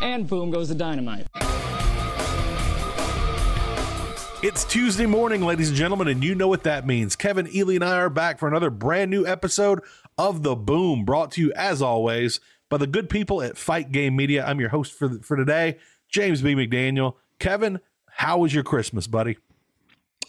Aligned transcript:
And 0.00 0.26
boom 0.26 0.50
goes 0.50 0.68
the 0.68 0.74
dynamite. 0.74 1.26
It's 4.42 4.64
Tuesday 4.64 5.04
morning, 5.04 5.42
ladies 5.42 5.68
and 5.68 5.76
gentlemen, 5.76 6.08
and 6.08 6.24
you 6.24 6.34
know 6.34 6.48
what 6.48 6.62
that 6.62 6.86
means. 6.86 7.14
Kevin 7.14 7.46
Ely 7.54 7.74
and 7.74 7.84
I 7.84 7.96
are 7.96 8.08
back 8.08 8.38
for 8.38 8.48
another 8.48 8.70
brand 8.70 9.10
new 9.10 9.26
episode 9.26 9.80
of 10.16 10.42
The 10.42 10.56
Boom, 10.56 11.04
brought 11.04 11.32
to 11.32 11.42
you 11.42 11.52
as 11.52 11.82
always 11.82 12.40
by 12.70 12.78
the 12.78 12.86
good 12.86 13.10
people 13.10 13.42
at 13.42 13.58
Fight 13.58 13.92
Game 13.92 14.16
Media. 14.16 14.42
I'm 14.46 14.58
your 14.58 14.70
host 14.70 14.94
for 14.94 15.18
for 15.18 15.36
today, 15.36 15.76
James 16.08 16.40
B. 16.40 16.54
McDaniel. 16.54 17.16
Kevin, 17.38 17.80
how 18.06 18.38
was 18.38 18.54
your 18.54 18.64
Christmas, 18.64 19.06
buddy? 19.06 19.36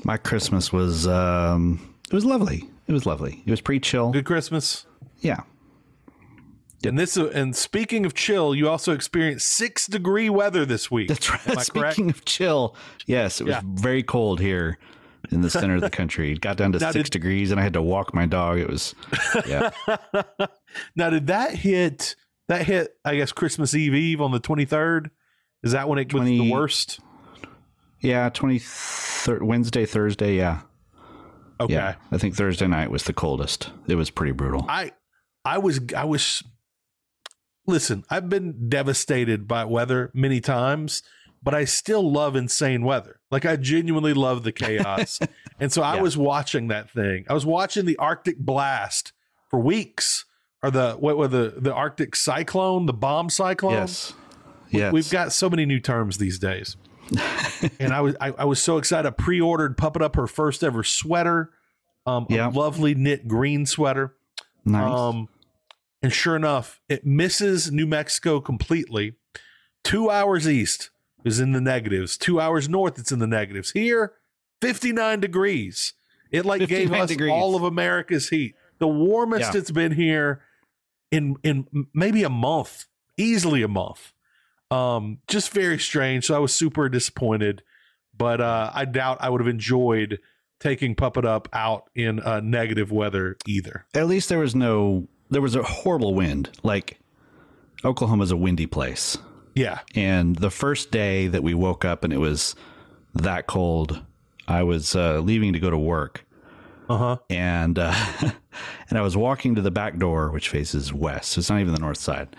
My 0.03 0.17
Christmas 0.17 0.73
was 0.73 1.07
um 1.07 1.95
it 2.09 2.13
was 2.13 2.25
lovely. 2.25 2.69
It 2.87 2.91
was 2.91 3.05
lovely. 3.05 3.41
It 3.45 3.51
was 3.51 3.61
pretty 3.61 3.79
chill. 3.79 4.11
Good 4.11 4.25
Christmas. 4.25 4.85
Yeah. 5.19 5.43
And 6.85 6.97
this, 6.97 7.15
uh, 7.17 7.27
and 7.29 7.55
speaking 7.55 8.05
of 8.05 8.13
chill, 8.13 8.55
you 8.55 8.67
also 8.69 8.93
experienced 8.93 9.47
six 9.51 9.85
degree 9.87 10.29
weather 10.29 10.65
this 10.65 10.89
week. 10.89 11.09
That's 11.09 11.29
right. 11.29 11.47
Am 11.49 11.57
I 11.59 11.61
Speaking 11.63 11.81
correct? 12.05 12.17
of 12.19 12.25
chill, 12.25 12.75
yes, 13.05 13.39
it 13.39 13.43
was 13.45 13.53
Yeah. 13.55 13.61
very 13.65 14.01
cold 14.03 14.39
here 14.39 14.77
in 15.31 15.41
the 15.41 15.49
center 15.49 15.75
of 15.75 15.81
the 15.81 15.89
country. 15.91 16.31
It 16.31 16.41
got 16.41 16.57
down 16.57 16.71
to 16.71 16.79
Now, 16.81 16.91
six 16.91 17.09
did- 17.09 17.13
degrees, 17.21 17.51
and 17.51 17.59
I 17.59 17.63
had 17.63 17.73
to 17.73 17.81
walk 17.81 18.13
my 18.15 18.25
dog. 18.25 18.57
It 18.57 18.67
was, 18.69 18.95
yeah, 19.47 19.69
now, 20.95 21.09
did 21.09 21.27
that 21.27 21.55
hit? 21.55 22.15
That 22.47 22.65
hit, 22.65 22.95
I 23.05 23.15
guess, 23.15 23.31
Christmas 23.31 23.73
Eve 23.75 23.93
Eve 23.93 24.19
on 24.21 24.31
the 24.31 24.39
twenty 24.39 24.65
third. 24.65 25.11
Is 25.63 25.71
that 25.73 25.87
when 25.87 25.99
it 25.99 26.11
was 26.13 26.23
the 26.25 26.51
worst? 26.51 26.99
yeah. 28.01 28.29
Twenty 28.29 28.59
third 28.59 29.43
Wednesday, 29.43 29.85
Thursday, 29.85 30.35
yeah, 30.37 30.61
Okay, 31.61 31.73
yeah. 31.75 31.95
I 32.11 32.17
think 32.17 32.35
Thursday 32.35 32.65
night 32.67 32.89
was 32.91 33.03
the 33.03 33.13
coldest. 33.13 33.69
It 33.87 33.95
was 33.95 34.09
pretty 34.09 34.31
brutal. 34.33 34.65
I, 34.67 34.91
I 35.45 35.59
was, 35.59 35.79
I 35.95 36.05
was. 36.05 36.43
Listen, 37.67 38.03
I've 38.09 38.29
been 38.29 38.69
devastated 38.69 39.47
by 39.47 39.65
weather 39.65 40.09
many 40.13 40.41
times, 40.41 41.03
but 41.43 41.53
I 41.53 41.65
still 41.65 42.11
love 42.11 42.35
insane 42.35 42.83
weather. 42.83 43.19
Like 43.29 43.45
I 43.45 43.55
genuinely 43.55 44.13
love 44.13 44.43
the 44.43 44.51
chaos, 44.51 45.19
and 45.59 45.71
so 45.71 45.81
I 45.81 45.95
Yeah. 45.95 46.01
was 46.01 46.17
watching 46.17 46.67
that 46.69 46.89
thing. 46.89 47.25
I 47.29 47.33
was 47.33 47.45
watching 47.45 47.85
the 47.85 47.97
Arctic 47.97 48.37
blast 48.39 49.13
for 49.49 49.59
weeks, 49.59 50.25
or 50.63 50.71
the 50.71 50.93
what 50.93 51.17
were 51.17 51.27
the 51.27 51.53
the 51.57 51.73
Arctic 51.73 52.15
cyclone, 52.15 52.85
the 52.87 52.93
bomb 52.93 53.29
cyclone. 53.29 53.73
yes, 53.73 54.13
We- 54.73 54.79
yes. 54.79 54.93
We've 54.93 55.09
got 55.11 55.31
so 55.33 55.49
many 55.49 55.65
new 55.65 55.79
terms 55.79 56.17
these 56.17 56.39
days. 56.39 56.77
and 57.79 57.91
I 57.93 58.01
was 58.01 58.15
I, 58.21 58.31
I 58.37 58.45
was 58.45 58.61
so 58.61 58.77
excited. 58.77 59.07
I 59.07 59.11
pre-ordered 59.11 59.77
Puppet 59.77 60.01
Up 60.01 60.15
her 60.15 60.27
first 60.27 60.63
ever 60.63 60.83
sweater. 60.83 61.51
Um 62.05 62.25
Yeah. 62.29 62.47
a 62.47 62.49
lovely 62.49 62.95
knit 62.95 63.27
green 63.27 63.65
sweater. 63.65 64.15
nice. 64.65 64.91
Um 64.97 65.27
and 66.01 66.11
sure 66.13 66.35
enough, 66.35 66.81
it 66.89 67.05
misses 67.05 67.71
New 67.71 67.85
Mexico 67.87 68.39
completely. 68.39 69.13
Two 69.83 70.09
hours 70.09 70.47
east 70.47 70.89
is 71.23 71.39
in 71.39 71.51
the 71.51 71.61
negatives. 71.61 72.17
Two 72.17 72.39
hours 72.39 72.67
north, 72.69 72.97
it's 72.99 73.11
in 73.11 73.19
the 73.19 73.27
negatives. 73.27 73.71
Here, 73.71 74.13
59 74.61 75.19
degrees. 75.19 75.93
It 76.31 76.45
like 76.45 76.67
gave 76.67 76.91
us 76.93 77.09
degrees. 77.09 77.31
all 77.31 77.55
of 77.55 77.63
America's 77.63 78.29
heat. 78.29 78.55
The 78.79 78.87
warmest 78.87 79.53
Yeah. 79.53 79.59
it's 79.59 79.71
been 79.71 79.91
here 79.91 80.41
in 81.11 81.35
in 81.43 81.67
maybe 81.93 82.23
a 82.23 82.29
month, 82.29 82.85
easily 83.17 83.61
a 83.63 83.67
month. 83.67 84.13
Um, 84.71 85.17
just 85.27 85.51
very 85.51 85.77
strange. 85.77 86.25
So 86.25 86.35
I 86.35 86.39
was 86.39 86.53
super 86.53 86.87
disappointed, 86.87 87.63
but 88.17 88.39
uh, 88.39 88.71
I 88.73 88.85
doubt 88.85 89.17
I 89.19 89.29
would 89.29 89.41
have 89.41 89.47
enjoyed 89.49 90.19
taking 90.61 90.95
Puppet 90.95 91.25
Up 91.25 91.49
out 91.51 91.89
in 91.95 92.21
uh, 92.21 92.39
negative 92.39 92.91
weather 92.91 93.35
either. 93.45 93.85
At 93.93 94.07
least 94.07 94.29
there 94.29 94.39
was 94.39 94.55
no. 94.55 95.07
There 95.31 95.41
was 95.41 95.55
a 95.55 95.63
horrible 95.63 96.13
wind. 96.13 96.49
Like 96.61 96.99
Oklahoma's 97.83 98.31
a 98.31 98.37
windy 98.37 98.67
place. 98.67 99.17
Yeah, 99.55 99.79
And 99.95 100.35
the 100.37 100.49
first 100.51 100.91
day 100.91 101.27
that 101.27 101.43
we 101.43 101.53
woke 101.53 101.83
up 101.83 102.05
and 102.05 102.13
it 102.13 102.19
was 102.19 102.55
that 103.15 103.47
cold, 103.47 104.01
I 104.47 104.63
was 104.63 104.95
uh, 104.95 105.19
leaving 105.19 105.51
to 105.53 105.59
go 105.59 105.69
to 105.69 105.77
work, 105.77 106.25
uh 106.89 106.97
huh. 106.97 107.17
and 107.29 107.77
uh, 107.77 107.93
and 108.89 108.97
I 108.97 109.01
was 109.01 109.17
walking 109.17 109.55
to 109.55 109.61
the 109.61 109.69
back 109.71 109.97
door, 109.97 110.31
which 110.31 110.47
faces 110.47 110.93
west. 110.93 111.31
So 111.31 111.39
it's 111.39 111.49
not 111.49 111.59
even 111.59 111.73
the 111.73 111.81
north 111.81 111.97
side. 111.97 112.29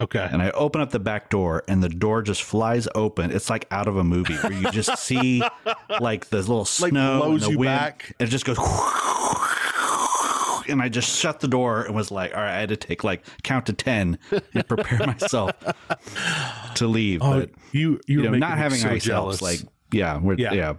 Okay. 0.00 0.28
And 0.30 0.40
I 0.40 0.50
open 0.50 0.80
up 0.80 0.90
the 0.90 1.00
back 1.00 1.30
door, 1.30 1.64
and 1.66 1.82
the 1.82 1.88
door 1.88 2.22
just 2.22 2.42
flies 2.44 2.86
open. 2.94 3.32
It's 3.32 3.50
like 3.50 3.66
out 3.72 3.88
of 3.88 3.96
a 3.96 4.04
movie 4.04 4.34
where 4.36 4.52
you 4.52 4.70
just 4.70 4.98
see 4.98 5.42
like 6.00 6.26
the 6.30 6.36
little 6.38 6.58
Like 6.60 6.66
snow 6.68 7.18
blows 7.18 7.42
and 7.42 7.42
the 7.42 7.50
you 7.50 7.58
wind. 7.58 7.76
back. 7.76 8.14
And 8.20 8.28
it 8.28 8.30
just 8.30 8.44
goes. 8.44 8.56
And 10.72 10.82
I 10.82 10.88
just 10.88 11.18
shut 11.18 11.40
the 11.40 11.48
door 11.48 11.82
and 11.82 11.94
was 11.94 12.10
like, 12.10 12.34
"All 12.34 12.40
right." 12.42 12.56
I 12.56 12.60
had 12.60 12.70
to 12.70 12.76
take 12.76 13.04
like 13.04 13.24
count 13.42 13.66
to 13.66 13.72
ten 13.72 14.18
and 14.54 14.66
prepare 14.66 14.98
myself 15.06 15.52
to 16.76 16.86
leave. 16.86 17.20
Oh, 17.22 17.40
but 17.40 17.50
you 17.72 18.00
you, 18.06 18.22
you 18.22 18.30
know, 18.30 18.36
not 18.38 18.58
having 18.58 18.78
so 18.78 18.88
ice 18.90 19.04
jealous. 19.04 19.40
helps. 19.40 19.62
Like, 19.62 19.72
yeah, 19.92 20.18
we're, 20.18 20.36
Yeah. 20.38 20.52
yeah, 20.52 20.74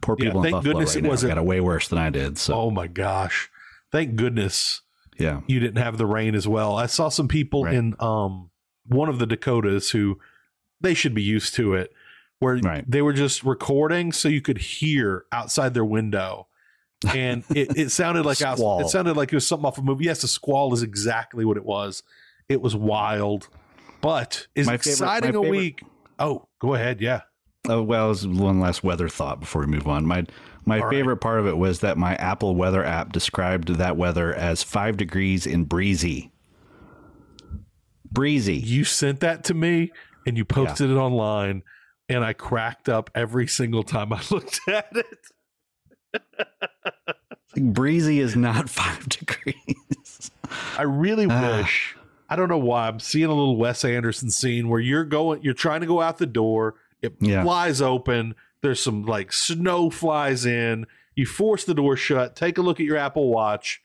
Poor 0.00 0.16
Yeah, 0.18 0.26
people 0.26 0.40
in 0.40 0.44
thank 0.44 0.52
Buffalo 0.56 0.72
goodness 0.74 0.90
right 0.94 1.04
it 1.04 1.08
now 1.26 1.34
got 1.34 1.38
it 1.38 1.44
way 1.44 1.60
worse 1.60 1.88
than 1.88 1.98
I 1.98 2.10
did. 2.10 2.38
So 2.38 2.54
oh 2.54 2.70
my 2.70 2.86
gosh, 2.86 3.50
thank 3.92 4.16
goodness 4.16 4.82
yeah, 5.18 5.40
you 5.46 5.60
didn't 5.60 5.82
have 5.82 5.98
the 5.98 6.06
rain 6.06 6.34
as 6.34 6.46
well. 6.48 6.76
I 6.76 6.86
saw 6.86 7.08
some 7.08 7.28
people 7.28 7.64
Right. 7.64 7.74
in 7.74 7.94
um 8.00 8.50
one 8.86 9.08
of 9.08 9.18
the 9.18 9.26
Dakotas 9.26 9.90
who 9.90 10.18
they 10.80 10.94
should 10.94 11.14
be 11.14 11.22
used 11.22 11.54
to 11.56 11.74
it, 11.74 11.92
where 12.38 12.56
Right. 12.56 12.84
they 12.90 13.02
were 13.02 13.12
just 13.12 13.44
recording 13.44 14.12
so 14.12 14.28
you 14.28 14.40
could 14.40 14.58
hear 14.58 15.24
outside 15.32 15.74
their 15.74 15.84
window. 15.84 16.46
And 17.14 17.44
it, 17.54 17.76
it 17.76 17.90
sounded 17.90 18.26
like 18.26 18.36
Squall. 18.38 18.80
it 18.80 18.88
sounded 18.88 19.16
like 19.16 19.32
it 19.32 19.36
was 19.36 19.46
something 19.46 19.66
off 19.66 19.78
a 19.78 19.82
movie. 19.82 20.04
Yes, 20.04 20.22
a 20.24 20.28
squall 20.28 20.72
is 20.74 20.82
exactly 20.82 21.44
what 21.44 21.56
it 21.56 21.64
was. 21.64 22.02
It 22.48 22.60
was 22.60 22.74
wild. 22.76 23.48
But 24.00 24.46
is 24.54 24.66
My 24.66 24.76
favorite- 24.78 24.92
exciting 24.92 25.32
my 25.34 25.38
a 25.38 25.42
favorite- 25.42 25.58
week. 25.58 25.82
Oh, 26.18 26.46
go 26.60 26.74
ahead. 26.74 27.00
Yeah. 27.00 27.22
Oh 27.68 27.82
well, 27.82 28.10
as 28.10 28.26
one 28.26 28.58
last 28.60 28.82
weather 28.82 29.08
thought 29.08 29.40
before 29.40 29.60
we 29.62 29.66
move 29.66 29.86
on. 29.86 30.06
My 30.06 30.24
my 30.66 30.78
All 30.78 30.86
right. 30.86 30.90
favorite 30.94 31.18
part 31.18 31.40
of 31.40 31.46
it 31.46 31.56
was 31.56 31.80
that 31.80 31.96
my 31.98 32.14
Apple 32.16 32.54
Weather 32.56 32.84
app 32.84 33.12
described 33.12 33.68
that 33.76 33.96
weather 33.96 34.34
as 34.34 34.62
five 34.62 34.96
degrees 34.96 35.46
and 35.46 35.68
breezy. 35.68 36.32
Breezy. 38.10 38.56
You 38.56 38.84
sent 38.84 39.20
that 39.20 39.44
to 39.44 39.54
me 39.54 39.90
and 40.26 40.36
you 40.36 40.44
posted 40.44 40.90
it 40.90 40.94
online, 40.96 41.62
and 42.08 42.24
I 42.24 42.32
cracked 42.32 42.88
up 42.88 43.10
every 43.14 43.46
single 43.46 43.82
time 43.82 44.12
I 44.12 44.20
looked 44.30 44.60
at 44.68 44.88
it. 44.96 45.18
Breezy 47.56 48.20
is 48.20 48.36
not 48.36 48.68
five 48.70 49.08
degrees. 49.08 50.30
I 50.78 50.82
really 50.82 51.26
Ah. 51.28 51.58
wish. 51.58 51.96
I 52.28 52.36
don't 52.36 52.48
know 52.48 52.58
why. 52.58 52.86
I'm 52.88 53.00
seeing 53.00 53.26
a 53.26 53.34
little 53.34 53.56
Wes 53.56 53.84
Anderson 53.84 54.30
scene 54.30 54.68
where 54.68 54.80
you're 54.80 55.04
going, 55.04 55.42
you're 55.42 55.52
trying 55.54 55.80
to 55.80 55.86
go 55.86 56.00
out 56.00 56.18
the 56.18 56.26
door. 56.26 56.76
It 57.02 57.16
Yeah. 57.20 57.42
flies 57.42 57.82
open. 57.82 58.34
There's 58.62 58.80
some 58.80 59.04
like 59.04 59.32
snow 59.32 59.90
flies 59.90 60.46
in. 60.46 60.86
You 61.16 61.26
force 61.26 61.64
the 61.64 61.74
door 61.74 61.96
shut. 61.96 62.36
Take 62.36 62.56
a 62.58 62.62
look 62.62 62.78
at 62.78 62.86
your 62.86 62.96
Apple 62.96 63.28
Watch, 63.30 63.82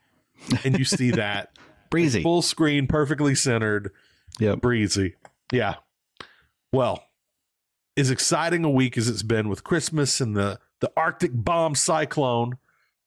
and 0.63 0.77
you 0.77 0.85
see 0.85 1.09
that 1.11 1.57
Breezy. 1.89 2.21
full 2.21 2.41
screen, 2.43 2.85
perfectly 2.87 3.33
centered, 3.35 3.91
Yeah, 4.39 4.55
breezy. 4.55 5.15
Yeah. 5.51 5.75
Well, 6.71 7.03
as 7.97 8.11
exciting 8.11 8.63
a 8.63 8.69
week 8.69 8.97
as 8.97 9.07
it's 9.09 9.23
been 9.23 9.47
with 9.49 9.63
Christmas 9.63 10.19
and 10.21 10.35
the 10.35 10.59
the 10.81 10.91
Arctic 10.97 11.31
bomb 11.33 11.75
cyclone, 11.75 12.57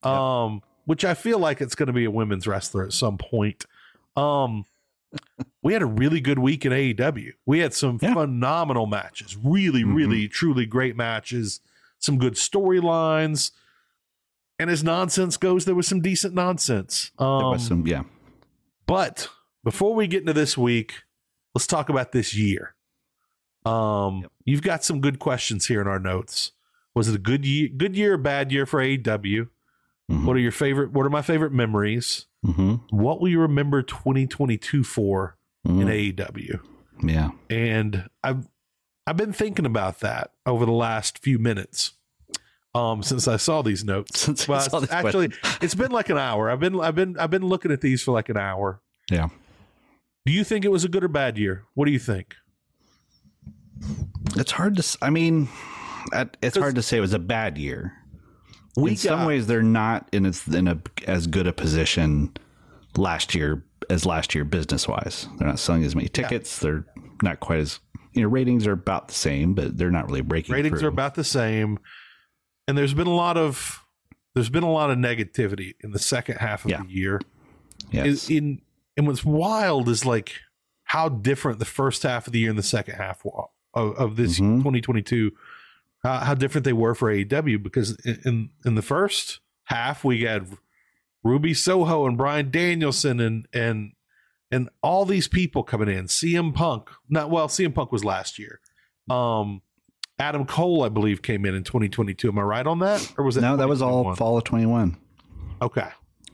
um, 0.03 0.63
which 0.87 1.05
I 1.05 1.15
feel 1.15 1.39
like 1.39 1.61
it's 1.61 1.75
going 1.75 1.87
to 1.89 1.93
be 1.93 2.05
a 2.05 2.11
women's 2.11 2.47
wrestler 2.47 2.85
at 2.85 2.93
some 2.93 3.19
point. 3.19 3.67
Um, 4.17 4.65
we 5.63 5.73
had 5.73 5.83
a 5.83 5.87
really 5.87 6.21
good 6.21 6.39
week 6.39 6.65
in 6.67 6.73
AEW. 6.73 7.33
We 7.47 7.59
had 7.61 7.75
some 7.75 7.99
Yeah. 8.01 8.15
phenomenal 8.15 8.87
matches, 8.87 9.37
really, 9.37 9.83
Mhm. 9.85 9.95
really, 9.95 10.29
truly 10.29 10.67
great 10.67 10.97
matches. 10.97 11.61
Some 11.99 12.19
good 12.19 12.35
storylines, 12.35 13.51
and 14.59 14.71
as 14.71 14.83
nonsense 14.85 15.37
goes, 15.37 15.65
there 15.65 15.75
was 15.75 15.87
some 15.87 16.01
decent 16.01 16.35
nonsense. 16.35 17.11
Um, 17.19 17.39
There 17.39 17.49
was 17.49 17.67
some, 17.67 17.87
yeah. 17.87 18.05
but 18.87 19.29
before 19.65 19.95
we 19.95 20.07
get 20.07 20.21
into 20.21 20.33
this 20.33 20.57
week, 20.57 21.03
let's 21.55 21.67
talk 21.67 21.89
about 21.89 22.13
this 22.13 22.35
year. 22.35 22.75
Um, 23.65 24.23
Yep. 24.23 24.33
you've 24.45 24.63
got 24.63 24.85
some 24.85 25.01
good 25.01 25.19
questions 25.19 25.67
here 25.67 25.81
in 25.81 25.87
our 25.89 25.99
notes. 25.99 26.53
Was 26.95 27.09
it 27.09 27.15
a 27.15 27.19
good 27.19 27.45
year, 27.47 27.69
good 27.69 27.97
year, 27.97 28.15
or 28.15 28.19
bad 28.19 28.51
year 28.53 28.67
for 28.67 28.81
AEW? 28.81 29.49
Mhm. 30.11 30.25
What 30.25 30.37
are 30.37 30.41
your 30.41 30.53
favorite? 30.53 30.93
What 30.93 31.05
are 31.07 31.11
my 31.11 31.23
favorite 31.23 31.53
memories? 31.53 32.27
Mhm. 32.45 32.81
What 32.91 33.21
will 33.21 33.29
you 33.29 33.41
remember 33.41 33.83
2022 33.83 34.83
for 34.85 35.37
in 35.65 35.77
Mhm. 35.81 35.91
AEW? 35.91 36.61
Yeah. 37.03 37.31
And 37.51 38.09
I've 38.25 38.49
I've 39.07 39.17
been 39.17 39.33
thinking 39.33 39.65
about 39.65 40.01
that 40.01 40.33
over 40.45 40.67
the 40.67 40.73
last 40.73 41.19
few 41.19 41.39
minutes. 41.39 41.93
Um, 42.75 43.03
since 43.03 43.27
I 43.27 43.39
saw 43.39 43.63
these 43.63 43.83
notes. 43.83 44.21
Since 44.21 44.47
I 44.47 44.53
Well, 44.53 44.61
saw 44.61 44.81
this 44.81 44.91
actually, 44.93 45.31
it's 45.63 45.75
been 45.75 45.91
like 45.91 46.11
an 46.11 46.19
hour. 46.19 46.51
I've 46.51 46.61
been 46.61 46.79
I've 46.81 46.95
been 46.95 47.19
I've 47.19 47.31
been 47.31 47.47
looking 47.47 47.73
at 47.73 47.81
these 47.81 48.03
for 48.03 48.13
like 48.13 48.29
an 48.29 48.37
hour. 48.37 48.83
Yeah. 49.11 49.29
Do 50.27 50.33
you 50.33 50.45
think 50.45 50.65
it 50.67 50.71
was 50.71 50.85
a 50.85 50.89
good 50.89 51.03
or 51.03 51.09
bad 51.09 51.39
year? 51.39 51.65
What 51.75 51.87
do 51.87 51.93
you 51.93 51.99
think? 51.99 52.35
It's 54.37 54.53
hard 54.53 54.77
to. 54.77 54.99
I 55.01 55.09
mean, 55.11 55.49
it's 56.43 56.57
hard 56.57 56.75
to 56.77 56.83
say 56.83 56.99
it 56.99 57.01
was 57.01 57.13
a 57.15 57.19
bad 57.19 57.59
year. 57.59 57.93
We 58.77 58.91
in 58.91 58.97
some 58.97 59.25
ways, 59.27 59.47
they're 59.47 59.63
not 59.63 60.09
in 60.13 60.25
as 60.27 60.47
in 60.49 60.69
a 60.69 60.79
as 61.07 61.27
good 61.27 61.47
a 61.47 61.53
position 61.53 62.33
last 62.97 63.35
year 63.35 63.65
as 63.91 64.07
last 64.07 64.35
year 64.35 64.45
business 64.45 64.87
wise. 64.87 65.27
They're 65.39 65.49
not 65.49 65.59
selling 65.59 65.83
as 65.85 65.97
many 65.97 66.09
tickets. 66.09 66.59
They're 66.61 66.85
not 67.23 67.41
quite 67.41 67.61
as 67.61 67.81
you 68.13 68.23
know 68.23 68.29
ratings 68.29 68.67
are 68.67 68.73
about 68.73 69.09
the 69.09 69.15
same, 69.15 69.55
but 69.55 69.77
they're 69.77 69.91
not 69.91 70.07
really 70.07 70.21
breaking. 70.21 70.55
ratings 70.55 70.79
through. 70.81 70.89
are 70.89 70.93
about 70.93 71.15
the 71.17 71.25
same, 71.25 71.79
and 72.69 72.79
there's 72.79 72.95
been 72.95 73.07
a 73.09 73.15
lot 73.15 73.37
of 73.37 73.85
there's 74.35 74.51
been 74.51 74.63
a 74.63 74.71
lot 74.71 74.91
of 74.91 74.99
negativity 74.99 75.75
in 75.83 75.91
the 75.91 75.99
second 75.99 76.37
half 76.37 76.65
of 76.65 76.71
Yeah. 76.71 76.83
the 76.83 76.89
year. 76.93 77.21
yes. 77.91 78.31
In 78.31 78.61
and 78.97 79.07
what's 79.07 79.25
wild 79.25 79.89
is 79.89 80.05
like 80.07 80.35
how 80.85 81.09
different 81.09 81.59
the 81.59 81.65
first 81.65 82.03
half 82.05 82.27
of 82.29 82.33
the 82.33 82.39
year 82.41 82.51
and 82.51 82.59
the 82.59 82.63
second 82.63 82.95
half 82.97 83.25
of, 83.75 83.95
of 83.97 84.17
this 84.17 84.39
Mhm. 84.39 84.59
2022 84.59 85.33
how, 86.09 86.19
how 86.27 86.35
different 86.35 86.65
they 86.65 86.73
were 86.73 86.95
for 86.95 87.13
AEW 87.13 87.63
because 87.63 87.97
in, 88.05 88.19
in 88.25 88.51
in 88.65 88.75
the 88.75 88.83
first 88.83 89.41
half 89.65 90.05
we 90.05 90.23
had 90.23 90.47
Ruby 91.25 91.55
Soho 91.55 92.07
and 92.07 92.17
Bryan 92.17 92.51
Danielson 92.51 93.21
and 93.21 93.47
and 93.53 93.93
and 94.51 94.71
all 94.83 95.05
these 95.05 95.29
people 95.29 95.63
coming 95.63 95.89
in. 95.89 96.07
CM 96.07 96.55
Punk 96.55 96.91
not 97.09 97.31
well 97.31 97.49
CM 97.49 97.75
Punk 97.75 97.93
was 97.93 98.05
last 98.05 98.39
year. 98.39 98.61
Um 99.11 99.63
Adam 100.19 100.47
Cole 100.47 100.83
I 100.83 100.89
believe 100.89 101.23
came 101.23 101.45
in 101.47 101.55
in 101.55 101.63
2022 101.65 102.29
am 102.29 102.39
I 102.39 102.43
right 102.43 102.67
on 102.67 102.79
that? 102.81 103.13
Or 103.17 103.25
was 103.25 103.37
it 103.37 103.41
no, 103.43 103.57
that 103.57 103.69
was 103.69 103.83
all 103.83 104.15
fall 104.15 104.39
of 104.39 104.45
twenty 104.45 104.67
one. 104.67 104.97
okay. 105.63 105.89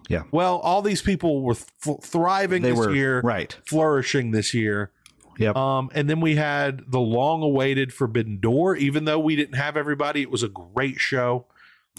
Yeah. 0.09 0.25
well 0.33 0.59
all 0.59 0.83
these 0.83 1.01
people 1.01 1.43
were 1.43 1.57
th- 1.83 1.97
thriving 2.03 2.63
They 2.63 2.71
this 2.71 2.79
were 2.79 2.95
year 2.95 3.21
right. 3.23 3.57
flourishing 3.67 4.31
this 4.33 4.53
year 4.53 4.93
Yep. 5.39 5.57
um, 5.57 5.91
and 5.95 6.09
then 6.09 6.21
we 6.21 6.37
had 6.37 6.83
the 6.91 7.01
long 7.01 7.43
awaited 7.43 7.93
Forbidden 7.93 8.39
Door. 8.41 8.77
Even 8.77 9.05
though 9.05 9.19
we 9.19 9.37
didn't 9.37 9.57
have 9.57 9.77
everybody, 9.77 10.23
it 10.23 10.31
was 10.31 10.43
a 10.43 10.49
great 10.49 10.99
show. 11.01 11.47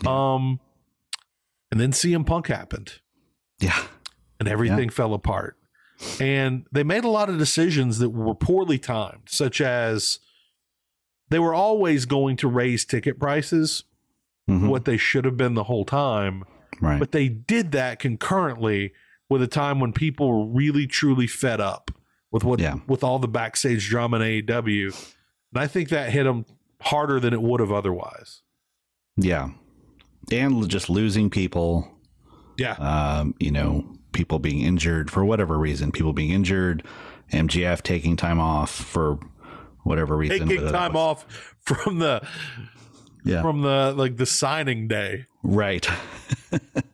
Um, 0.05 0.59
and 1.71 1.79
then 1.79 1.91
CM 1.91 2.25
Punk 2.25 2.47
happened 2.47 2.99
yeah. 3.59 3.83
and 4.39 4.47
everything 4.49 4.89
fell 4.89 5.13
apart. 5.13 5.57
And 6.19 6.65
they 6.71 6.83
made 6.83 7.05
a 7.05 7.09
lot 7.09 7.29
of 7.29 7.37
decisions 7.37 7.99
that 7.99 8.09
were 8.09 8.35
poorly 8.35 8.77
timed, 8.77 9.23
such 9.27 9.61
as 9.61 10.19
they 11.29 11.39
were 11.39 11.53
always 11.53 12.05
going 12.05 12.35
to 12.37 12.47
raise 12.47 12.83
ticket 12.85 13.19
prices, 13.19 13.83
Mhm. 14.49 14.67
what 14.67 14.85
they 14.85 14.97
should 14.97 15.25
have 15.25 15.37
been 15.37 15.53
the 15.55 15.63
whole 15.63 15.85
time. 15.85 16.43
Right. 16.81 16.99
But 16.99 17.13
they 17.13 17.29
did 17.29 17.71
that 17.71 17.99
concurrently 17.99 18.93
with 19.29 19.41
a 19.41 19.47
time 19.47 19.79
when 19.79 19.91
people 19.93 20.27
were 20.27 20.45
really 20.45 20.85
truly 20.85 21.25
fed 21.27 21.59
up 21.61 21.89
with 22.35 22.43
what 22.43 22.59
Yeah. 22.59 22.75
with 22.85 23.01
all 23.01 23.17
the 23.17 23.29
backstage 23.29 23.87
drama 23.89 24.17
in 24.17 24.23
AEW. 24.43 24.87
And 25.53 25.63
I 25.63 25.67
think 25.67 25.87
that 25.89 26.09
hit 26.11 26.25
them 26.25 26.45
harder 26.81 27.17
than 27.21 27.31
it 27.33 27.41
would 27.41 27.61
have 27.61 27.71
otherwise. 27.71 28.41
yeah. 29.17 29.49
And 30.31 30.67
just 30.69 30.89
losing 30.89 31.29
people. 31.29 31.87
Yeah. 32.57 32.73
um, 32.73 33.35
you 33.39 33.51
know, 33.51 33.85
people 34.11 34.39
being 34.39 34.61
injured 34.61 35.09
for 35.11 35.23
whatever 35.23 35.57
reason, 35.57 35.91
people 35.91 36.11
being 36.13 36.31
injured, 36.31 36.83
MJF 37.31 37.81
taking 37.83 38.15
time 38.17 38.39
off 38.39 38.69
for 38.71 39.17
whatever 39.83 40.17
reason. 40.17 40.47
Taking 40.49 40.67
time 40.71 40.93
was- 40.93 40.99
off 41.25 41.53
from 41.61 41.99
the 41.99 42.21
Yeah. 43.23 43.41
from 43.43 43.61
the 43.61 43.93
like 43.95 44.17
the 44.17 44.25
signing 44.25 44.87
day. 44.89 45.25
right. 45.43 45.87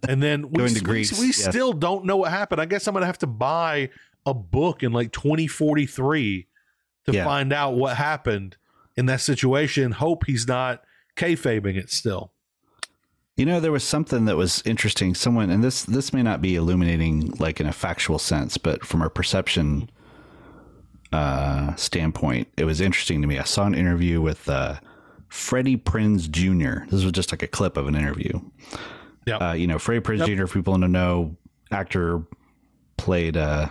And 0.08 0.22
then 0.22 0.44
we, 0.51 0.58
Going 0.58 0.70
to 0.74 0.74
we- 0.75 0.82
Greece, 0.82 1.18
we 1.20 1.27
yes. 1.27 1.44
still 1.44 1.74
don't 1.74 2.06
know 2.06 2.18
what 2.18 2.32
happened. 2.32 2.60
I 2.62 2.66
guess 2.66 2.86
I'm 2.88 2.94
gonna 2.94 3.06
have 3.08 3.20
to 3.20 3.27
buy 3.27 3.89
a 4.25 4.34
book 4.34 4.84
in 4.84 4.92
like 4.92 5.12
2043 5.12 6.48
to 7.06 7.12
Yeah. 7.12 7.24
find 7.25 7.51
out 7.51 7.75
what 7.75 7.98
happened 7.98 8.58
in 8.96 9.06
that 9.08 9.22
situation. 9.22 9.94
Hope 9.94 10.25
he's 10.25 10.48
not 10.48 10.84
kayfabing 11.16 11.75
it 11.75 11.90
still. 11.90 12.32
You 13.38 13.46
know, 13.46 13.60
there 13.60 13.72
was 13.72 13.84
something 13.84 14.25
that 14.25 14.38
was 14.38 14.62
interesting. 14.66 15.16
Someone, 15.16 15.50
and 15.50 15.63
this 15.63 15.84
this 15.84 16.13
may 16.13 16.22
not 16.22 16.42
be 16.42 16.56
illuminating 16.56 17.32
like 17.40 17.60
in 17.60 17.66
a 17.66 17.72
factual 17.72 18.20
sense, 18.20 18.58
but 18.58 18.86
from 18.86 19.01
a 19.01 19.10
perception 19.10 19.90
uh, 21.12 21.75
standpoint, 21.75 22.48
it 22.58 22.66
was 22.66 22.80
interesting 22.82 23.22
to 23.22 23.28
me. 23.28 23.40
I 23.40 23.44
saw 23.44 23.66
an 23.66 23.74
interview 23.74 24.22
with 24.22 24.48
uh, 24.48 24.80
Freddie 25.30 25.78
Prinze 25.78 26.30
Jr. 26.30 26.86
This 26.90 27.04
was 27.04 27.12
just 27.13 27.32
like 27.32 27.42
a 27.42 27.48
clip 27.48 27.78
of 27.78 27.88
an 27.88 27.96
interview. 27.96 28.40
Yeah. 29.25 29.38
Uh, 29.38 29.54
you 29.54 29.68
know, 29.68 29.80
Freddie 29.80 30.01
Prinze 30.01 30.28
Yep. 30.28 30.38
Jr. 30.38 30.46
For 30.46 30.60
people 30.60 30.78
don't 30.78 30.92
know, 30.92 31.36
actor 31.72 32.22
played 32.98 33.38
uh, 33.38 33.70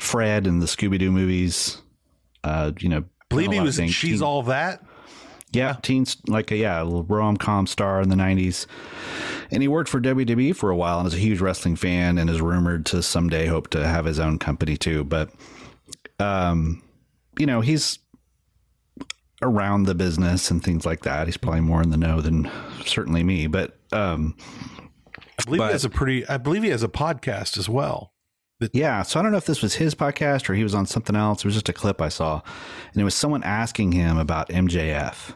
Fred 0.00 0.46
in 0.46 0.58
the 0.60 0.66
Scooby 0.66 0.98
Doo 0.98 1.10
movies. 1.12 1.80
Uh, 2.42 2.72
you 2.80 2.88
know, 2.88 3.04
believe 3.28 3.52
he 3.52 3.60
was 3.60 3.76
things. 3.76 3.92
She's 3.94 4.18
Teen- 4.20 4.22
All 4.22 4.42
That. 4.44 4.82
yeah, 5.52 5.76
teens 5.82 6.16
like 6.26 6.50
a 6.50 6.56
yeah, 6.56 6.82
a 6.82 6.84
little 6.84 7.04
rom 7.04 7.36
com 7.36 7.66
star 7.66 8.00
in 8.00 8.08
the 8.08 8.16
nineties, 8.16 8.66
and 9.50 9.62
he 9.62 9.68
worked 9.68 9.90
for 9.90 10.00
WWE 10.00 10.56
for 10.56 10.70
a 10.70 10.76
while 10.76 10.98
and 10.98 11.06
is 11.06 11.14
a 11.14 11.18
huge 11.18 11.40
wrestling 11.40 11.76
fan 11.76 12.16
and 12.18 12.30
is 12.30 12.40
rumored 12.40 12.86
to 12.86 13.02
someday 13.02 13.46
hope 13.46 13.68
to 13.70 13.86
have 13.86 14.04
his 14.06 14.18
own 14.18 14.38
company 14.38 14.76
too. 14.76 15.04
But, 15.04 15.30
um, 16.18 16.82
you 17.38 17.46
know, 17.46 17.60
he's 17.60 17.98
around 19.42 19.84
the 19.84 19.94
business 19.94 20.50
and 20.50 20.62
things 20.62 20.84
like 20.84 21.02
that. 21.02 21.26
He's 21.26 21.36
probably 21.36 21.60
more 21.62 21.82
in 21.82 21.90
the 21.90 21.96
know 21.96 22.20
than 22.20 22.50
certainly 22.84 23.22
me. 23.24 23.46
But 23.46 23.76
um, 23.92 24.36
I 25.38 25.44
believe 25.44 25.58
But- 25.58 25.66
he 25.66 25.72
has 25.72 25.84
a 25.84 25.90
pretty. 25.90 26.26
I 26.26 26.36
believe 26.38 26.62
he 26.62 26.70
has 26.70 26.82
a 26.82 26.88
podcast 26.88 27.58
as 27.58 27.68
well. 27.68 28.09
Yeah, 28.72 29.02
so 29.02 29.18
I 29.18 29.22
don't 29.22 29.32
know 29.32 29.38
if 29.38 29.46
this 29.46 29.62
was 29.62 29.74
his 29.74 29.94
podcast 29.94 30.48
or 30.50 30.54
he 30.54 30.62
was 30.62 30.74
on 30.74 30.84
something 30.84 31.16
else. 31.16 31.40
It 31.40 31.46
was 31.46 31.54
just 31.54 31.68
a 31.70 31.72
clip 31.72 32.00
I 32.02 32.10
saw, 32.10 32.42
and 32.92 33.00
it 33.00 33.04
was 33.04 33.14
someone 33.14 33.42
asking 33.42 33.92
him 33.92 34.18
about 34.18 34.50
MJF, 34.50 35.34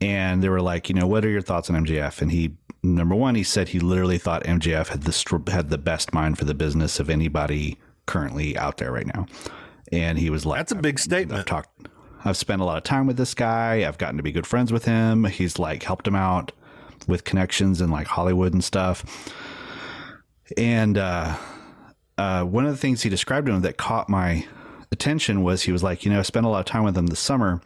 and 0.00 0.42
they 0.42 0.48
were 0.48 0.60
like, 0.60 0.88
you 0.88 0.94
know, 0.94 1.06
what 1.06 1.24
are 1.24 1.30
your 1.30 1.40
thoughts 1.40 1.70
on 1.70 1.84
MJF? 1.86 2.20
And 2.20 2.30
he, 2.30 2.56
number 2.82 3.14
one, 3.14 3.34
he 3.34 3.42
said 3.42 3.68
he 3.68 3.80
literally 3.80 4.18
thought 4.18 4.44
MJF 4.44 4.88
had 4.88 5.02
the 5.02 5.52
had 5.52 5.70
the 5.70 5.78
best 5.78 6.12
mind 6.12 6.38
for 6.38 6.44
the 6.44 6.54
business 6.54 7.00
of 7.00 7.08
anybody 7.08 7.78
currently 8.06 8.56
out 8.58 8.78
there 8.78 8.92
right 8.92 9.06
now, 9.06 9.26
And 9.92 10.18
he 10.18 10.28
was 10.28 10.44
like, 10.44 10.58
That's 10.60 10.72
a 10.72 10.76
big 10.76 10.98
statement. 10.98 11.38
I've 11.40 11.46
talked, 11.46 11.88
I've 12.24 12.36
spent 12.36 12.60
a 12.60 12.64
lot 12.64 12.76
of 12.76 12.82
time 12.82 13.06
with 13.06 13.16
this 13.16 13.34
guy. 13.34 13.86
I've 13.86 13.98
gotten 13.98 14.16
to 14.18 14.22
be 14.22 14.32
good 14.32 14.46
friends 14.46 14.72
with 14.72 14.84
him. 14.84 15.24
He's 15.24 15.58
like 15.58 15.82
helped 15.82 16.06
him 16.06 16.16
out 16.16 16.52
with 17.06 17.24
connections 17.24 17.80
in 17.80 17.90
like 17.90 18.06
Hollywood 18.06 18.52
and 18.52 18.62
stuff. 18.62 19.04
And 20.56 20.98
uh, 20.98 21.36
uh, 22.18 22.44
one 22.44 22.66
of 22.66 22.72
the 22.72 22.78
things 22.78 23.02
he 23.02 23.08
described 23.08 23.46
to 23.46 23.52
him 23.52 23.62
that 23.62 23.76
caught 23.78 24.08
my 24.08 24.46
attention 24.90 25.42
was 25.42 25.62
he 25.62 25.72
was 25.72 25.82
like, 25.82 26.04
you 26.04 26.12
know, 26.12 26.18
I 26.18 26.22
spent 26.22 26.46
a 26.46 26.48
lot 26.48 26.60
of 26.60 26.66
time 26.66 26.84
with 26.84 26.96
him 26.96 27.06
this 27.06 27.20
summer. 27.20 27.62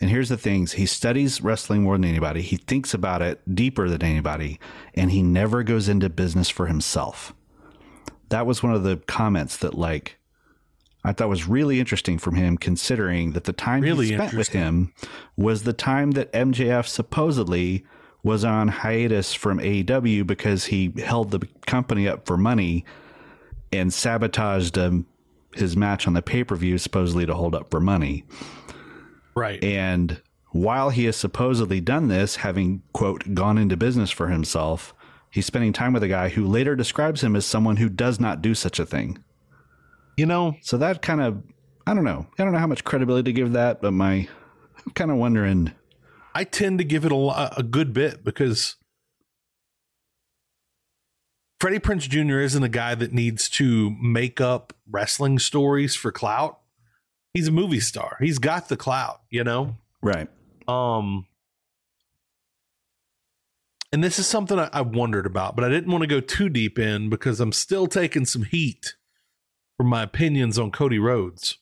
And 0.00 0.10
here's 0.10 0.28
the 0.28 0.36
things 0.36 0.72
he 0.72 0.86
studies 0.86 1.40
wrestling 1.40 1.82
more 1.82 1.96
than 1.96 2.04
anybody, 2.04 2.42
he 2.42 2.56
thinks 2.56 2.94
about 2.94 3.22
it 3.22 3.40
deeper 3.54 3.88
than 3.88 4.02
anybody, 4.02 4.60
and 4.94 5.10
he 5.10 5.22
never 5.22 5.62
goes 5.62 5.88
into 5.88 6.08
business 6.10 6.50
for 6.50 6.66
himself. 6.66 7.34
That 8.28 8.46
was 8.46 8.62
one 8.62 8.74
of 8.74 8.82
the 8.82 8.98
comments 9.06 9.56
that, 9.58 9.74
like, 9.74 10.18
I 11.02 11.12
thought 11.12 11.28
was 11.28 11.48
really 11.48 11.80
interesting 11.80 12.18
from 12.18 12.34
him, 12.34 12.58
considering 12.58 13.32
that 13.32 13.44
the 13.44 13.52
time 13.52 13.82
Really 13.82 14.08
he 14.08 14.14
spent 14.14 14.34
with 14.34 14.48
him 14.48 14.92
was 15.36 15.62
the 15.62 15.72
time 15.72 16.10
that 16.10 16.32
MJF 16.32 16.86
supposedly 16.86 17.84
was 18.22 18.44
on 18.44 18.68
hiatus 18.68 19.32
from 19.32 19.58
AEW 19.58 20.26
because 20.26 20.66
he 20.66 20.92
held 20.98 21.30
the 21.30 21.46
company 21.64 22.08
up 22.08 22.26
for 22.26 22.36
money 22.36 22.84
and 23.76 23.92
sabotaged 23.92 24.78
um, 24.78 25.06
his 25.54 25.76
match 25.76 26.06
on 26.06 26.12
the 26.14 26.22
pay 26.22 26.44
per 26.44 26.56
view, 26.56 26.78
supposedly 26.78 27.26
to 27.26 27.34
hold 27.34 27.54
up 27.54 27.70
for 27.70 27.80
money. 27.80 28.24
Right. 29.34 29.62
And 29.62 30.22
while 30.52 30.90
he 30.90 31.04
has 31.04 31.16
supposedly 31.16 31.80
done 31.80 32.08
this, 32.08 32.36
having, 32.36 32.82
quote, 32.92 33.34
gone 33.34 33.58
into 33.58 33.76
business 33.76 34.10
for 34.10 34.28
himself, 34.28 34.94
he's 35.30 35.46
spending 35.46 35.72
time 35.72 35.92
with 35.92 36.02
a 36.02 36.08
guy 36.08 36.30
who 36.30 36.46
later 36.46 36.74
describes 36.74 37.22
him 37.22 37.36
as 37.36 37.44
someone 37.44 37.76
who 37.76 37.88
does 37.88 38.18
not 38.18 38.40
do 38.40 38.54
such 38.54 38.78
a 38.78 38.86
thing. 38.86 39.22
you 40.16 40.24
know, 40.24 40.56
So 40.62 40.78
that 40.78 41.02
kind 41.02 41.20
of, 41.20 41.42
I 41.86 41.92
don't 41.92 42.04
know. 42.04 42.26
I 42.38 42.44
don't 42.44 42.52
know 42.52 42.58
how 42.58 42.66
much 42.66 42.84
credibility 42.84 43.30
to 43.30 43.32
give 43.34 43.52
that, 43.52 43.82
but 43.82 43.92
my, 43.92 44.26
I'm 44.78 44.92
kind 44.94 45.10
of 45.10 45.18
wondering. 45.18 45.72
I 46.34 46.44
tend 46.44 46.78
to 46.78 46.84
give 46.84 47.04
it 47.04 47.12
a, 47.12 47.58
a 47.58 47.62
good 47.62 47.92
bit 47.92 48.24
because 48.24 48.76
Freddie 51.58 51.78
Prinze 51.78 52.08
Jr. 52.08 52.38
isn't 52.40 52.62
a 52.62 52.68
guy 52.68 52.94
that 52.94 53.12
needs 53.12 53.48
to 53.50 53.90
make 54.00 54.40
up 54.40 54.74
wrestling 54.90 55.38
stories 55.38 55.94
for 55.94 56.12
clout. 56.12 56.60
He's 57.32 57.48
a 57.48 57.52
movie 57.52 57.80
star. 57.80 58.16
He's 58.20 58.38
got 58.38 58.68
the 58.68 58.76
clout, 58.76 59.20
you 59.30 59.42
know? 59.44 59.76
Right. 60.02 60.28
Um, 60.68 61.26
and 63.92 64.02
this 64.04 64.18
is 64.18 64.26
something 64.26 64.58
I, 64.58 64.68
I 64.72 64.80
wondered 64.82 65.26
about, 65.26 65.56
but 65.56 65.64
I 65.64 65.68
didn't 65.68 65.90
want 65.90 66.02
to 66.02 66.08
go 66.08 66.20
too 66.20 66.48
deep 66.48 66.78
in 66.78 67.08
because 67.08 67.40
I'm 67.40 67.52
still 67.52 67.86
taking 67.86 68.26
some 68.26 68.42
heat 68.42 68.94
from 69.78 69.86
my 69.88 70.02
opinions 70.02 70.58
on 70.58 70.70
Cody 70.70 70.98
Rhodes. 70.98 71.58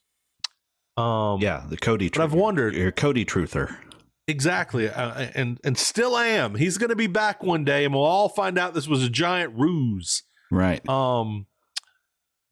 Um, 0.96 1.40
Yeah, 1.40 1.64
the 1.68 1.76
Cody. 1.76 2.08
But 2.08 2.20
I've 2.22 2.34
wondered- 2.34 2.74
You're 2.74 2.92
Cody 2.92 3.24
truther. 3.24 3.76
Exactly, 4.26 4.88
uh, 4.88 5.28
and 5.34 5.58
and 5.64 5.76
still 5.78 6.16
am. 6.16 6.54
He's 6.56 6.78
going 6.78 6.90
to 6.90 6.96
be 6.96 7.06
back 7.06 7.42
one 7.42 7.64
day, 7.64 7.84
and 7.84 7.94
we'll 7.94 8.04
all 8.04 8.28
find 8.28 8.58
out 8.58 8.74
this 8.74 8.88
was 8.88 9.02
a 9.04 9.10
giant 9.10 9.54
ruse. 9.56 10.22
Right. 10.50 10.86
Um, 10.88 11.46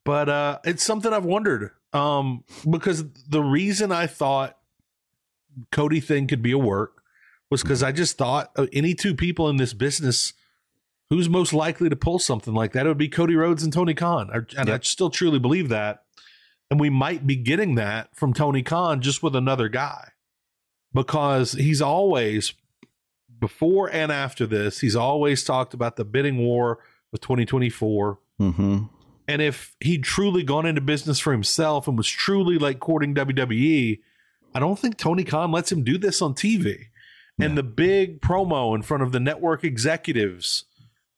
but 0.05 0.29
uh, 0.29 0.59
it's 0.65 0.83
something 0.83 1.13
I've 1.13 1.25
wondered. 1.25 1.71
Um, 1.93 2.43
because 2.69 3.03
the 3.29 3.41
reason 3.43 3.91
I 3.91 4.07
thought 4.07 4.57
Cody 5.71 5.99
thing 5.99 6.27
could 6.27 6.41
be 6.41 6.51
a 6.51 6.57
work 6.57 7.03
was 7.51 7.61
because 7.61 7.83
I 7.83 7.91
just 7.91 8.17
thought 8.17 8.51
uh, 8.55 8.65
any 8.73 8.95
two 8.95 9.13
people 9.13 9.47
in 9.49 9.57
this 9.57 9.73
business 9.73 10.33
who's 11.11 11.29
most 11.29 11.53
likely 11.53 11.89
to 11.89 11.95
pull 11.95 12.17
something 12.17 12.53
like 12.55 12.71
that 12.73 12.87
it 12.87 12.89
would 12.89 12.97
be 12.97 13.07
Cody 13.09 13.35
Rhodes 13.35 13.63
and 13.63 13.71
Tony 13.71 13.93
Khan, 13.93 14.31
I- 14.33 14.59
and 14.59 14.69
I 14.69 14.79
still 14.79 15.11
truly 15.11 15.37
believe 15.37 15.69
that. 15.69 16.03
And 16.71 16.79
we 16.79 16.89
might 16.89 17.27
be 17.27 17.35
getting 17.35 17.75
that 17.75 18.15
from 18.15 18.33
Tony 18.33 18.63
Khan 18.63 18.99
just 19.01 19.21
with 19.21 19.35
another 19.35 19.69
guy 19.69 20.09
because 20.93 21.53
he's 21.53 21.81
always 21.81 22.53
before 23.39 23.89
and 23.91 24.11
after 24.11 24.45
this, 24.45 24.79
he's 24.79 24.95
always 24.95 25.43
talked 25.43 25.73
about 25.73 25.95
the 25.95 26.05
bidding 26.05 26.37
war 26.37 26.79
with 27.11 27.21
2024. 27.21 28.19
Mm-hmm. 28.39 28.77
And 29.27 29.41
if 29.41 29.75
he'd 29.79 30.03
truly 30.03 30.43
gone 30.43 30.65
into 30.65 30.81
business 30.81 31.19
for 31.19 31.31
himself 31.31 31.87
and 31.87 31.97
was 31.97 32.07
truly 32.07 32.57
like 32.57 32.79
courting 32.79 33.13
WWE, 33.15 33.99
I 34.53 34.59
don't 34.59 34.77
think 34.79 34.97
Tony 34.97 35.23
Khan 35.23 35.51
lets 35.51 35.71
him 35.71 35.83
do 35.83 35.97
this 35.97 36.21
on 36.21 36.33
TV. 36.35 36.85
And 37.39 37.57
the 37.57 37.63
big 37.63 38.21
promo 38.21 38.75
in 38.75 38.83
front 38.83 39.01
of 39.01 39.11
the 39.11 39.19
network 39.19 39.63
executives 39.63 40.65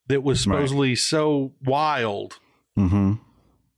that 0.08 0.24
was 0.24 0.48
Right. 0.48 0.55
supposedly 0.55 0.96
so 0.96 1.53
wild, 1.63 2.39
Mm-hmm. 2.77 3.13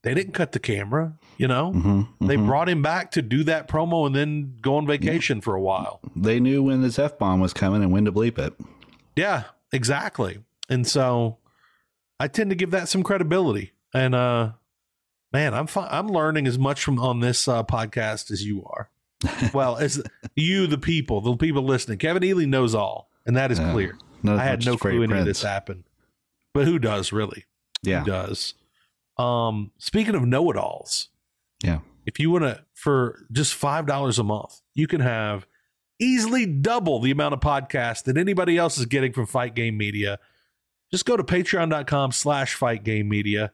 They 0.08 0.14
didn't 0.14 0.32
cut 0.32 0.52
the 0.52 0.58
camera, 0.58 1.18
you 1.36 1.46
know? 1.46 1.72
Mm-hmm. 1.72 2.26
They 2.26 2.36
brought 2.36 2.68
him 2.68 2.80
back 2.82 3.10
to 3.12 3.22
do 3.22 3.44
that 3.44 3.68
promo 3.68 4.06
and 4.06 4.14
then 4.16 4.56
go 4.62 4.76
on 4.76 4.86
vacation 4.86 5.40
for 5.42 5.54
a 5.54 5.60
while. 5.60 6.00
They 6.16 6.40
knew 6.40 6.62
when 6.62 6.80
this 6.80 6.98
f 6.98 7.18
bomb 7.18 7.40
was 7.40 7.52
coming 7.52 7.82
and 7.82 7.92
when 7.92 8.06
to 8.06 8.12
bleep 8.12 8.38
it. 8.38 8.54
Yeah, 9.16 9.44
exactly. 9.70 10.38
And 10.70 10.86
so 10.86 11.36
I 12.18 12.28
tend 12.28 12.48
to 12.50 12.56
give 12.56 12.70
that 12.70 12.88
some 12.88 13.02
credibility. 13.02 13.72
And 13.92 14.14
uh 14.14 14.52
man, 15.32 15.52
I'm 15.52 15.66
fi- 15.66 15.88
I'm 15.90 16.08
learning 16.08 16.46
as 16.46 16.58
much 16.58 16.82
from 16.82 16.98
on 16.98 17.20
this 17.20 17.46
uh, 17.46 17.62
podcast 17.64 18.30
as 18.30 18.42
you 18.44 18.64
are. 18.64 18.90
well, 19.52 19.76
as 19.76 20.02
you 20.36 20.66
the 20.66 20.78
people, 20.78 21.20
the 21.20 21.36
people 21.36 21.64
listening. 21.64 21.98
Kevin 21.98 22.24
Ely 22.24 22.46
knows 22.46 22.74
all, 22.74 23.10
and 23.26 23.36
that 23.36 23.50
is 23.52 23.58
Yeah. 23.58 23.72
clear. 23.72 23.98
I 24.26 24.42
had 24.42 24.64
no 24.64 24.76
clue 24.78 25.02
any 25.02 25.18
of 25.18 25.26
this 25.26 25.42
happened. 25.42 25.84
But 26.54 26.64
who 26.66 26.78
does 26.78 27.12
really? 27.12 27.44
Yeah. 27.82 28.00
Who 28.00 28.06
does? 28.06 28.54
Um 29.18 29.72
speaking 29.78 30.14
of 30.14 30.22
know-it-alls, 30.24 31.08
Yeah. 31.64 31.80
if 32.06 32.18
you 32.20 32.30
want 32.30 32.44
to 32.44 32.64
for 32.74 33.26
just 33.32 33.54
five 33.54 33.86
dollars 33.86 34.18
a 34.18 34.24
month 34.24 34.60
you 34.74 34.86
can 34.86 35.00
have 35.00 35.46
easily 36.00 36.46
double 36.46 37.00
the 37.00 37.10
amount 37.10 37.34
of 37.34 37.40
podcasts 37.40 38.04
that 38.04 38.16
anybody 38.16 38.56
else 38.56 38.78
is 38.78 38.86
getting 38.86 39.12
from 39.12 39.26
fight 39.26 39.54
game 39.56 39.76
media. 39.76 40.18
Just 40.92 41.04
go 41.04 41.16
to 41.16 41.24
patreon.com 41.24 42.12
slash 42.12 42.54
fight 42.54 42.84
game 42.84 43.08
media 43.08 43.50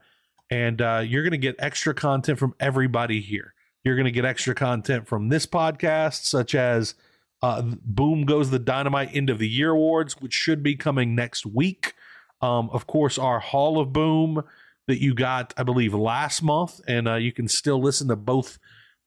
and 0.51 0.83
uh, 0.83 1.03
you're 1.05 1.23
going 1.23 1.33
to 1.33 1.39
get 1.39 1.57
extra 1.59 1.95
content 1.95 2.39
from 2.39 2.55
everybody 2.61 3.21
here. 3.23 3.55
You're 3.83 3.97
going 3.97 4.05
to 4.05 4.11
get 4.11 4.27
extra 4.27 4.55
content 4.55 5.09
from 5.09 5.31
this 5.31 5.47
podcast 5.47 6.25
such 6.27 6.55
as 6.55 6.95
uh, 7.43 7.63
boom 7.63 8.25
goes 8.27 8.51
the 8.51 8.59
dynamite 8.59 9.09
end 9.15 9.31
of 9.31 9.39
the 9.39 9.49
year 9.49 9.71
awards 9.71 10.21
which 10.21 10.35
should 10.35 10.63
be 10.63 10.77
coming 10.77 11.15
next 11.15 11.47
week. 11.47 11.95
Um, 12.43 12.69
of 12.71 12.87
course 12.87 13.19
our 13.19 13.41
hall 13.41 13.81
of 13.81 13.93
boom 13.95 14.43
that 14.87 15.01
you 15.01 15.15
got, 15.15 15.55
I 15.57 15.63
believe, 15.63 15.95
last 15.95 16.43
month, 16.43 16.81
and 16.87 17.09
uh, 17.09 17.15
you 17.15 17.33
can 17.33 17.49
still 17.49 17.81
listen 17.81 18.09
to 18.09 18.17
both 18.17 18.59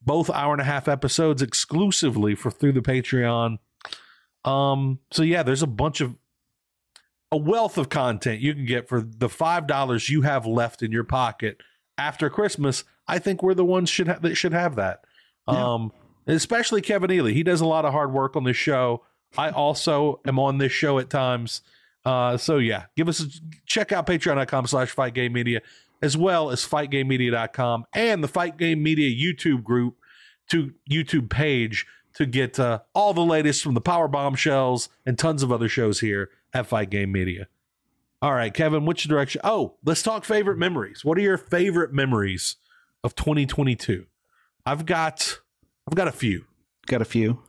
both 0.01 0.29
hour 0.29 0.53
and 0.53 0.61
a 0.61 0.65
half 0.65 0.87
episodes 0.87 1.41
exclusively 1.41 2.35
for 2.35 2.51
through 2.51 2.71
the 2.71 2.81
Patreon. 2.81 3.57
Um, 4.45 4.99
so 5.11 5.23
yeah, 5.23 5.43
there's 5.43 5.63
a 5.63 5.67
bunch 5.67 6.01
of 6.01 6.15
a 7.31 7.37
wealth 7.37 7.77
of 7.77 7.89
content 7.89 8.39
you 8.39 8.53
can 8.53 8.65
get 8.65 8.87
for 8.87 9.01
the 9.01 9.27
five 9.27 9.67
dollars 9.67 10.09
you 10.09 10.21
have 10.21 10.45
left 10.45 10.81
in 10.81 10.91
your 10.91 11.03
pocket 11.03 11.61
after 11.97 12.29
Christmas. 12.29 12.83
I 13.07 13.19
think 13.19 13.43
we're 13.43 13.53
the 13.53 13.65
ones 13.65 13.89
should 13.89 14.07
ha- 14.07 14.19
that 14.21 14.35
should 14.35 14.53
have 14.53 14.75
that. 14.75 15.03
Um, 15.47 15.91
especially 16.25 16.81
Kevin 16.81 17.11
Ely. 17.11 17.31
He 17.31 17.43
does 17.43 17.61
a 17.61 17.65
lot 17.65 17.85
of 17.85 17.93
hard 17.93 18.11
work 18.11 18.35
on 18.35 18.43
this 18.43 18.57
show. 18.57 19.03
I 19.37 19.49
also 19.49 20.19
am 20.25 20.39
on 20.39 20.57
this 20.57 20.71
show 20.71 20.99
at 20.99 21.09
times. 21.09 21.61
Uh, 22.07 22.37
so 22.37 22.57
yeah, 22.57 22.85
give 22.95 23.09
us 23.09 23.19
a 23.19 23.27
check 23.65 23.91
out 23.91 24.07
patreon.com 24.07 24.65
slash 24.65 24.91
fight 24.91 25.13
game 25.13 25.33
media 25.33 25.61
as 26.01 26.15
well 26.15 26.51
as 26.51 26.65
fightgamemedia.com 26.65 27.83
and 27.93 28.23
the 28.23 28.29
fight 28.29 28.57
game 28.57 28.81
media 28.81 29.09
YouTube 29.09 29.61
group 29.61 29.97
to 30.47 30.71
YouTube 30.89 31.29
page 31.29 31.85
to 32.13 32.25
get 32.25 32.57
uh, 32.61 32.79
all 32.95 33.13
the 33.13 33.25
latest 33.25 33.61
from 33.61 33.73
the 33.73 33.81
power 33.81 34.07
bombshells 34.07 34.87
and 35.05 35.19
tons 35.19 35.43
of 35.43 35.51
other 35.51 35.67
shows 35.67 35.99
here 35.99 36.29
at 36.53 36.65
Fight 36.65 36.89
Game 36.89 37.11
Media. 37.11 37.47
All 38.21 38.33
right, 38.33 38.53
Kevin, 38.53 38.85
which 38.85 39.03
direction? 39.03 39.41
Oh, 39.43 39.75
let's 39.83 40.01
talk 40.01 40.23
favorite 40.23 40.57
memories. 40.57 41.03
What 41.03 41.17
are 41.17 41.21
your 41.21 41.37
favorite 41.37 41.91
memories 41.91 42.55
of 43.03 43.15
2022? 43.15 44.05
I've 44.65 44.85
got 44.85 45.39
I've 45.85 45.95
got 45.95 46.07
a 46.07 46.13
few. 46.13 46.45
Got 46.85 47.01
a 47.01 47.05
few. 47.05 47.43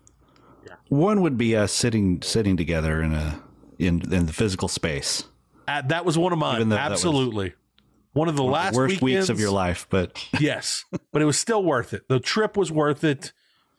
Yeah. 0.67 0.75
One 0.89 1.21
would 1.23 1.39
be 1.39 1.55
us 1.55 1.73
sitting 1.73 2.23
sitting 2.23 2.57
together 2.57 3.01
in 3.01 3.15
a 3.15 3.41
in 3.79 4.13
in 4.13 4.27
the 4.27 4.33
physical 4.33 4.69
space. 4.69 5.25
Uh, 5.67 5.83
that 5.83 6.05
was 6.05 6.17
one 6.19 6.33
of 6.33 6.39
mine. 6.39 6.57
Even 6.57 6.69
though 6.71 6.77
that 6.77 6.91
was 6.91 6.99
Absolutely. 7.01 7.53
one 8.13 8.29
of 8.29 8.37
the 8.37 8.43
last 8.45 8.75
Worst 8.75 9.03
weeks 9.03 9.29
of 9.29 9.39
your 9.39 9.51
life, 9.51 9.87
but 9.91 10.23
yes, 10.41 10.85
but 11.13 11.21
it 11.23 11.25
was 11.27 11.39
still 11.39 11.63
worth 11.63 11.93
it. 11.93 12.09
The 12.09 12.21
trip 12.21 12.57
was 12.57 12.73
worth 12.73 13.05
it. 13.05 13.33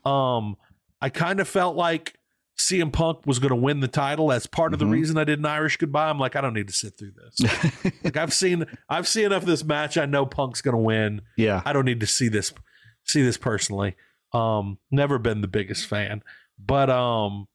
Um, 0.06 0.56
I 1.02 1.10
kind 1.10 1.40
of 1.40 1.48
felt 1.48 1.76
like 1.76 2.16
CM 2.58 2.92
Punk 2.92 3.26
was 3.26 3.40
going 3.40 3.50
to 3.52 3.56
win 3.56 3.80
the 3.80 3.88
title. 3.88 4.28
That's 4.28 4.46
part 4.46 4.74
of 4.74 4.80
the 4.80 4.86
Mhm. 4.86 4.92
reason 4.92 5.18
I 5.18 5.24
did 5.24 5.40
an 5.40 5.46
Irish 5.46 5.78
goodbye. 5.78 6.10
I'm 6.10 6.20
like, 6.20 6.36
I 6.36 6.42
don't 6.42 6.54
need 6.54 6.68
to 6.68 6.74
sit 6.74 6.98
through 6.98 7.14
this. 7.14 7.94
like 8.04 8.18
I've 8.18 8.34
seen, 8.34 8.66
I've 8.90 9.08
seen 9.08 9.26
enough 9.28 9.44
of 9.44 9.48
this 9.48 9.64
match. 9.64 9.98
I 9.98 10.06
know 10.06 10.26
Punk's 10.26 10.62
going 10.62 10.76
to 10.76 10.82
win. 10.82 11.22
yeah, 11.38 11.62
I 11.66 11.72
don't 11.74 11.86
need 11.86 12.02
to 12.02 12.08
see 12.08 12.28
this, 12.28 12.54
see 13.06 13.24
this 13.24 13.38
personally. 13.38 13.96
Um, 14.34 14.78
never 14.92 15.18
been 15.18 15.42
the 15.42 15.48
biggest 15.48 15.86
fan, 15.88 16.22
but 16.60 16.90
um, 16.90 17.48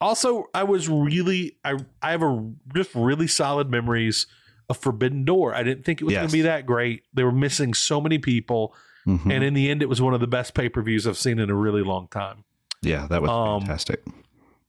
also 0.00 0.46
I 0.54 0.64
was 0.64 0.88
really, 0.88 1.56
I 1.64 1.76
I 2.02 2.10
have 2.12 2.22
a 2.22 2.50
just 2.74 2.94
really 2.94 3.26
solid 3.26 3.70
memories 3.70 4.26
of 4.68 4.76
Forbidden 4.76 5.24
Door. 5.24 5.54
I 5.54 5.62
didn't 5.62 5.84
think 5.84 6.00
it 6.00 6.04
was 6.04 6.14
going 6.14 6.28
to 6.28 6.32
be 6.32 6.42
that 6.42 6.64
great. 6.66 7.02
They 7.12 7.24
were 7.24 7.32
missing 7.32 7.74
so 7.74 8.00
many 8.00 8.18
people. 8.18 8.74
Mhm. 9.06 9.32
And 9.34 9.42
in 9.42 9.54
the 9.54 9.70
end, 9.70 9.82
it 9.82 9.88
was 9.88 10.00
one 10.00 10.14
of 10.14 10.20
the 10.20 10.26
best 10.26 10.54
pay 10.54 10.68
per 10.68 10.82
views 10.82 11.06
I've 11.06 11.16
seen 11.18 11.38
in 11.38 11.50
a 11.50 11.54
really 11.54 11.82
long 11.82 12.08
time. 12.08 12.44
yeah, 12.82 13.06
that 13.08 13.20
was 13.22 13.30
um, 13.30 13.60
fantastic. 13.62 14.02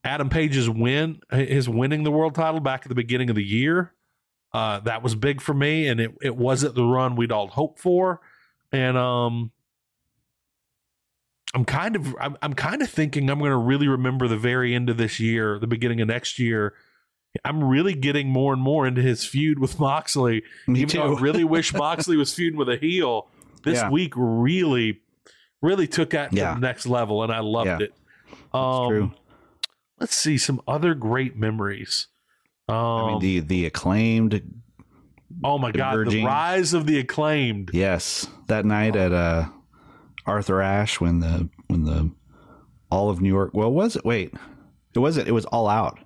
Adam 0.04 0.30
Page's 0.30 0.68
win, 0.70 1.22
his 1.32 1.70
winning 1.70 2.04
the 2.04 2.12
world 2.12 2.34
title 2.34 2.60
back 2.60 2.82
at 2.84 2.90
the 2.90 2.96
beginning 2.96 3.30
of 3.30 3.36
the 3.36 3.44
year, 3.44 3.94
uh, 4.54 4.80
that 4.80 5.04
was 5.04 5.14
big 5.16 5.40
for 5.42 5.54
me, 5.54 5.88
and 5.88 6.00
it 6.00 6.16
it 6.22 6.36
wasn't 6.36 6.74
the 6.76 6.84
run 6.84 7.16
we'd 7.16 7.32
all 7.32 7.48
hoped 7.48 7.80
for, 7.80 8.20
and 8.72 8.98
um, 8.98 9.52
I'm 11.54 11.66
kind 11.66 11.96
of 11.96 12.16
I'm, 12.20 12.38
I'm 12.42 12.54
kind 12.54 12.82
of 12.82 12.90
thinking 12.90 13.30
I'm 13.30 13.40
going 13.40 13.52
to 13.52 13.58
really 13.58 13.88
remember 13.88 14.28
the 14.28 14.38
very 14.38 14.74
end 14.74 14.90
of 14.90 14.98
this 14.98 15.20
year, 15.20 15.60
the 15.60 15.68
beginning 15.68 16.00
of 16.02 16.08
next 16.08 16.40
year. 16.40 16.74
I'm 17.46 17.64
really 17.64 17.94
getting 17.94 18.28
more 18.30 18.52
and 18.54 18.62
more 18.62 18.86
into 18.88 19.02
his 19.02 19.26
feud 19.26 19.60
with 19.60 19.80
Moxley. 19.80 20.44
Me 20.68 20.82
Even 20.82 20.98
though 21.02 21.08
too. 21.16 21.18
I 21.18 21.22
really 21.22 21.44
wish 21.44 21.74
Moxley 21.86 22.18
was 22.18 22.34
feuding 22.34 22.58
with 22.58 22.70
a 22.70 22.78
heel. 22.78 23.28
This 23.64 23.80
Yeah. 23.80 23.90
week 23.90 24.14
really, 24.16 25.02
really 25.62 25.88
took 25.88 26.12
that 26.12 26.32
to 26.32 26.36
the 26.36 26.56
next 26.56 26.86
level, 26.88 27.22
and 27.24 27.32
I 27.32 27.40
loved 27.40 27.68
Yeah. 27.68 27.80
it. 27.88 27.94
Um, 28.54 28.88
true. 28.90 29.12
Let's 30.00 30.16
see 30.16 30.38
some 30.38 30.62
other 30.68 30.94
great 30.96 31.38
memories. 31.38 32.08
Um, 32.68 32.76
I 32.78 33.08
mean, 33.12 33.20
the 33.20 33.40
the 33.42 33.66
acclaimed. 33.66 34.42
oh 35.44 35.58
my 35.58 35.72
god, 35.72 36.10
the 36.10 36.24
rise 36.26 36.74
of 36.74 36.86
the 36.86 36.98
acclaimed. 37.00 37.72
Yes, 37.74 38.28
that 38.48 38.66
night 38.66 38.96
at 38.96 39.12
uh, 39.12 39.50
Arthur 40.26 40.62
Ashe 40.62 41.00
when 41.02 41.20
the 41.20 41.50
when 41.68 41.84
the 41.84 42.12
all 42.90 43.10
of 43.10 43.22
New 43.22 43.30
York. 43.30 43.52
Well, 43.54 43.72
was 43.72 43.96
it? 43.96 44.06
Wait, 44.06 44.34
it 44.94 45.00
wasn't. 45.00 45.28
It 45.28 45.32
was 45.32 45.46
all 45.46 45.68
out. 45.68 46.00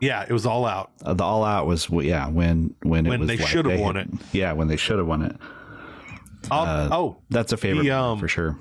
Yeah, 0.00 0.24
it 0.26 0.32
was 0.32 0.46
all 0.46 0.64
out. 0.64 0.92
Uh, 1.04 1.12
the 1.14 1.24
all 1.24 1.44
out 1.44 1.66
was 1.66 1.88
yeah 1.90 2.28
when 2.28 2.74
when 2.82 3.06
it 3.06 3.10
When 3.10 3.26
they 3.26 3.36
like 3.36 3.46
should 3.46 3.66
have 3.66 3.80
won 3.80 3.96
it. 3.96 4.08
Yeah, 4.32 4.52
when 4.52 4.68
they 4.68 4.76
should 4.76 4.98
have 4.98 5.06
won 5.06 5.22
it. 5.22 5.36
Oh, 6.50 6.56
Uh, 6.64 6.88
oh, 6.90 7.16
That's 7.28 7.52
a 7.52 7.56
favorite 7.58 7.82
The, 7.82 7.90
um, 7.90 8.18
for 8.18 8.28
sure. 8.28 8.58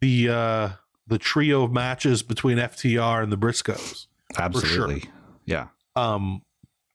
the 0.00 0.28
uh, 0.28 0.68
the 1.06 1.18
trio 1.18 1.62
of 1.62 1.72
matches 1.72 2.22
between 2.24 2.58
FTR 2.58 3.22
and 3.22 3.30
the 3.30 3.36
Briscoes. 3.38 4.06
Absolutely. 4.36 5.04
Yeah. 5.44 5.68
um, 5.94 6.42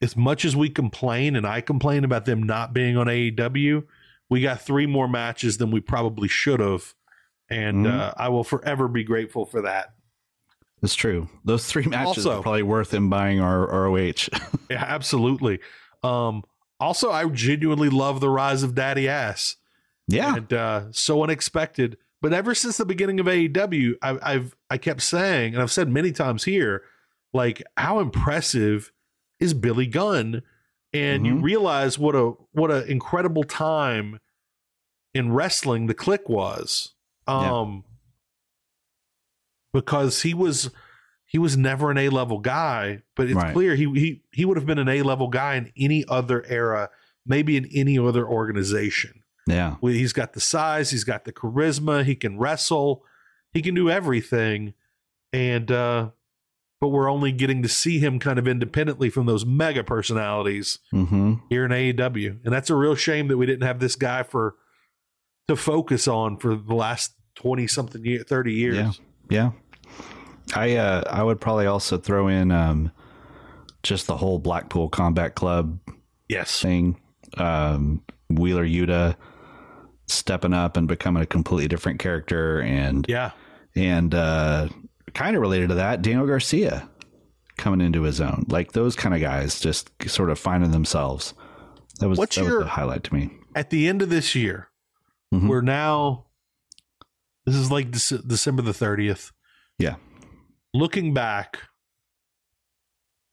as 0.01 0.17
much 0.17 0.43
as 0.45 0.55
we 0.55 0.67
complain 0.69 1.35
and 1.35 1.45
I 1.47 1.61
complain 1.61 2.03
about 2.03 2.25
them 2.25 2.41
not 2.43 2.73
being 2.73 2.97
on 2.97 3.05
AEW, 3.07 3.83
we 4.29 4.41
got 4.41 4.59
three 4.59 4.87
more 4.87 5.07
matches 5.07 5.57
than 5.59 5.69
we 5.71 5.79
probably 5.79 6.27
should 6.27 6.59
have, 6.59 6.93
and 7.51 7.85
Mhm. 7.85 7.99
uh, 7.99 8.13
I 8.17 8.29
will 8.29 8.43
forever 8.43 8.87
be 8.87 9.03
grateful 9.03 9.45
for 9.45 9.61
that. 9.63 9.93
It's 10.81 10.95
true. 10.95 11.29
Those 11.45 11.67
three 11.67 11.85
matches 11.85 12.25
Also- 12.25 12.39
are 12.39 12.41
probably 12.41 12.63
worth 12.63 12.93
him 12.93 13.09
buying 13.09 13.39
our 13.39 13.67
ROH. 13.69 14.29
Yeah, 14.71 14.85
absolutely. 14.87 15.59
Um, 16.01 16.43
also, 16.79 17.11
I 17.11 17.25
genuinely 17.27 17.89
love 17.89 18.21
the 18.21 18.29
rise 18.29 18.63
of 18.63 18.73
Daddy 18.73 19.07
Ass. 19.07 19.57
yeah. 20.07 20.35
and 20.37 20.51
uh, 20.53 20.91
so 20.91 21.21
unexpected. 21.23 21.97
But 22.21 22.33
ever 22.33 22.55
since 22.55 22.77
the 22.77 22.85
beginning 22.85 23.19
of 23.19 23.25
AEW, 23.27 23.95
I, 24.01 24.17
I've 24.21 24.55
I 24.69 24.77
kept 24.77 25.01
saying, 25.01 25.53
and 25.53 25.61
I've 25.61 25.71
said 25.71 25.89
many 25.89 26.11
times 26.11 26.43
here, 26.45 26.83
like 27.33 27.61
how 27.77 27.99
impressive 27.99 28.91
is 29.39 29.53
Billy 29.53 29.87
Gunn, 29.87 30.41
and 30.93 31.25
you 31.25 31.35
Mhm. 31.35 31.43
realize 31.43 31.97
what 31.99 32.15
a 32.15 32.31
what 32.53 32.71
an 32.71 32.87
incredible 32.89 33.43
time 33.43 34.19
in 35.13 35.31
wrestling 35.33 35.87
the 35.87 35.95
Kliq 35.95 36.29
was, 36.29 36.93
Yeah. 37.41 37.51
um, 37.59 37.83
because 39.73 40.21
he 40.23 40.33
was 40.33 40.69
he 41.25 41.37
was 41.37 41.55
never 41.55 41.89
an 41.91 41.97
A 41.97 42.09
level 42.09 42.39
guy, 42.39 43.03
but 43.15 43.27
it's 43.27 43.35
Right. 43.35 43.53
clear 43.53 43.75
he 43.75 43.85
he 43.93 44.21
he 44.31 44.45
would 44.45 44.57
have 44.57 44.65
been 44.65 44.79
an 44.79 44.89
A 44.89 45.01
level 45.01 45.27
guy 45.29 45.55
in 45.55 45.71
any 45.77 46.03
other 46.07 46.43
era, 46.47 46.89
maybe 47.25 47.55
in 47.57 47.65
any 47.73 47.97
other 47.97 48.25
organization. 48.27 49.23
Yeah. 49.47 49.77
He's 49.81 50.13
got 50.13 50.33
the 50.33 50.39
size, 50.39 50.91
he's 50.91 51.03
got 51.03 51.25
the 51.25 51.33
charisma, 51.33 52.03
he 52.03 52.15
can 52.15 52.37
wrestle, 52.37 53.03
he 53.53 53.61
can 53.61 53.73
do 53.75 53.89
everything. 53.89 54.73
And 55.33 55.71
uh 55.71 56.09
but 56.81 56.89
we're 56.89 57.11
only 57.11 57.31
getting 57.31 57.61
to 57.61 57.69
see 57.69 57.99
him 57.99 58.17
kind 58.17 58.39
of 58.39 58.47
independently 58.47 59.11
from 59.11 59.27
those 59.27 59.45
mega 59.45 59.83
personalities 59.83 60.79
Mm-hmm. 60.93 61.35
here 61.49 61.63
in 61.65 61.71
AEW. 61.71 62.43
And 62.43 62.51
that's 62.53 62.71
a 62.71 62.75
real 62.75 62.95
shame 62.95 63.27
that 63.29 63.37
we 63.37 63.45
didn't 63.45 63.67
have 63.67 63.79
this 63.79 63.95
guy 63.95 64.23
for 64.23 64.55
to 65.47 65.55
focus 65.55 66.07
on 66.07 66.37
for 66.37 66.55
the 66.55 66.73
last 66.73 67.13
20 67.41 67.67
something 67.67 68.05
year 68.05 68.23
30 68.23 68.53
years. 68.53 68.75
Yeah. 68.77 68.91
Yeah. 69.29 69.51
I 70.55 70.75
uh 70.75 71.03
I 71.09 71.23
would 71.23 71.39
probably 71.41 71.65
also 71.65 71.97
throw 71.97 72.27
in 72.27 72.51
um 72.51 72.91
just 73.83 74.07
the 74.07 74.17
whole 74.17 74.37
Blackpool 74.39 74.89
Combat 74.89 75.33
Club 75.35 75.79
Yes. 76.27 76.61
thing. 76.61 76.97
Um 77.37 78.01
Wheeler 78.29 78.65
Yuta 78.65 79.15
stepping 80.07 80.53
up 80.53 80.77
and 80.77 80.87
becoming 80.87 81.23
a 81.23 81.25
completely 81.25 81.67
different 81.67 81.99
character 81.99 82.61
and 82.61 83.05
Yeah. 83.07 83.31
and 83.75 84.13
uh 84.13 84.67
kind 85.13 85.35
of 85.35 85.41
related 85.41 85.69
to 85.69 85.75
that, 85.75 86.01
Daniel 86.01 86.27
Garcia 86.27 86.87
coming 87.57 87.81
into 87.85 88.03
his 88.03 88.19
own. 88.21 88.45
Like 88.49 88.73
those 88.73 88.95
kind 88.95 89.13
of 89.15 89.21
guys 89.21 89.59
just 89.59 89.89
sort 90.07 90.29
of 90.29 90.37
finding 90.39 90.71
themselves. 90.71 91.33
That 91.99 92.09
was 92.09 92.17
What's 92.17 92.35
that 92.35 92.43
your- 92.45 92.57
was 92.59 92.65
the 92.65 92.71
highlight 92.71 93.03
to 93.05 93.13
me. 93.13 93.31
At 93.55 93.69
the 93.69 93.87
end 93.87 94.01
of 94.01 94.09
this 94.09 94.33
year, 94.35 94.69
Mhm. 95.33 95.47
we're 95.47 95.61
now 95.61 96.25
this 97.51 97.61
is 97.61 97.71
like 97.71 97.91
Dece- 97.91 98.27
December 98.27 98.61
the 98.61 98.71
30th. 98.71 99.31
Yeah. 99.79 99.95
looking 100.73 101.13
back, 101.13 101.59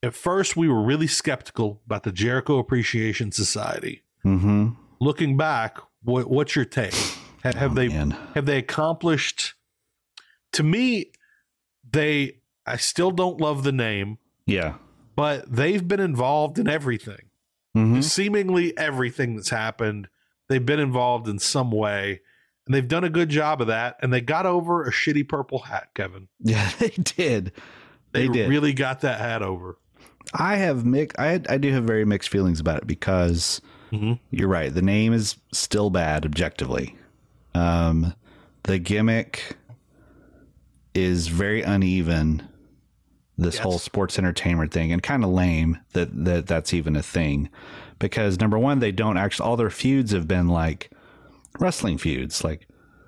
at 0.02 0.14
first 0.14 0.56
we 0.56 0.68
were 0.68 0.82
really 0.82 1.06
skeptical 1.06 1.82
about 1.86 2.04
the 2.04 2.12
Jericho 2.12 2.58
Appreciation 2.58 3.32
Society. 3.32 4.02
Mm-hmm. 4.24 4.70
Looking 5.00 5.36
back, 5.36 5.78
what, 6.02 6.30
what's 6.30 6.54
your 6.56 6.64
take? 6.64 6.94
Ha- 7.42 7.52
Have 7.54 7.72
Oh, 7.72 7.74
they 7.74 7.88
man. 7.88 8.16
have 8.34 8.46
they 8.46 8.58
accomplished? 8.58 9.54
To 10.52 10.62
me, 10.62 11.12
they. 11.88 12.38
I 12.66 12.76
still 12.76 13.10
don't 13.10 13.40
love 13.40 13.62
the 13.64 13.72
name, 13.72 14.18
Yeah. 14.46 14.74
but 15.16 15.50
they've 15.50 15.86
been 15.86 16.00
involved 16.00 16.58
in 16.58 16.68
everything. 16.68 17.30
Mm-hmm. 17.76 18.00
Seemingly 18.02 18.76
everything 18.76 19.36
that's 19.36 19.50
happened, 19.50 20.08
they've 20.48 20.64
been 20.66 20.80
involved 20.80 21.28
in 21.28 21.38
some 21.38 21.70
way, 21.70 22.20
and 22.68 22.74
they've 22.74 22.86
done 22.86 23.02
a 23.02 23.08
good 23.08 23.30
job 23.30 23.62
of 23.62 23.68
that. 23.68 23.96
And 24.02 24.12
they 24.12 24.20
got 24.20 24.44
over 24.44 24.82
a 24.84 24.92
shitty 24.92 25.26
purple 25.26 25.60
hat, 25.60 25.88
Kevin. 25.94 26.28
Yeah, 26.40 26.70
they 26.78 26.90
did. 26.90 27.52
They, 28.12 28.26
They 28.26 28.28
did. 28.28 28.48
really 28.50 28.74
got 28.74 29.00
that 29.00 29.18
hat 29.18 29.42
over. 29.42 29.78
I 30.34 30.56
have 30.56 30.84
mixed. 30.84 31.18
I 31.18 31.40
I 31.48 31.56
do 31.56 31.72
have 31.72 31.84
very 31.84 32.04
mixed 32.04 32.28
feelings 32.28 32.60
about 32.60 32.78
it 32.82 32.86
because 32.86 33.62
Mhm. 33.90 34.18
you're 34.30 34.48
right. 34.48 34.72
The 34.72 34.82
name 34.82 35.14
is 35.14 35.36
still 35.52 35.88
bad 35.88 36.26
objectively. 36.26 36.94
Um, 37.54 38.12
the 38.64 38.78
gimmick 38.78 39.56
is 40.94 41.28
very 41.28 41.62
uneven. 41.62 42.42
This 43.38 43.54
Yes. 43.54 43.62
whole 43.62 43.78
sports 43.78 44.18
entertainment 44.18 44.72
thing, 44.72 44.92
and 44.92 45.02
kind 45.02 45.22
of 45.24 45.30
lame 45.30 45.78
that 45.92 46.24
that 46.24 46.46
that's 46.48 46.74
even 46.74 46.96
a 46.96 47.02
thing, 47.02 47.48
because 48.00 48.40
number 48.40 48.58
one, 48.58 48.80
they 48.80 48.90
don't 48.92 49.16
actually. 49.16 49.48
All 49.48 49.56
their 49.56 49.70
feuds 49.70 50.10
have 50.12 50.26
been 50.26 50.48
like 50.48 50.90
wrestling 51.58 51.98
feuds, 51.98 52.44
like 52.44 52.66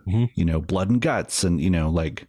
Mhm. 0.09 0.31
you 0.35 0.45
know, 0.45 0.61
blood 0.61 0.91
and 0.91 1.01
guts, 1.01 1.45
and 1.45 1.61
you 1.61 1.71
know, 1.71 1.91
like, 1.91 2.27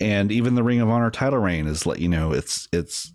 and 0.00 0.30
even 0.32 0.54
the 0.54 0.62
Ring 0.62 0.80
of 0.80 0.88
Honor 0.88 1.10
title 1.10 1.38
reign 1.40 1.66
is 1.66 1.86
like 1.86 1.98
you 2.00 2.08
know, 2.08 2.32
it's 2.32 2.68
it's 2.72 3.12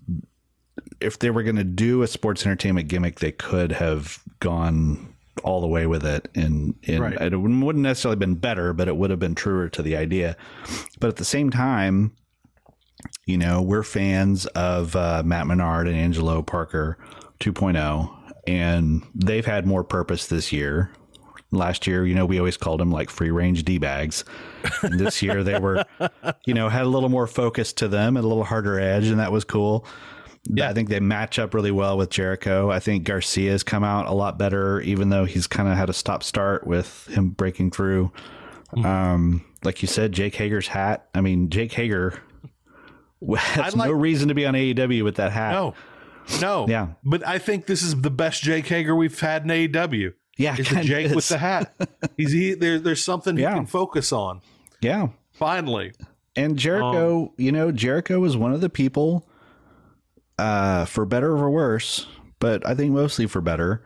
if 1.00 1.18
they 1.18 1.30
were 1.30 1.42
going 1.42 1.56
to 1.56 1.64
do 1.64 2.02
a 2.02 2.06
sports 2.06 2.44
entertainment 2.46 2.88
gimmick, 2.88 3.20
they 3.20 3.32
could 3.32 3.72
have 3.72 4.18
gone 4.40 5.14
all 5.44 5.60
the 5.60 5.66
way 5.66 5.86
with 5.86 6.04
it, 6.04 6.28
and, 6.34 6.74
and 6.86 7.00
Right. 7.00 7.20
it 7.20 7.36
wouldn't 7.36 7.82
necessarily 7.82 8.16
been 8.18 8.34
better, 8.34 8.72
but 8.74 8.88
it 8.88 8.96
would 8.96 9.08
have 9.10 9.18
been 9.18 9.34
truer 9.34 9.68
to 9.70 9.82
the 9.82 9.96
idea. 9.96 10.36
But 10.98 11.08
at 11.08 11.16
the 11.16 11.24
same 11.24 11.48
time, 11.50 12.12
you 13.26 13.38
know, 13.38 13.62
we're 13.62 13.82
fans 13.82 14.44
of 14.46 14.94
uh, 14.96 15.22
Matt 15.24 15.46
Menard 15.46 15.86
and 15.88 15.96
Angelo 15.96 16.42
Parker 16.42 16.98
2.0, 17.40 18.10
and 18.46 19.02
they've 19.14 19.46
had 19.46 19.66
more 19.66 19.84
purpose 19.84 20.26
this 20.26 20.52
year. 20.52 20.90
Last 21.52 21.86
year, 21.86 22.06
you 22.06 22.14
know, 22.14 22.26
we 22.26 22.38
always 22.38 22.56
called 22.56 22.80
them 22.80 22.92
like 22.92 23.10
free 23.10 23.30
range 23.30 23.64
D 23.64 23.78
bags. 23.78 24.24
And 24.82 25.00
this 25.00 25.20
year, 25.20 25.42
they 25.42 25.58
were, 25.58 25.84
you 26.46 26.54
know, 26.54 26.68
had 26.68 26.82
a 26.82 26.88
little 26.88 27.08
more 27.08 27.26
focus 27.26 27.72
to 27.74 27.88
them 27.88 28.16
and 28.16 28.24
a 28.24 28.28
little 28.28 28.44
harder 28.44 28.78
edge, 28.78 29.08
and 29.08 29.18
that 29.18 29.32
was 29.32 29.44
cool. 29.44 29.84
Yeah. 30.44 30.70
I 30.70 30.72
think 30.72 30.88
they 30.88 31.00
match 31.00 31.38
up 31.38 31.52
really 31.52 31.70
well 31.70 31.98
with 31.98 32.10
Jericho. 32.10 32.70
I 32.70 32.78
think 32.80 33.04
Garcia's 33.04 33.62
come 33.62 33.84
out 33.84 34.06
a 34.06 34.12
lot 34.12 34.38
better, 34.38 34.80
even 34.80 35.10
though 35.10 35.24
he's 35.24 35.46
kind 35.46 35.68
of 35.68 35.76
had 35.76 35.90
a 35.90 35.92
stop 35.92 36.22
start 36.22 36.66
with 36.66 37.06
him 37.08 37.30
breaking 37.30 37.72
through. 37.72 38.10
Mm-hmm. 38.74 38.86
Um, 38.86 39.44
like 39.64 39.82
you 39.82 39.88
said, 39.88 40.12
Jake 40.12 40.34
Hager's 40.36 40.68
hat. 40.68 41.08
I 41.14 41.20
mean, 41.20 41.50
Jake 41.50 41.72
Hager 41.72 42.22
has 43.36 43.76
like- 43.76 43.88
no 43.88 43.92
reason 43.92 44.28
to 44.28 44.34
be 44.34 44.46
on 44.46 44.54
AEW 44.54 45.04
with 45.04 45.16
that 45.16 45.32
hat. 45.32 45.52
No, 45.52 45.74
no. 46.40 46.66
Yeah. 46.68 46.88
But 47.04 47.26
I 47.26 47.38
think 47.38 47.66
this 47.66 47.82
is 47.82 48.00
the 48.00 48.10
best 48.10 48.42
Jake 48.42 48.66
Hager 48.66 48.94
we've 48.94 49.18
had 49.18 49.42
in 49.42 49.48
AEW. 49.48 50.14
Yeah, 50.40 50.56
Is 50.58 50.68
the 50.70 50.80
Jake 50.82 51.14
with 51.14 51.28
the 51.28 51.38
hat. 51.38 51.72
He's 52.16 52.32
he, 52.32 52.54
there. 52.54 52.78
There's 52.78 53.02
something 53.04 53.36
he 53.36 53.42
can 53.44 53.66
focus 53.66 54.12
on. 54.12 54.40
Yeah. 54.80 55.08
Finally, 55.32 55.92
And 56.36 56.58
Jericho, 56.58 57.22
Um, 57.24 57.30
you 57.36 57.52
know, 57.52 57.70
Jericho 57.72 58.18
was 58.20 58.36
one 58.36 58.52
of 58.52 58.60
the 58.60 58.70
people, 58.70 59.26
uh, 60.38 60.84
for 60.86 61.04
better 61.04 61.32
or 61.36 61.50
worse, 61.50 62.06
but 62.38 62.66
I 62.66 62.74
think 62.74 62.92
mostly 62.92 63.26
for 63.26 63.40
better, 63.40 63.82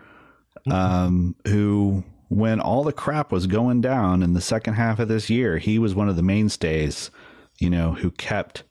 Mm-hmm. 0.67 0.73
um, 0.73 1.37
who 1.49 2.05
when 2.29 2.59
all 2.59 2.85
the 2.85 2.93
crap 2.93 3.31
was 3.31 3.47
going 3.47 3.83
down 3.83 4.23
in 4.23 4.33
the 4.33 4.40
second 4.40 4.75
half 4.75 4.99
of 4.99 5.09
this 5.09 5.29
year, 5.29 5.59
he 5.59 5.79
was 5.79 5.95
one 5.95 6.09
of 6.09 6.17
the 6.17 6.23
mainstays, 6.23 7.11
you 7.59 7.69
know, 7.69 7.93
who 7.93 8.11
kept, 8.12 8.62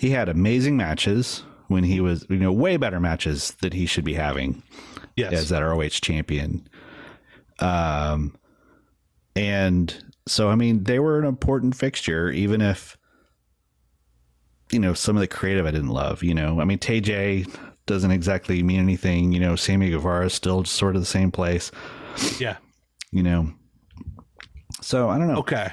he 0.00 0.10
had 0.10 0.28
amazing 0.28 0.76
matches 0.76 1.44
when 1.68 1.84
he 1.84 2.00
was, 2.00 2.26
you 2.28 2.36
know, 2.38 2.50
way 2.50 2.76
better 2.76 2.98
matches 2.98 3.52
that 3.60 3.74
he 3.74 3.86
should 3.86 4.04
be 4.04 4.14
having 4.14 4.60
Yes. 5.16 5.32
as 5.34 5.48
that 5.50 5.62
ROH 5.62 5.88
champion. 6.00 6.66
Um, 7.58 8.36
and 9.34 9.94
so, 10.26 10.48
I 10.50 10.54
mean, 10.54 10.84
they 10.84 10.98
were 10.98 11.18
an 11.18 11.24
important 11.26 11.74
fixture, 11.76 12.30
even 12.30 12.60
if, 12.60 12.96
you 14.72 14.78
know, 14.78 14.94
some 14.94 15.16
of 15.16 15.20
the 15.20 15.26
creative 15.28 15.66
I 15.66 15.70
didn't 15.70 15.88
love, 15.90 16.22
you 16.22 16.34
know, 16.34 16.60
I 16.60 16.64
mean, 16.64 16.78
TJ 16.78 17.54
doesn't 17.86 18.10
exactly 18.10 18.62
mean 18.62 18.80
anything, 18.80 19.32
you 19.32 19.40
know, 19.40 19.54
Sammy 19.56 19.90
Guevara 19.90 20.26
is 20.26 20.34
still 20.34 20.64
sort 20.64 20.96
of 20.96 21.02
the 21.02 21.06
same 21.06 21.30
place, 21.30 21.70
Yeah. 22.38 22.56
you 23.12 23.22
know. 23.22 23.52
So 24.80 25.08
I 25.08 25.18
don't 25.18 25.28
know. 25.28 25.38
Okay. 25.38 25.68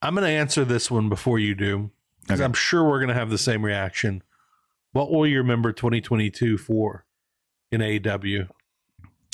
I'm 0.00 0.14
going 0.14 0.24
to 0.26 0.30
answer 0.32 0.64
this 0.64 0.90
one 0.90 1.08
before 1.08 1.38
you 1.38 1.54
do 1.54 1.90
because 2.22 2.40
Okay. 2.40 2.44
I'm 2.44 2.52
sure 2.54 2.84
we're 2.84 2.98
going 3.00 3.08
to 3.08 3.14
have 3.14 3.30
the 3.30 3.38
same 3.38 3.64
reaction. 3.64 4.22
What 4.92 5.10
will 5.10 5.26
you 5.26 5.38
remember 5.38 5.72
2022 5.72 6.56
for 6.56 7.04
in 7.70 7.80
AEW? 7.80 8.48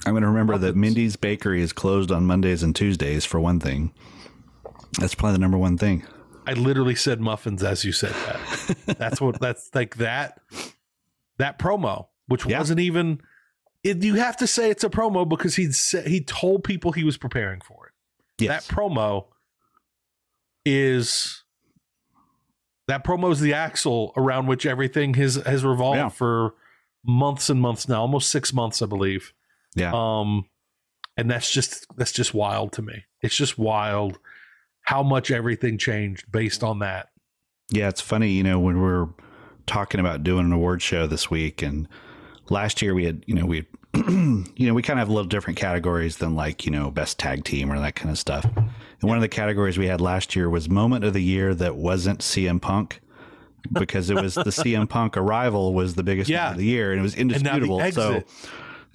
I'm 0.06 0.12
going 0.12 0.22
to 0.22 0.28
remember 0.28 0.58
that 0.58 0.76
Mindy's 0.76 1.16
Bakery 1.16 1.62
is 1.62 1.72
closed 1.72 2.10
on 2.12 2.26
Mondays 2.26 2.62
and 2.62 2.74
Tuesdays 2.76 3.24
for 3.24 3.40
one 3.40 3.58
thing. 3.60 3.92
That's 4.98 5.14
probably 5.14 5.32
the 5.34 5.38
number 5.40 5.58
one 5.58 5.78
thing. 5.78 6.04
I 6.46 6.52
literally 6.52 6.94
said 6.94 7.20
muffins 7.20 7.62
as 7.62 7.84
you 7.84 7.92
said 7.92 8.12
that. 8.12 8.96
that's 8.98 9.20
what 9.20 9.40
that's 9.40 9.70
like 9.74 9.96
that 9.96 10.40
that 11.38 11.58
promo, 11.58 12.08
which 12.26 12.44
Yeah. 12.46 12.58
wasn't 12.58 12.80
even. 12.80 13.20
It, 13.82 14.02
you 14.02 14.14
have 14.14 14.36
to 14.38 14.46
say 14.46 14.70
it's 14.70 14.84
a 14.84 14.88
promo 14.90 15.28
because 15.28 15.56
he 15.56 15.70
said 15.72 16.06
he 16.06 16.20
told 16.22 16.64
people 16.64 16.92
he 16.92 17.04
was 17.04 17.16
preparing 17.18 17.60
for 17.60 17.86
it. 17.86 17.92
Yes. 18.44 18.66
That 18.66 18.74
promo 18.74 19.26
is 20.66 21.44
that 22.88 23.04
promo 23.04 23.32
is 23.32 23.40
the 23.40 23.54
axle 23.54 24.12
around 24.16 24.46
which 24.46 24.66
everything 24.66 25.14
has 25.14 25.36
has 25.36 25.64
revolved 25.64 25.96
Yeah. 25.98 26.08
for 26.10 26.54
months 27.04 27.48
and 27.50 27.60
months 27.60 27.88
now, 27.88 28.00
almost 28.00 28.30
six 28.30 28.52
months, 28.52 28.80
I 28.82 28.86
believe. 28.86 29.32
Yeah. 29.74 29.92
Um, 29.94 30.44
and 31.16 31.30
that's 31.30 31.50
just 31.50 31.86
that's 31.96 32.12
just 32.12 32.34
wild 32.34 32.72
to 32.72 32.82
me. 32.82 33.04
It's 33.22 33.36
just 33.36 33.58
wild 33.58 34.18
how 34.82 35.02
much 35.02 35.30
everything 35.30 35.78
changed 35.78 36.30
based 36.30 36.62
on 36.62 36.80
that. 36.80 37.08
Yeah, 37.70 37.88
it's 37.88 38.00
funny, 38.00 38.30
you 38.32 38.42
know, 38.42 38.58
when 38.60 38.80
we're 38.80 39.08
talking 39.66 39.98
about 40.00 40.22
doing 40.22 40.44
an 40.44 40.52
award 40.52 40.82
show 40.82 41.06
this 41.06 41.30
week 41.30 41.62
and 41.62 41.88
last 42.50 42.82
year 42.82 42.94
we 42.94 43.04
had, 43.06 43.24
you 43.26 43.34
know, 43.34 43.46
we 43.46 43.66
you 43.94 44.44
know, 44.66 44.74
we 44.74 44.82
kind 44.82 44.98
of 44.98 45.02
have 45.02 45.08
a 45.08 45.12
little 45.12 45.28
different 45.28 45.56
categories 45.58 46.16
than 46.18 46.34
like, 46.34 46.66
you 46.66 46.72
know, 46.72 46.90
best 46.90 47.18
tag 47.18 47.44
team 47.44 47.70
or 47.72 47.78
that 47.78 47.94
kind 47.94 48.10
of 48.10 48.18
stuff. 48.18 48.44
And 48.44 48.68
one 49.02 49.16
of 49.16 49.22
the 49.22 49.28
categories 49.28 49.78
we 49.78 49.86
had 49.86 50.00
last 50.00 50.34
year 50.34 50.50
was 50.50 50.68
moment 50.68 51.04
of 51.04 51.12
the 51.12 51.22
year 51.22 51.54
that 51.54 51.76
wasn't 51.76 52.18
CM 52.20 52.60
Punk 52.60 53.00
because 53.72 54.10
it 54.10 54.20
was 54.20 54.34
the 54.34 54.42
CM 54.44 54.88
Punk 54.88 55.16
arrival 55.16 55.72
was 55.72 55.94
the 55.94 56.02
biggest 56.02 56.28
Yeah. 56.28 56.38
moment 56.38 56.54
of 56.54 56.58
the 56.58 56.66
year 56.66 56.90
and 56.90 56.98
it 56.98 57.02
was 57.02 57.14
indisputable. 57.14 57.80
So. 57.92 58.22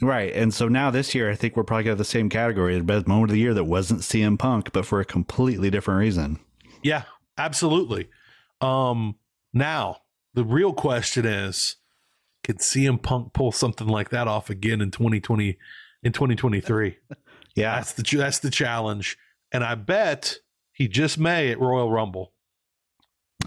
Right. 0.02 0.34
And 0.34 0.54
so 0.54 0.68
now 0.68 0.92
this 0.92 1.14
year 1.14 1.30
I 1.30 1.36
think 1.36 1.56
we're 1.56 1.64
probably 1.64 1.84
gonna 1.84 1.92
have 1.92 1.98
the 1.98 2.06
same 2.06 2.30
category, 2.30 2.78
the 2.78 2.84
best 2.84 3.08
moment 3.08 3.32
of 3.32 3.34
the 3.34 3.40
year 3.40 3.54
that 3.54 3.66
wasn't 3.66 4.02
CM 4.02 4.38
Punk, 4.38 4.72
but 4.72 4.86
for 4.86 5.00
a 5.00 5.06
completely 5.06 5.70
different 5.70 6.00
reason. 6.00 6.40
Yeah, 6.84 7.04
absolutely. 7.38 8.10
Um, 8.62 9.16
now 9.54 9.98
the 10.34 10.44
real 10.44 10.74
question 10.74 11.26
is, 11.26 11.78
can 12.44 12.58
CM 12.58 13.02
Punk 13.02 13.34
pull 13.34 13.52
something 13.52 13.88
like 13.88 14.10
that 14.10 14.28
off 14.28 14.50
again 14.50 14.82
in 14.82 14.92
2020 14.92 15.58
in 16.04 16.12
2023? 16.12 16.98
Yeah. 17.56 17.76
That's 17.76 17.94
the 17.94 18.18
that's 18.18 18.40
the 18.40 18.52
challenge, 18.52 19.18
and 19.52 19.66
I 19.66 19.76
bet 19.76 20.38
he 20.72 20.88
just 20.88 21.18
may 21.18 21.52
at 21.52 21.60
Royal 21.60 21.92
Rumble. 21.92 22.32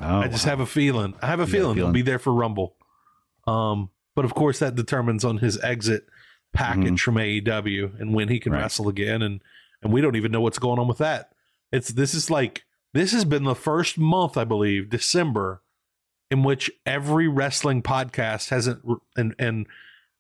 Oh, 0.03 0.19
I 0.19 0.29
just 0.29 0.45
wow. 0.45 0.51
have 0.51 0.61
a 0.61 0.67
feeling. 0.67 1.15
I 1.23 1.29
have 1.29 1.39
a 1.39 1.45
got 1.45 1.49
a 1.49 1.53
feeling 1.53 1.77
he'll 1.77 1.93
be 1.93 2.03
there 2.03 2.19
for 2.19 2.35
Rumble. 2.35 2.77
Um, 3.47 3.89
but 4.15 4.27
of 4.27 4.35
course 4.35 4.59
that 4.59 4.75
determines 4.75 5.25
on 5.25 5.39
his 5.39 5.59
exit 5.63 6.07
package 6.53 7.01
from 7.03 7.15
AEW 7.17 8.01
and 8.01 8.15
when 8.15 8.29
he 8.29 8.39
can 8.39 8.51
Mm-hmm. 8.53 8.57
Right. 8.59 8.63
wrestle 8.63 8.89
again, 8.89 9.23
and 9.23 9.41
and 9.83 9.93
we 9.93 10.01
don't 10.01 10.17
even 10.17 10.31
know 10.33 10.41
what's 10.41 10.59
going 10.59 10.79
on 10.79 10.89
with 10.89 10.99
that. 10.99 11.33
It's 11.73 11.89
this 11.89 12.15
is 12.15 12.31
like 12.31 12.65
this 12.95 13.13
has 13.13 13.25
been 13.25 13.45
the 13.45 13.55
first 13.55 13.97
month, 13.99 14.37
I 14.37 14.45
believe, 14.45 14.91
December, 14.91 15.63
in 16.31 16.43
which 16.43 16.71
every 16.87 17.27
wrestling 17.29 17.83
podcast 17.83 18.51
hasn't 18.51 18.83
and 19.17 19.35
and 19.39 19.67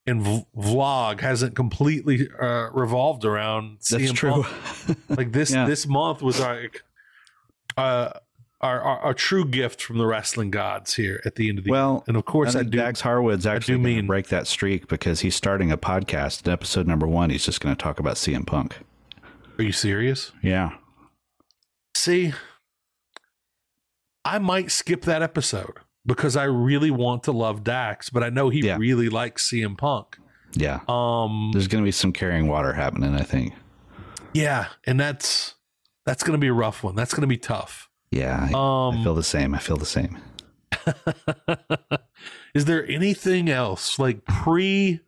and 0.06 0.44
vlog 0.56 1.20
hasn't 1.20 1.54
completely 1.54 2.28
uh, 2.40 2.70
revolved 2.72 3.24
around 3.24 3.78
That's 3.88 4.02
CM 4.10 4.14
true. 4.14 4.44
Like 5.08 5.32
this 5.32 5.50
Yeah. 5.54 5.66
this 5.66 5.86
month 5.86 6.22
was 6.22 6.40
like 6.40 6.82
uh 7.76 8.10
our, 8.62 8.80
our 8.80 9.14
true 9.14 9.44
gift 9.44 9.82
from 9.82 9.98
the 9.98 10.06
wrestling 10.06 10.50
gods 10.50 10.94
here 10.94 11.20
at 11.24 11.34
the 11.34 11.48
end 11.48 11.58
of 11.58 11.64
the 11.64 11.70
Well, 11.70 11.94
year. 11.94 12.02
And 12.08 12.16
of 12.16 12.24
course 12.24 12.54
I 12.54 12.60
I, 12.60 12.62
do 12.62 12.70
Dax 12.78 13.00
Harwood's 13.00 13.44
actually 13.46 13.78
going 13.82 13.96
to 13.96 14.02
break 14.06 14.28
that 14.28 14.46
streak 14.46 14.86
because 14.88 15.20
he's 15.20 15.34
starting 15.34 15.72
a 15.72 15.76
podcast. 15.76 16.46
In 16.46 16.52
episode 16.52 16.86
number 16.86 17.06
one, 17.08 17.30
he's 17.30 17.44
just 17.44 17.60
going 17.60 17.74
to 17.74 17.82
talk 17.82 17.98
about 17.98 18.14
CM 18.16 18.46
Punk. 18.46 18.78
Are 19.58 19.64
you 19.64 19.72
serious? 19.72 20.30
Yeah. 20.42 20.70
See, 21.96 22.32
I 24.24 24.38
might 24.38 24.70
skip 24.70 25.02
that 25.02 25.22
episode 25.22 25.78
because 26.06 26.36
I 26.36 26.44
really 26.44 26.90
want 26.90 27.24
to 27.24 27.32
love 27.32 27.64
Dax, 27.64 28.10
but 28.10 28.22
I 28.22 28.28
know 28.28 28.48
he 28.48 28.60
Yeah. 28.60 28.76
really 28.76 29.08
likes 29.08 29.50
CM 29.50 29.76
Punk. 29.76 30.18
Yeah. 30.54 30.80
Um 30.88 31.50
There's 31.52 31.68
going 31.68 31.82
to 31.82 31.86
be 31.86 31.92
some 31.92 32.12
carrying 32.12 32.46
water 32.46 32.72
happening, 32.74 33.14
I 33.14 33.22
think. 33.22 33.54
yeah, 34.34 34.68
and 34.86 34.98
that's 35.00 35.54
that's 36.06 36.22
going 36.22 36.32
to 36.34 36.38
be 36.38 36.48
a 36.48 36.52
rough 36.52 36.82
one. 36.84 36.94
That's 36.94 37.12
going 37.14 37.22
to 37.22 37.26
be 37.28 37.36
tough. 37.38 37.88
Yeah. 38.12 38.48
I, 38.48 38.52
Um 38.52 39.00
I 39.00 39.02
feel 39.04 39.14
the 39.14 39.22
same. 39.24 39.54
I 39.54 39.58
feel 39.58 39.76
the 39.76 39.86
same. 39.86 40.18
Is 42.54 42.66
there 42.66 42.86
anything 42.88 43.48
else 43.48 43.98
like 43.98 44.24
pre 44.26 45.00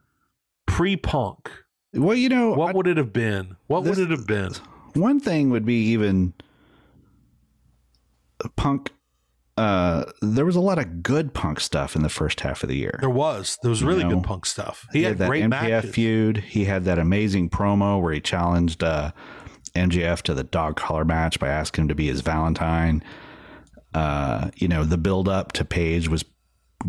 pre 0.67 0.97
punk? 0.97 1.51
Well, 1.93 2.17
you 2.17 2.29
know, 2.29 2.53
What 2.55 2.71
I- 2.71 2.77
would 2.77 2.87
it 2.89 2.97
have 2.97 3.13
been? 3.13 3.57
What 3.69 3.85
This- 3.85 3.97
would 3.99 4.11
it 4.11 4.17
have 4.19 4.27
been? 4.27 4.53
one 4.95 5.21
thing 5.21 5.51
would 5.51 5.65
be 5.65 5.87
even 5.91 6.33
Punk. 8.57 8.91
Uh, 9.57 10.05
there 10.21 10.45
was 10.45 10.57
a 10.57 10.61
lot 10.61 10.79
of 10.79 11.03
good 11.03 11.33
Punk 11.33 11.61
stuff 11.61 11.95
in 11.95 12.03
the 12.03 12.09
first 12.09 12.41
half 12.41 12.63
of 12.65 12.69
the 12.69 12.77
year. 12.77 12.99
There 13.01 13.09
was. 13.11 13.57
There 13.63 13.71
was 13.71 13.81
You 13.81 13.87
really 13.89 14.03
know, 14.05 14.17
good 14.17 14.25
punk 14.25 14.47
stuff. 14.47 14.87
He, 14.93 14.99
He 14.99 15.05
had, 15.05 15.11
had 15.13 15.19
that 15.19 15.29
great 15.29 15.45
MJF 15.45 15.51
matches. 15.51 15.95
feud. 15.95 16.37
He 16.39 16.65
had 16.65 16.85
that 16.85 16.99
amazing 16.99 17.51
promo 17.51 18.01
where 18.03 18.13
he 18.13 18.21
challenged 18.21 18.83
uh, 18.83 19.13
MJF 19.75 20.23
to 20.23 20.35
the 20.35 20.45
dog 20.45 20.77
collar 20.77 21.05
match 21.05 21.39
by 21.39 21.49
asking 21.49 21.83
him 21.83 21.89
to 21.89 21.95
be 21.95 22.07
his 22.07 22.21
Valentine. 22.21 23.03
Uh, 23.93 24.51
you 24.57 24.69
know, 24.69 24.85
the 24.85 24.99
build 24.99 25.29
up 25.29 25.53
to 25.53 25.65
Page 25.65 26.09
was 26.09 26.25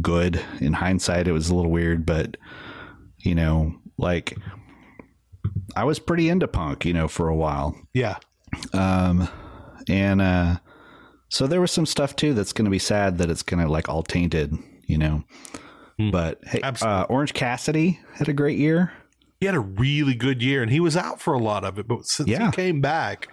good. 0.02 0.42
In 0.60 0.74
hindsight, 0.74 1.28
it 1.28 1.32
was 1.32 1.50
a 1.50 1.56
little 1.56 1.72
weird, 1.72 2.06
but 2.06 2.38
you 3.20 3.36
know, 3.36 3.76
like 3.98 4.38
I 5.76 5.84
was 5.84 6.00
pretty 6.00 6.30
into 6.30 6.48
punk, 6.48 6.86
you 6.86 6.94
know, 6.94 7.08
for 7.08 7.28
a 7.28 7.36
while. 7.36 7.76
Yeah. 7.94 8.18
Um, 8.74 9.28
and 9.90 10.22
uh, 10.22 10.58
so 11.30 11.48
there 11.48 11.62
was 11.62 11.72
some 11.72 11.86
stuff 11.86 12.16
too 12.16 12.34
that's 12.34 12.54
going 12.54 12.66
to 12.66 12.72
be 12.72 12.80
sad 12.80 13.18
that 13.18 13.30
it's 13.30 13.44
going 13.44 13.64
to 13.64 13.72
like 13.72 13.90
all 13.90 14.04
tainted, 14.04 14.56
you 14.86 14.98
know. 14.98 15.24
Hmm. 15.98 16.12
But 16.12 16.40
hey, 16.46 16.62
uh, 16.62 17.06
Orange 17.10 17.34
Cassidy 17.34 18.00
had 18.14 18.30
a 18.30 18.34
great 18.34 18.58
year. 18.58 18.94
He 19.46 19.48
had 19.48 19.54
a 19.54 19.60
really 19.60 20.16
good 20.16 20.42
year 20.42 20.64
and 20.64 20.72
he 20.72 20.80
was 20.80 20.98
out 20.98 21.22
for 21.22 21.36
a 21.36 21.38
lot 21.38 21.64
of 21.64 21.78
it, 21.78 21.88
but 21.88 22.08
since 22.08 22.28
Yeah. 22.28 22.48
he 22.48 22.52
came 22.52 22.82
back, 22.82 23.28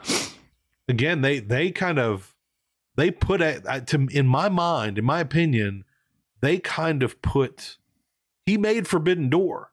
again, 0.87 1.23
they 1.23 1.39
they 1.39 1.71
kind 1.71 1.99
of 1.99 2.35
they 2.97 3.11
put 3.11 3.41
it 3.41 3.65
to 3.87 4.07
in 4.11 4.27
my 4.27 4.51
mind, 4.51 4.99
in 4.99 5.07
my 5.07 5.21
opinion, 5.21 5.85
they 6.43 6.59
kind 6.59 7.03
of 7.03 7.23
put 7.23 7.79
he 8.45 8.59
made 8.59 8.87
Forbidden 8.87 9.31
Door. 9.31 9.71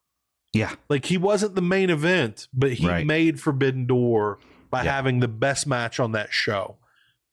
Yeah, 0.54 0.76
Like 0.88 1.04
he 1.08 1.18
wasn't 1.18 1.56
the 1.56 1.62
main 1.62 1.90
event, 1.90 2.48
but 2.54 2.72
he 2.72 2.88
Right. 2.88 3.06
made 3.06 3.42
Forbidden 3.42 3.86
Door 3.86 4.40
by 4.72 4.86
Yeah. 4.86 4.94
having 4.94 5.20
the 5.20 5.28
best 5.28 5.68
match 5.68 6.00
on 6.00 6.14
that 6.14 6.32
show. 6.32 6.78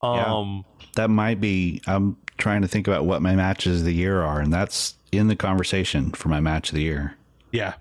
Yeah. 0.03 0.25
Um 0.35 0.65
that 0.97 1.11
might 1.11 1.41
be. 1.41 1.81
I'm 1.87 2.17
trying 2.39 2.63
to 2.63 2.69
think 2.69 2.89
about 2.89 3.07
what 3.07 3.23
my 3.23 3.37
matches 3.37 3.83
of 3.83 3.87
the 3.87 3.95
year 3.95 4.21
are, 4.23 4.41
and 4.41 4.53
that's 4.53 4.97
in 5.13 5.29
the 5.29 5.37
conversation 5.37 6.11
for 6.11 6.29
my 6.29 6.41
match 6.41 6.71
of 6.71 6.75
the 6.75 6.83
year. 6.83 7.15
Yeah. 7.53 7.75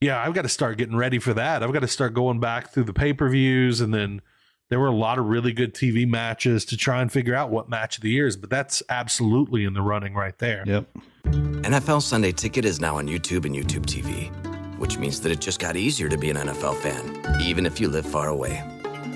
Yeah, 0.00 0.20
I've 0.20 0.34
got 0.34 0.42
to 0.42 0.48
start 0.48 0.76
getting 0.76 0.96
ready 0.96 1.18
for 1.18 1.32
that. 1.34 1.62
I've 1.62 1.72
got 1.72 1.80
to 1.80 1.88
start 1.88 2.12
going 2.12 2.38
back 2.38 2.70
through 2.70 2.84
the 2.84 2.92
pay 2.92 3.14
per 3.14 3.28
views. 3.30 3.80
And 3.80 3.94
then 3.94 4.20
there 4.68 4.78
were 4.78 4.88
a 4.88 4.94
lot 4.94 5.18
of 5.18 5.26
really 5.26 5.52
good 5.52 5.74
TV 5.74 6.06
matches 6.06 6.66
to 6.66 6.76
try 6.76 7.00
and 7.00 7.10
figure 7.10 7.34
out 7.34 7.50
what 7.50 7.70
match 7.70 7.96
of 7.96 8.02
the 8.02 8.10
year 8.10 8.26
is. 8.26 8.36
But 8.36 8.50
that's 8.50 8.82
absolutely 8.90 9.64
in 9.64 9.72
the 9.72 9.80
running 9.80 10.14
right 10.14 10.36
there. 10.38 10.64
Yep. 10.66 10.88
NFL 11.24 12.02
Sunday 12.02 12.32
Ticket 12.32 12.66
is 12.66 12.78
now 12.78 12.98
on 12.98 13.08
YouTube 13.08 13.46
and 13.46 13.54
YouTube 13.54 13.86
TV, 13.86 14.30
which 14.78 14.98
means 14.98 15.20
that 15.22 15.32
it 15.32 15.40
just 15.40 15.60
got 15.60 15.76
easier 15.76 16.10
to 16.10 16.18
be 16.18 16.28
an 16.28 16.36
NFL 16.36 16.76
fan, 16.76 17.40
even 17.40 17.64
if 17.64 17.80
you 17.80 17.88
live 17.88 18.04
far 18.04 18.28
away. 18.28 18.62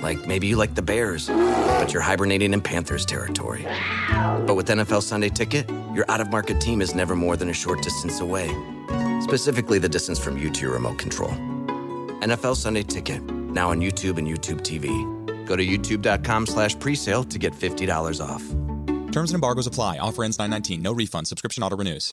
Like 0.03 0.27
maybe 0.27 0.47
you 0.47 0.57
like 0.57 0.75
the 0.75 0.83
Bears, 0.83 1.29
but 1.29 1.93
you're 1.93 2.01
hibernating 2.01 2.55
in 2.55 2.63
Panthers 2.63 3.05
territory. 3.05 3.67
But 4.47 4.55
with 4.55 4.67
NFL 4.67 5.03
Sunday 5.03 5.29
Ticket, 5.29 5.69
your 5.95 6.07
out 6.11 6.23
of 6.23 6.31
market 6.31 6.59
team 6.59 6.81
is 6.81 6.95
never 6.95 7.15
more 7.15 7.37
than 7.37 7.51
a 7.51 7.53
short 7.53 7.83
distance 7.83 8.21
away, 8.21 8.49
specifically 9.21 9.79
the 9.79 9.89
distance 9.89 10.19
from 10.19 10.37
you 10.39 10.51
to 10.51 10.63
your 10.63 10.73
remote 10.73 10.99
control. 10.99 11.31
NFL 12.21 12.57
Sunday 12.57 12.83
Ticket, 12.83 13.23
now 13.23 13.71
on 13.71 13.81
YouTube 13.81 14.19
and 14.19 14.27
YouTube 14.29 14.61
TV. 14.61 14.89
Go 15.47 15.57
to 15.57 15.65
youtube.com 15.65 16.47
slash 16.47 16.77
presale 16.77 17.29
to 17.29 17.39
get 17.39 17.53
$50 17.53 18.25
off. 18.25 18.43
Terms 19.13 19.31
and 19.31 19.37
embargoes 19.37 19.67
apply. 19.67 19.99
Offer 19.99 20.25
ends 20.25 20.39
919. 20.39 20.83
No 20.83 20.93
refund. 20.93 21.27
Subscription 21.27 21.63
auto 21.63 21.77
renews. 21.77 22.13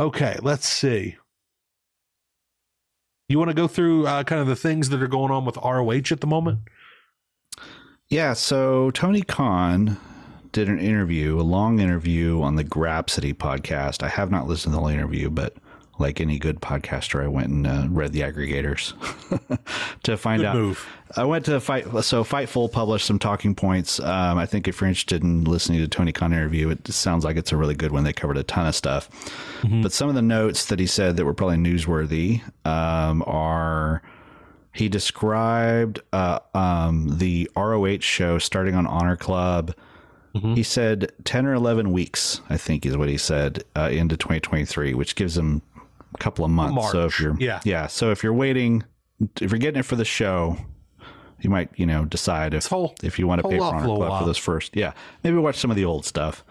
Okay, 0.00 0.36
let's 0.42 0.68
see. 0.68 1.16
You 3.28 3.38
want 3.38 3.50
to 3.50 3.54
go 3.54 3.68
through 3.68 4.06
uh, 4.06 4.24
kind 4.24 4.40
of 4.40 4.46
the 4.46 4.56
things 4.56 4.88
that 4.88 5.02
are 5.02 5.08
going 5.08 5.30
on 5.30 5.44
with 5.44 5.56
ROH 5.56 6.12
at 6.12 6.20
the 6.20 6.26
moment? 6.26 6.60
Yeah, 8.08 8.32
so 8.32 8.90
Tony 8.92 9.22
Khan 9.22 9.98
did 10.52 10.68
an 10.68 10.78
interview, 10.78 11.38
a 11.38 11.42
long 11.42 11.78
interview 11.78 12.40
on 12.40 12.56
the 12.56 12.64
Grapsody 12.64 13.34
podcast. 13.34 14.02
I 14.02 14.08
have 14.08 14.30
not 14.30 14.46
listened 14.46 14.72
to 14.72 14.76
the 14.76 14.80
whole 14.80 14.88
interview, 14.88 15.28
but 15.28 15.56
like 15.98 16.20
any 16.20 16.38
good 16.38 16.60
podcaster, 16.60 17.22
I 17.22 17.28
went 17.28 17.48
and 17.48 17.66
uh, 17.66 17.86
read 17.90 18.12
the 18.12 18.20
aggregators 18.20 18.94
to 20.02 20.16
find 20.16 20.40
Good 20.40 20.46
out. 20.46 20.56
move. 20.56 20.86
I 21.16 21.24
went 21.24 21.46
to 21.46 21.58
fight. 21.60 21.84
So 22.04 22.22
Fightful 22.24 22.70
published 22.70 23.06
some 23.06 23.18
talking 23.18 23.54
points. 23.54 23.98
Um, 24.00 24.38
I 24.38 24.46
think 24.46 24.68
if 24.68 24.80
you're 24.80 24.88
interested 24.88 25.22
in 25.22 25.44
listening 25.44 25.80
to 25.80 25.88
Tony 25.88 26.12
Khan 26.12 26.32
interview, 26.32 26.70
it 26.70 26.86
sounds 26.88 27.24
like 27.24 27.36
it's 27.36 27.52
a 27.52 27.56
really 27.56 27.74
good 27.74 27.92
one. 27.92 28.04
They 28.04 28.12
covered 28.12 28.36
a 28.36 28.42
ton 28.42 28.66
of 28.66 28.74
stuff. 28.74 29.08
But 29.82 29.92
some 29.92 30.08
of 30.08 30.14
the 30.14 30.22
notes 30.22 30.66
that 30.66 30.78
he 30.78 30.86
said 30.86 31.16
that 31.16 31.24
were 31.24 31.34
probably 31.34 31.56
newsworthy 31.56 32.42
um, 32.66 33.24
are 33.26 34.02
he 34.72 34.88
described 34.88 36.00
uh, 36.12 36.38
um, 36.54 37.18
the 37.18 37.50
ROH 37.56 38.00
show 38.00 38.38
starting 38.38 38.74
on 38.74 38.86
Honor 38.86 39.16
Club. 39.16 39.74
He 40.54 40.62
said 40.62 41.10
10 41.24 41.46
or 41.46 41.54
11 41.54 41.90
weeks, 41.90 42.42
I 42.48 42.56
think 42.58 42.86
is 42.86 42.96
what 42.96 43.08
he 43.08 43.18
said, 43.18 43.64
uh, 43.74 43.88
into 43.90 44.16
2023, 44.16 44.94
which 44.94 45.16
gives 45.16 45.36
him 45.36 45.62
couple 46.18 46.44
of 46.44 46.50
months. 46.50 46.92
So 46.92 47.06
if 47.06 47.20
you're, 47.20 47.36
yeah. 47.38 47.60
yeah. 47.64 47.86
So 47.86 48.10
if 48.10 48.22
you're 48.22 48.32
waiting, 48.34 48.84
if 49.40 49.50
you're 49.50 49.58
getting 49.58 49.80
it 49.80 49.84
for 49.84 49.96
the 49.96 50.04
show, 50.04 50.56
you 51.40 51.50
might, 51.50 51.70
you 51.76 51.86
know, 51.86 52.04
decide 52.04 52.54
if, 52.54 52.66
hold- 52.66 52.98
if 53.04 53.18
you 53.18 53.26
want 53.26 53.42
to 53.42 53.48
pay 53.48 53.58
for 53.58 53.64
off 53.64 53.74
Honor 53.74 53.84
Club 53.84 53.98
while. 53.98 54.20
for 54.20 54.26
this 54.26 54.38
first. 54.38 54.74
Yeah. 54.76 54.92
Maybe 55.22 55.36
watch 55.36 55.56
some 55.56 55.70
of 55.70 55.76
the 55.76 55.84
old 55.84 56.04
stuff. 56.04 56.44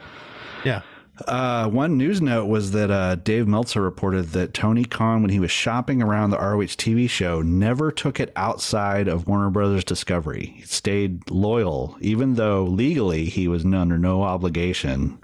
Yeah. 0.64 0.82
Uh, 1.28 1.68
one 1.68 1.98
news 1.98 2.22
note 2.22 2.46
was 2.46 2.72
that 2.72 2.92
uh, 2.92 3.16
Dave 3.16 3.48
Meltzer 3.48 3.82
reported 3.82 4.28
that 4.34 4.54
Tony 4.54 4.86
Khan, 4.86 5.24
when 5.24 5.32
he 5.32 5.40
was 5.40 5.50
shopping 5.50 6.02
around 6.04 6.30
the 6.30 6.38
ROH 6.38 6.78
TV 6.78 7.10
show, 7.10 7.42
never 7.42 7.92
took 7.92 8.20
it 8.20 8.32
outside 8.36 9.08
of 9.08 9.28
Warner 9.28 9.50
Brothers 9.50 9.84
Discovery. 9.84 10.54
He 10.58 10.62
stayed 10.62 11.30
loyal, 11.32 11.98
even 12.02 12.36
though 12.36 12.64
legally 12.66 13.26
he 13.26 13.48
was 13.48 13.66
under 13.66 13.98
no 13.98 14.22
obligation 14.22 15.18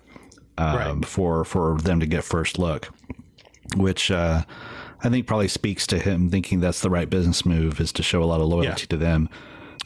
um, 0.57 0.75
Right. 0.75 1.05
for 1.05 1.45
for 1.45 1.77
them 1.77 1.99
to 1.99 2.07
get 2.07 2.23
first 2.23 2.57
look, 2.57 2.89
which 3.75 4.11
uh, 4.11 4.43
I 5.03 5.09
think 5.09 5.27
probably 5.27 5.47
speaks 5.47 5.85
to 5.87 5.99
him 5.99 6.29
thinking 6.29 6.59
that's 6.59 6.81
the 6.81 6.89
right 6.89 7.09
business 7.09 7.45
move 7.45 7.79
is 7.79 7.91
to 7.93 8.03
show 8.03 8.23
a 8.23 8.25
lot 8.25 8.41
of 8.41 8.47
loyalty 8.47 8.81
Yeah. 8.83 8.87
to 8.89 8.97
them. 8.97 9.29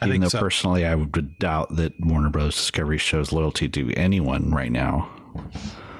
I 0.02 0.06
Even 0.06 0.12
think 0.22 0.24
though 0.26 0.38
so. 0.38 0.40
personally, 0.40 0.86
I 0.86 0.94
would 0.96 1.40
doubt 1.40 1.76
that 1.76 1.94
Warner 2.00 2.30
Bros. 2.30 2.56
Discovery 2.56 2.98
shows 3.00 3.32
loyalty 3.32 3.68
to 3.70 3.92
anyone 3.94 4.52
right 4.52 4.72
now. 4.72 5.10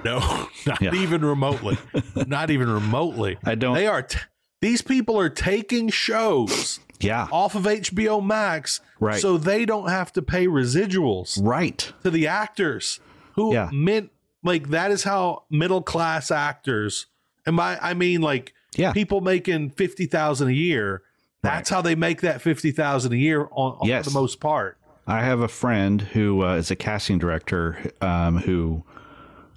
No, 0.06 0.20
not 0.68 0.82
Yeah. 0.82 0.94
even 0.94 1.26
remotely. 1.26 1.78
not 2.28 2.50
even 2.52 2.70
remotely. 2.70 3.38
I 3.44 3.56
don't- 3.56 3.74
They 3.76 3.88
are. 3.88 4.04
T- 4.04 4.20
these 4.62 4.82
people 4.82 5.20
are 5.20 5.30
taking 5.30 5.90
shows 5.90 6.80
Yeah, 7.00 7.28
off 7.32 7.54
of 7.56 7.64
HBO 7.64 8.24
Max, 8.24 8.82
Right. 9.00 9.20
So 9.22 9.38
they 9.38 9.66
don't 9.66 9.90
have 9.90 10.12
to 10.14 10.22
pay 10.24 10.48
residuals 10.48 11.40
right. 11.44 11.92
to 12.04 12.10
the 12.12 12.28
actors 12.28 13.00
who 13.36 13.54
Yeah. 13.54 13.70
meant 13.72 14.10
like 14.44 14.70
that 14.70 14.90
is 14.92 15.04
how 15.04 15.44
middle 15.52 15.82
class 15.82 16.32
actors. 16.32 17.06
And 17.48 17.56
by 17.58 17.78
I 17.82 17.96
mean 17.96 18.22
like 18.22 18.54
Yeah. 18.76 18.94
people 18.94 19.22
making 19.22 19.72
fifty 19.72 20.06
thousand 20.06 20.50
a 20.50 20.54
year. 20.54 21.02
That's 21.42 21.70
how 21.70 21.82
they 21.82 21.96
make 21.96 22.22
that 22.22 22.42
fifty 22.42 22.72
thousand 22.72 23.14
a 23.14 23.18
year 23.18 23.44
on, 23.52 23.78
on 23.80 23.88
Yes. 23.88 24.04
for 24.06 24.12
the 24.12 24.20
most 24.20 24.40
part. 24.40 24.78
I 25.08 25.22
have 25.24 25.40
a 25.40 25.48
friend 25.48 26.02
who 26.02 26.44
uh, 26.44 26.56
is 26.58 26.70
a 26.70 26.76
casting 26.76 27.18
director 27.18 27.80
um, 28.02 28.38
who 28.40 28.84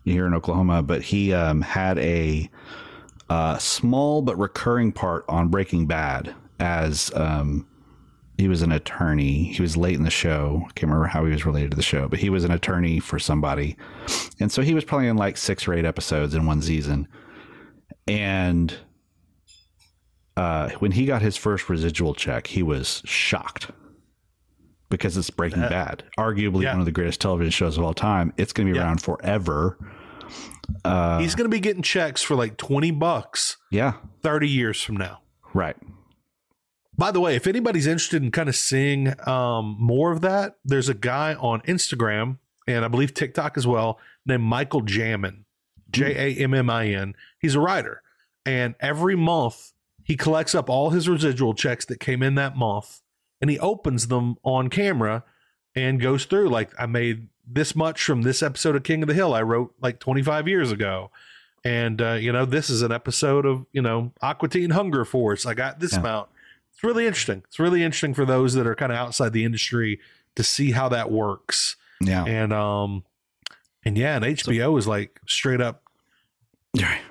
here 0.05 0.26
in 0.26 0.33
Oklahoma, 0.33 0.83
but 0.83 1.03
he 1.03 1.35
um, 1.35 1.61
had 1.62 1.98
a 1.98 2.48
uh, 3.29 3.59
small 3.59 4.22
but 4.22 4.38
recurring 4.38 4.92
part 4.92 5.24
on 5.29 5.48
Breaking 5.48 5.87
Bad 5.87 6.35
as 6.61 7.11
um, 7.14 7.66
he 8.38 8.46
was 8.48 8.62
an 8.62 8.70
attorney. 8.72 9.44
He 9.53 9.61
was 9.61 9.76
late 9.76 9.96
in 9.96 10.05
the 10.05 10.11
show. 10.11 10.59
I 10.64 10.72
can't 10.72 10.85
remember 10.90 11.07
how 11.07 11.24
he 11.24 11.33
was 11.33 11.44
related 11.44 11.72
to 11.72 11.76
the 11.76 11.83
show, 11.83 12.09
but 12.09 12.20
he 12.20 12.31
was 12.31 12.44
an 12.44 12.50
attorney 12.53 13.00
for 13.00 13.18
somebody. 13.18 13.76
And 14.38 14.50
so 14.53 14.62
he 14.62 14.74
was 14.74 14.85
probably 14.85 15.09
in 15.09 15.16
like 15.16 15.37
six 15.37 15.66
or 15.68 15.74
eight 15.74 15.85
episodes 15.85 16.35
in 16.35 16.46
one 16.46 16.62
season. 16.62 17.09
And 18.06 18.74
uh, 20.36 20.70
when 20.78 20.92
he 20.92 21.04
got 21.06 21.22
his 21.22 21.36
first 21.36 21.68
residual 21.68 22.14
check, 22.14 22.46
he 22.48 22.62
was 22.62 23.02
shocked 23.04 23.70
because 24.88 25.16
it's 25.16 25.30
Breaking 25.30 25.60
Bad, 25.62 26.02
arguably 26.18 26.62
Yeah. 26.64 26.72
one 26.72 26.80
of 26.80 26.86
the 26.86 26.92
greatest 26.92 27.20
television 27.20 27.50
shows 27.50 27.78
of 27.78 27.84
all 27.84 27.94
time. 27.94 28.32
It's 28.36 28.52
going 28.52 28.66
to 28.66 28.72
be 28.72 28.78
Yeah. 28.78 28.84
around 28.86 29.02
forever. 29.02 29.78
Uh, 30.84 31.18
He's 31.18 31.34
going 31.34 31.44
to 31.48 31.54
be 31.54 31.60
getting 31.60 31.82
checks 31.82 32.22
for 32.22 32.34
like 32.36 32.56
twenty 32.56 32.90
bucks 32.92 33.56
yeah, 33.72 33.94
thirty 34.22 34.48
years 34.48 34.80
from 34.82 34.96
now. 34.96 35.20
right. 35.54 35.76
By 36.96 37.10
the 37.10 37.20
way, 37.20 37.34
if 37.34 37.46
anybody's 37.46 37.86
interested 37.86 38.22
in 38.22 38.30
kind 38.30 38.48
of 38.48 38.54
seeing 38.54 39.14
um, 39.26 39.74
more 39.80 40.12
of 40.12 40.20
that, 40.20 40.56
there's 40.64 40.88
a 40.90 40.94
guy 40.94 41.34
on 41.34 41.60
Instagram 41.62 42.38
and 42.68 42.84
I 42.84 42.88
believe 42.88 43.14
TikTok 43.14 43.56
as 43.56 43.66
well 43.66 43.98
named 44.26 44.42
Michael 44.42 44.82
Jammin, 44.82 45.44
J 45.90 46.14
A 46.14 46.42
M 46.42 46.52
M 46.54 46.68
I 46.70 46.88
N. 46.88 47.14
He's 47.40 47.55
a 47.55 47.61
writer, 47.61 48.03
and 48.46 48.74
every 48.81 49.16
month 49.16 49.72
he 50.05 50.16
collects 50.16 50.55
up 50.55 50.68
all 50.68 50.90
his 50.90 51.09
residual 51.09 51.55
checks 51.55 51.85
that 51.87 52.00
came 52.00 52.22
in 52.22 52.35
that 52.37 52.57
month, 52.57 53.00
and 53.40 53.50
he 53.50 53.59
opens 53.59 54.09
them 54.09 54.37
on 54.42 54.68
camera 54.68 55.24
and 55.74 56.00
goes 56.00 56.24
through 56.24 56.48
like 56.48 56.70
I 56.79 56.87
made 56.87 57.29
this 57.46 57.74
much 57.74 58.03
from 58.05 58.22
this 58.22 58.42
episode 58.42 58.76
of 58.76 58.83
King 58.83 59.03
of 59.03 59.09
the 59.09 59.14
Hill 59.14 59.35
I 59.35 59.42
wrote 59.42 59.74
like 59.81 59.98
25 60.00 60.46
years 60.48 60.70
ago. 60.72 61.11
And 61.64 62.00
uh, 62.00 62.12
you 62.12 62.33
know, 62.33 62.44
this 62.44 62.70
is 62.70 62.83
an 62.83 62.90
episode 62.92 63.44
of, 63.46 63.66
you 63.72 63.83
know, 63.83 64.12
Aqua 64.22 64.48
Teen 64.48 64.70
Hunger 64.70 65.05
Force. 65.05 65.46
I 65.46 65.55
got 65.55 65.79
this 65.81 65.92
Yeah. 65.92 66.00
amount. 66.00 66.29
It's 66.72 66.83
really 66.83 67.07
interesting. 67.07 67.42
It's 67.46 67.59
really 67.59 67.83
interesting 67.83 68.14
for 68.14 68.24
those 68.24 68.55
that 68.55 68.66
are 68.66 68.74
kind 68.74 68.90
of 68.92 68.98
outside 68.98 69.33
the 69.33 69.44
industry 69.44 70.00
to 70.37 70.42
see 70.42 70.70
how 70.72 70.88
that 70.90 71.11
works. 71.11 71.76
Yeah, 72.00 72.24
And 72.24 72.53
um 72.53 73.05
and 73.85 73.96
yeah, 73.98 74.16
and 74.16 74.24
HBO 74.24 74.79
is 74.79 74.87
like 74.88 75.20
straight 75.26 75.61
up 75.61 75.83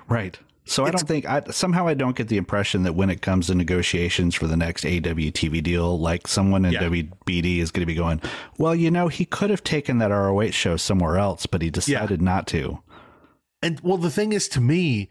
right. 0.08 0.38
So 0.66 0.84
I 0.84 0.90
don't 0.92 1.06
think 1.08 1.26
I 1.26 1.42
somehow 1.50 1.88
I 1.88 1.94
don't 1.94 2.14
get 2.14 2.28
the 2.28 2.36
impression 2.36 2.84
that 2.84 2.92
when 2.94 3.10
it 3.10 3.22
comes 3.22 3.48
to 3.48 3.56
negotiations 3.56 4.36
for 4.36 4.46
the 4.46 4.56
next 4.56 4.84
AWTV 4.84 5.62
deal, 5.64 5.98
like 5.98 6.28
someone 6.28 6.64
in 6.64 6.72
Yeah. 6.72 6.82
WBD 6.84 7.58
is 7.58 7.72
going 7.72 7.82
to 7.82 7.86
be 7.86 7.94
going, 7.96 8.20
well, 8.56 8.74
you 8.74 8.88
know, 8.90 9.08
he 9.08 9.24
could 9.24 9.50
have 9.50 9.64
taken 9.64 9.98
that 9.98 10.12
ROH 10.12 10.50
show 10.50 10.76
somewhere 10.76 11.18
else, 11.18 11.46
but 11.46 11.60
he 11.62 11.70
decided 11.70 12.22
not 12.22 12.46
to. 12.48 12.80
And 13.62 13.80
well, 13.80 13.96
the 13.96 14.10
thing 14.10 14.32
is, 14.32 14.48
to 14.50 14.60
me, 14.60 15.08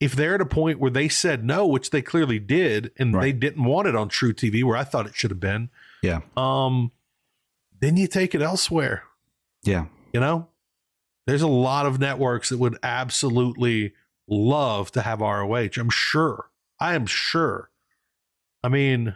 if 0.00 0.12
they're 0.14 0.34
at 0.34 0.40
a 0.40 0.46
point 0.46 0.80
where 0.80 0.90
they 0.90 1.08
said 1.08 1.44
no, 1.44 1.66
which 1.66 1.90
they 1.90 2.02
clearly 2.02 2.38
did, 2.40 2.90
and 2.98 3.14
they 3.14 3.32
didn't 3.32 3.62
want 3.64 3.86
it 3.86 3.94
on 3.94 4.08
truTV, 4.10 4.64
where 4.64 4.76
I 4.76 4.84
thought 4.84 5.06
it 5.06 5.14
should 5.14 5.30
have 5.30 5.40
been, 5.40 5.70
Yeah, 6.02 6.20
um, 6.36 6.90
then 7.80 7.96
you 7.96 8.08
take 8.08 8.34
it 8.34 8.42
elsewhere. 8.42 9.04
yeah, 9.62 9.86
You 10.12 10.18
know, 10.20 10.48
there's 11.26 11.42
a 11.42 11.46
lot 11.48 11.86
of 11.86 11.98
networks 12.00 12.48
that 12.50 12.58
would 12.58 12.78
absolutely 12.82 13.92
love 14.28 14.90
to 14.92 15.02
have 15.02 15.20
ROH. 15.20 15.70
I'm 15.76 15.90
sure. 15.90 16.50
I 16.80 16.94
am 16.94 17.06
sure. 17.06 17.70
I 18.62 18.68
mean, 18.68 19.14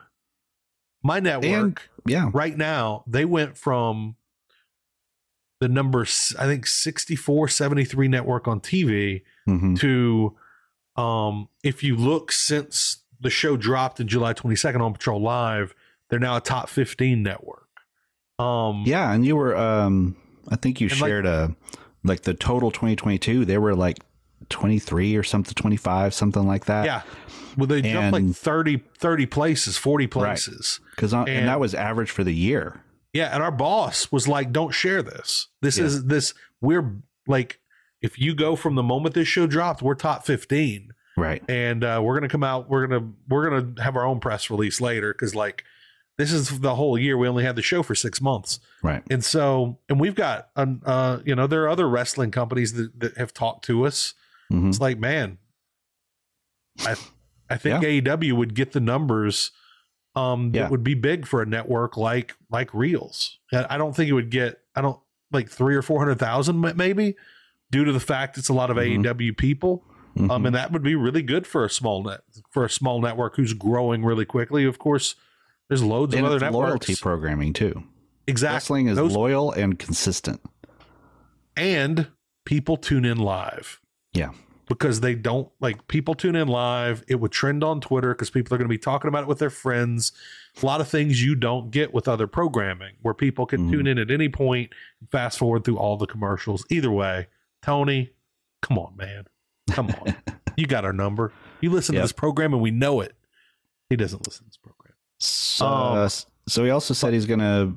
my 1.03 1.21
network 1.21 1.53
and 1.53 1.81
yeah, 2.07 2.31
right 2.33 2.57
now 2.57 3.05
they 3.07 3.25
went 3.25 3.57
from 3.57 4.17
the 5.61 5.69
number 5.69 6.01
I 6.39 6.45
think 6.45 6.67
64 6.67 7.49
73 7.49 8.09
network 8.09 8.49
on 8.49 8.61
TV 8.61 9.23
hmm 9.47 9.75
to 9.77 10.37
um 10.97 11.49
if 11.63 11.83
you 11.83 11.97
look 11.97 12.33
since 12.33 12.99
the 13.21 13.31
show 13.31 13.57
dropped 13.57 14.01
in 14.01 14.09
July 14.09 14.33
22nd 14.33 14.81
on 14.81 14.93
Patrol 14.95 15.21
Live, 15.21 15.75
they're 16.09 16.19
now 16.19 16.37
a 16.37 16.41
top 16.41 16.69
15 16.69 17.23
network. 17.23 17.69
Um 18.39 18.85
yeah. 18.87 19.13
And 19.13 19.25
you 19.27 19.37
were, 19.37 19.55
um, 19.57 20.17
I 20.49 20.57
think 20.57 20.81
you 20.81 20.89
And, 20.91 21.01
like- 21.01 21.09
shared 21.09 21.27
a 21.27 21.55
like 22.05 22.23
the 22.23 22.35
total 22.35 22.71
2022. 22.71 23.45
They 23.45 23.59
were 23.59 23.75
like 23.75 23.99
23 24.49 25.17
or 25.17 25.23
something, 25.23 25.55
25, 25.55 26.15
something 26.15 26.47
like 26.47 26.65
that. 26.67 26.85
Yeah. 26.85 27.03
Well, 27.57 27.67
they 27.67 27.83
jumped 27.83 28.13
like 28.13 28.23
And- 28.23 28.37
30, 28.37 28.83
30 28.99 29.27
places, 29.27 29.77
40 29.77 30.07
places. 30.07 30.81
Because 30.91 31.13
and, 31.13 31.29
And- 31.29 31.49
that 31.49 31.61
was 31.61 31.75
average 31.75 32.11
for 32.11 32.25
the 32.25 32.35
year. 32.35 32.81
Yeah. 33.13 33.35
And 33.35 33.43
our 33.43 33.51
boss 33.53 34.11
was 34.13 34.29
like, 34.29 34.53
don't 34.53 34.73
share 34.73 35.03
this. 35.03 35.49
This 35.61 35.79
Yeah. 35.79 35.85
is 35.85 36.05
this. 36.07 36.33
We're 36.61 36.97
like, 37.27 37.59
if 38.03 38.19
you 38.19 38.35
go 38.35 38.57
from 38.57 38.77
the 38.77 38.83
moment 38.83 39.15
this 39.15 39.29
show 39.29 39.47
dropped, 39.47 39.83
we're 39.83 39.95
top 39.95 40.25
15. 40.25 40.93
Right. 41.17 41.43
and 41.51 41.85
uh, 41.85 42.01
we're 42.03 42.15
gonna 42.15 42.29
come 42.31 42.45
out. 42.45 42.71
We're 42.71 42.87
gonna 42.87 43.11
we're 43.29 43.51
gonna 43.51 43.83
have 43.83 43.95
our 43.95 44.07
own 44.07 44.21
press 44.21 44.49
release 44.49 44.81
later 44.81 45.13
because 45.13 45.35
like 45.35 45.65
this 46.21 46.33
is 46.33 46.61
the 46.61 46.75
whole 46.75 46.99
year. 46.99 47.17
We 47.17 47.27
only 47.29 47.45
had 47.45 47.57
the 47.57 47.63
show 47.63 47.83
for 47.83 47.95
six 47.95 48.21
months, 48.21 48.61
Right. 48.83 49.03
and 49.11 49.25
so 49.25 49.79
and 49.89 49.99
we've 49.99 50.15
got 50.15 50.51
um, 50.57 50.83
uh 50.85 51.19
you 51.25 51.35
know 51.35 51.47
there 51.47 51.63
are 51.65 51.69
other 51.69 51.89
wrestling 51.89 52.31
companies 52.31 52.75
that, 52.75 53.01
that 53.01 53.17
have 53.17 53.33
talked 53.33 53.65
to 53.67 53.87
us. 53.87 54.15
Mhm. 54.53 54.69
It's 54.69 54.81
like 54.81 54.99
man, 54.99 55.39
I 56.87 56.95
I 57.49 57.57
think 57.57 57.83
AEW 57.83 58.33
would 58.35 58.55
get 58.55 58.73
the 58.73 58.81
numbers 58.81 59.51
um 60.17 60.53
that 60.53 60.59
Yeah. 60.59 60.69
would 60.69 60.83
be 60.85 60.95
big 60.95 61.27
for 61.27 61.43
a 61.43 61.47
network 61.47 61.97
like 61.97 62.35
like 62.51 62.71
Reelz. 62.71 63.37
And 63.53 63.67
I 63.71 63.79
don't 63.79 63.95
think 63.95 64.09
it 64.11 64.13
would 64.15 64.31
get 64.31 64.59
I 64.75 64.81
don't 64.81 64.99
like 65.33 65.49
three 65.49 65.77
or 65.77 65.83
four 65.83 65.99
hundred 66.01 66.19
thousand 66.19 66.61
maybe 66.77 67.17
due 67.71 67.85
to 67.85 67.93
the 67.93 68.01
fact 68.01 68.37
it's 68.39 68.49
a 68.49 68.53
lot 68.55 68.71
of 68.71 68.77
Mhm. 68.77 69.05
AEW 69.05 69.33
people. 69.37 69.85
Mhm. 70.17 70.29
Um, 70.31 70.47
and 70.47 70.55
that 70.57 70.73
would 70.73 70.83
be 70.83 70.97
really 70.97 71.23
good 71.23 71.47
for 71.47 71.65
a 71.65 71.71
small 71.71 72.03
net 72.03 72.23
for 72.51 72.65
a 72.65 72.71
small 72.71 73.01
network 73.01 73.37
who's 73.37 73.53
growing 73.53 74.05
really 74.05 74.25
quickly. 74.25 74.65
Of 74.65 74.79
course, 74.81 75.15
there's 75.71 75.83
loads 75.83 76.15
and 76.15 76.27
of 76.27 76.33
other 76.33 76.41
networks. 76.41 76.69
loyalty 76.69 76.97
programming 76.97 77.55
too. 77.55 77.83
exactly. 78.27 78.55
Wrestling 78.57 78.89
is 78.89 78.97
Those- 78.97 79.13
loyal 79.17 79.51
and 79.53 79.79
consistent. 79.79 80.43
and 81.57 82.09
people 82.45 82.77
tune 82.77 83.05
in 83.05 83.19
live 83.19 83.81
Yeah. 84.13 84.33
because 84.69 85.01
they 85.01 85.15
don't 85.15 85.51
like 85.61 85.87
people 85.89 86.15
tune 86.15 86.37
in 86.37 86.49
live. 86.49 87.05
It 87.09 87.17
would 87.17 87.33
trend 87.33 87.63
on 87.65 87.81
Twitter 87.81 88.15
because 88.15 88.31
people 88.31 88.55
are 88.55 88.59
going 88.59 88.69
to 88.69 88.73
be 88.73 88.79
talking 88.79 89.09
about 89.09 89.23
it 89.23 89.29
with 89.29 89.39
their 89.39 89.51
friends. 89.51 90.13
A 90.63 90.67
lot 90.67 90.81
of 90.81 90.89
things 90.89 91.23
you 91.25 91.35
don't 91.35 91.71
get 91.71 91.93
with 91.95 92.09
other 92.09 92.27
programming 92.27 92.95
where 93.03 93.15
people 93.15 93.47
can 93.47 93.69
Mhm. 93.69 93.73
tune 93.73 93.87
in 93.87 93.99
at 93.99 94.11
any 94.11 94.29
point 94.29 94.73
fast 95.11 95.39
forward 95.39 95.65
through 95.65 95.79
all 95.79 95.97
the 95.97 96.07
commercials. 96.07 96.65
Either 96.71 96.91
way, 96.91 97.29
Tony, 97.63 98.11
come 98.63 98.79
on, 98.79 98.97
man. 98.97 99.25
Come 99.71 99.91
on. 99.91 100.17
you 100.57 100.67
got 100.67 100.85
our 100.85 100.93
number. 100.93 101.33
You 101.61 101.71
listen 101.71 101.95
to 101.95 102.01
this 102.01 102.13
program 102.13 102.53
and 102.53 102.63
we 102.63 102.71
know 102.71 103.01
it. 103.01 103.15
He 103.91 103.97
doesn't 103.97 104.27
listen 104.27 104.45
to 104.45 104.51
this 104.51 104.57
program. 104.57 104.80
So, 105.21 105.67
Um, 105.67 105.99
uh, 105.99 106.09
so 106.49 106.65
he 106.65 106.71
also 106.71 106.95
said 106.95 107.13
he's 107.13 107.27
gonna 107.27 107.75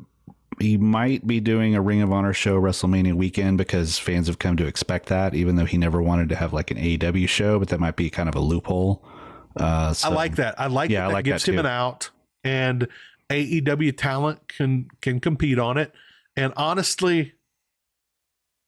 he 0.59 0.77
might 0.77 1.25
be 1.25 1.39
doing 1.39 1.75
a 1.75 1.81
Ring 1.81 2.01
of 2.01 2.11
Honor 2.11 2.33
show 2.33 2.59
WrestleMania 2.61 3.13
weekend 3.13 3.57
because 3.57 3.97
fans 3.97 4.27
have 4.27 4.39
come 4.39 4.55
to 4.57 4.65
expect 4.65 5.07
that, 5.09 5.33
even 5.33 5.55
though 5.55 5.65
he 5.65 5.77
never 5.77 6.01
wanted 6.01 6.29
to 6.29 6.35
have 6.35 6.53
like 6.53 6.71
an 6.71 6.77
AEW 6.77 7.27
show, 7.27 7.59
but 7.59 7.69
that 7.69 7.79
might 7.79 7.95
be 7.95 8.09
kind 8.09 8.29
of 8.29 8.35
a 8.35 8.39
loophole. 8.39 9.03
Uh, 9.57 9.93
so, 9.93 10.09
I 10.09 10.13
like 10.13 10.35
that. 10.37 10.59
I 10.59 10.67
like 10.67 10.89
Yeah, 10.89 11.01
that. 11.01 11.09
I 11.09 11.13
like 11.13 11.25
gives 11.25 11.43
that 11.45 11.51
him 11.51 11.59
an 11.59 11.65
out, 11.65 12.11
and 12.43 12.87
AEW 13.29 13.97
talent 13.97 14.47
can 14.47 14.89
can 15.01 15.19
compete 15.19 15.59
on 15.59 15.77
it. 15.77 15.91
And 16.35 16.53
honestly, 16.55 17.33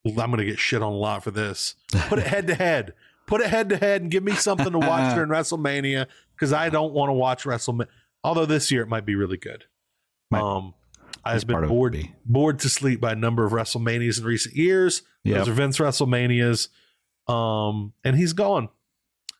I'm 0.06 0.14
going 0.14 0.38
to 0.38 0.46
get 0.46 0.60
shit 0.60 0.82
on 0.82 0.92
a 0.92 0.96
lot 0.96 1.24
for 1.24 1.32
this. 1.32 1.76
Put 2.10 2.20
it 2.20 2.28
head 2.28 2.48
to 2.48 2.56
head. 2.56 2.94
Put 3.26 3.42
it 3.42 3.48
head 3.48 3.70
to 3.70 3.78
head 3.78 4.04
and 4.04 4.12
give 4.12 4.24
me 4.24 4.34
something 4.34 4.72
to 4.72 4.78
watch 4.78 5.14
during 5.16 5.30
WrestleMania 5.30 6.06
because 6.36 6.54
I 6.54 6.70
don't 6.70 6.94
want 6.94 7.10
to 7.10 7.14
watch 7.14 7.44
WrestleMania. 7.44 7.88
Although 8.26 8.46
this 8.46 8.72
year 8.72 8.82
it 8.82 8.88
might 8.88 9.06
be 9.06 9.16
really 9.16 9.38
good. 9.38 9.66
Might- 10.32 10.42
um, 10.42 10.74
I've 11.24 11.48
been 11.48 11.54
part 11.56 11.64
of 11.64 11.70
it 11.72 11.74
bored 11.74 11.94
be. 11.94 12.14
bored 12.26 12.60
to 12.60 12.70
sleep 12.70 13.02
by 13.02 13.14
a 13.14 13.16
number 13.16 13.46
of 13.46 13.52
WrestleManias 13.52 14.20
in 14.20 14.26
recent 14.26 14.56
years. 14.56 15.02
Yep. 15.24 15.38
Those 15.38 15.50
are 15.50 15.54
Vince 15.54 15.78
WrestleManias. 15.80 16.68
Um, 17.28 17.94
and 18.04 18.16
he's 18.16 18.34
gone. 18.34 18.70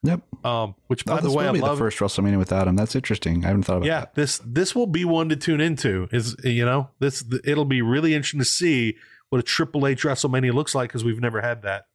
Yep. 0.02 0.22
Um, 0.46 0.76
which 0.88 1.04
Oh, 1.08 1.16
by 1.16 1.22
the 1.22 1.32
way, 1.32 1.48
I 1.48 1.52
love 1.52 1.78
the 1.78 1.84
first 1.84 2.00
WrestleMania 2.00 2.38
without 2.40 2.68
him. 2.68 2.76
That's 2.76 2.96
interesting. 2.96 3.44
I 3.44 3.50
haven't 3.50 3.64
thought 3.64 3.78
about 3.78 3.86
it. 3.86 3.90
yeah 3.90 4.00
that. 4.02 4.16
this 4.16 4.40
this 4.46 4.74
will 4.76 4.88
be 4.88 5.06
one 5.06 5.30
to 5.30 5.36
tune 5.36 5.62
into 5.62 6.08
is 6.12 6.36
you 6.44 6.66
know 6.66 6.90
this 7.00 7.24
it'll 7.44 7.66
be 7.66 7.82
really 7.84 8.14
interesting 8.14 8.40
to 8.40 8.46
see 8.46 8.96
what 9.30 9.40
a 9.40 9.44
triple 9.44 9.86
h 9.88 10.04
wrestlemania 10.04 10.54
looks 10.54 10.74
like 10.76 10.90
because 10.90 11.04
we've 11.04 11.20
never 11.20 11.42
had 11.42 11.64
that 11.64 11.86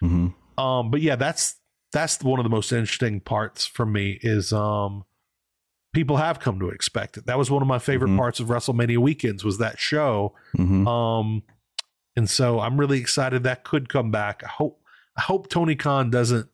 hmm 0.00 0.28
um 0.58 0.90
but 0.90 1.00
yeah 1.00 1.16
that's 1.16 1.56
that's 1.92 2.22
one 2.22 2.38
of 2.38 2.44
the 2.44 2.50
most 2.50 2.70
interesting 2.72 3.20
parts 3.20 3.66
for 3.66 3.84
me 3.86 4.18
is 4.22 4.52
um 4.52 5.04
people 5.96 6.18
have 6.18 6.38
come 6.38 6.60
to 6.60 6.68
expect 6.68 7.16
it. 7.16 7.26
That 7.26 7.38
was 7.38 7.50
one 7.50 7.62
of 7.62 7.66
my 7.68 7.78
favorite 7.78 8.10
Mhm. 8.10 8.18
parts 8.18 8.38
of 8.38 8.48
wrestlemania 8.48 8.98
weekends 8.98 9.42
was 9.44 9.58
that 9.58 9.78
show. 9.80 10.34
Hmm 10.54 10.86
um 10.86 11.42
and 12.14 12.30
so 12.30 12.60
i'm 12.60 12.78
really 12.78 12.98
excited 13.00 13.42
that 13.42 13.64
could 13.64 13.88
come 13.88 14.10
back. 14.10 14.42
I 14.44 14.48
hope 14.48 14.80
i 15.16 15.22
hope 15.22 15.48
tony 15.48 15.74
khan 15.74 16.10
doesn't 16.10 16.48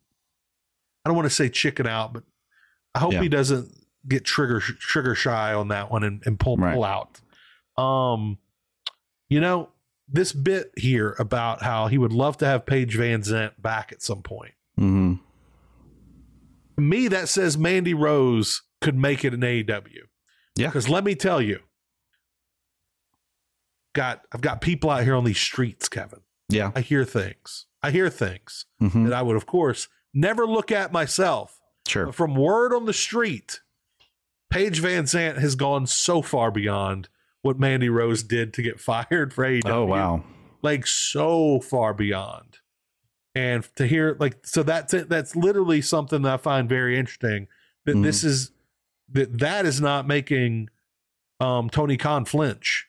i 1.05 1.09
don't 1.09 1.17
want 1.17 1.27
to 1.27 1.35
say 1.35 1.49
chicken 1.49 1.87
out 1.87 2.13
but 2.13 2.23
i 2.95 2.99
hope 3.01 3.13
Yeah. 3.13 3.23
he 3.23 3.29
doesn't 3.29 3.69
get 4.09 4.25
trigger 4.25 4.61
trigger 4.61 5.15
shy 5.15 5.53
on 5.53 5.69
that 5.69 5.91
one 5.91 6.03
and, 6.05 6.23
and 6.27 6.39
pull 6.41 6.57
Right. 6.57 6.75
pull 6.75 6.85
out. 6.85 7.21
Um 7.77 8.39
you 9.29 9.41
know 9.41 9.69
this 10.09 10.33
bit 10.33 10.73
here 10.77 11.15
about 11.19 11.63
how 11.63 11.87
he 11.89 11.97
would 11.99 12.13
love 12.13 12.37
to 12.39 12.47
have 12.47 12.67
paige 12.67 12.97
VanZant 12.99 13.53
back 13.61 13.93
at 13.93 14.03
some 14.03 14.23
point. 14.23 14.53
Hmm 14.77 15.15
to 16.77 16.81
me 16.83 17.09
that 17.09 17.29
says 17.29 17.57
mandy 17.59 17.95
rose 17.95 18.63
could 18.83 18.97
make 18.97 19.25
it 19.25 19.33
in 19.33 19.41
aew 19.41 19.87
Yeah. 20.57 20.67
because 20.69 20.89
let 20.89 21.05
me 21.05 21.15
tell 21.15 21.41
you 21.41 21.61
got 23.95 24.23
i've 24.33 24.41
got 24.41 24.61
people 24.61 24.91
out 24.91 25.05
here 25.05 25.15
on 25.15 25.25
these 25.25 25.39
streets 25.41 25.89
kevin 25.89 26.21
Yeah. 26.49 26.71
I 26.75 26.81
hear 26.81 27.05
things. 27.05 27.67
I 27.83 27.91
hear 27.91 28.09
things 28.11 28.67
hmm 28.79 29.05
that 29.05 29.13
I 29.13 29.23
would, 29.23 29.37
of 29.37 29.47
course, 29.47 29.89
never 30.15 30.47
look 30.47 30.71
at 30.71 30.93
myself. 30.93 31.59
Sure. 31.89 32.07
But 32.07 32.15
from 32.15 32.35
word 32.37 32.73
on 32.75 32.85
the 32.87 32.93
street, 32.93 33.61
Paige 34.51 34.81
VanZant 34.83 35.39
has 35.39 35.55
gone 35.57 35.87
so 35.87 36.23
far 36.23 36.51
beyond 36.53 37.09
what 37.41 37.59
Mandy 37.59 37.89
Rose 37.89 38.23
did 38.23 38.53
to 38.55 38.63
get 38.63 38.79
fired 38.91 39.33
for 39.35 39.45
AEW. 39.45 39.63
Oh 39.71 39.85
wow. 39.87 40.25
Like 40.63 40.87
so 40.87 41.61
far 41.61 41.93
beyond. 41.95 42.59
And 43.35 43.67
to 43.77 43.87
hear 43.87 44.17
like 44.21 44.47
so 44.47 44.63
that's 44.63 44.93
it. 44.95 45.09
That's 45.09 45.35
literally 45.35 45.81
something 45.81 46.23
that 46.23 46.35
I 46.35 46.37
find 46.37 46.69
very 46.69 46.97
interesting. 46.99 47.49
That 47.87 47.97
Mhm. 47.97 48.03
this 48.05 48.23
is 48.23 48.53
that 49.13 49.39
that 49.39 49.67
is 49.67 49.81
not 49.81 50.07
making 50.07 50.69
um 51.41 51.69
Tony 51.71 51.97
Khan 51.97 52.25
flinch. 52.25 52.89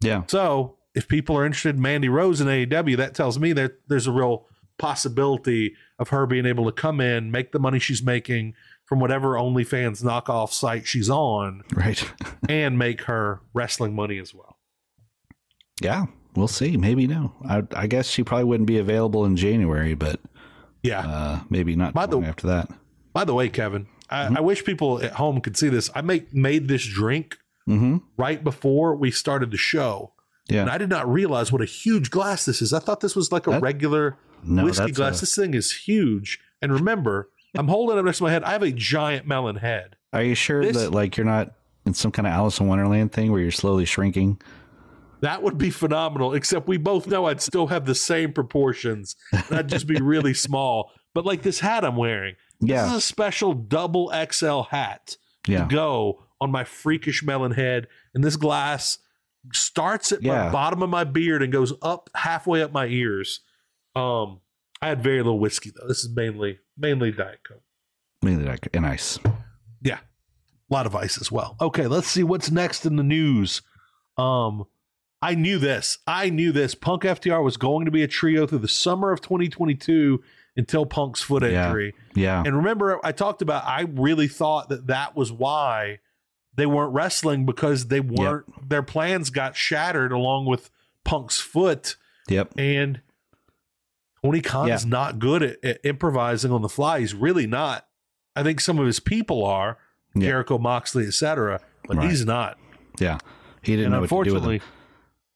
Yeah. 0.00 0.22
So 0.28 0.76
if 0.94 1.08
people 1.08 1.36
are 1.36 1.44
interested 1.44 1.76
in 1.76 1.82
Mandy 1.82 2.08
Rose 2.08 2.40
in 2.40 2.46
AEW, 2.48 2.96
that 2.96 3.14
tells 3.14 3.38
me 3.38 3.52
that 3.54 3.72
there's 3.88 4.06
a 4.06 4.12
real 4.12 4.46
possibility 4.78 5.74
of 5.98 6.08
her 6.10 6.26
being 6.26 6.46
able 6.46 6.64
to 6.66 6.72
come 6.72 7.00
in, 7.00 7.30
make 7.30 7.52
the 7.52 7.58
money 7.58 7.78
she's 7.78 8.02
making 8.02 8.54
from 8.84 9.00
whatever 9.00 9.30
OnlyFans 9.34 10.02
knockoff 10.02 10.50
site 10.52 10.86
she's 10.86 11.10
on, 11.10 11.62
Right. 11.74 12.02
and 12.48 12.78
make 12.78 13.02
her 13.02 13.40
wrestling 13.52 13.94
money 13.94 14.18
as 14.18 14.32
well. 14.34 14.56
yeah. 15.82 16.06
We'll 16.36 16.46
see. 16.46 16.76
Maybe 16.76 17.08
no. 17.08 17.32
I, 17.48 17.64
I 17.74 17.86
guess 17.88 18.06
she 18.08 18.22
probably 18.22 18.44
wouldn't 18.44 18.68
be 18.68 18.78
available 18.78 19.24
in 19.24 19.34
January, 19.34 19.94
but 19.94 20.20
Yeah. 20.84 21.00
uh, 21.00 21.40
maybe 21.50 21.74
not 21.74 21.94
By 21.94 22.06
the- 22.06 22.20
after 22.20 22.46
that. 22.46 22.70
By 23.12 23.24
the 23.24 23.34
way, 23.34 23.48
Kevin, 23.48 23.88
I, 24.10 24.36
I 24.36 24.40
wish 24.40 24.64
people 24.64 25.02
at 25.02 25.12
home 25.12 25.40
could 25.40 25.56
see 25.56 25.68
this. 25.68 25.90
I 25.94 26.00
make 26.00 26.32
made 26.34 26.68
this 26.68 26.84
drink 26.86 27.38
hmm 27.66 27.98
right 28.16 28.42
before 28.42 28.94
we 28.96 29.10
started 29.10 29.50
the 29.50 29.56
show. 29.58 30.12
Yeah. 30.48 30.62
And 30.62 30.70
I 30.70 30.78
did 30.78 30.88
not 30.88 31.06
realize 31.10 31.52
what 31.52 31.60
a 31.60 31.66
huge 31.66 32.10
glass 32.10 32.46
this 32.46 32.62
is. 32.62 32.72
I 32.72 32.78
thought 32.78 33.00
this 33.00 33.14
was 33.14 33.30
like 33.30 33.46
a 33.46 33.50
That- 33.50 33.60
regular 33.62 34.16
no, 34.42 34.64
whiskey 34.64 34.92
glass. 34.92 35.18
a- 35.18 35.20
this 35.20 35.34
thing 35.34 35.52
is 35.52 35.72
huge. 35.72 36.40
And 36.62 36.72
remember, 36.72 37.28
I'm 37.56 37.68
holding 37.68 37.96
it 37.96 38.00
up 38.00 38.06
next 38.06 38.18
to 38.18 38.24
my 38.24 38.30
head. 38.30 38.42
I 38.44 38.52
have 38.52 38.62
a 38.62 38.72
giant 38.72 39.26
melon 39.26 39.56
head. 39.56 39.96
Are 40.14 40.22
you 40.22 40.34
sure 40.34 40.64
This- 40.64 40.76
that 40.78 40.92
like 40.92 41.16
you're 41.18 41.26
not 41.26 41.52
in 41.84 41.92
some 41.92 42.10
kind 42.10 42.26
of 42.26 42.32
Alice 42.32 42.58
in 42.60 42.66
Wonderland 42.66 43.12
thing 43.12 43.30
where 43.30 43.40
you're 43.42 43.50
slowly 43.50 43.84
shrinking? 43.84 44.40
That 45.20 45.42
would 45.42 45.58
be 45.58 45.70
phenomenal, 45.70 46.32
except 46.32 46.68
we 46.68 46.76
both 46.78 47.06
know 47.08 47.26
I'd 47.26 47.42
still 47.42 47.66
have 47.66 47.84
the 47.86 47.94
same 47.94 48.32
proportions. 48.32 49.16
I'd 49.50 49.68
just 49.68 49.86
be 49.88 50.00
really 50.00 50.32
small. 50.48 50.92
But 51.12 51.26
like 51.26 51.42
this 51.42 51.58
hat 51.60 51.84
I'm 51.84 51.96
wearing, 51.96 52.36
this 52.60 52.70
Yeah. 52.70 52.86
is 52.86 52.92
a 52.92 53.00
special 53.00 53.54
double 53.54 54.10
XL 54.12 54.62
hat 54.70 55.16
Yeah. 55.46 55.64
to 55.64 55.74
go 55.74 56.24
on 56.40 56.50
my 56.50 56.64
freakish 56.64 57.22
melon 57.22 57.52
head. 57.52 57.86
And 58.14 58.22
this 58.24 58.36
glass 58.36 58.98
starts 59.52 60.12
at 60.12 60.22
Yeah. 60.22 60.46
the 60.46 60.50
bottom 60.52 60.82
of 60.82 60.90
my 60.90 61.04
beard 61.04 61.42
and 61.42 61.52
goes 61.52 61.72
up 61.82 62.10
halfway 62.14 62.62
up 62.62 62.72
my 62.72 62.86
ears. 62.86 63.40
Um, 63.96 64.40
I 64.82 64.88
had 64.88 65.02
very 65.02 65.18
little 65.18 65.38
whiskey 65.40 65.70
though. 65.74 65.88
This 65.88 66.04
is 66.04 66.10
mainly 66.14 66.58
mainly 66.76 67.10
Diet 67.10 67.40
Coke. 67.46 67.62
Mainly 68.22 68.44
like 68.44 68.68
and 68.74 68.86
ice. 68.86 69.18
Yeah. 69.82 69.98
A 70.70 70.74
lot 70.74 70.86
of 70.86 70.94
ice 70.94 71.20
as 71.20 71.32
well. 71.32 71.56
Okay, 71.60 71.86
let's 71.86 72.06
see 72.08 72.22
what's 72.22 72.50
next 72.50 72.84
in 72.86 72.96
the 72.96 73.02
news. 73.02 73.62
Um 74.16 74.64
I 75.20 75.34
knew 75.34 75.58
this. 75.58 75.98
I 76.06 76.30
knew 76.30 76.52
this. 76.52 76.76
Punk 76.76 77.02
FTR 77.02 77.42
was 77.42 77.56
going 77.56 77.86
to 77.86 77.90
be 77.90 78.04
a 78.04 78.08
trio 78.08 78.46
through 78.46 78.58
the 78.60 78.68
summer 78.68 79.10
of 79.10 79.20
2022 79.20 80.22
until 80.58 80.84
Punk's 80.84 81.22
foot 81.22 81.42
Yeah. 81.42 81.66
injury. 81.68 81.94
Yeah. 82.14 82.42
And 82.44 82.54
remember 82.56 83.00
I 83.02 83.12
talked 83.12 83.40
about 83.40 83.64
I 83.64 83.82
really 83.82 84.28
thought 84.28 84.68
that 84.68 84.88
that 84.88 85.16
was 85.16 85.32
why 85.32 86.00
they 86.54 86.66
weren't 86.66 86.92
wrestling 86.92 87.46
because 87.46 87.86
they 87.86 88.00
weren't 88.00 88.68
their 88.68 88.82
plans 88.82 89.30
got 89.30 89.56
shattered 89.56 90.12
along 90.12 90.44
with 90.46 90.68
Punk's 91.04 91.40
foot 91.40 91.96
Yep. 92.28 92.52
and 92.58 93.00
Tony 94.22 94.40
Khan 94.40 94.68
Yeah. 94.68 94.74
is 94.74 94.84
not 94.84 95.18
good 95.18 95.42
at, 95.42 95.64
at 95.64 95.80
improvising 95.84 96.50
on 96.52 96.60
the 96.62 96.68
fly. 96.68 97.00
He's 97.00 97.14
really 97.14 97.46
not. 97.46 97.86
I 98.34 98.42
think 98.42 98.60
some 98.60 98.78
of 98.78 98.86
his 98.86 99.00
people 99.00 99.44
are 99.44 99.78
Yeah. 100.14 100.28
Jericho, 100.28 100.58
Moxley, 100.58 101.06
etc., 101.06 101.60
but 101.86 101.98
Right. 101.98 102.10
he's 102.10 102.24
not. 102.26 102.58
Yeah, 102.98 103.18
he 103.62 103.72
didn't 103.76 103.86
and 103.86 103.94
know 103.94 104.00
what 104.00 104.08
to 104.08 104.24
do 104.30 104.34
with 104.34 104.42
unfortunately, 104.42 104.62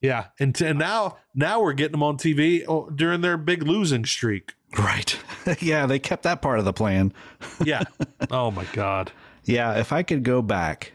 yeah, 0.01 0.25
and, 0.39 0.53
t- 0.53 0.65
and 0.65 0.77
now 0.77 1.17
now 1.33 1.61
we're 1.61 1.71
getting 1.73 1.93
them 1.93 2.03
on 2.03 2.17
TV 2.17 2.65
oh, 2.67 2.89
during 2.89 3.21
their 3.21 3.37
big 3.37 3.63
losing 3.63 4.03
streak. 4.05 4.53
Right. 4.77 5.17
yeah, 5.59 5.85
they 5.85 5.99
kept 5.99 6.23
that 6.23 6.41
part 6.41 6.59
of 6.59 6.65
the 6.65 6.73
plan. 6.73 7.13
Yeah. 7.63 7.83
oh 8.31 8.51
my 8.51 8.65
God. 8.73 9.11
Yeah, 9.43 9.77
if 9.79 9.93
I 9.93 10.03
could 10.03 10.23
go 10.23 10.41
back 10.41 10.93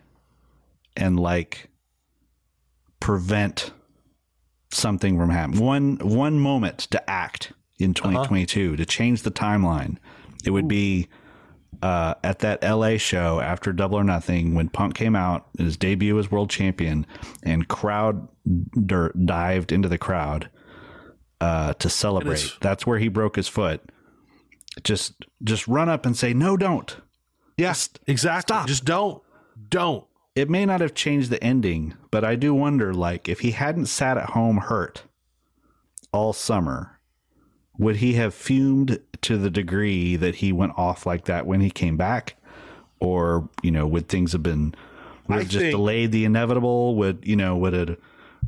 and 0.96 1.18
like 1.18 1.68
prevent 3.00 3.72
something 4.70 5.16
from 5.18 5.30
happening, 5.30 5.64
one 5.64 5.96
one 5.98 6.38
moment 6.38 6.78
to 6.90 7.10
act 7.10 7.52
in 7.78 7.94
2022 7.94 8.76
to 8.76 8.86
change 8.86 9.22
the 9.22 9.30
timeline, 9.30 9.98
it 10.44 10.50
would 10.50 10.68
be 10.68 11.08
uh, 11.82 12.14
at 12.24 12.40
that 12.40 12.62
LA 12.62 12.96
show 12.96 13.40
after 13.40 13.72
Double 13.72 13.98
or 13.98 14.04
Nothing 14.04 14.54
when 14.54 14.68
Punk 14.68 14.94
came 14.94 15.14
out, 15.14 15.46
his 15.56 15.76
debut 15.76 16.18
as 16.18 16.30
world 16.30 16.50
champion, 16.50 17.06
and 17.42 17.68
crowd 17.68 18.26
dirt 18.86 19.26
dived 19.26 19.72
into 19.72 19.88
the 19.88 19.98
crowd 19.98 20.50
uh, 21.40 21.74
to 21.74 21.88
celebrate. 21.88 22.56
That's 22.60 22.86
where 22.86 22.98
he 22.98 23.08
broke 23.08 23.36
his 23.36 23.48
foot. 23.48 23.82
Just 24.82 25.24
just 25.42 25.66
run 25.66 25.88
up 25.88 26.06
and 26.06 26.16
say 26.16 26.32
no, 26.34 26.56
don't. 26.56 26.96
Yes, 27.56 27.88
exactly. 28.06 28.54
stop. 28.54 28.68
Just 28.68 28.84
don't, 28.84 29.22
don't. 29.68 30.04
it 30.36 30.48
may 30.48 30.64
not 30.64 30.80
have 30.80 30.94
changed 30.94 31.30
the 31.30 31.42
ending, 31.42 31.94
but 32.12 32.24
I 32.24 32.36
do 32.36 32.54
wonder 32.54 32.94
like 32.94 33.28
if 33.28 33.40
he 33.40 33.50
hadn't 33.50 33.86
sat 33.86 34.16
at 34.16 34.30
home 34.30 34.58
hurt 34.58 35.02
all 36.12 36.32
summer, 36.32 37.00
would 37.76 37.96
he 37.96 38.12
have 38.14 38.34
fumed 38.34 39.00
to 39.22 39.36
the 39.36 39.50
degree 39.50 40.14
that 40.16 40.36
he 40.36 40.52
went 40.52 40.72
off 40.76 41.06
like 41.06 41.24
that 41.24 41.46
when 41.46 41.60
he 41.60 41.70
came 41.70 41.96
back? 41.96 42.36
Or, 43.00 43.48
you 43.62 43.70
know, 43.70 43.86
would 43.86 44.08
things 44.08 44.32
have 44.32 44.42
been 44.42 44.74
would 45.28 45.40
it 45.40 45.48
just 45.48 45.58
think- 45.58 45.72
delayed 45.72 46.12
the 46.12 46.24
inevitable? 46.24 46.94
Would 46.96 47.24
you 47.24 47.36
know, 47.36 47.56
would 47.56 47.74
it 47.74 48.00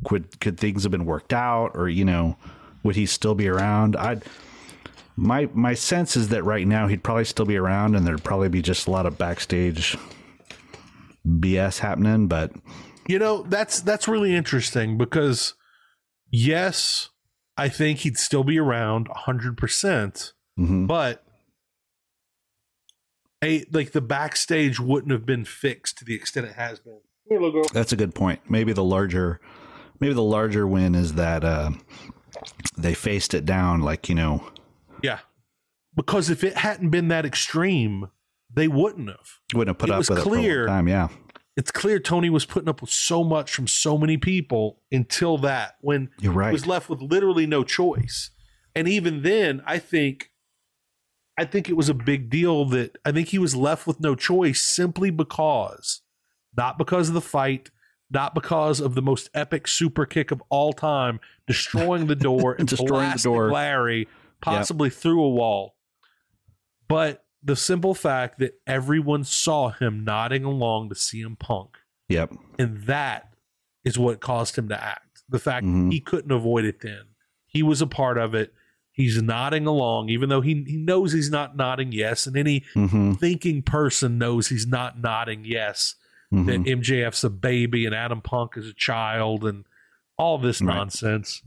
could 0.04 0.38
could 0.40 0.58
things 0.58 0.84
have 0.84 0.92
been 0.92 1.06
worked 1.06 1.32
out 1.32 1.72
or, 1.74 1.88
you 1.88 2.04
know, 2.04 2.36
would 2.82 2.96
he 2.96 3.06
still 3.06 3.34
be 3.34 3.48
around? 3.48 3.96
I 3.96 4.20
my 5.16 5.48
my 5.52 5.74
sense 5.74 6.16
is 6.16 6.28
that 6.28 6.44
right 6.44 6.66
now 6.66 6.86
he'd 6.86 7.02
probably 7.02 7.24
still 7.24 7.44
be 7.44 7.56
around 7.56 7.94
and 7.94 8.06
there'd 8.06 8.24
probably 8.24 8.48
be 8.48 8.62
just 8.62 8.86
a 8.86 8.90
lot 8.90 9.06
of 9.06 9.18
backstage 9.18 9.96
BS 11.26 11.78
happening, 11.78 12.26
but 12.26 12.52
You 13.06 13.18
know, 13.18 13.42
that's 13.42 13.80
that's 13.80 14.08
really 14.08 14.34
interesting 14.34 14.96
because 14.96 15.54
yes, 16.30 17.10
I 17.56 17.68
think 17.68 18.00
he'd 18.00 18.16
still 18.16 18.44
be 18.44 18.58
around 18.58 19.08
100%, 19.08 20.32
mhm. 20.58 20.86
but 20.86 21.24
a 23.42 23.64
like 23.72 23.92
the 23.92 24.00
backstage 24.00 24.80
wouldn't 24.80 25.12
have 25.12 25.26
been 25.26 25.44
fixed 25.44 25.98
to 25.98 26.04
the 26.04 26.14
extent 26.14 26.46
it 26.46 26.54
has 26.54 26.78
been. 26.78 27.00
that's 27.72 27.92
a 27.92 27.96
good 27.96 28.14
point. 28.14 28.40
Maybe 28.48 28.72
the 28.72 28.84
larger 28.84 29.40
maybe 29.98 30.14
the 30.14 30.22
larger 30.22 30.66
win 30.66 30.94
is 30.94 31.14
that 31.14 31.44
uh, 31.44 31.70
they 32.76 32.94
faced 32.94 33.34
it 33.34 33.44
down 33.44 33.80
like, 33.80 34.08
you 34.08 34.14
know, 34.14 34.44
Yeah. 35.02 35.20
Because 35.94 36.30
if 36.30 36.44
it 36.44 36.56
hadn't 36.56 36.90
been 36.90 37.08
that 37.08 37.26
extreme, 37.26 38.08
they 38.52 38.68
wouldn't 38.68 39.08
have. 39.08 39.38
wouldn't 39.54 39.68
have 39.76 39.78
put 39.78 39.88
It 39.88 39.92
up 39.92 39.98
was 39.98 40.10
with 40.10 40.18
it 40.20 40.24
for 40.24 40.64
a 40.64 40.66
time, 40.66 40.88
yeah. 40.88 41.08
It's 41.56 41.70
clear 41.72 41.98
Tony 41.98 42.30
was 42.30 42.46
putting 42.46 42.68
up 42.68 42.80
with 42.80 42.90
so 42.90 43.24
much 43.24 43.52
from 43.52 43.66
so 43.66 43.98
many 43.98 44.16
people 44.16 44.80
until 44.92 45.36
that 45.38 45.76
when 45.80 46.10
You're 46.20 46.32
right. 46.32 46.48
he 46.48 46.52
was 46.52 46.66
left 46.66 46.88
with 46.88 47.02
literally 47.02 47.46
no 47.46 47.64
choice. 47.64 48.30
And 48.74 48.88
even 48.88 49.22
then, 49.22 49.62
I 49.66 49.78
think 49.78 50.30
I 51.36 51.44
think 51.44 51.68
it 51.68 51.76
was 51.76 51.88
a 51.88 51.94
big 51.94 52.30
deal 52.30 52.64
that 52.66 52.98
I 53.04 53.12
think 53.12 53.28
he 53.28 53.38
was 53.38 53.56
left 53.56 53.86
with 53.86 53.98
no 54.00 54.14
choice 54.14 54.60
simply 54.60 55.10
because 55.10 56.02
not 56.56 56.78
because 56.78 57.08
of 57.08 57.14
the 57.14 57.20
fight, 57.20 57.70
not 58.10 58.34
because 58.34 58.80
of 58.80 58.94
the 58.94 59.02
most 59.02 59.30
epic 59.34 59.68
super 59.68 60.04
kick 60.04 60.30
of 60.30 60.42
all 60.48 60.72
time, 60.72 61.20
destroying 61.46 62.06
the 62.06 62.16
door 62.16 62.54
and 62.58 62.66
Destroying 62.68 63.12
the 63.12 63.20
door. 63.22 63.50
Larry 63.52 64.08
possibly 64.40 64.90
through 64.90 65.22
a 65.22 65.28
wall. 65.28 65.76
But 66.88 67.24
the 67.42 67.56
simple 67.56 67.94
fact 67.94 68.38
that 68.40 68.60
everyone 68.66 69.24
saw 69.24 69.70
him 69.70 70.04
nodding 70.04 70.44
along 70.44 70.88
to 70.90 70.94
CM 70.94 71.38
Punk, 71.38 71.76
Yep. 72.08 72.34
and 72.58 72.82
that 72.84 73.32
is 73.84 73.98
what 73.98 74.20
caused 74.20 74.56
him 74.58 74.68
to 74.68 74.82
act. 74.82 75.22
The 75.28 75.38
fact 75.38 75.64
Mhm. 75.64 75.92
he 75.92 76.00
couldn't 76.00 76.32
avoid 76.32 76.64
it 76.64 76.80
then. 76.80 77.02
He 77.46 77.62
was 77.62 77.80
a 77.80 77.86
part 77.86 78.18
of 78.18 78.34
it. 78.34 78.52
He's 78.92 79.22
nodding 79.22 79.66
along, 79.66 80.08
even 80.10 80.28
though 80.28 80.40
he, 80.40 80.64
he 80.66 80.76
knows 80.76 81.12
he's 81.12 81.30
not 81.30 81.56
nodding 81.56 81.92
yes. 81.92 82.26
And 82.26 82.36
any 82.36 82.64
Mm-hmm. 82.74 83.12
thinking 83.14 83.62
person 83.62 84.18
knows 84.18 84.48
he's 84.48 84.66
not 84.66 84.98
nodding 85.00 85.44
yes. 85.44 85.94
Mm-hmm. 86.32 86.46
That 86.46 86.60
MJF's 86.62 87.24
a 87.24 87.30
baby 87.30 87.86
and 87.86 87.94
Adam 87.94 88.20
Punk 88.20 88.56
is 88.56 88.66
a 88.68 88.74
child 88.74 89.44
and 89.44 89.64
all 90.16 90.38
this 90.38 90.60
Right. 90.60 90.74
nonsense. 90.74 91.42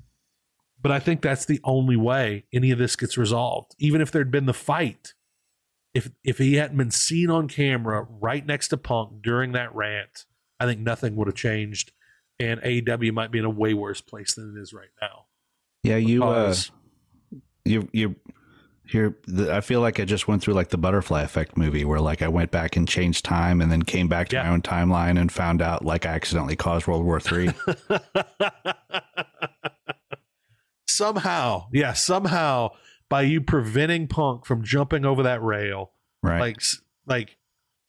But 0.81 0.91
I 0.91 0.99
think 0.99 1.21
that's 1.21 1.45
the 1.45 1.61
only 1.63 1.95
way 1.95 2.45
any 2.51 2.71
of 2.71 2.77
this 2.77 2.95
gets 2.95 3.17
resolved. 3.17 3.73
Even 3.79 4.01
if 4.01 4.11
there'd 4.11 4.31
been 4.31 4.47
the 4.47 4.53
fight, 4.53 5.13
if 5.93 6.11
if 6.23 6.39
he 6.39 6.55
hadn't 6.55 6.77
been 6.77 6.91
seen 6.91 7.29
on 7.29 7.47
camera 7.47 8.05
right 8.09 8.45
next 8.45 8.69
to 8.69 8.77
Punk 8.77 9.21
during 9.21 9.53
that 9.53 9.73
rant, 9.73 10.25
I 10.59 10.65
think 10.65 10.81
nothing 10.81 11.15
would 11.15 11.27
have 11.27 11.35
changed, 11.35 11.93
and 12.39 12.59
AEW 12.61 13.13
might 13.13 13.31
be 13.31 13.39
in 13.39 13.45
a 13.45 13.49
way 13.49 13.73
worse 13.73 14.01
place 14.01 14.33
than 14.33 14.55
it 14.57 14.61
is 14.61 14.73
right 14.73 14.89
now. 15.01 15.25
Yeah, 15.83 15.97
you 15.97 16.23
uh, 16.23 16.53
you 17.63 17.87
you 17.93 18.15
here 18.93 19.17
I 19.49 19.59
feel 19.59 19.81
like 19.81 19.99
I 19.99 20.05
just 20.05 20.29
went 20.29 20.41
through 20.41 20.53
like 20.53 20.69
the 20.69 20.77
butterfly 20.77 21.23
effect 21.23 21.57
movie 21.57 21.83
where 21.83 21.99
like 21.99 22.21
I 22.21 22.29
went 22.29 22.51
back 22.51 22.77
and 22.77 22.87
changed 22.87 23.25
time 23.25 23.59
and 23.59 23.69
then 23.69 23.81
came 23.83 24.07
back 24.07 24.29
to 24.29 24.37
Yeah. 24.37 24.43
my 24.43 24.49
own 24.49 24.61
timeline 24.61 25.19
and 25.19 25.29
found 25.29 25.61
out 25.61 25.83
like 25.83 26.05
I 26.05 26.11
accidentally 26.11 26.55
caused 26.55 26.87
World 26.87 27.03
War 27.03 27.19
Three. 27.19 27.49
somehow, 30.87 31.67
yeah, 31.71 31.93
somehow 31.93 32.69
by 33.09 33.23
you 33.23 33.41
preventing 33.41 34.07
Punk 34.07 34.45
from 34.45 34.63
jumping 34.63 35.05
over 35.05 35.23
that 35.23 35.41
rail, 35.41 35.91
right. 36.21 36.39
like 36.39 36.61
like 37.05 37.37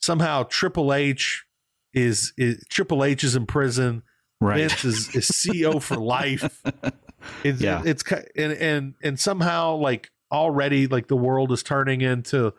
somehow 0.01 0.45
Triple 0.45 0.93
H 0.93 1.45
is, 1.93 2.33
is 2.37 2.65
Triple 2.71 3.05
H 3.05 3.25
is 3.25 3.37
in 3.37 3.47
prison. 3.47 4.03
right. 4.41 4.59
Vince 4.59 4.85
is, 4.85 5.15
is 5.15 5.31
CEO 5.31 5.81
for 5.81 5.97
life. 5.97 6.63
It's, 7.43 7.59
Yeah. 7.59 7.81
it's 7.87 8.05
and 8.37 8.53
and 8.53 8.95
and 9.03 9.19
somehow 9.19 9.77
like 9.77 10.11
already 10.35 10.87
like 10.87 11.09
the 11.09 11.17
world 11.17 11.53
is 11.53 11.63
turning 11.63 12.01
into 12.01 12.53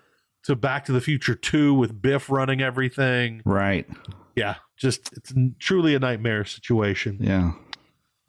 to 0.43 0.55
Back 0.55 0.86
to 0.86 0.91
the 0.91 1.01
Future 1.01 1.36
two 1.36 1.73
with 1.73 2.01
Biff 2.01 2.30
running 2.30 2.61
everything. 2.61 3.41
right. 3.45 3.88
Yeah, 4.36 4.55
just 4.78 5.13
it's 5.13 5.34
truly 5.59 5.95
a 5.95 5.99
nightmare 5.99 6.43
situation. 6.45 7.17
Yeah. 7.21 7.53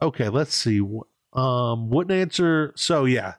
Okay, 0.01 0.29
let's 0.29 0.53
see. 0.53 0.79
Um, 1.33 1.89
wouldn't 1.89 2.17
answer. 2.17 2.71
So 2.75 3.03
yeah, 3.05 3.33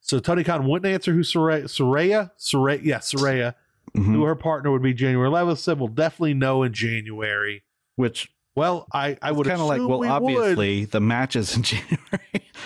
so 0.00 0.18
Tony 0.18 0.44
Khan 0.44 0.66
wouldn't 0.68 0.92
answer 0.92 1.12
who 1.14 1.20
Saraya, 1.20 1.64
Saraya, 1.64 2.30
Saraya, 2.38 2.80
yeah, 2.84 2.98
Saraya, 2.98 3.54
Mhm. 3.96 4.04
who 4.04 4.24
her 4.24 4.34
partner 4.34 4.70
would 4.70 4.82
be 4.82 4.92
January 4.92 5.28
11th. 5.28 5.58
Said 5.58 5.78
we'll 5.78 5.88
definitely 5.88 6.34
know 6.34 6.62
in 6.62 6.72
January. 6.72 7.62
Which 7.96 8.30
Well, 8.56 8.86
I 8.92 9.16
I 9.22 9.32
would 9.32 9.46
kind 9.46 9.60
of 9.60 9.66
like 9.68 9.80
well 9.80 9.98
we 10.00 10.08
obviously 10.08 10.84
the 10.84 11.00
match 11.00 11.36
is 11.36 11.56
in 11.56 11.62
January. 11.64 11.98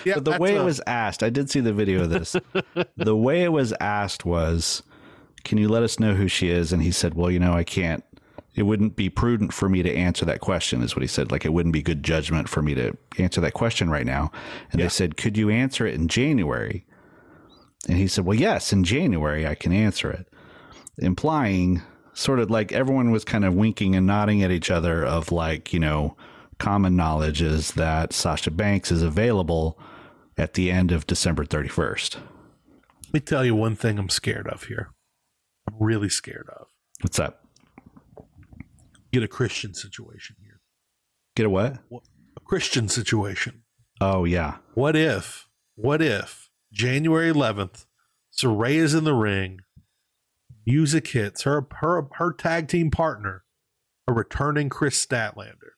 Yeah, 0.03 0.15
but 0.15 0.25
the 0.25 0.37
way 0.39 0.55
it 0.55 0.63
was 0.63 0.81
asked, 0.87 1.23
I 1.23 1.29
did 1.29 1.49
see 1.49 1.59
the 1.59 1.73
video 1.73 2.03
of 2.03 2.09
this. 2.09 2.35
the 2.97 3.15
way 3.15 3.43
it 3.43 3.51
was 3.51 3.73
asked 3.79 4.25
was, 4.25 4.83
"Can 5.43 5.57
you 5.57 5.67
let 5.69 5.83
us 5.83 5.99
know 5.99 6.13
who 6.15 6.27
she 6.27 6.49
is?" 6.49 6.73
And 6.73 6.81
he 6.81 6.91
said, 6.91 7.13
"Well, 7.13 7.29
you 7.31 7.39
know, 7.39 7.53
I 7.53 7.63
can't. 7.63 8.03
It 8.55 8.63
wouldn't 8.63 8.95
be 8.95 9.09
prudent 9.09 9.53
for 9.53 9.67
me 9.69 9.83
to 9.83 9.93
answer 9.95 10.25
that 10.25 10.41
question." 10.41 10.81
Is 10.81 10.95
what 10.95 11.01
he 11.03 11.07
said. 11.07 11.31
Like 11.31 11.45
it 11.45 11.53
wouldn't 11.53 11.73
be 11.73 11.81
good 11.83 12.03
judgment 12.03 12.49
for 12.49 12.61
me 12.61 12.73
to 12.75 12.97
answer 13.19 13.39
that 13.41 13.53
question 13.53 13.89
right 13.89 14.05
now. 14.05 14.31
And 14.71 14.79
Yeah. 14.79 14.85
they 14.87 14.89
said, 14.89 15.17
"Could 15.17 15.37
you 15.37 15.49
answer 15.49 15.85
it 15.85 15.93
in 15.95 16.07
January?" 16.07 16.85
And 17.87 17.97
he 17.97 18.07
said, 18.07 18.25
"Well, 18.25 18.37
yes, 18.37 18.73
in 18.73 18.83
January 18.83 19.45
I 19.47 19.53
can 19.55 19.71
answer 19.71 20.09
it," 20.11 20.27
implying 20.97 21.81
sort 22.15 22.39
of 22.39 22.49
like 22.49 22.71
everyone 22.71 23.11
was 23.11 23.23
kind 23.23 23.45
of 23.45 23.53
winking 23.53 23.95
and 23.95 24.07
nodding 24.07 24.41
at 24.41 24.49
each 24.49 24.71
other 24.71 25.05
of 25.05 25.31
like, 25.31 25.73
you 25.73 25.79
know, 25.79 26.15
common 26.57 26.95
knowledge 26.95 27.41
is 27.41 27.73
that 27.73 28.13
Sasha 28.13 28.49
Banks 28.49 28.91
is 28.91 29.03
available 29.03 29.77
at 30.37 30.53
the 30.53 30.71
end 30.71 30.91
of 30.91 31.05
December 31.05 31.45
31st. 31.45 32.15
Let 32.15 33.13
me 33.13 33.19
tell 33.19 33.45
you 33.45 33.53
one 33.53 33.75
thing 33.75 33.99
I'm 33.99 34.09
scared 34.09 34.47
of 34.47 34.63
here. 34.63 34.91
I'm 35.67 35.75
really 35.79 36.09
scared 36.09 36.49
of. 36.57 36.67
What's 37.01 37.19
up? 37.19 37.45
Get 39.11 39.23
a 39.23 39.27
Christian 39.27 39.73
situation 39.73 40.37
here. 40.41 40.61
Get 41.35 41.45
a 41.45 41.49
what? 41.49 41.79
A 41.91 42.39
Christian 42.45 42.87
situation. 42.87 43.63
Oh, 43.99 44.23
yeah. 44.23 44.57
What 44.73 44.95
if, 44.95 45.47
what 45.75 46.01
if 46.01 46.49
January 46.71 47.31
11th, 47.31 47.85
Saraya's 48.37 48.93
in 48.93 49.03
the 49.03 49.13
ring, 49.13 49.59
music 50.65 51.07
hits, 51.07 51.43
her 51.43 51.65
her 51.79 52.07
her 52.13 52.33
tag 52.33 52.67
team 52.67 52.91
partner, 52.91 53.43
a 54.07 54.13
returning 54.13 54.69
Kris 54.69 55.03
Statlander. 55.05 55.71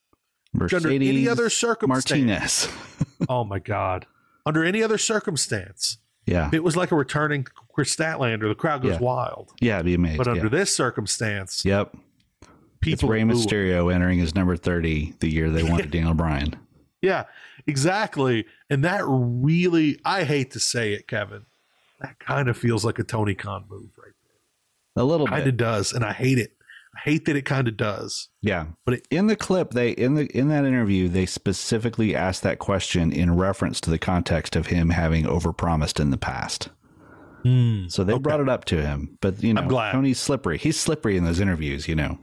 Which 0.53 0.73
under 0.73 0.89
any 0.89 1.27
other 1.27 1.49
circumstance- 1.49 2.67
Martinez. 2.67 2.69
Oh 3.29 3.43
my 3.43 3.57
God. 3.59 4.05
Under 4.45 4.63
any 4.63 4.81
other 4.83 4.97
circumstance, 4.99 5.97
Yeah. 6.27 6.49
It 6.53 6.63
was 6.63 6.75
like 6.77 6.91
a 6.91 6.95
returning 6.95 7.45
Kris 7.73 7.95
Statlander, 7.95 8.47
the 8.47 8.55
crowd 8.55 8.81
goes 8.83 8.91
Yeah. 8.93 8.99
wild. 8.99 9.51
Yeah, 9.59 9.75
it'd 9.75 9.85
be 9.88 9.93
amazing. 9.95 10.17
But 10.17 10.27
under 10.27 10.43
yeah. 10.43 10.49
this 10.49 10.75
circumstance, 10.75 11.65
Yep. 11.65 11.95
It's 12.41 12.49
people 12.79 13.09
Rey 13.09 13.23
boo 13.23 13.31
him. 13.31 13.38
Mysterio 13.38 13.93
entering 13.93 14.19
his 14.19 14.35
number 14.35 14.55
30 14.55 15.15
the 15.19 15.29
year 15.31 15.49
they 15.49 15.63
wanted 15.63 15.89
Daniel 15.91 16.13
Bryan. 16.13 16.55
Yeah, 17.01 17.25
exactly. 17.65 18.45
And 18.69 18.83
that 18.85 19.01
really, 19.05 19.99
I 20.05 20.23
hate 20.23 20.51
to 20.51 20.59
say 20.59 20.93
it, 20.93 21.07
Kevin, 21.07 21.45
that 21.99 22.19
kind 22.19 22.49
of 22.49 22.57
feels 22.57 22.85
like 22.85 22.99
a 22.99 23.03
Tony 23.03 23.33
Khan 23.35 23.65
move, 23.69 23.89
right? 23.97 24.13
A 24.97 25.03
little 25.03 25.27
Kind 25.27 25.43
bit. 25.45 25.51
of 25.53 25.57
does, 25.57 25.93
and 25.93 26.03
I 26.03 26.11
hate 26.13 26.37
it. 26.39 26.51
I 26.95 26.99
hate 27.01 27.25
that 27.25 27.35
it 27.35 27.43
kind 27.45 27.67
of 27.67 27.77
does. 27.77 28.29
Yeah. 28.41 28.67
But 28.83 28.95
it- 28.95 29.07
in 29.11 29.27
the 29.27 29.35
clip, 29.35 29.71
they 29.71 29.91
in 29.91 30.15
the 30.15 30.25
in 30.37 30.47
that 30.49 30.65
interview, 30.65 31.07
they 31.07 31.25
specifically 31.27 32.15
asked 32.15 32.41
that 32.43 32.57
question 32.59 33.11
in 33.11 33.35
reference 33.35 33.79
to 33.81 33.89
the 33.91 33.99
context 33.99 34.55
of 34.55 34.67
him 34.67 34.89
having 34.89 35.25
overpromised 35.25 35.99
in 35.99 36.09
the 36.09 36.17
past. 36.17 36.69
Hmm, 37.43 37.87
so 37.87 38.03
they 38.03 38.13
okay. 38.13 38.21
brought 38.21 38.39
it 38.39 38.49
up 38.49 38.65
to 38.65 38.81
him. 38.81 39.17
But 39.21 39.43
you 39.43 39.53
know, 39.53 39.61
I'm 39.61 39.67
glad. 39.67 39.91
Tony's 39.91 40.19
slippery. 40.19 40.57
He's 40.57 40.79
slippery 40.79 41.15
in 41.17 41.23
those 41.23 41.39
interviews, 41.39 41.87
you 41.87 41.93
know. 41.95 42.17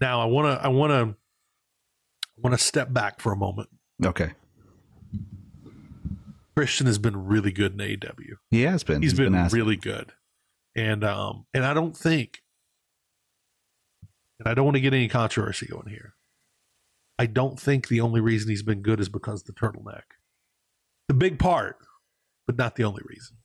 Now 0.00 0.22
I 0.22 0.24
want 0.24 0.58
to, 0.58 0.64
I 0.64 0.68
want 0.68 0.90
to, 0.92 1.14
I 1.14 2.40
want 2.40 2.58
to 2.58 2.64
step 2.64 2.90
back 2.94 3.20
for 3.20 3.30
a 3.32 3.36
moment. 3.36 3.68
Okay. 4.02 4.30
Christian 6.56 6.86
has 6.86 6.98
been 6.98 7.26
really 7.26 7.52
good 7.52 7.72
in 7.74 7.78
AEW. 7.78 8.34
He 8.50 8.62
has 8.62 8.82
been. 8.84 9.02
he's 9.02 9.14
been, 9.14 9.34
asked- 9.34 9.54
really 9.54 9.76
good 9.76 10.12
and 10.76 11.04
um 11.04 11.46
and 11.52 11.64
i 11.64 11.74
don't 11.74 11.96
think 11.96 12.42
and 14.38 14.48
i 14.48 14.54
don't 14.54 14.64
want 14.64 14.76
to 14.76 14.80
get 14.80 14.94
any 14.94 15.08
controversy 15.08 15.66
going 15.66 15.88
here. 15.88 16.14
I 17.18 17.26
don't 17.26 17.60
think 17.60 17.88
the 17.88 18.00
only 18.00 18.22
reason 18.22 18.48
he's 18.48 18.62
been 18.62 18.80
good 18.80 18.98
is 18.98 19.10
because 19.10 19.42
of 19.42 19.46
the 19.46 19.52
turtleneck. 19.52 20.04
The 21.08 21.14
big 21.14 21.38
part 21.38 21.76
but 22.46 22.56
not 22.58 22.74
the 22.74 22.82
only 22.82 23.02
reason. 23.06 23.36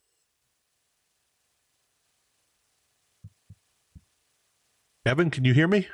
Evan 5.06 5.30
can 5.30 5.46
you 5.46 5.54
hear 5.54 5.68
me? 5.68 5.88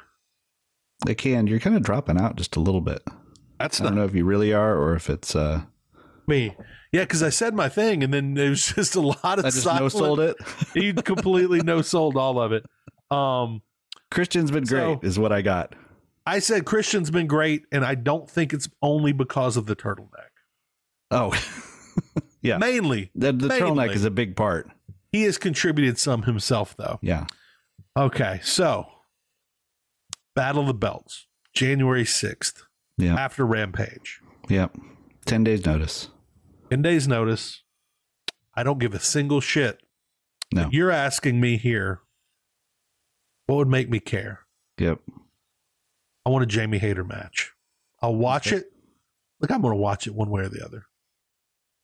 I 1.06 1.14
can. 1.14 1.48
You're 1.48 1.60
kind 1.60 1.76
of 1.76 1.84
dropping 1.84 2.18
out 2.18 2.38
just 2.38 2.56
a 2.56 2.62
little 2.62 2.80
bit. 2.80 3.02
that's 3.60 3.82
I 3.82 3.84
don't 3.84 3.96
not 3.96 4.00
know 4.02 4.06
if 4.06 4.16
you 4.16 4.24
really 4.24 4.54
are 4.54 4.78
or 4.78 4.96
if 4.96 5.10
it's 5.10 5.36
uh 5.36 5.64
me 6.28 6.56
yeah 6.92 7.02
because 7.02 7.24
i 7.24 7.30
said 7.30 7.54
my 7.54 7.70
thing 7.70 8.04
and 8.04 8.14
then 8.14 8.34
there 8.34 8.50
was 8.50 8.66
just 8.76 8.96
a 8.96 9.02
lot 9.02 9.40
of 9.40 9.46
I 9.46 9.50
just 9.50 9.66
no 9.66 9.90
sold 9.90 10.20
it. 10.20 10.36
he 10.74 10.94
completely 10.94 11.62
no 11.62 11.82
sold 11.82 12.16
all 12.18 12.40
of 12.40 12.52
it 12.52 12.66
um 13.10 13.62
Christian's 14.10 14.52
been 14.52 14.66
great, 14.66 14.82
So- 14.82 15.00
is 15.04 15.18
what 15.18 15.32
I 15.32 15.42
got. 15.42 15.74
I 16.26 16.40
said 16.40 16.66
Christian's 16.66 17.10
been 17.10 17.28
great, 17.28 17.64
and 17.72 17.86
I 17.86 17.96
don't 17.96 18.30
think 18.30 18.52
it's 18.54 18.68
only 18.82 19.14
because 19.14 19.56
of 19.56 19.68
the 19.68 19.76
turtleneck. 19.76 20.30
Oh. 21.10 21.34
yeah. 22.42 22.58
Mainly, 22.58 23.10
The, 23.16 23.32
the 23.32 23.48
turtleneck 23.48 23.96
is 23.96 24.04
a 24.04 24.12
big 24.12 24.36
part. 24.36 24.70
he 25.14 25.24
has 25.24 25.38
contributed 25.38 25.98
some 25.98 26.24
himself, 26.24 26.76
though. 26.78 27.00
Yeah. 27.02 27.26
Okay, 27.98 28.42
so 28.44 28.86
Battle 30.36 30.62
of 30.62 30.68
the 30.68 30.74
Belts, 30.74 31.28
January 31.54 32.06
sixth, 32.06 32.64
Yeah. 32.98 33.16
after 33.16 33.46
Rampage. 33.46 34.20
Yep. 34.50 34.76
10 35.26 35.44
days 35.46 35.66
notice. 35.66 36.10
In 36.72 36.82
days' 36.82 37.08
notice, 37.08 37.64
I 38.56 38.64
don't 38.64 38.80
give 38.80 38.94
a 38.94 39.00
single 39.00 39.42
shit. 39.42 39.82
No. 40.54 40.70
You're 40.72 40.92
asking 40.92 41.40
me 41.40 41.58
here, 41.58 42.00
what 43.46 43.58
would 43.58 43.68
make 43.68 43.90
me 43.90 44.00
care? 44.00 44.40
Yep. 44.80 45.00
I 46.26 46.30
want 46.30 46.44
a 46.44 46.48
Jamie 46.48 46.78
Hayter 46.80 47.04
match. 47.04 47.52
I'll 48.02 48.16
watch 48.16 48.52
it. 48.52 48.72
Look, 49.40 49.52
I'm 49.52 49.62
going 49.62 49.74
to 49.74 49.80
watch 49.80 50.08
it 50.08 50.16
one 50.16 50.30
way 50.30 50.44
or 50.44 50.50
the 50.50 50.64
other. 50.66 50.86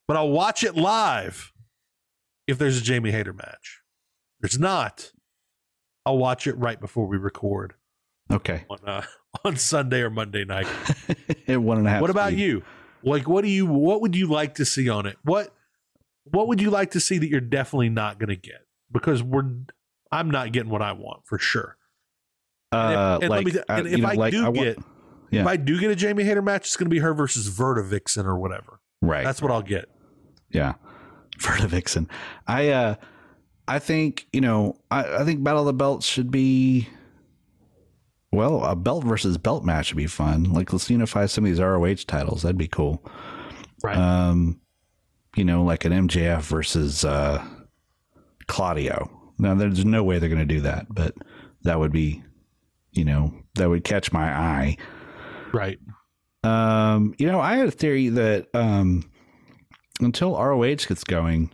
But 0.08 0.18
I'll 0.18 0.30
watch 0.30 0.64
it 0.64 0.76
live 0.76 1.52
if 2.48 2.58
there's 2.58 2.78
a 2.78 2.82
Jamie 2.82 3.12
Hayter 3.12 3.34
match. 3.34 3.82
If 4.40 4.52
there's 4.52 4.60
not, 4.60 5.12
I'll 6.06 6.18
watch 6.18 6.48
it 6.48 6.58
right 6.58 6.80
before 6.80 7.08
we 7.08 7.18
record 7.18 7.74
Okay. 8.32 8.64
on 8.70 8.80
uh, 8.86 9.02
on 9.44 9.58
Sunday 9.58 10.02
or 10.02 10.10
Monday 10.10 10.46
night. 10.46 10.68
At 11.48 11.58
one 11.62 11.78
and 11.80 11.88
a 11.88 11.90
half. 11.90 12.02
what 12.02 12.10
about 12.10 12.30
speed. 12.32 12.40
you? 12.40 12.64
Like, 13.08 13.28
what 13.28 13.44
do 13.44 13.50
you? 13.50 13.66
What 13.66 14.02
would 14.02 14.16
you 14.16 14.28
like 14.28 14.56
to 14.56 14.66
see 14.66 14.90
on 14.90 15.06
it? 15.06 15.18
What 15.24 15.54
What 16.26 16.48
would 16.48 16.62
you 16.62 16.70
like 16.70 16.92
to 16.92 17.00
see 17.00 17.18
that 17.18 17.30
you're 17.30 17.40
definitely 17.42 17.90
not 17.90 18.20
going 18.20 18.30
to 18.30 18.36
get? 18.36 18.66
Because 18.92 19.22
we're, 19.24 19.50
I'm 20.12 20.30
not 20.32 20.52
getting 20.52 20.70
what 20.70 20.82
I 20.82 20.92
want 20.94 21.26
for 21.26 21.38
sure. 21.40 21.78
And 22.72 22.92
if- 22.94 22.98
Uh, 22.98 23.20
and 23.22 23.30
like, 23.30 23.46
me 23.46 23.52
uh, 23.60 23.64
and 23.70 23.88
if 23.88 24.00
know, 24.00 24.08
I 24.10 24.14
like, 24.14 24.32
do 24.32 24.40
I 24.46 24.50
want- 24.50 24.56
get, 24.56 24.78
yeah. 25.32 25.42
if 25.42 25.48
I 25.48 25.56
do 25.58 25.80
get 25.80 25.92
a 25.92 25.96
Jamie 25.96 26.24
Hayter 26.24 26.42
match, 26.42 26.68
it's 26.68 26.76
going 26.78 26.86
to 26.86 26.90
be 26.94 27.00
her 27.00 27.14
versus 27.14 27.50
Verta 27.50 27.84
Vixen 27.86 28.26
or 28.26 28.38
whatever. 28.38 28.80
right. 29.02 29.24
That's 29.24 29.42
what 29.42 29.52
I'll 29.52 29.62
get. 29.62 29.90
Yeah. 30.52 30.74
Verta 31.40 31.68
Vixen. 31.68 32.10
I 32.48 32.70
uh 32.70 32.96
I 33.70 33.80
think, 33.80 34.28
you 34.32 34.40
know, 34.42 34.78
I, 34.90 35.18
I 35.18 35.24
think 35.26 35.44
Battle 35.44 35.62
of 35.62 35.66
the 35.68 35.74
Belts 35.74 36.06
should 36.06 36.32
be 36.32 36.88
well, 38.32 38.64
a 38.64 38.76
belt 38.76 39.04
versus 39.04 39.38
belt 39.38 39.64
match 39.64 39.92
would 39.94 39.98
be 39.98 40.08
fun. 40.08 40.52
Like 40.54 40.72
let's 40.74 40.90
unify 40.90 41.26
some 41.26 41.46
of 41.46 41.50
these 41.50 41.62
ROH 41.62 42.06
titles. 42.08 42.42
That'd 42.42 42.58
be 42.58 42.68
cool. 42.68 43.04
Right. 43.84 43.98
Um 43.98 44.60
you 45.36 45.46
know, 45.46 45.64
like 45.64 45.86
an 45.86 45.94
MJF 45.94 46.42
versus 46.42 47.06
uh 47.06 47.44
Claudio. 48.48 49.10
Now 49.38 49.56
there's 49.56 49.86
no 49.86 50.04
way 50.04 50.20
they're 50.20 50.30
gonna 50.30 50.46
do 50.46 50.62
that, 50.62 50.88
but 50.90 51.16
that 51.64 51.80
would 51.80 51.92
be 51.92 52.24
you 52.92 53.06
know, 53.06 53.34
that 53.56 53.70
would 53.70 53.84
catch 53.84 54.12
my 54.12 54.30
eye. 54.32 54.78
right. 55.54 55.80
Um, 56.44 57.14
you 57.18 57.28
know, 57.28 57.40
I 57.40 57.58
had 57.58 57.68
a 57.68 57.72
theory 57.72 58.10
that 58.10 58.48
um, 58.54 59.10
until 60.00 60.34
ROH 60.38 60.76
gets 60.88 61.04
going, 61.04 61.52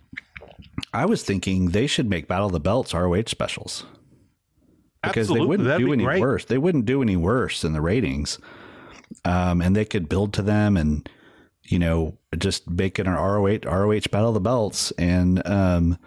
I 0.94 1.06
was 1.06 1.24
thinking 1.24 1.70
they 1.70 1.88
should 1.88 2.10
make 2.10 2.28
Battle 2.28 2.48
of 2.48 2.54
the 2.54 2.60
Belts 2.60 2.94
ROH 2.94 3.24
specials 3.28 3.86
because 5.04 5.30
Absolutely. 5.30 5.46
they 5.46 5.50
wouldn't 5.50 5.68
That'd 5.68 5.86
do 5.86 5.94
any 5.94 6.04
great. 6.06 6.22
worse. 6.22 6.46
They 6.46 6.58
wouldn't 6.58 6.86
do 6.86 7.02
any 7.02 7.18
worse 7.18 7.64
in 7.64 7.74
the 7.74 7.82
ratings, 7.82 8.40
um, 9.26 9.62
and 9.62 9.76
they 9.76 9.86
could 9.86 10.08
build 10.08 10.34
to 10.34 10.42
them 10.42 10.78
and 10.78 11.08
you 11.64 11.80
know 11.80 12.18
just 12.38 12.70
make 12.70 13.00
it 13.00 13.08
an 13.08 13.14
ROH 13.14 13.60
ROH 13.66 14.10
Battle 14.12 14.30
of 14.30 14.34
the 14.34 14.40
Belts 14.40 14.92
and 14.92 15.46
um, 15.48 15.98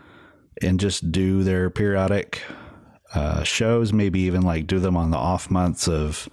and 0.63 0.81
just 0.81 1.13
do 1.13 1.43
their 1.43 1.69
periodic 1.71 2.43
uh, 3.15 3.43
shows. 3.43 3.93
Maybe 3.93 4.21
even 4.21 4.43
like 4.43 4.67
do 4.67 4.79
them 4.79 4.97
on 4.97 5.11
the 5.11 5.19
off 5.19 5.51
months 5.51 5.87
of 5.89 6.29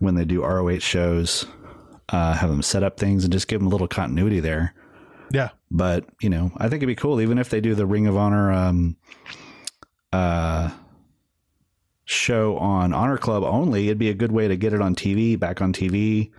when 0.00 0.16
they 0.16 0.24
do 0.24 0.44
ROH 0.44 0.80
shows. 0.80 1.46
Uh, 2.10 2.34
have 2.34 2.50
them 2.50 2.60
set 2.60 2.82
up 2.82 2.98
things 2.98 3.24
and 3.24 3.32
just 3.32 3.48
give 3.48 3.60
them 3.60 3.66
a 3.66 3.70
little 3.70 3.88
continuity 3.88 4.38
there. 4.38 4.74
Yeah. 5.32 5.50
But 5.70 6.04
you 6.20 6.28
know, 6.28 6.52
I 6.58 6.68
think 6.68 6.82
it'd 6.82 6.86
be 6.86 6.94
cool, 6.94 7.20
even 7.20 7.38
if 7.38 7.48
they 7.48 7.60
do 7.60 7.74
the 7.74 7.86
Ring 7.86 8.06
of 8.06 8.16
Honor 8.16 8.52
um, 8.52 8.96
uh, 10.12 10.70
show 12.04 12.56
on 12.58 12.92
Honor 12.92 13.16
Club 13.18 13.42
only. 13.42 13.86
It'd 13.86 13.98
be 13.98 14.10
a 14.10 14.14
good 14.14 14.32
way 14.32 14.48
to 14.48 14.56
get 14.56 14.72
it 14.72 14.80
on 14.80 14.94
TV, 14.94 15.38
back 15.38 15.60
on 15.62 15.72
TV. 15.72 16.30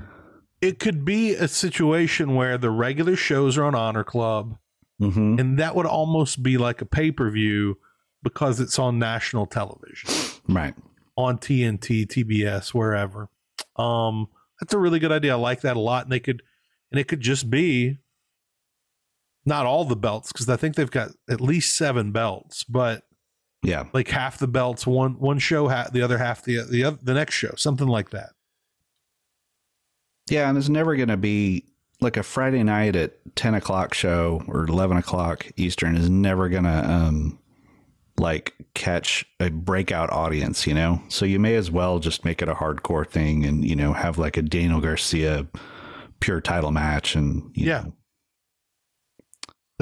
It 0.62 0.80
could 0.80 1.04
be 1.06 1.34
a 1.34 1.48
situation 1.48 2.36
where 2.36 2.58
the 2.58 2.70
regular 2.72 3.16
shows 3.16 3.58
are 3.58 3.66
on 3.66 3.76
Honor 3.76 4.04
Club, 4.04 4.58
Mm-hmm. 5.02 5.40
and 5.40 5.60
that 5.60 5.76
would 5.76 5.86
almost 5.86 6.42
be 6.42 6.58
like 6.58 6.82
a 6.82 6.86
pay 6.86 7.12
per 7.12 7.30
view 7.30 7.78
because 8.24 8.62
it's 8.62 8.80
on 8.80 8.98
national 8.98 9.46
television, 9.46 10.10
Right. 10.48 10.74
on 11.18 11.38
TNT, 11.38 12.08
TBS, 12.08 12.74
wherever. 12.74 13.28
Um, 13.76 14.28
that's 14.60 14.74
a 14.74 14.78
really 14.80 15.00
good 15.00 15.12
idea. 15.12 15.34
I 15.34 15.36
like 15.36 15.62
that 15.62 15.76
a 15.76 15.82
lot, 15.82 16.04
and 16.06 16.12
they 16.14 16.22
could, 16.22 16.42
and 16.92 17.00
it 17.00 17.10
could 17.10 17.20
just 17.20 17.50
be 17.50 17.98
not 19.46 19.66
all 19.66 19.84
the 19.86 19.98
belts 19.98 20.32
because 20.32 20.48
I 20.50 20.56
think 20.56 20.76
they've 20.76 20.90
got 20.90 21.10
at 21.30 21.42
least 21.42 21.76
seven 21.76 22.12
belts, 22.14 22.64
but 22.64 23.04
Yeah. 23.66 23.86
like 23.94 24.08
half 24.10 24.38
the 24.38 24.48
belts 24.48 24.86
one 24.88 25.20
one 25.20 25.40
show, 25.40 25.68
ha- 25.70 25.90
the 25.92 26.02
other 26.02 26.18
half 26.18 26.44
the 26.44 26.60
the 26.70 26.84
other, 26.84 26.98
the 27.02 27.14
next 27.14 27.36
show, 27.36 27.54
something 27.58 27.88
like 27.88 28.12
that. 28.12 28.32
Yeah, 30.30 30.50
and 30.50 30.58
it's 30.58 30.70
never 30.70 30.96
going 30.96 31.10
to 31.10 31.18
be 31.18 31.66
like 32.02 32.18
a 32.18 32.24
Friday 32.24 32.64
night 32.64 32.96
at 32.96 33.14
ten 33.36 33.54
o'clock 33.54 33.94
show 33.94 34.44
or 34.48 34.66
eleven 34.66 34.98
o'clock 34.98 35.46
Eastern 35.56 35.96
is 35.96 36.10
never 36.10 36.50
going 36.50 36.64
to 36.64 36.90
um 36.92 37.40
like 38.18 38.54
catch 38.74 39.26
a 39.40 39.50
breakout 39.50 40.10
audience, 40.10 40.66
you 40.66 40.74
know. 40.74 41.02
So 41.10 41.26
you 41.26 41.40
may 41.40 41.56
as 41.56 41.70
well 41.70 42.00
just 42.00 42.24
make 42.26 42.42
it 42.42 42.48
a 42.50 42.54
hardcore 42.56 43.08
thing 43.08 43.46
and 43.46 43.64
you 43.68 43.76
know 43.76 43.94
have 43.94 44.18
like 44.18 44.38
a 44.38 44.42
Daniel 44.42 44.80
Garcia 44.82 45.48
pure 46.22 46.42
title 46.42 46.72
match 46.72 47.16
and 47.16 47.52
you 47.56 47.68
Yeah. 47.68 47.82
know, 47.84 47.94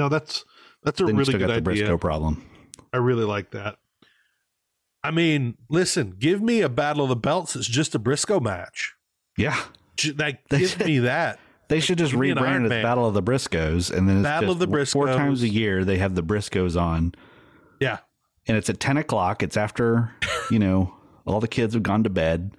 No, 0.00 0.08
that's 0.08 0.44
that's 0.82 1.00
a 1.00 1.04
then 1.04 1.14
you 1.14 1.18
really 1.20 1.24
still 1.32 1.38
good 1.38 1.46
got 1.46 1.64
the 1.64 1.70
idea. 1.70 1.84
Briscoe 1.84 1.98
problem. 1.98 2.44
I 2.94 2.98
really 2.98 3.24
like 3.24 3.50
that. 3.50 3.76
I 5.02 5.10
mean, 5.10 5.56
listen, 5.68 6.14
give 6.18 6.40
me 6.40 6.60
a 6.62 6.68
battle 6.68 7.02
of 7.02 7.08
the 7.10 7.16
belts. 7.16 7.56
It's 7.56 7.66
just 7.66 7.94
a 7.94 7.98
Briscoe 7.98 8.40
match. 8.40 8.94
Yeah, 9.36 9.60
Like, 10.16 10.48
give 10.48 10.70
should- 10.70 10.86
me 10.86 10.98
that. 11.00 11.38
they 11.68 11.80
should 11.80 11.98
just 11.98 12.12
Give 12.12 12.20
me 12.20 12.30
an 12.30 12.38
Iron 12.38 12.62
rebrand 12.62 12.66
it 12.66 12.72
as 12.72 12.82
Battle 12.84 13.06
of 13.06 13.14
the 13.14 13.22
Briscoes, 13.22 13.90
and 13.94 14.08
then 14.08 14.18
it's 14.18 14.22
Battle 14.24 14.50
of 14.52 14.58
the 14.60 14.66
the 14.66 14.86
four 14.86 15.06
times 15.08 15.42
a 15.42 15.48
year 15.48 15.84
they 15.84 15.98
have 15.98 16.14
the 16.14 16.22
Briscoes 16.22 16.80
on, 16.80 17.14
Yeah, 17.80 17.98
and 18.46 18.56
it's 18.56 18.70
at 18.70 18.78
ten 18.80 18.96
o'clock. 18.96 19.42
It's 19.42 19.56
after 19.56 20.12
you 20.50 20.58
know 20.60 20.94
all 21.26 21.40
the 21.40 21.48
kids 21.48 21.74
have 21.74 21.82
gone 21.82 22.04
to 22.04 22.10
bed. 22.10 22.52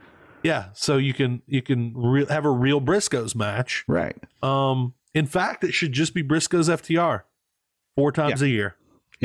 yeah. 0.44 0.66
So 0.74 0.98
you 0.98 1.14
can 1.14 1.42
you 1.48 1.62
can 1.62 1.94
re- 1.96 2.26
have 2.26 2.44
a 2.46 2.52
real 2.52 2.82
Briscoes 2.82 3.36
match. 3.36 3.86
Right. 3.88 4.18
Um, 4.44 4.94
in 5.14 5.26
fact, 5.28 5.64
it 5.64 5.74
should 5.74 5.94
just 5.94 6.14
be 6.14 6.22
Briscoes 6.24 6.68
FTR. 6.70 7.22
four 7.96 8.12
times 8.12 8.42
Yeah. 8.42 8.48
a 8.48 8.52
year. 8.52 8.76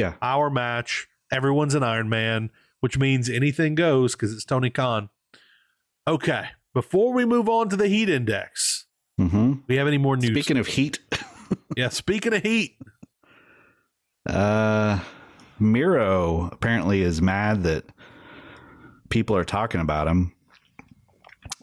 Yeah. 0.01 0.15
Our 0.23 0.51
match. 0.51 1.07
Everyone's 1.33 1.75
an 1.75 1.83
Iron 1.83 2.09
Man, 2.09 2.51
which 2.81 2.99
means 2.99 3.29
anything 3.29 3.75
goes 3.75 4.15
because 4.15 4.33
it's 4.33 4.45
Tony 4.45 4.71
Khan. 4.71 5.11
Okay. 6.09 6.49
Before 6.75 7.13
we 7.13 7.25
move 7.25 7.49
on 7.49 7.69
to 7.69 7.77
the 7.77 7.89
heat 7.89 8.09
index, 8.09 8.87
hmm 9.19 9.55
we 9.69 9.77
have 9.77 9.87
any 9.87 9.99
more 9.99 10.17
news? 10.17 10.31
Speaking 10.31 10.57
of 10.57 10.67
heat, 10.69 11.01
yeah, 11.77 11.89
speaking 11.89 12.33
of 12.33 12.43
heat, 12.43 12.79
uh, 14.29 15.01
Miro 15.59 16.49
apparently 16.53 17.03
is 17.03 17.21
mad 17.21 17.65
that 17.65 17.85
people 19.09 19.37
are 19.37 19.45
talking 19.45 19.81
about 19.81 20.07
him 20.07 20.33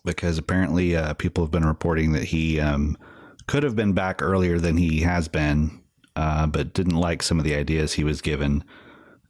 because 0.06 0.38
apparently 0.38 0.96
uh, 0.96 1.14
people 1.14 1.44
have 1.44 1.52
been 1.52 1.66
reporting 1.66 2.12
that 2.12 2.26
he 2.26 2.60
um, 2.60 2.98
could 3.48 3.64
have 3.64 3.76
been 3.76 3.94
back 3.94 4.22
earlier 4.22 4.60
than 4.60 4.78
he 4.78 5.02
has 5.02 5.28
been, 5.28 5.82
uh, 6.18 6.48
but 6.48 6.74
didn't 6.74 6.96
like 6.96 7.22
some 7.22 7.38
of 7.38 7.46
the 7.46 7.56
ideas 7.56 7.94
he 7.94 8.04
was 8.04 8.22
given. 8.22 8.64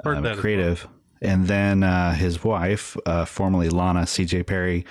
Um, 0.05 0.23
creative. 0.37 0.87
And 1.21 1.47
then 1.47 1.83
uh, 1.83 2.13
his 2.13 2.43
wife, 2.43 2.95
uh, 3.05 3.25
formerly 3.25 3.69
Lana 3.69 4.01
CJ 4.01 4.47
Perry, 4.47 4.85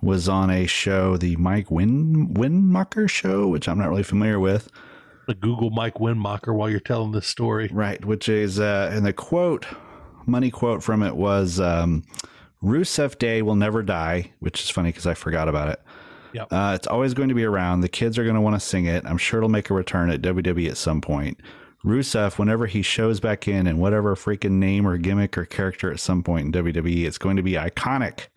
was 0.00 0.28
on 0.28 0.48
a 0.48 0.66
show, 0.66 1.16
the 1.16 1.34
Mike 1.36 1.70
Win 1.70 2.28
Winmacher 2.34 3.10
show, 3.10 3.48
which 3.48 3.68
I'm 3.68 3.78
not 3.78 3.88
really 3.88 4.04
familiar 4.04 4.38
with. 4.38 4.70
the 5.26 5.34
Google 5.34 5.70
Mike 5.70 5.94
Winmacher 5.94 6.54
while 6.54 6.70
you're 6.70 6.78
telling 6.80 7.12
this 7.12 7.26
story. 7.26 7.68
Right, 7.72 8.02
which 8.04 8.28
is, 8.28 8.60
uh, 8.60 8.90
and 8.92 9.04
the 9.04 9.12
quote, 9.12 9.66
money 10.24 10.50
quote 10.50 10.84
from 10.84 11.02
it 11.02 11.16
was, 11.16 11.58
um, 11.58 12.04
Rusev 12.62 13.18
Day 13.18 13.42
will 13.42 13.56
never 13.56 13.82
die, 13.82 14.32
which 14.38 14.62
is 14.62 14.70
funny 14.70 14.90
because 14.90 15.06
I 15.06 15.14
forgot 15.14 15.48
about 15.48 15.68
it. 15.70 15.82
Yep. 16.32 16.52
Uh, 16.52 16.72
it's 16.74 16.86
always 16.86 17.14
going 17.14 17.28
to 17.28 17.34
be 17.34 17.44
around. 17.44 17.80
The 17.80 17.88
kids 17.88 18.18
are 18.18 18.24
going 18.24 18.34
to 18.34 18.40
want 18.40 18.56
to 18.56 18.60
sing 18.60 18.86
it. 18.86 19.04
I'm 19.06 19.18
sure 19.18 19.38
it'll 19.38 19.48
make 19.48 19.70
a 19.70 19.74
return 19.74 20.10
at 20.10 20.22
WWE 20.22 20.68
at 20.68 20.76
some 20.76 21.00
point. 21.00 21.40
Rusev, 21.84 22.38
whenever 22.38 22.66
he 22.66 22.82
shows 22.82 23.20
back 23.20 23.46
in 23.46 23.66
and 23.66 23.78
whatever 23.78 24.14
freaking 24.16 24.52
name 24.52 24.86
or 24.86 24.98
gimmick 24.98 25.38
or 25.38 25.44
character 25.44 25.92
at 25.92 26.00
some 26.00 26.22
point 26.22 26.46
in 26.46 26.64
WWE, 26.64 27.04
it's 27.04 27.18
going 27.18 27.36
to 27.36 27.42
be 27.42 27.52
iconic. 27.52 28.28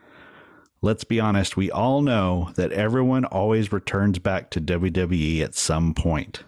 Let's 0.82 1.04
be 1.04 1.20
honest, 1.20 1.58
we 1.58 1.70
all 1.70 2.02
know 2.02 2.52
that 2.56 2.72
everyone 2.72 3.26
always 3.26 3.72
returns 3.72 4.20
back 4.20 4.50
to 4.52 4.62
WWE 4.62 5.42
at 5.42 5.54
some 5.54 5.94
point. 5.94 6.44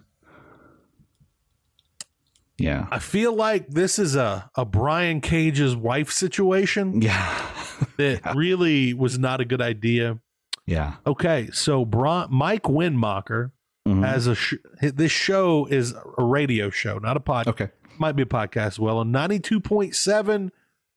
Yeah. 2.58 2.88
I 2.92 3.00
feel 3.00 3.34
like 3.36 3.68
this 3.68 4.00
is 4.00 4.16
a, 4.16 4.50
a 4.56 4.66
Brian 4.66 5.22
Cage's 5.22 5.76
wife 5.76 6.12
situation 6.12 7.02
Yeah. 7.02 7.50
that 7.98 8.36
really 8.36 8.94
was 8.94 9.20
not 9.20 9.42
a 9.42 9.46
good 9.46 9.62
idea. 9.62 10.20
Yeah. 10.66 10.96
Okay, 11.06 11.50
so 11.52 11.84
Bron- 11.86 12.28
Mike 12.32 12.64
Winmacher 12.64 13.52
Mhm. 13.88 14.06
has 14.06 14.28
a 14.28 14.36
sh- 14.36 14.54
this 14.82 15.12
show 15.12 15.66
is 15.66 15.94
a 16.18 16.24
radio 16.24 16.70
show, 16.70 17.00
not 17.00 17.18
a 17.18 17.20
pod. 17.20 17.48
Okay. 17.48 17.70
Might 18.00 18.14
be 18.16 18.24
a 18.24 18.28
podcast 18.28 18.68
as 18.68 18.80
well. 18.80 18.98
On 19.00 19.12
ninety 19.12 19.40
two 19.40 19.60
point 19.60 19.96
seven 19.96 20.52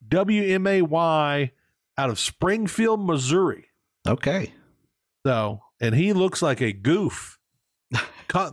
WMAY 0.08 1.50
out 1.98 2.10
of 2.10 2.18
Springfield, 2.18 3.04
Missouri. 3.04 3.66
Okay. 4.06 4.52
So, 5.26 5.62
and 5.80 5.94
he 5.94 6.12
looks 6.12 6.42
like 6.42 6.60
a 6.60 6.72
goof. 6.72 7.38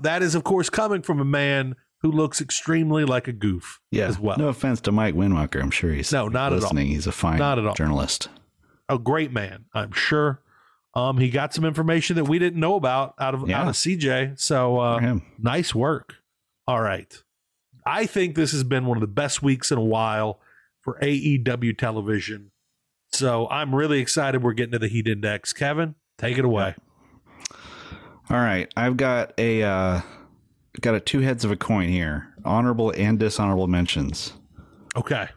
That 0.02 0.22
is, 0.22 0.34
of 0.36 0.44
course, 0.44 0.70
coming 0.70 1.02
from 1.02 1.20
a 1.20 1.26
man 1.26 1.76
who 2.02 2.12
looks 2.12 2.40
extremely 2.40 3.04
like 3.06 3.28
a 3.28 3.34
goof 3.34 3.82
Yeah. 3.92 4.06
as 4.06 4.18
well. 4.20 4.38
No 4.38 4.48
offense 4.48 4.80
to 4.82 4.92
Mike 4.92 5.16
Winwalker. 5.16 5.62
I'm 5.62 5.72
sure 5.72 5.92
he's 5.92 6.12
No, 6.12 6.28
not 6.28 6.54
at 6.54 6.58
all. 6.58 6.62
listening. 6.62 6.88
He's 6.88 7.08
a 7.08 7.12
fine 7.12 7.40
Not 7.40 7.58
at 7.60 7.66
all. 7.66 7.74
journalist. 7.74 8.30
a 8.88 8.98
great 9.00 9.32
man, 9.34 9.66
I'm 9.74 9.92
sure. 9.92 10.42
Um, 10.96 11.18
he 11.18 11.30
got 11.30 11.54
some 11.54 11.66
information 11.66 12.16
that 12.18 12.26
we 12.28 12.38
didn't 12.40 12.60
know 12.60 12.76
about 12.76 13.16
out 13.20 13.34
of 13.34 13.48
Yeah. 13.50 13.62
out 13.62 13.68
of 13.68 13.76
CJ. 13.76 14.40
So 14.40 14.80
uh, 14.80 15.20
nice 15.40 15.74
work. 15.74 16.16
All 16.68 16.82
right, 16.82 17.12
I 17.86 18.06
think 18.06 18.36
this 18.36 18.52
has 18.52 18.64
been 18.64 18.86
one 18.86 18.98
of 18.98 19.02
the 19.02 19.08
best 19.08 19.42
weeks 19.44 19.72
in 19.72 19.78
a 19.78 19.84
while 19.84 20.40
for 20.82 20.98
AEW 21.02 21.78
television. 21.78 22.52
So 23.12 23.48
I'm 23.50 23.74
really 23.76 24.00
excited. 24.00 24.42
We're 24.44 24.54
getting 24.54 24.72
to 24.74 24.80
the 24.80 24.88
Heat 24.88 25.08
Index. 25.08 25.52
Kevin, 25.54 25.96
take 26.18 26.38
it 26.38 26.46
away. 26.46 26.76
All 28.30 28.38
right. 28.38 28.72
I've 28.78 28.98
got 28.98 29.34
a 29.38 29.64
uh, 29.64 30.02
got 30.82 30.96
a 30.96 31.00
two 31.00 31.20
heads 31.20 31.44
of 31.44 31.52
a 31.52 31.56
coin 31.56 31.90
here. 31.90 32.34
Honorable 32.46 32.92
and 32.98 33.20
dishonorable 33.20 33.68
mentions. 33.68 34.34
Okay, 34.96 35.28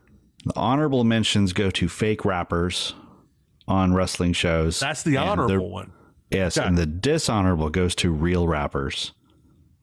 The 0.44 0.52
honorable 0.56 1.02
mentions 1.02 1.52
go 1.54 1.70
to 1.70 1.88
fake 1.88 2.24
rappers 2.26 2.94
on 3.68 3.94
wrestling 3.94 4.32
shows. 4.32 4.78
that's 4.80 5.02
the 5.02 5.16
honorable 5.16 5.70
one. 5.70 5.92
Yes, 6.30 6.56
and 6.56 6.76
the 6.76 6.86
dishonorable 6.86 7.70
goes 7.70 7.94
to 7.96 8.10
real 8.10 8.48
rappers 8.48 9.12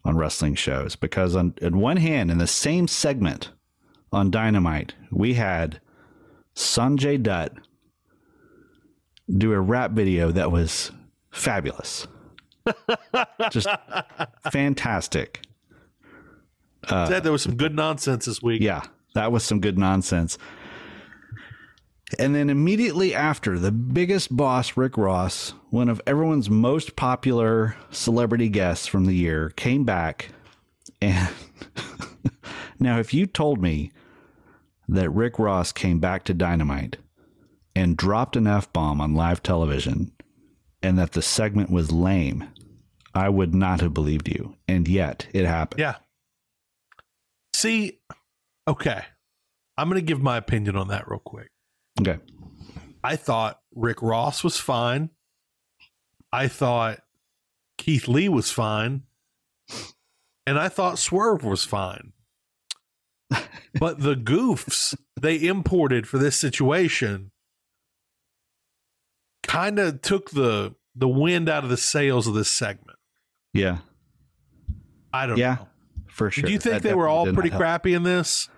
on 0.06 0.18
wrestling 0.18 0.56
shows 0.56 0.96
because 0.96 1.36
on 1.36 1.54
in 1.62 1.80
one 1.80 1.98
hand, 1.98 2.30
in 2.32 2.38
the 2.38 2.48
same 2.48 2.88
segment 2.88 3.52
on 4.12 4.30
Dynamite, 4.30 4.94
we 5.12 5.36
had 5.36 5.80
Sanjay 6.56 7.22
Dutt 7.22 7.54
do 9.30 9.54
a 9.54 9.60
rap 9.60 9.92
video 9.92 10.32
that 10.32 10.52
was 10.52 10.92
fabulous, 11.32 12.08
just 13.50 13.68
fantastic. 14.52 15.42
Said 16.88 17.24
there 17.24 17.32
was 17.32 17.42
some 17.42 17.56
good 17.56 17.74
nonsense 17.74 18.26
this 18.26 18.42
week. 18.42 18.62
Yeah, 18.62 18.82
that 19.16 19.32
was 19.32 19.44
some 19.46 19.62
good 19.62 19.78
nonsense. 19.78 20.38
And 22.20 22.36
then 22.36 22.50
immediately 22.50 23.16
after, 23.16 23.58
the 23.58 23.72
biggest 23.72 24.36
boss, 24.36 24.76
Rick 24.78 24.98
Ross, 24.98 25.54
one 25.70 25.90
of 25.90 26.02
everyone's 26.06 26.50
most 26.50 26.96
popular 26.96 27.76
celebrity 27.92 28.50
guests 28.50 28.88
from 28.88 29.06
the 29.06 29.16
year, 29.16 29.50
came 29.52 29.84
back. 29.84 30.30
And 31.02 31.30
now, 32.80 33.00
if 33.00 33.14
you 33.14 33.26
told 33.26 33.62
me 33.62 33.92
that 34.88 35.10
Rick 35.10 35.40
Ross 35.40 35.72
came 35.72 36.00
back 36.00 36.24
to 36.26 36.34
Dynamite 36.34 36.98
and 37.76 37.98
dropped 37.98 38.36
an 38.36 38.48
F 38.48 38.72
bomb 38.74 39.02
on 39.02 39.16
live 39.16 39.42
television 39.42 40.12
and 40.82 41.00
that 41.00 41.14
the 41.14 41.22
segment 41.22 41.70
was 41.72 41.92
lame, 41.92 42.48
I 43.16 43.30
would 43.30 43.54
not 43.54 43.82
have 43.82 43.94
believed 43.94 44.28
you. 44.28 44.56
And 44.68 44.88
yet 44.88 45.28
it 45.34 45.46
happened. 45.46 45.80
Yeah. 45.80 45.96
See, 47.54 48.00
okay. 48.68 49.06
I'm 49.78 49.90
going 49.90 50.00
to 50.00 50.06
give 50.06 50.22
my 50.22 50.38
opinion 50.38 50.76
on 50.76 50.90
that 50.90 51.08
real 51.08 51.20
quick. 51.20 51.50
Okay. 52.02 52.20
I 53.04 53.16
thought 53.16 53.60
Rick 53.76 54.02
Ross 54.02 54.44
was 54.44 54.58
fine. 54.58 55.10
I 56.32 56.48
thought 56.48 57.00
Keith 57.78 58.08
Lee 58.08 58.30
was 58.30 58.52
fine. 58.52 59.04
And 60.48 60.58
I 60.60 60.70
thought 60.70 61.00
Swerve 61.00 61.44
was 61.44 61.64
fine. 61.64 62.14
but 63.80 64.00
the 64.02 64.16
goofs 64.16 64.96
they 65.20 65.42
imported 65.42 66.08
for 66.08 66.18
this 66.18 66.38
situation 66.40 67.32
kind 69.44 69.80
of 69.80 70.02
took 70.02 70.32
the 70.32 70.76
the 70.96 71.08
wind 71.08 71.50
out 71.50 71.64
of 71.64 71.70
the 71.70 71.78
sails 71.78 72.28
of 72.28 72.34
this 72.34 72.50
segment. 72.50 72.98
Yeah. 73.54 73.80
I 75.12 75.26
don't 75.28 75.38
Yeah, 75.38 75.56
know. 75.56 75.68
for 76.08 76.30
sure. 76.32 76.44
Did 76.44 76.52
you 76.52 76.60
think 76.60 76.82
That 76.82 76.84
they 76.90 76.94
were 76.96 77.08
all 77.08 77.32
pretty 77.34 77.50
crappy 77.50 77.94
in 77.94 78.04
this? 78.04 78.50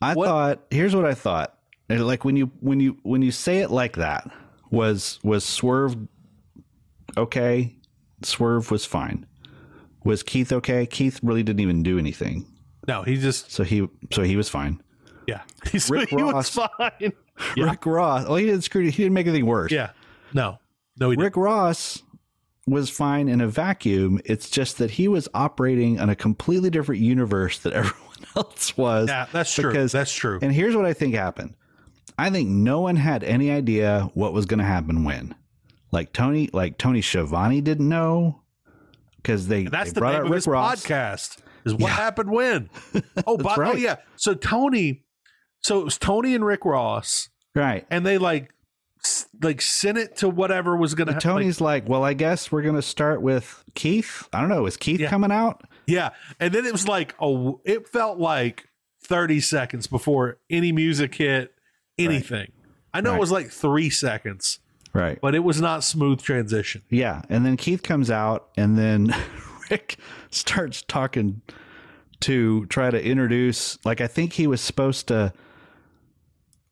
I 0.00 0.14
What- 0.14 0.26
thought. 0.26 0.62
Here's 0.70 0.94
what 0.94 1.04
I 1.04 1.14
thought. 1.14 1.56
And, 1.88 2.06
Like 2.06 2.24
when 2.24 2.36
you 2.36 2.50
when 2.60 2.80
you 2.80 2.96
when 3.02 3.22
you 3.22 3.30
say 3.32 3.58
it 3.58 3.70
like 3.70 3.96
that, 3.96 4.30
was 4.70 5.18
was 5.22 5.44
Swerve 5.44 5.96
okay? 7.16 7.76
Swerve 8.22 8.70
was 8.70 8.84
fine. 8.84 9.26
Was 10.04 10.22
Keith 10.22 10.52
okay? 10.52 10.86
Keith 10.86 11.20
really 11.22 11.42
didn't 11.42 11.60
even 11.60 11.82
do 11.82 11.98
anything, 11.98 12.46
No, 12.88 13.02
he 13.02 13.16
just 13.16 13.52
so 13.52 13.62
he 13.64 13.88
so 14.12 14.22
he 14.22 14.36
was 14.36 14.48
fine. 14.48 14.80
yeah. 15.26 15.42
He's, 15.70 15.88
Rick 15.90 16.10
he 16.10 16.16
was 16.16 16.56
Ross- 16.56 16.68
fine. 16.78 17.12
Yeah. 17.56 17.70
Rick 17.70 17.86
Ross. 17.86 18.26
Well, 18.26 18.36
he 18.36 18.44
didn't 18.46 18.60
screw. 18.62 18.82
He 18.84 18.90
didn't 18.90 19.14
make 19.14 19.26
anything 19.26 19.46
worse. 19.46 19.72
Yeah. 19.72 19.90
No. 20.34 20.58
No, 21.00 21.08
he 21.10 21.16
didn't. 21.16 21.24
Rick 21.24 21.36
Ross 21.38 22.02
was 22.66 22.90
fine 22.90 23.28
in 23.28 23.40
a 23.40 23.48
vacuum. 23.48 24.20
It's 24.26 24.50
just 24.50 24.78
that 24.78 24.90
he 24.92 25.08
was 25.08 25.28
operating 25.32 25.98
on 25.98 26.10
a 26.10 26.14
completely 26.14 26.68
different 26.70 27.00
universe 27.00 27.58
that 27.60 27.72
everyone 27.72 28.16
else 28.36 28.76
was. 28.76 29.08
Yeah, 29.08 29.26
that's 29.32 29.52
true. 29.54 29.70
because- 29.70 29.92
that's 29.92 30.12
true. 30.12 30.38
And 30.42 30.52
here's 30.52 30.76
what 30.76 30.84
I 30.84 30.92
think 30.92 31.14
happened. 31.14 31.54
I 32.18 32.30
think 32.30 32.48
no 32.48 32.80
one 32.80 32.96
had 32.96 33.24
any 33.24 33.50
idea 33.50 34.10
what 34.14 34.32
was 34.32 34.46
going 34.46 34.58
to 34.58 34.64
happen 34.64 35.04
when. 35.04 35.34
Like 35.90 36.12
Tony, 36.12 36.48
like 36.52 36.78
Tony 36.78 37.02
Schiavone 37.02 37.60
didn't 37.60 37.88
know 37.88 38.42
because 39.16 39.48
they, 39.48 39.64
That's 39.64 39.90
they 39.90 39.94
the 39.94 40.00
brought 40.00 40.10
name 40.12 40.20
out 40.20 40.24
of 40.26 40.30
Rick 40.30 40.36
his 40.38 40.46
Ross. 40.46 40.84
podcast. 40.86 41.38
Is 41.64 41.74
what 41.74 41.82
Yeah. 41.90 41.96
happened 41.96 42.30
when? 42.30 42.70
Oh, 43.26 43.36
but, 43.36 43.58
oh 43.58 43.74
yeah. 43.74 43.96
So 44.16 44.34
Tony, 44.34 45.04
so 45.62 45.80
it 45.80 45.84
was 45.84 45.98
Tony 45.98 46.34
and 46.34 46.44
Rick 46.44 46.64
Ross, 46.64 47.28
Right. 47.54 47.86
and 47.90 48.04
they 48.06 48.18
like, 48.18 48.52
like 49.42 49.60
sent 49.60 49.98
it 49.98 50.16
to 50.18 50.28
whatever 50.28 50.76
was. 50.76 50.94
But 50.94 51.08
happen. 51.08 51.20
Tony's 51.20 51.60
like, 51.60 51.88
well, 51.88 52.04
I 52.04 52.14
guess 52.14 52.50
we're 52.52 52.62
going 52.62 52.76
to 52.76 52.82
start 52.82 53.20
with 53.22 53.64
Keith. 53.74 54.28
I 54.32 54.40
don't 54.40 54.48
know. 54.48 54.66
Is 54.66 54.76
Keith 54.76 55.00
Yeah. 55.00 55.10
coming 55.10 55.30
out? 55.32 55.62
yeah, 55.86 56.10
and 56.40 56.52
then 56.54 56.64
it 56.64 56.72
was 56.72 56.86
like, 56.88 57.14
oh, 57.20 57.60
it 57.64 57.88
felt 57.88 58.18
like 58.18 58.68
thirty 59.04 59.40
seconds 59.40 59.86
before 59.88 60.38
any 60.50 60.70
music 60.72 61.14
hit 61.16 61.52
anything. 61.98 62.52
I 62.94 63.00
know 63.00 63.10
Right. 63.10 63.16
it 63.16 63.20
was 63.20 63.30
like 63.30 63.50
three 63.50 63.90
seconds, 63.90 64.58
Right. 64.92 65.18
but 65.20 65.34
it 65.34 65.40
was 65.44 65.60
not 65.60 65.82
smooth 65.84 66.20
transition. 66.20 66.82
Yeah, 66.90 67.22
and 67.28 67.44
then 67.46 67.56
Keith 67.56 67.82
comes 67.82 68.10
out, 68.10 68.48
and 68.56 68.76
then 68.78 69.14
Rick 69.70 69.96
starts 70.30 70.82
talking 70.82 71.40
to 72.20 72.66
try 72.66 72.90
to 72.90 73.02
introduce. 73.04 73.78
Like 73.84 74.00
I 74.00 74.06
think 74.06 74.34
he 74.34 74.46
was 74.46 74.60
supposed 74.60 75.08
to. 75.08 75.32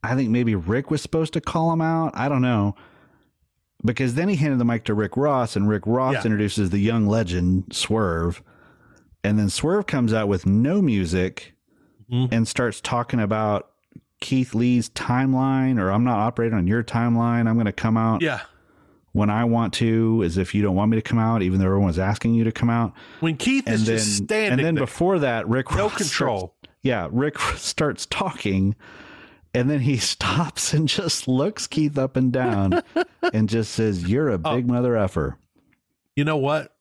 I 0.03 0.15
think 0.15 0.31
maybe 0.31 0.55
Rick 0.55 0.91
was 0.91 1.03
supposed 1.03 1.33
to 1.35 1.41
call 1.41 1.73
him 1.73 1.81
out. 1.83 2.13
I 2.15 2.29
don't 2.29 2.41
know. 2.43 2.75
Because 3.85 4.15
then 4.15 4.29
he 4.29 4.37
handed 4.37 4.59
the 4.59 4.65
mic 4.65 4.85
to 4.85 4.95
Rick 4.95 5.17
Ross, 5.17 5.57
and 5.57 5.69
Rick 5.69 5.83
Ross 5.87 6.15
Yeah. 6.15 6.23
introduces 6.25 6.71
the 6.71 6.79
young 6.79 7.07
legend 7.07 7.65
Swerve, 7.73 8.43
and 9.25 9.39
then 9.39 9.49
Swerve 9.51 9.87
comes 9.87 10.13
out 10.13 10.29
with 10.29 10.47
no 10.47 10.81
music 10.83 11.55
Mhm. 12.13 12.29
and 12.33 12.47
starts 12.49 12.81
talking 12.81 13.21
about 13.21 13.70
Keith 14.21 14.55
Lee's 14.55 14.91
timeline, 14.91 15.79
or 15.81 15.91
I'm 15.91 16.05
not 16.05 16.19
operating 16.19 16.57
on 16.57 16.67
your 16.67 16.83
timeline. 16.83 17.49
I'm 17.49 17.55
going 17.55 17.67
to 17.67 17.73
come 17.73 17.97
out 17.97 18.23
Yeah. 18.23 18.41
when 19.13 19.31
I 19.31 19.45
want 19.45 19.73
to, 19.75 20.23
as 20.25 20.37
if 20.39 20.55
you 20.55 20.63
don't 20.63 20.75
want 20.77 20.91
me 20.91 20.97
to 20.97 21.03
come 21.03 21.19
out, 21.19 21.43
even 21.43 21.59
though 21.59 21.67
everyone 21.67 21.87
was 21.87 21.99
asking 21.99 22.35
you 22.35 22.45
to 22.45 22.53
come 22.53 22.71
out. 22.71 22.93
When 23.21 23.37
Keith 23.37 23.65
And 23.67 23.75
is 23.77 23.87
then, 23.87 23.97
just 23.97 24.17
standing 24.19 24.53
and 24.53 24.61
then 24.65 24.75
there, 24.75 24.85
before 24.85 25.19
that, 25.21 25.49
Rick 25.49 25.71
no 25.73 25.85
Ross 25.89 25.97
control. 25.97 26.39
starts- 26.39 26.77
yeah, 26.83 27.09
Rick 27.11 27.39
starts 27.57 28.07
talking, 28.07 28.75
and 29.55 29.69
then 29.71 29.81
he 29.81 29.97
stops 29.99 30.73
and 30.75 30.87
just 30.89 31.27
looks 31.27 31.67
Keith 31.67 31.97
up 31.99 32.17
and 32.17 32.33
down, 32.33 32.83
and 33.33 33.49
just 33.49 33.73
says, 33.73 34.09
"You're 34.09 34.29
a 34.29 34.41
Oh. 34.45 34.57
big 34.57 34.67
mother 34.69 34.97
effer." 34.97 35.37
You 36.17 36.25
know 36.25 36.37
what? 36.37 36.75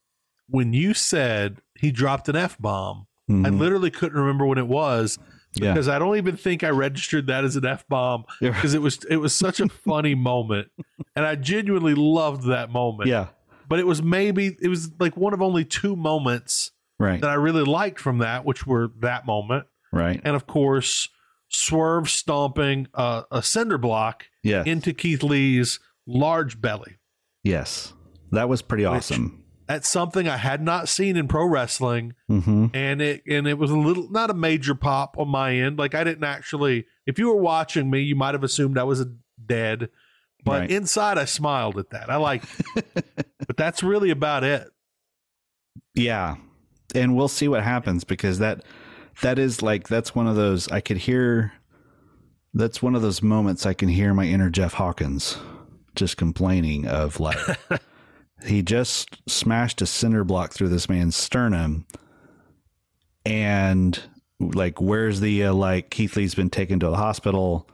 When 0.48 0.74
you 0.74 0.94
said 0.94 1.62
he 1.78 1.92
dropped 1.92 2.28
an 2.30 2.36
F 2.36 2.58
bomb, 2.60 3.08
I 3.30 3.32
Mhm. 3.34 3.60
literally 3.60 3.92
couldn't 3.92 4.18
remember 4.20 4.46
when 4.46 4.58
it 4.58 4.68
was 4.68 5.20
Yeah. 5.56 5.74
because 5.74 5.88
I 5.88 5.98
don't 6.00 6.16
even 6.18 6.38
think 6.38 6.64
I 6.64 6.70
registered 6.70 7.28
that 7.28 7.44
as 7.44 7.56
an 7.56 7.66
F 7.66 7.88
bomb 7.90 8.24
because 8.40 8.74
it 8.76 8.82
was 8.82 9.04
it 9.10 9.18
was 9.18 9.34
such 9.36 9.60
a 9.60 9.68
funny 9.86 10.14
moment, 10.16 10.70
and 11.16 11.26
I 11.26 11.36
genuinely 11.36 11.96
loved 11.96 12.48
that 12.48 12.70
moment. 12.70 13.10
Yeah, 13.10 13.28
but 13.68 13.80
it 13.80 13.88
was 13.88 14.02
maybe 14.04 14.56
it 14.62 14.68
was 14.68 14.92
like 15.00 15.18
one 15.18 15.34
of 15.34 15.42
only 15.42 15.66
two 15.66 15.96
moments 15.96 16.72
right, 17.00 17.20
that 17.20 17.30
I 17.30 17.34
really 17.34 17.64
liked 17.64 18.00
from 18.00 18.20
that, 18.20 18.46
which 18.46 18.68
were 18.68 18.92
that 19.02 19.26
moment, 19.26 19.66
right. 19.92 20.22
and 20.24 20.36
of 20.36 20.46
course, 20.46 21.10
Swerve 21.50 22.10
stomping 22.10 22.88
uh, 22.94 23.24
a 23.32 23.42
cinder 23.42 23.80
block 23.80 24.26
Yeah, 24.44 24.64
into 24.68 24.94
Keith 24.94 25.24
Lee's 25.24 25.80
large 26.06 26.62
belly. 26.62 26.98
yes, 27.44 27.94
that 28.32 28.48
was 28.48 28.62
pretty 28.62 28.86
awesome. 28.86 29.44
That's 29.70 29.88
something 29.88 30.28
I 30.28 30.36
had 30.38 30.62
not 30.62 30.90
seen 30.90 31.16
in 31.16 31.28
pro 31.30 31.46
wrestling. 31.46 32.16
hmm 32.28 32.66
and 32.74 33.02
it 33.02 33.24
and 33.26 33.48
it 33.48 33.58
was 33.58 33.72
a 33.72 33.78
little 33.78 34.10
not 34.10 34.30
a 34.30 34.34
major 34.34 34.76
pop 34.76 35.16
on 35.18 35.30
my 35.30 35.54
end 35.56 35.78
like 35.80 35.96
i 35.96 36.04
didn't 36.04 36.24
actually 36.26 36.86
if 37.06 37.18
you 37.18 37.28
were 37.30 37.42
watching 37.42 37.90
me 37.90 38.02
you 38.02 38.16
might 38.16 38.34
have 38.34 38.44
assumed 38.44 38.78
i 38.78 38.84
was 38.84 39.00
a 39.00 39.12
dead 39.46 39.90
but 40.44 40.62
Right. 40.62 40.72
inside 40.72 41.18
i 41.18 41.26
smiled 41.26 41.78
at 41.78 41.92
that 41.92 42.10
i 42.10 42.16
like 42.18 42.44
but 43.48 43.56
that's 43.58 43.82
really 43.84 44.10
about 44.10 44.44
it 44.44 44.68
Yeah. 45.96 46.36
And 46.96 47.16
we'll 47.16 47.28
see 47.28 47.48
what 47.48 47.64
happens 47.64 48.04
because 48.04 48.40
that 48.40 48.64
that 49.22 49.38
is 49.38 49.62
like 49.62 49.88
that's 49.88 50.16
one 50.16 50.28
of 50.28 50.36
those 50.36 50.68
I 50.70 50.82
could 50.82 50.98
hear 50.98 51.54
that's 52.54 52.82
one 52.82 52.96
of 52.96 53.02
those 53.04 53.22
moments 53.22 53.66
I 53.66 53.74
can 53.74 53.90
hear 53.90 54.14
my 54.14 54.26
inner 54.26 54.50
Jeff 54.50 54.74
Hawkins 54.74 55.38
just 55.96 56.18
complaining 56.18 56.88
of 56.88 57.20
like 57.20 57.38
he 58.46 58.62
just 58.62 59.18
smashed 59.30 59.82
a 59.82 59.86
cinder 59.86 60.24
block 60.24 60.54
through 60.54 60.70
this 60.70 60.88
man's 60.90 61.16
sternum 61.16 61.86
and 63.26 64.02
like 64.40 64.80
where's 64.80 65.20
the 65.20 65.46
uh, 65.46 65.54
like 65.54 65.90
Keith 65.90 66.16
Lee's 66.16 66.36
been 66.36 66.50
taken 66.50 66.80
to 66.80 66.90
the 66.90 66.96
hospital 66.98 67.68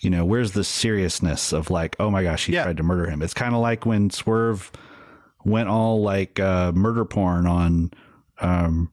you 0.00 0.08
know 0.08 0.24
where's 0.24 0.52
the 0.52 0.64
seriousness 0.64 1.52
of 1.52 1.70
like 1.70 1.94
oh 2.00 2.10
my 2.10 2.22
gosh 2.22 2.46
he 2.46 2.54
Yeah. 2.54 2.62
tried 2.64 2.78
to 2.78 2.82
murder 2.82 3.08
him 3.10 3.20
it's 3.20 3.34
kind 3.34 3.54
of 3.54 3.60
like 3.60 3.84
when 3.84 4.08
Swerve 4.10 4.72
went 5.44 5.68
all 5.68 6.02
like 6.02 6.40
uh, 6.40 6.72
murder 6.72 7.04
porn 7.04 7.46
on 7.46 7.90
um, 8.40 8.90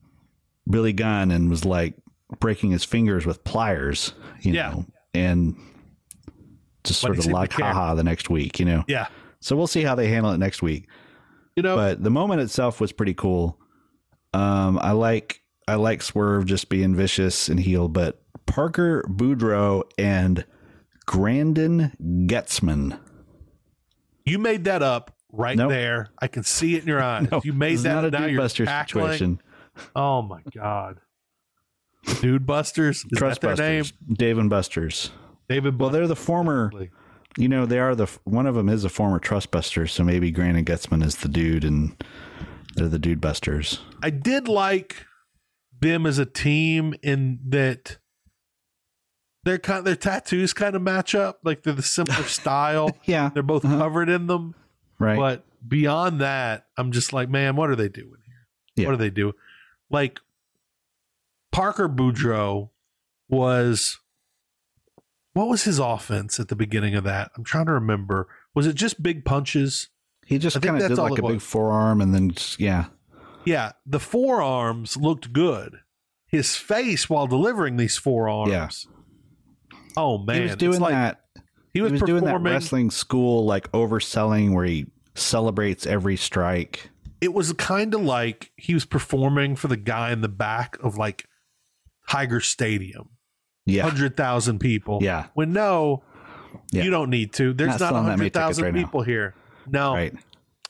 Billy 0.70 0.92
Gunn 0.92 1.32
and 1.32 1.50
was 1.50 1.64
like 1.64 1.94
breaking 2.42 2.72
his 2.72 2.84
fingers 2.84 3.26
with 3.26 3.42
pliers, 3.46 4.14
you 4.42 4.54
Yeah. 4.54 4.72
know, 4.72 4.86
and 5.14 5.56
just 6.84 7.02
But 7.02 7.16
sort 7.16 7.20
of 7.20 7.26
like 7.28 7.54
haha 7.54 7.96
the 7.96 8.04
next 8.04 8.30
week, 8.30 8.60
you 8.60 8.66
know. 8.66 8.84
yeah 8.90 9.08
So 9.42 9.56
we'll 9.58 9.68
see 9.68 9.82
how 9.84 9.96
they 9.96 10.08
handle 10.08 10.32
it 10.32 10.38
next 10.38 10.62
week. 10.62 10.88
you 11.58 11.64
know 11.64 11.76
But 11.76 12.02
the 12.04 12.10
moment 12.12 12.40
itself 12.42 12.80
was 12.80 12.92
pretty 12.94 13.14
cool. 13.14 13.60
Um, 14.34 14.80
I 14.82 14.92
like 14.92 15.42
I 15.68 15.76
like 15.76 16.02
Swerve 16.02 16.46
just 16.46 16.70
being 16.70 16.96
vicious 16.96 17.50
and 17.50 17.60
heel, 17.60 17.88
but 17.90 18.22
Parker 18.46 19.04
Boudreaux 19.10 19.84
and 19.98 20.46
Grandin 21.06 21.92
Getzman. 22.28 22.98
you 24.26 24.38
made 24.40 24.64
that 24.66 24.82
up 24.84 25.16
right 25.34 25.58
Nope. 25.58 25.70
there 25.72 26.08
i 26.20 26.28
can 26.28 26.44
see 26.44 26.76
it 26.76 26.82
in 26.84 26.88
your 26.90 27.02
eyes 27.04 27.28
you 27.44 27.54
made 27.54 27.80
that 27.80 27.94
not 27.94 28.06
a 28.06 28.12
Dude 28.12 28.38
Buster 28.38 28.66
situation. 28.66 29.42
oh 29.96 30.22
my 30.22 30.42
god 30.54 31.00
dude 32.22 32.46
busters 32.46 33.06
is 33.12 33.18
Trust 33.18 33.42
that 33.42 33.58
their 33.58 33.68
name 33.68 33.82
Busters, 33.84 33.98
Dave 34.18 34.38
and 34.38 34.50
Busters. 34.50 35.12
david 35.50 35.80
Well, 35.80 35.90
they're 35.90 36.08
the 36.08 36.16
former. 36.16 36.66
exactly. 36.68 36.92
You 37.38 37.48
know, 37.48 37.66
they 37.66 37.80
are 37.80 37.96
the 37.96 38.08
one 38.26 38.46
of 38.46 38.56
them 38.56 38.68
is 38.70 38.84
a 38.84 38.90
former 38.90 39.20
Trustbuster, 39.20 39.90
so 39.90 40.04
maybe 40.04 40.32
Grant 40.32 40.58
and 40.58 40.66
Getzman 40.68 41.04
is 41.04 41.18
the 41.18 41.30
dude, 41.30 41.64
and 41.64 41.96
they're 42.76 42.90
the 42.90 43.00
Dude 43.00 43.22
Busters. 43.22 43.80
I 44.04 44.10
did 44.10 44.48
like 44.48 45.06
them 45.80 46.06
as 46.06 46.18
a 46.18 46.26
team 46.26 46.94
in 47.02 47.40
that 47.50 47.98
their 49.44 49.58
kind 49.58 49.86
their 49.86 49.96
tattoos 49.96 50.54
kind 50.54 50.76
of 50.76 50.82
match 50.82 51.16
up. 51.16 51.40
Like 51.44 51.64
they're 51.64 51.74
the 51.74 51.82
similar 51.82 52.24
style. 52.26 52.96
Yeah, 53.06 53.30
They're 53.34 53.44
both 53.44 53.64
Uh-huh. 53.66 53.78
covered 53.78 54.10
in 54.10 54.28
them. 54.28 54.54
right. 55.00 55.18
But 55.18 55.46
beyond 55.68 56.22
that, 56.22 56.68
I'm 56.78 56.92
just 56.92 57.14
like, 57.14 57.30
man, 57.30 57.56
what 57.56 57.70
are 57.70 57.76
they 57.76 57.90
doing 57.90 58.20
here? 58.26 58.48
Yeah. 58.76 58.86
What 58.88 58.92
do 58.92 58.98
they 58.98 59.10
do? 59.10 59.34
Like 59.90 60.20
Parker 61.52 61.88
Boudreaux 61.90 62.70
was 63.30 64.00
what 65.34 65.48
was 65.48 65.64
his 65.64 65.80
offense 65.80 66.40
at 66.40 66.48
the 66.50 66.56
beginning 66.56 66.96
of 66.96 67.04
that? 67.06 67.32
I'm 67.36 67.44
trying 67.44 67.68
to 67.68 67.74
remember. 67.74 68.28
Was 68.54 68.68
it 68.68 68.76
just 68.76 69.02
big 69.02 69.26
punches? 69.26 69.90
he 70.26 70.38
just 70.38 70.62
kind 70.62 70.82
of 70.82 70.88
did 70.88 70.98
like 70.98 71.20
a 71.20 71.22
big 71.22 71.34
was. 71.36 71.44
forearm, 71.44 72.00
and 72.00 72.14
then 72.14 72.32
just, 72.32 72.60
yeah, 72.60 72.86
Yeah, 73.44 73.74
the 73.86 74.00
forearms 74.00 74.96
looked 74.96 75.34
good. 75.34 75.80
His 76.26 76.56
face 76.56 77.10
while 77.10 77.28
delivering 77.28 77.76
these 77.76 77.98
forearms. 77.98 78.50
Yeah. 78.52 79.80
Oh 79.98 80.18
man, 80.18 80.38
he 80.38 80.42
was 80.44 80.56
doing 80.56 80.80
like 80.80 80.94
that. 80.94 81.22
He 81.74 81.82
was, 81.82 82.02
doing 82.02 82.24
that 82.26 82.42
wrestling 82.42 82.92
school 82.92 83.46
like 83.46 83.70
overselling, 83.74 84.54
where 84.54 84.66
he 84.66 84.88
celebrates 85.16 85.86
every 85.86 86.16
strike. 86.16 86.90
it 87.20 87.34
was 87.34 87.52
kind 87.54 87.94
of 87.94 88.02
like 88.02 88.52
he 88.56 88.74
was 88.74 88.86
performing 88.86 89.56
for 89.56 89.68
the 89.68 89.78
guy 89.78 90.12
in 90.12 90.22
the 90.22 90.30
back 90.30 90.78
of 90.82 90.98
like 90.98 91.26
Tiger 92.10 92.42
Stadium, 92.42 93.10
Yeah, 93.66 93.84
hundred 93.84 94.18
thousand 94.18 94.60
people. 94.60 95.00
Yeah. 95.02 95.28
When 95.34 95.54
no, 95.54 96.04
Yeah. 96.72 96.84
you 96.84 96.90
don't 96.90 97.10
need 97.10 97.34
to. 97.34 97.54
There's 97.54 97.70
Not 97.72 97.80
not 97.80 97.90
selling 97.90 98.04
that 98.06 98.10
many 98.18 98.22
hundred 98.30 98.34
thousand 98.34 98.64
tickets 98.64 98.74
right 98.76 98.82
now. 98.82 98.88
people 98.88 99.02
here. 99.04 99.36
No, 99.68 99.94
right. 99.94 100.14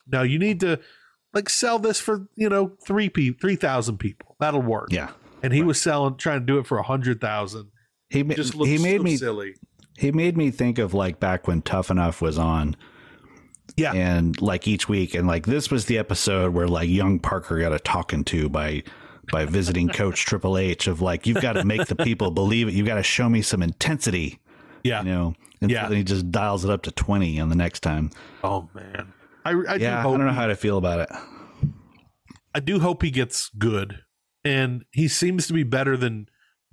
no, 0.07 0.23
you 0.23 0.37
need 0.39 0.59
to 0.61 0.79
like 1.33 1.49
sell 1.49 1.79
this 1.79 1.99
for 1.99 2.27
you 2.35 2.49
know 2.49 2.73
three 2.85 3.09
people, 3.09 3.39
three 3.39 3.55
thousand 3.55 3.97
people. 3.97 4.35
That'll 4.39 4.61
work. 4.61 4.89
Yeah, 4.91 5.11
And 5.41 5.53
he 5.53 5.61
was 5.63 5.79
selling, 5.81 6.17
trying 6.17 6.41
to 6.41 6.45
do 6.45 6.57
it 6.59 6.67
for 6.67 6.77
a 6.77 6.83
hundred 6.83 7.21
thousand. 7.21 7.69
he 8.09 8.23
ma- 8.23 8.33
Just 8.33 8.55
looked 8.55 8.69
he 8.69 8.77
made 8.77 8.97
so 8.97 9.03
me 9.03 9.17
silly. 9.17 9.53
he 9.97 10.11
made 10.11 10.35
me 10.35 10.51
think 10.51 10.77
of 10.77 10.93
like 10.93 11.19
back 11.19 11.47
when 11.47 11.61
Tough 11.61 11.89
Enough 11.89 12.21
was 12.21 12.37
on. 12.37 12.75
Yeah. 13.77 13.93
and 13.93 14.39
like 14.41 14.67
each 14.67 14.89
week 14.89 15.15
and 15.15 15.27
like 15.27 15.45
this 15.45 15.71
was 15.71 15.85
the 15.85 15.97
episode 15.97 16.53
where 16.53 16.67
like 16.67 16.89
young 16.89 17.19
parker 17.19 17.57
got 17.61 17.71
a 17.71 17.79
talking 17.79 18.25
to 18.25 18.49
by 18.49 18.83
by 19.31 19.45
visiting 19.45 19.87
coach 19.89 20.25
triple 20.25 20.57
h 20.57 20.87
of 20.87 21.01
like 21.01 21.25
you've 21.25 21.41
got 21.41 21.53
to 21.53 21.63
make 21.65 21.85
the 21.87 21.95
people 21.95 22.31
believe 22.31 22.67
it 22.67 22.73
you've 22.73 22.87
got 22.87 22.95
to 22.95 23.03
show 23.03 23.29
me 23.29 23.41
some 23.41 23.61
intensity 23.63 24.39
Yeah. 24.83 25.03
you 25.03 25.09
know 25.09 25.33
and 25.61 25.71
Yeah. 25.71 25.83
so 25.83 25.89
then 25.89 25.97
he 25.99 26.03
just 26.03 26.31
dials 26.31 26.63
it 26.65 26.71
up 26.71 26.81
to 26.83 26.91
20 26.91 27.39
on 27.39 27.49
the 27.49 27.55
next 27.55 27.79
time 27.81 28.11
Oh 28.43 28.69
man. 28.73 29.13
I, 29.45 29.51
I 29.51 29.77
do 29.77 29.83
yeah 29.83 29.99
i 29.99 30.01
hope 30.01 30.17
don't 30.17 30.25
know 30.25 30.31
he- 30.33 30.37
how 30.37 30.47
to 30.47 30.55
feel 30.55 30.77
about 30.77 30.99
it 30.99 31.09
I 32.53 32.59
do 32.59 32.79
hope 32.81 33.01
he 33.01 33.11
gets 33.11 33.49
good. 33.57 33.99
And 34.43 34.83
he 34.91 35.07
seems 35.07 35.47
to 35.47 35.53
be 35.53 35.63
better 35.63 35.95
than 35.95 36.27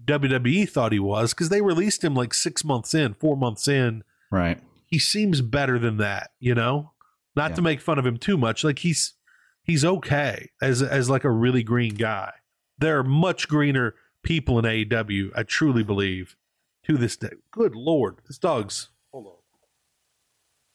WWE 0.05 0.69
thought 0.69 0.91
he 0.91 0.99
was 0.99 1.33
because 1.35 1.51
they 1.51 1.61
released 1.61 2.03
him 2.03 2.15
like 2.15 2.35
six 2.35 2.65
months 2.65 2.95
in, 2.95 3.15
four 3.15 3.37
months 3.37 3.69
in. 3.69 4.03
right 4.33 4.59
He 4.87 4.99
seems 4.99 5.41
better 5.41 5.79
than 5.79 5.99
that, 5.99 6.31
you 6.41 6.55
know? 6.55 6.93
Not 7.37 7.51
Yeah. 7.51 7.57
to 7.57 7.63
make 7.63 7.81
fun 7.81 7.99
of 7.99 8.07
him 8.07 8.17
too 8.17 8.37
much. 8.37 8.65
Like 8.65 8.81
he's 8.81 9.15
he's 9.63 9.85
okay 9.85 10.49
as 10.63 10.83
as 10.83 11.09
like 11.11 11.23
a 11.25 11.31
really 11.31 11.63
green 11.63 11.95
guy. 11.95 12.33
There 12.79 12.99
are 12.99 13.05
much 13.05 13.49
greener 13.49 13.95
people 14.23 14.59
in 14.59 14.65
AEW, 14.65 15.31
I 15.35 15.43
truly 15.43 15.83
believe, 15.83 16.37
to 16.85 16.97
this 16.97 17.17
day. 17.17 17.31
Good 17.51 17.75
lord. 17.75 18.17
This 18.27 18.39
dog's 18.39 18.91
hold 19.13 19.35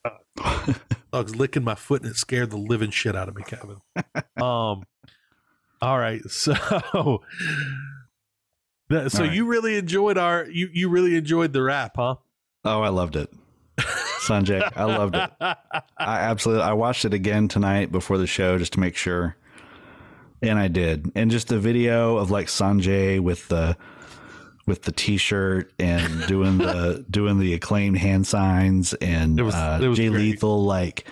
on. 0.05 0.11
Uh, 0.43 0.73
dog's 1.13 1.35
licking 1.35 1.63
my 1.63 1.75
foot 1.75 2.01
and 2.01 2.11
it 2.11 2.17
scared 2.17 2.49
the 2.49 2.57
living 2.57 2.91
shit 2.91 3.15
out 3.15 3.29
of 3.29 3.35
me, 3.35 3.43
Kevin. 3.43 3.77
Um 4.37 4.83
all 5.81 5.99
right. 5.99 6.21
So 6.29 6.53
that, 8.89 9.11
so 9.11 9.23
right. 9.23 9.33
you 9.33 9.45
really 9.45 9.77
enjoyed 9.77 10.17
our 10.17 10.45
you 10.45 10.69
you 10.71 10.89
really 10.89 11.15
enjoyed 11.15 11.53
the 11.53 11.63
rap, 11.63 11.93
huh? 11.95 12.15
oh 12.65 12.81
i 12.81 12.89
loved 12.89 13.15
it 13.15 13.29
sanjay 13.77 14.71
i 14.75 14.83
loved 14.83 15.15
it 15.15 15.31
i 15.41 15.57
absolutely 15.97 16.63
i 16.63 16.73
watched 16.73 17.05
it 17.05 17.13
again 17.13 17.47
tonight 17.47 17.91
before 17.91 18.17
the 18.17 18.27
show 18.27 18.57
just 18.57 18.73
to 18.73 18.79
make 18.79 18.95
sure 18.95 19.35
And 20.43 20.59
I 20.59 20.67
did. 20.67 21.11
And 21.15 21.31
just 21.31 21.47
the 21.47 21.59
video 21.59 22.17
of 22.17 22.29
like 22.31 22.47
Sanjay 22.47 23.19
with 23.19 23.47
the 23.47 23.77
with 24.65 24.83
the 24.83 24.91
t-shirt 24.91 25.71
and 25.79 26.25
doing 26.27 26.57
the 26.57 27.05
doing 27.09 27.39
the 27.39 27.53
acclaimed 27.53 27.97
hand 27.97 28.25
signs 28.27 28.93
and 28.95 29.39
It 29.39 29.43
was- 29.43 29.55
uh, 29.55 29.79
it 29.81 29.87
was 29.87 29.97
Jay 29.97 30.09
great. 30.09 30.19
Lethal 30.21 30.63
like 30.63 31.05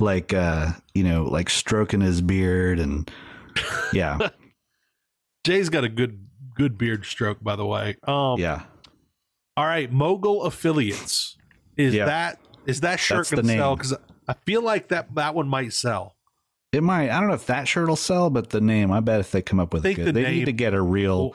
like 0.00 0.32
uh 0.34 0.72
you 0.94 1.04
know 1.04 1.24
like 1.24 1.48
stroking 1.50 2.00
his 2.00 2.20
beard 2.20 2.78
and 2.80 3.08
yeah 3.92 4.18
Jay's 5.44 5.68
got 5.68 5.84
a 5.84 5.88
good 5.88 6.26
good 6.56 6.78
beard 6.78 7.04
stroke, 7.04 7.42
by 7.42 7.56
the 7.56 7.66
way. 7.66 7.96
Um, 8.04 8.38
yeah 8.38 8.62
All 9.56 9.66
right, 9.66 9.90
mogul 9.92 10.42
affiliates. 10.44 11.36
Is 11.76 11.94
Yeah. 11.94 12.06
that 12.06 12.40
is 12.66 12.80
that 12.80 12.98
shirt 13.00 13.18
That's 13.18 13.30
going 13.32 13.46
to 13.46 13.52
sell? 13.52 13.76
Because 13.76 13.94
I 14.26 14.34
feel 14.46 14.62
like 14.62 14.88
that 14.88 15.14
that 15.16 15.34
one 15.34 15.48
might 15.48 15.72
sell. 15.72 16.13
It 16.74 16.82
might 16.82 17.10
I 17.10 17.18
don't 17.20 17.28
know 17.28 17.34
if 17.34 17.46
that 17.46 17.68
shirt 17.68 17.88
will 17.88 17.96
sell 17.96 18.30
but 18.30 18.50
the 18.50 18.60
name 18.60 18.90
I 18.90 19.00
bet 19.00 19.20
if 19.20 19.30
they 19.30 19.42
come 19.42 19.60
up 19.60 19.72
with 19.72 19.84
a 19.86 19.88
the 19.88 19.94
good 19.94 20.14
they 20.14 20.22
name- 20.22 20.34
need 20.34 20.44
to 20.46 20.52
get 20.52 20.74
a 20.74 20.82
real 20.82 21.34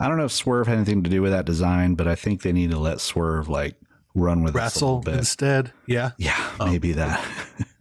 I 0.00 0.08
don't 0.08 0.16
know 0.16 0.24
if 0.24 0.32
Swerve 0.32 0.66
had 0.68 0.76
anything 0.76 1.02
to 1.04 1.10
do 1.10 1.22
with 1.22 1.32
that 1.32 1.44
design 1.44 1.94
but 1.94 2.06
I 2.08 2.14
think 2.14 2.42
they 2.42 2.52
need 2.52 2.70
to 2.70 2.78
let 2.78 3.00
Swerve 3.00 3.48
like 3.48 3.76
run 4.14 4.42
with 4.42 4.54
Wrestle 4.54 5.00
bit 5.00 5.14
instead. 5.16 5.72
Yeah. 5.86 6.10
yeah 6.18 6.50
Oh. 6.58 6.66
maybe 6.66 6.92
that 6.92 7.24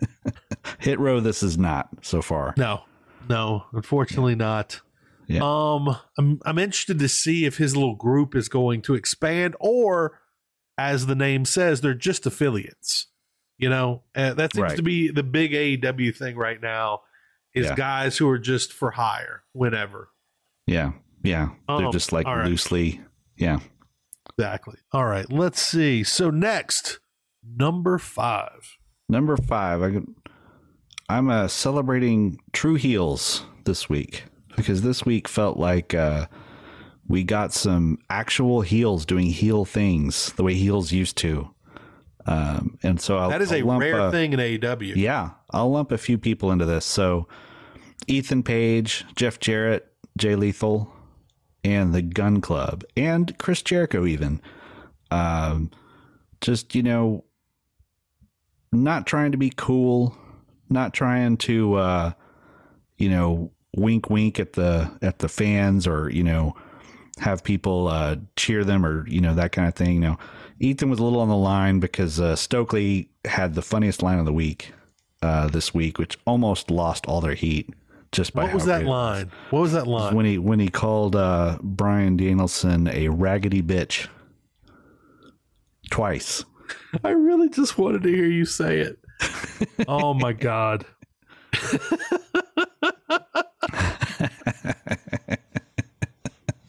hit 0.80 1.00
row 1.00 1.20
this 1.20 1.42
is 1.44 1.58
not 1.58 1.90
so 2.02 2.22
far 2.22 2.54
No, 2.58 2.84
no, 3.30 3.66
unfortunately 3.74 4.36
not. 4.36 4.82
Yeah. 5.28 5.42
Um, 5.44 5.98
I'm 6.18 6.40
I'm 6.46 6.58
interested 6.58 7.00
to 7.00 7.10
see 7.10 7.44
if 7.46 7.58
his 7.58 7.76
little 7.76 7.96
group 7.96 8.34
is 8.34 8.48
going 8.48 8.82
to 8.84 8.94
expand, 8.94 9.58
or 9.60 10.22
as 10.78 11.08
the 11.08 11.16
name 11.16 11.44
says, 11.44 11.82
they're 11.82 11.94
just 11.94 12.26
affiliates. 12.26 13.08
You 13.58 13.70
know, 13.70 14.04
uh, 14.16 14.34
that 14.36 14.54
seems 14.54 14.64
Right. 14.64 14.76
to 14.78 14.84
be 14.84 15.10
the 15.10 15.24
big 15.24 15.52
AEW 15.54 16.12
thing 16.16 16.36
right 16.38 16.62
now. 16.62 17.02
Is 17.56 17.66
Yeah. 17.66 17.76
guys 17.76 18.18
who 18.18 18.30
are 18.30 18.38
just 18.38 18.72
for 18.72 18.92
hire 18.92 19.44
whenever. 19.54 20.10
Yeah. 20.68 20.92
Yeah. 21.24 21.50
They're 21.68 21.88
Um, 21.88 21.92
just 21.92 22.12
like 22.12 22.28
right. 22.28 22.46
loosely. 22.46 23.02
Yeah. 23.36 23.60
Exactly. 24.38 24.76
All 24.92 25.06
right. 25.06 25.32
Let's 25.32 25.60
see. 25.62 26.04
So 26.04 26.30
next, 26.30 27.00
number 27.44 27.98
five. 27.98 28.78
Number 29.10 29.38
five, 29.38 29.82
I, 29.82 29.92
could- 29.92 30.14
I'm 31.10 31.30
uh, 31.30 31.48
celebrating 31.48 32.38
True 32.54 32.76
Heels 32.76 33.44
this 33.66 33.90
week 33.90 34.26
because 34.56 34.82
this 34.84 35.06
week 35.06 35.28
felt 35.28 35.58
like 35.58 35.94
uh, 35.96 36.28
we 37.08 37.24
got 37.24 37.54
some 37.54 37.98
actual 38.10 38.62
heels 38.62 39.06
doing 39.06 39.28
heel 39.28 39.66
things 39.66 40.34
the 40.34 40.44
way 40.44 40.54
heels 40.54 40.92
used 40.92 41.18
to. 41.20 41.50
Um, 42.28 42.78
and 42.84 43.00
so 43.00 43.18
I'll, 43.18 43.30
That 43.30 43.42
is 43.42 43.54
a 43.54 43.64
rare 43.64 44.02
uh, 44.02 44.12
thing 44.12 44.34
in 44.34 44.40
AEW. 44.40 44.96
Yeah, 44.96 45.32
I'll 45.50 45.72
lump 45.72 45.92
a 45.92 45.98
few 45.98 46.18
people 46.18 46.52
into 46.52 46.66
this. 46.66 46.86
So 46.86 47.28
Ethan 48.08 48.44
Page, 48.44 49.06
Jeff 49.16 49.40
Jarrett, 49.40 49.92
Jay 50.18 50.36
Lethal, 50.36 50.94
and 51.64 51.94
the 51.94 52.02
Gun 52.02 52.42
Club, 52.42 52.84
and 52.96 53.36
Chris 53.38 53.62
Jericho, 53.62 54.06
even. 54.06 54.42
Um, 55.10 55.72
just 56.42 56.76
you 56.76 56.84
know, 56.84 57.24
not 58.72 59.08
trying 59.08 59.32
to 59.32 59.38
be 59.38 59.52
cool, 59.56 60.16
not 60.70 60.94
trying 60.94 61.38
to, 61.38 61.76
uh, 61.76 62.12
you 62.98 63.10
know, 63.10 63.52
wink, 63.76 64.10
wink 64.10 64.40
at 64.40 64.54
the 64.54 64.92
at 65.02 65.20
the 65.20 65.30
fans, 65.30 65.88
or 65.88 66.10
you 66.10 66.24
know, 66.24 66.56
have 67.20 67.44
people 67.44 67.88
uh, 67.88 68.18
cheer 68.36 68.66
them, 68.66 68.86
or 68.86 69.08
you 69.08 69.22
know 69.22 69.34
that 69.34 69.54
kind 69.54 69.68
of 69.68 69.76
thing. 69.76 69.94
You 69.96 70.02
know, 70.02 70.18
Ethan 70.60 70.90
was 70.90 71.00
a 71.00 71.04
little 71.04 71.20
on 71.20 71.30
the 71.30 71.38
line 71.38 71.80
because 71.80 72.20
uh, 72.20 72.36
Stokely 72.36 73.10
had 73.26 73.54
the 73.54 73.62
funniest 73.62 74.02
line 74.02 74.18
of 74.20 74.26
the 74.26 74.34
week 74.34 74.74
uh, 75.22 75.48
this 75.48 75.74
week, 75.74 75.98
which 76.00 76.18
almost 76.26 76.72
lost 76.72 77.06
all 77.06 77.22
their 77.22 77.36
heat. 77.36 77.70
Just 78.12 78.34
by 78.34 78.44
What 78.46 78.54
was 78.54 78.66
that 78.66 78.86
line? 78.86 79.32
What 79.50 79.60
was 79.60 79.74
that 79.74 79.86
line? 79.86 80.16
when 80.16 80.26
he 80.26 80.38
when 80.38 80.60
he 80.60 80.70
called 80.70 81.16
uh, 81.16 81.58
Bryan 81.62 82.16
Danielson 82.16 82.88
a 82.88 83.10
raggedy 83.10 83.62
bitch 83.62 84.08
twice. 85.92 86.46
I 87.04 87.10
really 87.10 87.50
just 87.50 87.78
wanted 87.78 88.04
to 88.04 88.10
hear 88.10 88.28
you 88.28 88.46
say 88.46 88.80
it. 88.80 88.98
oh 89.88 90.14
my 90.14 90.32
god. 90.32 90.86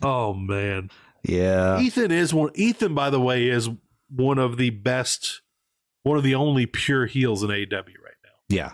oh 0.02 0.34
man. 0.34 0.90
Yeah, 1.28 1.80
Ethan 1.80 2.10
is 2.10 2.32
one 2.34 2.50
Ethan 2.54 2.94
by 2.94 3.10
the 3.10 3.20
way 3.20 3.48
is 3.48 3.68
one 4.08 4.38
of 4.38 4.56
the 4.56 4.70
best 4.70 5.42
one 6.02 6.16
of 6.16 6.24
the 6.24 6.34
only 6.34 6.64
pure 6.66 7.06
heels 7.06 7.42
in 7.42 7.50
AEW 7.50 7.72
right 7.72 8.16
now. 8.24 8.30
yeah. 8.48 8.72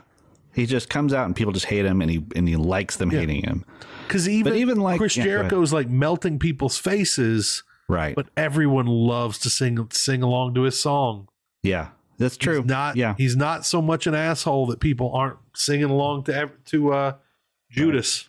He 0.54 0.66
just 0.66 0.88
comes 0.88 1.12
out 1.12 1.26
and 1.26 1.34
people 1.34 1.52
just 1.52 1.66
hate 1.66 1.84
him, 1.84 2.00
and 2.00 2.08
he 2.08 2.24
and 2.36 2.48
he 2.48 2.54
likes 2.54 2.96
them 2.96 3.10
Yeah. 3.10 3.20
hating 3.20 3.42
him. 3.42 3.64
Cuz 4.06 4.28
even, 4.28 4.54
even, 4.54 4.78
like- 4.78 4.98
Chris 4.98 5.16
yeah. 5.16 5.24
Jericho's 5.24 5.72
like 5.72 5.88
melting 5.90 6.38
people's 6.38 6.78
faces, 6.78 7.64
Right. 7.88 8.14
but 8.14 8.28
everyone 8.36 8.86
loves 8.86 9.38
to 9.40 9.50
sing 9.50 9.88
sing 9.90 10.22
along 10.22 10.54
to 10.54 10.62
his 10.62 10.78
song. 10.80 11.26
yeah, 11.64 11.88
that's 12.18 12.36
true. 12.36 12.58
He's 12.60 12.66
not 12.70 12.94
yeah, 12.96 13.14
he's 13.18 13.34
not 13.36 13.66
so 13.66 13.82
much 13.82 14.06
an 14.06 14.14
asshole 14.14 14.66
that 14.68 14.78
people 14.78 15.10
aren't 15.12 15.38
singing 15.56 15.90
along 15.90 16.22
to 16.24 16.50
to 16.66 16.92
uh 16.92 17.12
Judas. 17.68 18.28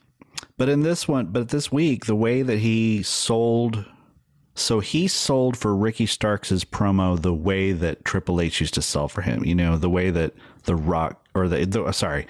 But 0.58 0.68
in 0.70 0.82
this 0.82 1.08
one, 1.08 1.28
but 1.28 1.50
this 1.50 1.72
week, 1.72 2.06
the 2.06 2.16
way 2.16 2.42
that 2.42 2.58
he 2.60 3.04
sold, 3.04 3.86
so 4.56 4.80
he 4.80 5.08
sold 5.08 5.58
for 5.58 5.76
Ricky 5.76 6.06
Starks' 6.06 6.64
promo 6.64 7.22
the 7.22 7.34
way 7.34 7.74
that 7.74 8.06
Triple 8.06 8.40
H 8.40 8.62
used 8.62 8.74
to 8.76 8.82
sell 8.82 9.10
for 9.10 9.22
him. 9.22 9.44
You 9.44 9.54
know, 9.54 9.78
the 9.78 9.90
way 9.90 10.10
that 10.12 10.34
The 10.64 10.76
Rock, 10.78 11.22
or 11.36 11.50
the, 11.50 11.66
the 11.66 11.92
sorry, 11.92 12.26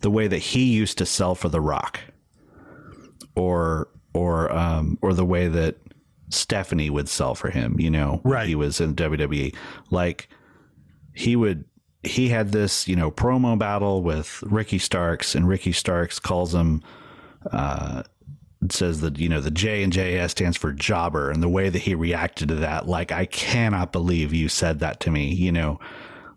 the 0.00 0.10
way 0.10 0.26
that 0.28 0.38
he 0.38 0.64
used 0.64 0.98
to 0.98 1.06
sell 1.06 1.34
for 1.34 1.48
The 1.48 1.62
Rock, 1.62 2.00
or 3.34 3.88
or 4.12 4.52
um 4.52 4.98
or 5.00 5.14
the 5.14 5.24
way 5.24 5.48
that 5.48 5.76
Stephanie 6.28 6.90
would 6.90 7.08
sell 7.08 7.34
for 7.34 7.48
him. 7.48 7.80
You 7.80 7.90
know, 7.90 8.20
when 8.22 8.34
Right. 8.34 8.48
He 8.48 8.54
was 8.54 8.78
in 8.78 8.94
WWE, 8.94 9.54
like 9.90 10.28
he 11.14 11.36
would 11.36 11.64
he 12.02 12.28
had 12.28 12.52
this 12.52 12.86
you 12.86 12.96
know 12.96 13.10
promo 13.10 13.58
battle 13.58 14.02
with 14.02 14.42
Ricky 14.42 14.78
Starks, 14.78 15.34
and 15.34 15.48
Ricky 15.48 15.72
Starks 15.72 16.18
calls 16.18 16.54
him 16.54 16.82
uh, 17.50 18.02
says 18.70 19.00
that 19.00 19.18
you 19.18 19.28
know 19.28 19.40
the 19.40 19.50
J 19.50 19.82
and 19.82 19.92
JS 19.92 20.30
stands 20.30 20.56
for 20.56 20.72
jobber, 20.72 21.30
and 21.30 21.42
the 21.42 21.48
way 21.48 21.68
that 21.68 21.80
he 21.80 21.94
reacted 21.94 22.48
to 22.48 22.54
that, 22.56 22.86
like 22.86 23.10
I 23.10 23.26
cannot 23.26 23.90
believe 23.92 24.32
you 24.32 24.48
said 24.48 24.78
that 24.80 25.00
to 25.00 25.10
me. 25.10 25.32
You 25.34 25.50
know, 25.52 25.80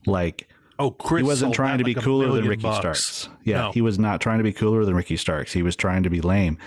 like 0.08 0.48
Oh, 0.80 0.92
Chris 0.92 1.22
he 1.22 1.28
wasn't 1.28 1.54
trying 1.54 1.78
to 1.78 1.84
be 1.84 1.94
like 1.94 2.04
cooler 2.04 2.32
than 2.34 2.48
Ricky 2.48 2.64
bucks. 2.64 2.78
Starks. 3.06 3.30
Yeah, 3.44 3.58
No. 3.62 3.72
he 3.72 3.82
was 3.82 3.98
not 4.00 4.20
trying 4.22 4.40
to 4.40 4.44
be 4.44 4.52
cooler 4.52 4.84
than 4.84 4.94
Ricky 4.96 5.16
Starks. 5.18 5.54
He 5.54 5.62
was 5.64 5.76
trying 5.76 6.04
to 6.04 6.10
be 6.10 6.20
lame, 6.22 6.58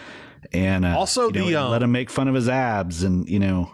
and 0.53 0.85
uh, 0.87 0.97
Also 0.99 1.27
you 1.27 1.33
know, 1.41 1.47
the, 1.47 1.55
um, 1.57 1.71
let 1.73 1.83
him 1.83 1.93
make 1.93 2.09
fun 2.11 2.29
of 2.29 2.35
his 2.35 2.49
abs, 2.49 3.03
and 3.03 3.29
you 3.29 3.39
know, 3.39 3.71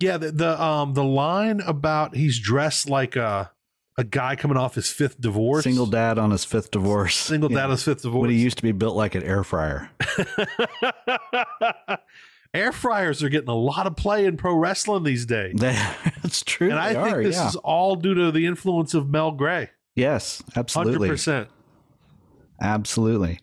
Yeah, 0.00 0.16
the, 0.18 0.30
the 0.32 0.62
um 0.62 0.92
the 0.94 1.04
line 1.04 1.60
about 1.66 2.16
he's 2.16 2.38
dressed 2.38 2.90
like 2.90 3.16
a 3.16 3.50
a 3.98 4.04
guy 4.04 4.36
coming 4.36 4.56
off 4.56 4.74
his 4.76 4.88
fifth 4.88 5.20
divorce. 5.20 5.64
single 5.64 5.84
dad 5.84 6.18
on 6.18 6.30
his 6.30 6.44
fifth 6.44 6.70
divorce, 6.70 7.16
single 7.16 7.50
dad 7.50 7.64
on 7.64 7.70
his 7.72 7.82
fifth 7.82 8.02
divorce. 8.02 8.22
when 8.22 8.30
he 8.30 8.38
used 8.38 8.56
to 8.56 8.62
be 8.62 8.72
built 8.72 8.96
like 8.96 9.14
an 9.14 9.22
air 9.22 9.44
fryer. 9.44 9.90
Air 12.54 12.72
fryers 12.72 13.22
are 13.22 13.28
getting 13.28 13.50
a 13.50 13.54
lot 13.54 13.86
of 13.86 13.94
play 13.94 14.24
in 14.24 14.38
pro 14.38 14.54
wrestling 14.54 15.02
these 15.02 15.26
days. 15.26 15.54
That's 15.60 16.42
true. 16.42 16.70
And 16.70 16.78
I 16.78 16.94
think 16.94 17.16
are, 17.16 17.22
this 17.22 17.36
yeah. 17.36 17.48
is 17.48 17.56
all 17.56 17.94
due 17.94 18.14
to 18.14 18.32
the 18.32 18.46
influence 18.46 18.94
of 18.94 19.10
Mel 19.10 19.32
Gray. 19.32 19.68
yes, 19.94 20.42
absolutely. 20.56 21.10
percent. 21.10 21.48
Absolutely. 22.60 23.38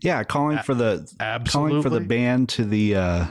Yeah, 0.00 0.22
calling 0.22 0.58
for 0.58 0.74
the 0.74 1.12
calling 1.48 1.82
for 1.82 1.90
the 1.90 1.96
absolutely. 1.96 2.06
band 2.06 2.48
to 2.50 2.64
the 2.64 2.94
uh, 2.94 3.26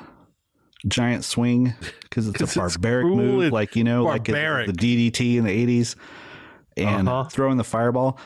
giant 0.88 1.24
swing 1.24 1.74
because 2.04 2.28
it's 2.28 2.42
a 2.42 2.60
barbaric 2.60 3.08
move, 3.08 3.54
like 3.54 3.78
you 3.78 3.86
know, 3.86 4.04
like 4.04 4.26
barbaric. 4.26 4.70
it's 4.70 4.78
the 4.78 5.12
DDT 5.12 5.38
in 5.38 5.46
the 5.46 5.52
eighties, 5.52 5.96
and 6.78 7.08
Uh-huh. 7.08 7.30
throwing 7.30 7.58
the 7.58 7.64
fireball, 7.64 8.18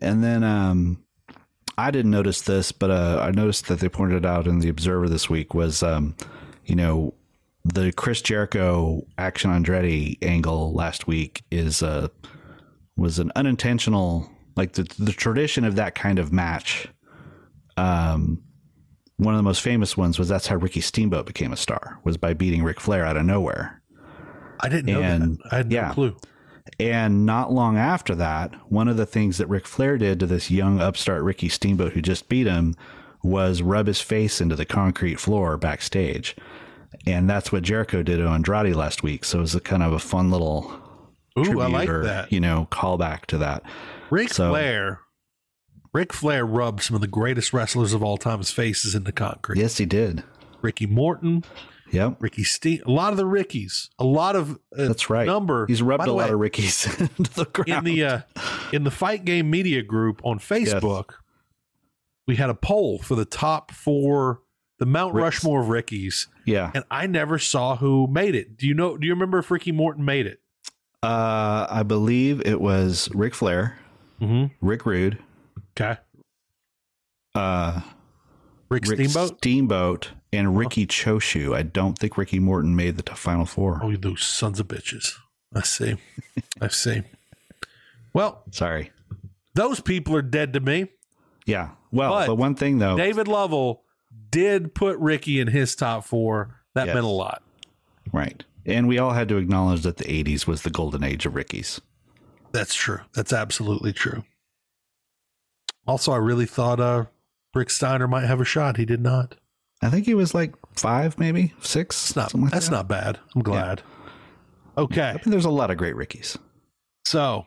and 0.00 0.22
then 0.22 0.42
um, 0.44 1.02
I 1.76 1.90
didn't 1.90 2.10
notice 2.10 2.42
this, 2.42 2.72
but 2.72 2.90
uh, 2.90 3.20
I 3.22 3.30
noticed 3.30 3.68
that 3.68 3.80
they 3.80 3.88
pointed 3.88 4.24
it 4.24 4.26
out 4.26 4.46
in 4.46 4.58
the 4.60 4.68
Observer 4.68 5.08
this 5.08 5.28
week 5.30 5.54
was, 5.54 5.82
um, 5.82 6.16
you 6.64 6.74
know, 6.74 7.14
the 7.64 7.92
Chris 7.92 8.22
Jericho 8.22 9.02
Action 9.18 9.50
Andretti 9.50 10.16
angle 10.22 10.72
last 10.72 11.06
week 11.06 11.42
is 11.50 11.82
uh, 11.82 12.08
was 12.96 13.18
an 13.18 13.30
unintentional, 13.36 14.30
like 14.56 14.72
the 14.72 14.84
the 14.98 15.12
tradition 15.12 15.64
of 15.64 15.76
that 15.76 15.94
kind 15.94 16.18
of 16.18 16.32
match. 16.32 16.88
Um, 17.76 18.42
one 19.18 19.34
of 19.34 19.38
the 19.38 19.42
most 19.44 19.60
famous 19.62 19.96
ones 19.96 20.18
was 20.18 20.28
that's 20.28 20.46
how 20.46 20.56
Ricky 20.56 20.80
Steamboat 20.80 21.26
became 21.26 21.52
a 21.52 21.56
star 21.56 21.98
was 22.04 22.16
by 22.16 22.34
beating 22.34 22.62
Ric 22.62 22.80
Flair 22.80 23.04
out 23.04 23.16
of 23.16 23.24
nowhere. 23.24 23.82
I 24.60 24.68
didn't 24.68 24.86
know 24.86 25.00
And, 25.02 25.38
that. 25.38 25.52
I 25.52 25.56
had 25.58 25.70
no 25.70 25.74
yeah. 25.74 25.92
clue. 25.92 26.16
And 26.80 27.26
not 27.26 27.52
long 27.52 27.76
after 27.76 28.14
that, 28.14 28.54
one 28.70 28.86
of 28.88 28.96
the 28.96 29.06
things 29.06 29.38
that 29.38 29.48
Ric 29.48 29.66
Flair 29.66 29.98
did 29.98 30.20
to 30.20 30.26
this 30.26 30.50
young 30.50 30.80
upstart 30.80 31.22
Ricky 31.22 31.48
Steamboat 31.48 31.92
who 31.92 32.00
just 32.02 32.28
beat 32.28 32.46
him 32.46 32.76
was 33.22 33.62
rub 33.62 33.88
his 33.88 34.00
face 34.00 34.40
into 34.40 34.54
the 34.54 34.64
concrete 34.64 35.18
floor 35.18 35.56
backstage. 35.56 36.36
And 37.04 37.28
that's 37.28 37.50
what 37.50 37.64
Jericho 37.64 38.02
did 38.02 38.18
to 38.18 38.28
Andrade 38.28 38.76
last 38.76 39.02
week. 39.02 39.24
So 39.24 39.38
it 39.38 39.42
was 39.42 39.54
a 39.56 39.60
kind 39.60 39.82
of 39.82 39.92
a 39.92 39.98
fun 39.98 40.30
little 40.30 40.72
Ooh, 41.36 41.60
I 41.60 41.66
like 41.66 41.88
or, 41.88 42.04
that. 42.04 42.32
you 42.32 42.40
know, 42.40 42.68
callback 42.70 43.26
to 43.26 43.38
that. 43.38 43.62
Ric 44.10 44.30
so- 44.30 44.50
Flair 44.50 45.00
Ric 45.94 46.12
Flair 46.12 46.44
rubbed 46.44 46.82
some 46.82 46.94
of 46.94 47.00
the 47.00 47.06
greatest 47.08 47.52
wrestlers 47.52 47.92
of 47.94 48.02
all 48.02 48.18
time's 48.18 48.50
faces 48.50 48.94
into 48.94 49.10
concrete. 49.10 49.58
Yes, 49.58 49.78
he 49.78 49.86
did. 49.86 50.22
Ricky 50.60 50.86
Morton, 50.86 51.44
Yep. 51.90 52.16
Ricky 52.20 52.44
Steen, 52.44 52.82
a 52.86 52.90
lot 52.90 53.12
of 53.12 53.16
the 53.16 53.26
Rickies, 53.26 53.90
a 53.98 54.04
lot 54.04 54.36
of 54.36 54.52
uh, 54.76 54.88
That's 54.88 55.08
right. 55.08 55.26
number. 55.26 55.66
He's 55.66 55.80
rubbed 55.82 56.06
a 56.06 56.12
lot 56.12 56.30
of 56.30 56.38
Rickies 56.38 56.86
into 57.00 57.34
the 57.34 57.64
in 57.66 57.84
the 57.84 58.04
uh, 58.04 58.20
in 58.72 58.84
the 58.84 58.90
fight 58.90 59.24
game 59.24 59.50
media 59.50 59.82
group 59.82 60.20
on 60.24 60.38
Facebook. 60.38 61.12
We 62.26 62.36
had 62.36 62.50
a 62.50 62.54
poll 62.54 62.98
for 62.98 63.14
the 63.14 63.24
top 63.24 63.70
four, 63.70 64.42
the 64.78 64.84
Mount 64.86 65.14
Ricks. 65.14 65.22
Rushmore 65.36 65.60
of 65.62 65.68
Rickies, 65.70 66.26
yeah. 66.44 66.70
and 66.74 66.84
I 66.90 67.06
never 67.06 67.38
saw 67.38 67.76
who 67.76 68.06
made 68.06 68.34
it. 68.34 68.56
Do 68.58 68.66
you 68.66 68.74
know? 68.74 68.98
Do 68.98 69.06
you 69.06 69.14
remember 69.14 69.38
if 69.38 69.50
Ricky 69.50 69.72
Morton 69.72 70.04
made 70.04 70.26
it? 70.26 70.40
Uh, 71.02 71.66
I 71.70 71.84
believe 71.84 72.42
it 72.44 72.60
was 72.60 73.08
Ric 73.14 73.34
Flair, 73.34 73.78
Mm-hmm. 74.20 74.66
Rick 74.66 74.84
Rude, 74.84 75.18
Okay, 75.80 75.98
uh, 77.34 77.80
Rick, 78.68 78.86
Rick 78.86 79.00
Steamboat. 79.08 79.38
Steamboat, 79.38 80.10
and 80.32 80.56
Riki 80.56 80.86
Choshu. 80.86 81.54
I 81.56 81.62
don't 81.62 81.98
think 81.98 82.18
Ricky 82.18 82.38
Morton 82.38 82.76
made 82.76 82.96
the 82.98 83.14
final 83.14 83.46
four. 83.46 83.80
Oh, 83.82 83.96
those 83.96 84.22
sons 84.22 84.60
of 84.60 84.68
bitches! 84.68 85.14
I 85.54 85.62
see. 85.62 85.96
I 86.60 86.68
see. 86.68 87.02
Well, 88.12 88.42
Sorry. 88.50 88.90
those 89.54 89.80
people 89.80 90.14
are 90.16 90.22
dead 90.22 90.52
to 90.52 90.60
me. 90.60 90.88
Yeah. 91.46 91.70
Well, 91.90 92.10
But 92.12 92.26
but, 92.26 92.34
one 92.34 92.54
thing 92.54 92.78
though, 92.78 92.96
David 92.96 93.28
Lovell 93.28 93.82
did 94.30 94.74
put 94.74 94.98
Ricky 94.98 95.40
in 95.40 95.48
his 95.48 95.74
top 95.74 96.04
four. 96.04 96.60
That 96.74 96.86
Yes. 96.88 96.94
meant 96.94 97.06
a 97.06 97.10
lot. 97.10 97.42
right? 98.12 98.44
And 98.66 98.86
we 98.86 98.98
all 98.98 99.12
had 99.12 99.28
to 99.30 99.36
acknowledge 99.38 99.82
that 99.82 99.96
the 99.96 100.04
'80s 100.04 100.46
was 100.46 100.60
the 100.62 100.70
golden 100.70 101.02
age 101.02 101.24
of 101.24 101.34
Rickies. 101.34 101.80
That's 102.52 102.74
true. 102.74 103.00
That's 103.14 103.32
absolutely 103.32 103.92
true. 103.94 104.24
Also, 105.86 106.12
I 106.12 106.16
really 106.18 106.44
thought 106.46 106.80
uh, 106.80 107.06
Rick 107.54 107.70
Steiner 107.70 108.06
might 108.08 108.24
have 108.26 108.40
a 108.40 108.44
shot. 108.44 108.76
He 108.76 108.84
did 108.84 109.00
not. 109.00 109.34
I 109.82 109.90
think 109.90 110.06
he 110.06 110.14
was 110.14 110.34
like 110.34 110.54
five, 110.74 111.18
maybe 111.18 111.54
six. 111.60 112.12
That's 112.12 112.34
not. 112.34 112.42
like 112.42 112.52
that's 112.52 112.66
that. 112.68 112.74
not 112.74 112.88
bad. 112.88 113.18
I'm 113.34 113.42
glad. 113.42 113.82
Okay, 114.76 115.02
I 115.02 115.12
mean, 115.14 115.22
there's 115.26 115.44
a 115.44 115.50
lot 115.50 115.70
of 115.70 115.76
great 115.76 115.96
Rickies. 115.96 116.38
so 117.04 117.46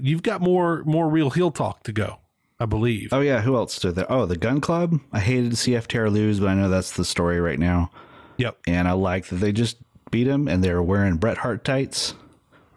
you've 0.00 0.22
got 0.22 0.40
more 0.42 0.82
more 0.84 1.08
real 1.08 1.30
heel 1.30 1.50
talk 1.50 1.82
to 1.84 1.92
go. 1.92 2.18
I 2.58 2.66
believe. 2.66 3.08
Oh 3.12 3.20
yeah, 3.20 3.40
who 3.40 3.56
else 3.56 3.72
stood 3.74 3.94
there? 3.94 4.10
Oh, 4.12 4.26
the 4.26 4.36
Gun 4.36 4.60
Club. 4.60 5.00
I 5.12 5.20
hated 5.20 5.50
to 5.50 5.56
see 5.56 5.72
FTR 5.72 6.10
lose, 6.12 6.40
but 6.40 6.48
I 6.50 6.54
know 6.54 6.68
that's 6.68 6.92
the 6.92 7.04
story 7.06 7.40
right 7.40 7.58
now. 7.58 7.90
Yep. 8.36 8.58
And 8.66 8.86
I 8.86 8.92
like 8.92 9.26
that 9.28 9.36
they 9.36 9.52
just 9.52 9.78
beat 10.10 10.26
him, 10.26 10.48
and 10.48 10.62
they 10.62 10.72
were 10.74 10.82
wearing 10.82 11.16
Bret 11.16 11.38
Hart 11.38 11.64
tights, 11.64 12.14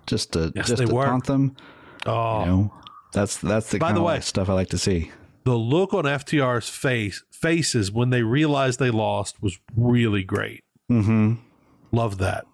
just 0.07 0.33
to 0.33 0.53
Yes, 0.55 0.67
just 0.69 0.85
to 0.87 0.93
were. 0.93 1.05
taunt 1.05 1.25
them. 1.25 1.55
Oh, 2.05 2.39
You 2.41 2.45
know, 2.45 2.73
that's 3.11 3.37
that's 3.37 3.71
the 3.71 3.79
By 3.79 3.87
kind 3.87 3.97
the 3.97 4.01
of 4.01 4.07
way- 4.07 4.19
stuff 4.21 4.49
I 4.49 4.53
like 4.53 4.69
to 4.69 4.77
see. 4.77 5.11
The 5.43 5.55
look 5.55 5.93
on 5.93 6.05
FTR's 6.05 6.69
face 6.69 7.23
faces 7.31 7.91
when 7.91 8.09
they 8.09 8.23
realized 8.23 8.79
they 8.79 8.91
lost 8.91 9.41
was 9.41 9.59
really 9.75 10.23
great. 10.23 10.63
Mm-hmm. 10.91 11.33
Love 11.91 12.17
that. 12.19 12.45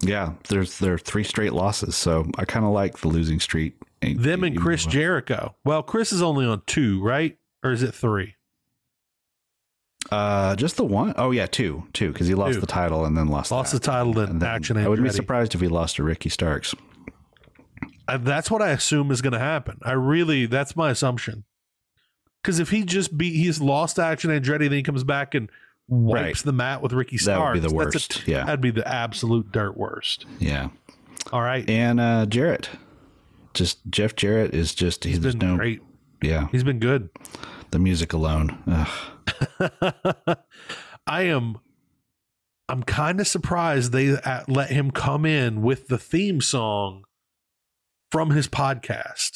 Yeah, 0.00 0.34
there's 0.48 0.78
there 0.78 0.94
are 0.94 0.98
three 0.98 1.24
straight 1.24 1.52
losses, 1.52 1.96
so 1.96 2.30
I 2.36 2.44
kind 2.44 2.64
of 2.64 2.72
like 2.72 2.98
the 2.98 3.08
losing 3.08 3.40
streak. 3.40 3.74
Them 4.00 4.44
and 4.44 4.56
Chris 4.56 4.86
Jericho. 4.86 5.56
Well, 5.64 5.82
Chris 5.82 6.12
is 6.12 6.22
only 6.22 6.46
on 6.46 6.62
two, 6.66 7.02
right? 7.02 7.36
Or 7.64 7.72
is 7.72 7.82
it 7.82 7.94
three? 7.94 8.36
Uh, 10.10 10.54
just 10.56 10.76
the 10.76 10.84
one? 10.84 11.12
Oh 11.16 11.32
yeah, 11.32 11.46
two, 11.46 11.84
two, 11.92 12.12
because 12.12 12.28
he 12.28 12.34
lost 12.34 12.54
Two. 12.54 12.60
the 12.60 12.66
title 12.66 13.04
and 13.04 13.16
then 13.16 13.28
lost. 13.28 13.50
Lost 13.50 13.72
that. 13.72 13.82
the 13.82 13.86
title 13.86 14.18
And 14.20 14.40
then 14.40 14.48
Action 14.48 14.76
I 14.76 14.88
wouldn't 14.88 15.06
be 15.06 15.12
surprised 15.12 15.54
if 15.54 15.60
he 15.60 15.68
lost 15.68 15.96
to 15.96 16.02
Ricky 16.02 16.28
Starks. 16.28 16.74
I, 18.06 18.16
that's 18.16 18.50
what 18.50 18.62
I 18.62 18.70
assume 18.70 19.10
is 19.10 19.20
going 19.20 19.34
to 19.34 19.38
happen. 19.38 19.78
I 19.82 19.92
really, 19.92 20.46
that's 20.46 20.74
my 20.74 20.90
assumption. 20.90 21.44
Because 22.48 22.60
if 22.60 22.70
he 22.70 22.82
just 22.82 23.18
beat, 23.18 23.34
he's 23.34 23.60
lost 23.60 23.98
Action 23.98 24.30
Andretti, 24.30 24.60
then 24.60 24.72
he 24.72 24.82
comes 24.82 25.04
back 25.04 25.34
and 25.34 25.50
wipes 25.86 26.22
Right. 26.40 26.44
the 26.46 26.52
mat 26.52 26.80
with 26.80 26.94
Ricky 26.94 27.18
That 27.18 27.38
would 27.38 27.52
be 27.52 27.58
the 27.60 27.64
That's 27.68 27.72
a- 27.72 27.76
worst, 27.76 28.26
yeah. 28.26 28.44
that'd 28.46 28.62
be 28.62 28.70
the 28.70 28.88
absolute 28.88 29.52
dirt 29.52 29.76
worst. 29.76 30.24
Yeah, 30.38 30.70
All 31.30 31.42
right, 31.42 31.68
and 31.68 32.00
uh 32.00 32.24
Jarrett, 32.24 32.70
just 33.52 33.80
Jeff 33.90 34.16
Jarrett 34.16 34.54
is 34.54 34.74
just 34.74 35.04
he's, 35.04 35.16
he's 35.22 35.34
been 35.34 35.38
no 35.46 35.56
great. 35.58 35.82
yeah 36.22 36.48
He's 36.50 36.64
been 36.64 36.78
good. 36.78 37.10
the 37.70 37.78
music 37.78 38.14
alone. 38.14 38.56
Ugh. 38.66 40.36
I 41.06 41.22
am. 41.24 41.58
I'm 42.70 42.82
kind 42.82 43.20
of 43.20 43.28
surprised 43.28 43.92
they 43.92 44.16
uh, 44.16 44.44
let 44.48 44.70
him 44.70 44.90
come 44.90 45.26
in 45.26 45.60
with 45.60 45.88
the 45.88 45.98
theme 45.98 46.40
song 46.40 47.04
from 48.10 48.30
his 48.30 48.48
podcast. 48.48 49.32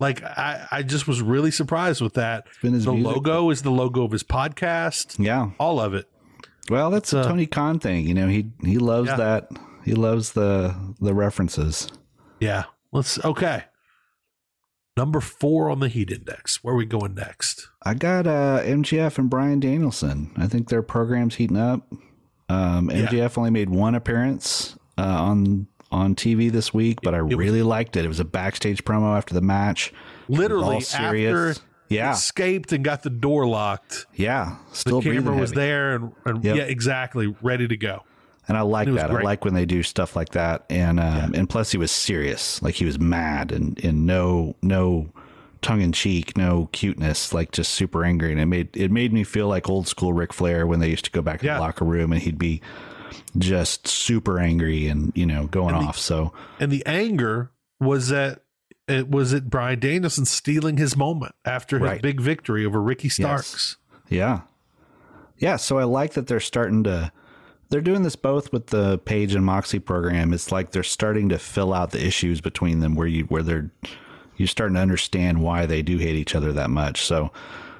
Like 0.00 0.22
I, 0.24 0.66
I 0.72 0.82
just 0.82 1.06
was 1.06 1.22
really 1.22 1.50
surprised 1.52 2.00
with 2.00 2.14
that. 2.14 2.46
the 2.60 2.70
music. 2.70 2.88
logo 2.92 3.50
is 3.50 3.62
the 3.62 3.70
logo 3.70 4.02
of 4.04 4.10
his 4.12 4.22
podcast. 4.24 5.16
Yeah, 5.18 5.50
All 5.58 5.78
of 5.80 5.94
it. 5.94 6.08
well 6.70 6.90
that's 6.90 7.12
a 7.12 7.20
Uh, 7.20 7.24
Tony 7.28 7.46
Khan 7.46 7.78
thing. 7.78 8.06
You 8.06 8.14
know 8.14 8.26
he 8.28 8.50
he 8.64 8.78
loves 8.78 9.08
Yeah. 9.08 9.16
that. 9.16 9.48
He 9.84 9.94
loves 9.94 10.32
the 10.32 10.74
the 11.00 11.14
references. 11.14 11.88
Yeah. 12.40 12.64
Let's 12.90 13.22
okay. 13.24 13.64
Number 14.96 15.20
four 15.20 15.70
on 15.70 15.80
the 15.80 15.88
heat 15.88 16.10
index. 16.10 16.62
Where 16.64 16.74
are 16.74 16.76
we 16.76 16.84
going 16.84 17.14
next? 17.14 17.68
I 17.84 17.94
got 17.94 18.26
uh, 18.26 18.60
MJF 18.62 19.18
and 19.18 19.30
Bryan 19.30 19.58
Danielson. 19.60 20.30
I 20.36 20.46
think 20.48 20.68
their 20.68 20.82
program's 20.82 21.36
heating 21.36 21.56
up. 21.56 21.90
Um, 22.48 22.90
Yeah. 22.90 23.06
MJF 23.06 23.38
only 23.38 23.50
made 23.50 23.70
one 23.70 23.94
appearance 23.94 24.76
uh, 24.98 25.02
on 25.02 25.66
on 25.92 26.14
TV 26.16 26.50
this 26.50 26.74
week, 26.74 26.98
but 27.02 27.14
I 27.14 27.18
really 27.18 27.62
liked 27.62 27.96
it. 27.96 28.04
It 28.04 28.08
was 28.08 28.18
a 28.20 28.24
backstage 28.24 28.82
promo 28.84 29.16
after 29.16 29.34
the 29.34 29.40
match. 29.42 29.92
Literally 30.28 30.78
after 30.94 31.54
Yeah. 31.88 32.12
escaped 32.12 32.72
and 32.72 32.82
got 32.82 33.02
the 33.02 33.10
door 33.10 33.46
locked. 33.46 34.06
Yeah, 34.14 34.56
still 34.72 35.00
the 35.00 35.12
camera 35.12 35.36
was 35.36 35.52
there 35.52 35.94
and, 35.94 36.12
and 36.24 36.42
Yep. 36.44 36.56
yeah, 36.56 36.62
exactly, 36.64 37.34
ready 37.42 37.68
to 37.68 37.76
go. 37.76 38.02
and 38.48 38.56
I 38.56 38.62
like 38.62 38.88
was 38.88 38.96
that. 38.96 39.10
I 39.10 39.22
like 39.22 39.44
when 39.44 39.54
they 39.54 39.66
do 39.66 39.82
stuff 39.84 40.16
like 40.16 40.30
that. 40.30 40.64
And 40.68 40.98
um, 40.98 41.32
and 41.34 41.48
plus, 41.48 41.70
he 41.70 41.78
was 41.78 41.90
serious, 41.92 42.60
like 42.62 42.74
he 42.74 42.84
was 42.84 42.98
mad 42.98 43.52
and 43.52 43.78
and 43.84 44.04
no 44.06 44.56
no 44.62 45.10
tongue 45.60 45.80
in 45.80 45.92
cheek, 45.92 46.36
no 46.36 46.68
cuteness, 46.72 47.32
like 47.32 47.52
just 47.52 47.70
super 47.72 48.04
angry. 48.04 48.32
And 48.32 48.40
it 48.40 48.46
made 48.46 48.76
it 48.76 48.90
made 48.90 49.12
me 49.12 49.22
feel 49.22 49.46
like 49.46 49.68
old 49.68 49.86
school 49.86 50.12
Ric 50.12 50.32
Flair 50.32 50.66
when 50.66 50.80
they 50.80 50.88
used 50.90 51.04
to 51.04 51.10
go 51.12 51.22
back 51.22 51.38
to 51.40 51.46
Yeah. 51.46 51.54
the 51.54 51.60
locker 51.60 51.84
room 51.84 52.10
and 52.12 52.20
he'd 52.22 52.36
be 52.38 52.60
just 53.38 53.86
super 53.88 54.38
angry 54.38 54.88
and 54.88 55.12
you 55.14 55.26
know 55.26 55.46
going 55.46 55.74
And 55.74 55.84
the- 55.84 55.88
off. 55.88 55.98
So 55.98 56.32
And 56.60 56.70
the 56.72 56.84
anger 56.86 57.50
was 57.80 58.08
that 58.08 58.42
it 58.88 59.08
was 59.10 59.32
it 59.32 59.48
Bryan 59.50 59.78
Danielson 59.80 60.24
stealing 60.24 60.76
his 60.76 60.96
moment 60.96 61.34
after 61.44 61.78
his 61.78 61.86
Right. 61.88 62.02
big 62.02 62.20
victory 62.20 62.66
over 62.66 62.80
Ricky 62.82 63.08
Starks. 63.08 63.76
Yeah. 64.08 64.40
Yeah. 65.38 65.56
So 65.56 65.78
I 65.78 65.84
like 65.84 66.12
that 66.14 66.26
they're 66.26 66.40
starting 66.40 66.84
to, 66.84 67.10
they're 67.70 67.80
doing 67.80 68.02
this 68.02 68.16
both 68.16 68.52
with 68.52 68.66
the 68.68 68.98
Page 68.98 69.34
and 69.34 69.44
Moxley 69.44 69.78
program. 69.78 70.32
It's 70.32 70.52
like 70.52 70.70
they're 70.72 70.82
starting 70.82 71.28
to 71.30 71.38
fill 71.38 71.72
out 71.72 71.90
the 71.92 72.04
issues 72.04 72.40
between 72.40 72.80
them 72.80 72.94
where 72.94 73.06
you, 73.06 73.24
where 73.24 73.42
they're, 73.42 73.70
you're 74.36 74.46
starting 74.48 74.74
to 74.74 74.80
understand 74.80 75.40
why 75.42 75.64
they 75.66 75.80
do 75.82 75.96
hate 75.98 76.16
each 76.16 76.34
other 76.34 76.52
that 76.52 76.70
much. 76.70 77.02
So 77.04 77.32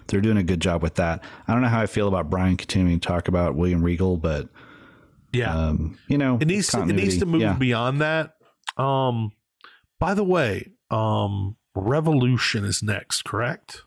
they're 0.06 0.20
doing 0.20 0.38
a 0.38 0.42
good 0.42 0.60
job 0.60 0.82
with 0.82 0.94
that. 0.94 1.22
I 1.46 1.52
don't 1.52 1.62
know 1.62 1.68
how 1.68 1.80
I 1.82 1.86
feel 1.86 2.08
about 2.08 2.30
Bryan 2.30 2.56
continuing 2.56 2.98
to 3.00 3.06
talk 3.06 3.28
about 3.28 3.54
William 3.54 3.82
Regal, 3.82 4.16
but, 4.16 4.48
Yeah. 5.32 5.54
um, 5.54 5.98
you 6.08 6.18
know, 6.18 6.38
it 6.40 6.46
needs 6.46 6.68
to, 6.68 6.82
it 6.82 6.86
needs 6.92 7.18
to 7.18 7.26
move 7.26 7.40
Yeah. 7.42 7.54
beyond 7.54 8.00
that. 8.00 8.34
Um 8.76 9.32
by 9.98 10.14
the 10.14 10.24
way, 10.24 10.72
um 10.90 11.56
Revolution 11.74 12.64
is 12.64 12.82
next, 12.82 13.24
correct? 13.24 13.82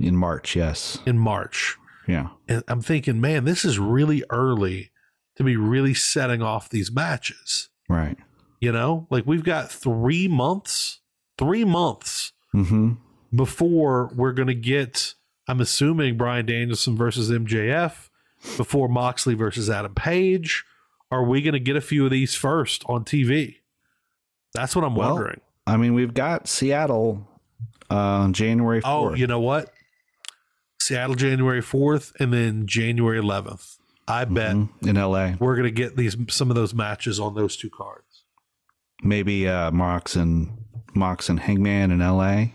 in 0.00 0.16
March. 0.16 0.54
Yes. 0.56 0.98
In 1.06 1.18
March. 1.18 1.76
Yeah. 2.06 2.28
And 2.48 2.62
I'm 2.68 2.80
thinking, 2.80 3.20
man, 3.20 3.44
this 3.44 3.64
is 3.64 3.78
really 3.80 4.22
early 4.30 4.90
to 5.36 5.42
be 5.44 5.56
really 5.56 5.92
setting 5.94 6.40
off 6.42 6.68
these 6.70 6.90
matches. 6.92 7.68
Right. 7.88 8.16
You 8.60 8.70
know, 8.72 9.06
like 9.10 9.24
we've 9.26 9.42
got 9.44 9.70
three 9.72 10.26
months, 10.28 11.00
three 11.36 11.64
months 11.64 12.32
Mm-hmm. 12.54 12.92
before 13.34 14.10
we're 14.16 14.32
going 14.32 14.48
to 14.48 14.54
get, 14.54 15.14
I'm 15.46 15.60
assuming, 15.60 16.16
Bryan 16.16 16.46
Danielson 16.46 16.96
versus 16.96 17.30
MJF, 17.30 18.08
before 18.56 18.88
Moxley 18.88 19.34
versus 19.34 19.68
Adam 19.68 19.94
Page. 19.94 20.64
Are 21.10 21.24
we 21.24 21.40
going 21.42 21.54
to 21.54 21.60
get 21.60 21.76
a 21.76 21.80
few 21.80 22.04
of 22.04 22.10
these 22.10 22.34
first 22.34 22.84
on 22.86 23.04
TV? 23.04 23.56
That's 24.54 24.76
what 24.76 24.84
I'm 24.84 24.94
Well, 24.94 25.14
wondering. 25.14 25.40
I 25.66 25.76
mean, 25.76 25.94
we've 25.94 26.12
got 26.14 26.48
Seattle, 26.48 27.26
uh, 27.90 28.28
January 28.30 28.80
4th. 28.80 28.84
Oh, 28.84 29.14
you 29.14 29.26
know 29.26 29.40
what? 29.40 29.72
Seattle 30.80 31.14
January 31.16 31.60
4th 31.62 32.12
and 32.20 32.32
then 32.32 32.66
January 32.66 33.18
11th. 33.20 33.76
I 34.06 34.24
bet 34.24 34.56
Mhm. 34.56 34.68
in 34.88 34.96
LA. 34.96 35.34
we're 35.38 35.54
going 35.54 35.66
to 35.66 35.70
get 35.70 35.96
these 35.96 36.16
some 36.30 36.48
of 36.48 36.56
those 36.56 36.72
matches 36.72 37.20
on 37.20 37.34
those 37.34 37.56
two 37.56 37.68
cards. 37.70 38.04
maybe 39.02 39.46
uh 39.46 39.70
Mox 39.70 40.16
and 40.16 40.48
Mox 40.94 41.28
and 41.28 41.38
Hangman 41.40 41.90
in 41.92 42.00
LA 42.00 42.52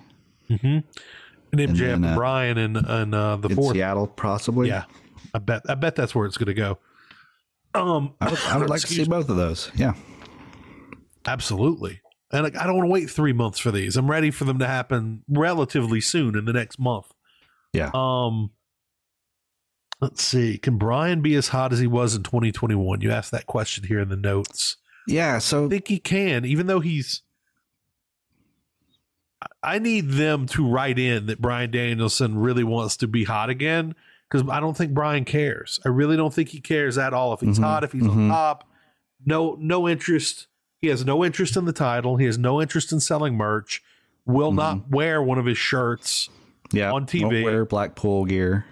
Mm-hmm. 0.50 0.66
And 0.66 0.86
MJF 1.54 1.78
then, 1.78 1.94
and 2.04 2.06
uh, 2.08 2.16
Bryan 2.16 2.58
and 2.58 2.76
and 2.78 3.14
uh, 3.16 3.36
the 3.38 3.50
fourth. 3.50 3.76
Seattle 3.76 4.08
possibly. 4.08 4.68
Yeah, 4.68 4.86
I 5.34 5.38
bet 5.40 5.62
I 5.70 5.76
bet 5.76 5.96
that's 5.96 6.14
where 6.16 6.26
it's 6.26 6.38
going 6.38 6.48
to 6.48 6.54
go. 6.56 6.80
Um, 7.76 8.14
I 8.22 8.30
would, 8.30 8.40
I 8.40 8.58
would 8.58 8.70
like 8.70 8.82
to 8.82 8.88
see 8.88 9.06
both 9.06 9.30
of 9.30 9.36
those. 9.36 9.72
Yeah. 9.76 9.94
Absolutely, 11.26 12.02
And 12.32 12.44
like, 12.44 12.58
I 12.58 12.66
don't 12.66 12.76
want 12.76 12.88
to 12.88 12.92
wait 12.92 13.10
three 13.10 13.32
months 13.32 13.58
for 13.58 13.72
these. 13.72 13.96
I'm 13.96 14.12
ready 14.12 14.30
for 14.30 14.44
them 14.44 14.60
to 14.60 14.68
happen 14.68 15.24
relatively 15.30 16.02
soon 16.02 16.38
in 16.38 16.44
the 16.44 16.52
next 16.52 16.78
month. 16.78 17.06
Yeah. 17.72 17.92
Um, 17.94 18.52
let's 20.02 20.22
see. 20.22 20.58
Can 20.58 20.78
Bryan 20.78 21.22
be 21.22 21.36
as 21.36 21.48
hot 21.48 21.72
as 21.72 21.80
he 21.80 21.88
was 21.88 22.14
in 22.14 22.24
2021? 22.24 23.00
You 23.00 23.12
asked 23.12 23.32
that 23.32 23.46
question 23.46 23.86
here 23.86 24.02
in 24.02 24.10
the 24.10 24.18
notes. 24.18 24.76
Yeah. 25.08 25.40
So 25.40 25.66
I 25.66 25.70
think 25.70 25.88
he 25.88 26.00
can, 26.00 26.44
even 26.44 26.68
though 26.68 26.82
he's. 26.82 27.22
I 29.62 29.80
need 29.80 30.10
them 30.10 30.46
to 30.48 30.68
write 30.68 31.00
in 31.00 31.28
that 31.28 31.42
Bryan 31.42 31.72
Danielson 31.72 32.38
really 32.38 32.66
wants 32.66 32.98
to 32.98 33.08
be 33.08 33.24
hot 33.24 33.50
again 33.50 33.96
because 34.34 34.50
I 34.50 34.60
don't 34.60 34.76
think 34.76 34.94
Bryan 34.94 35.26
cares. 35.26 35.80
I 35.86 35.90
really 35.90 36.18
don't 36.18 36.34
think 36.34 36.50
he 36.50 36.60
cares 36.60 36.98
at 36.98 37.14
all 37.14 37.34
if 37.34 37.42
he's 37.42 37.60
Mhm, 37.60 37.64
hot, 37.64 37.84
if 37.84 37.92
he's 37.92 38.02
mhm. 38.04 38.10
on 38.12 38.30
top. 38.30 38.68
No, 39.26 39.56
no 39.60 39.88
interest. 39.88 40.48
He 40.82 40.88
has 40.90 41.06
no 41.06 41.24
interest 41.24 41.56
in 41.56 41.66
the 41.66 41.72
title. 41.74 42.18
He 42.18 42.26
has 42.26 42.38
no 42.38 42.62
interest 42.62 42.92
in 42.92 43.00
selling 43.00 43.36
merch. 43.38 43.82
Will 44.26 44.52
not 44.52 44.90
wear 44.90 45.22
one 45.22 45.38
of 45.38 45.46
his 45.46 45.58
shirts. 45.58 46.30
yeah. 46.72 46.92
on 46.92 47.06
TV. 47.06 47.22
Won't 47.32 47.44
wear 47.44 47.66
Blackpool 47.66 48.26
gear. 48.26 48.66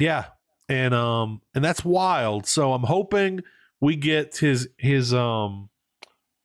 Yeah. 0.00 0.24
And 0.68 0.92
um 0.92 1.40
and 1.54 1.64
that's 1.64 1.84
wild. 1.84 2.46
So 2.46 2.72
I'm 2.72 2.82
hoping 2.82 3.42
we 3.80 3.94
get 3.96 4.38
his 4.38 4.68
his 4.76 5.14
um 5.14 5.68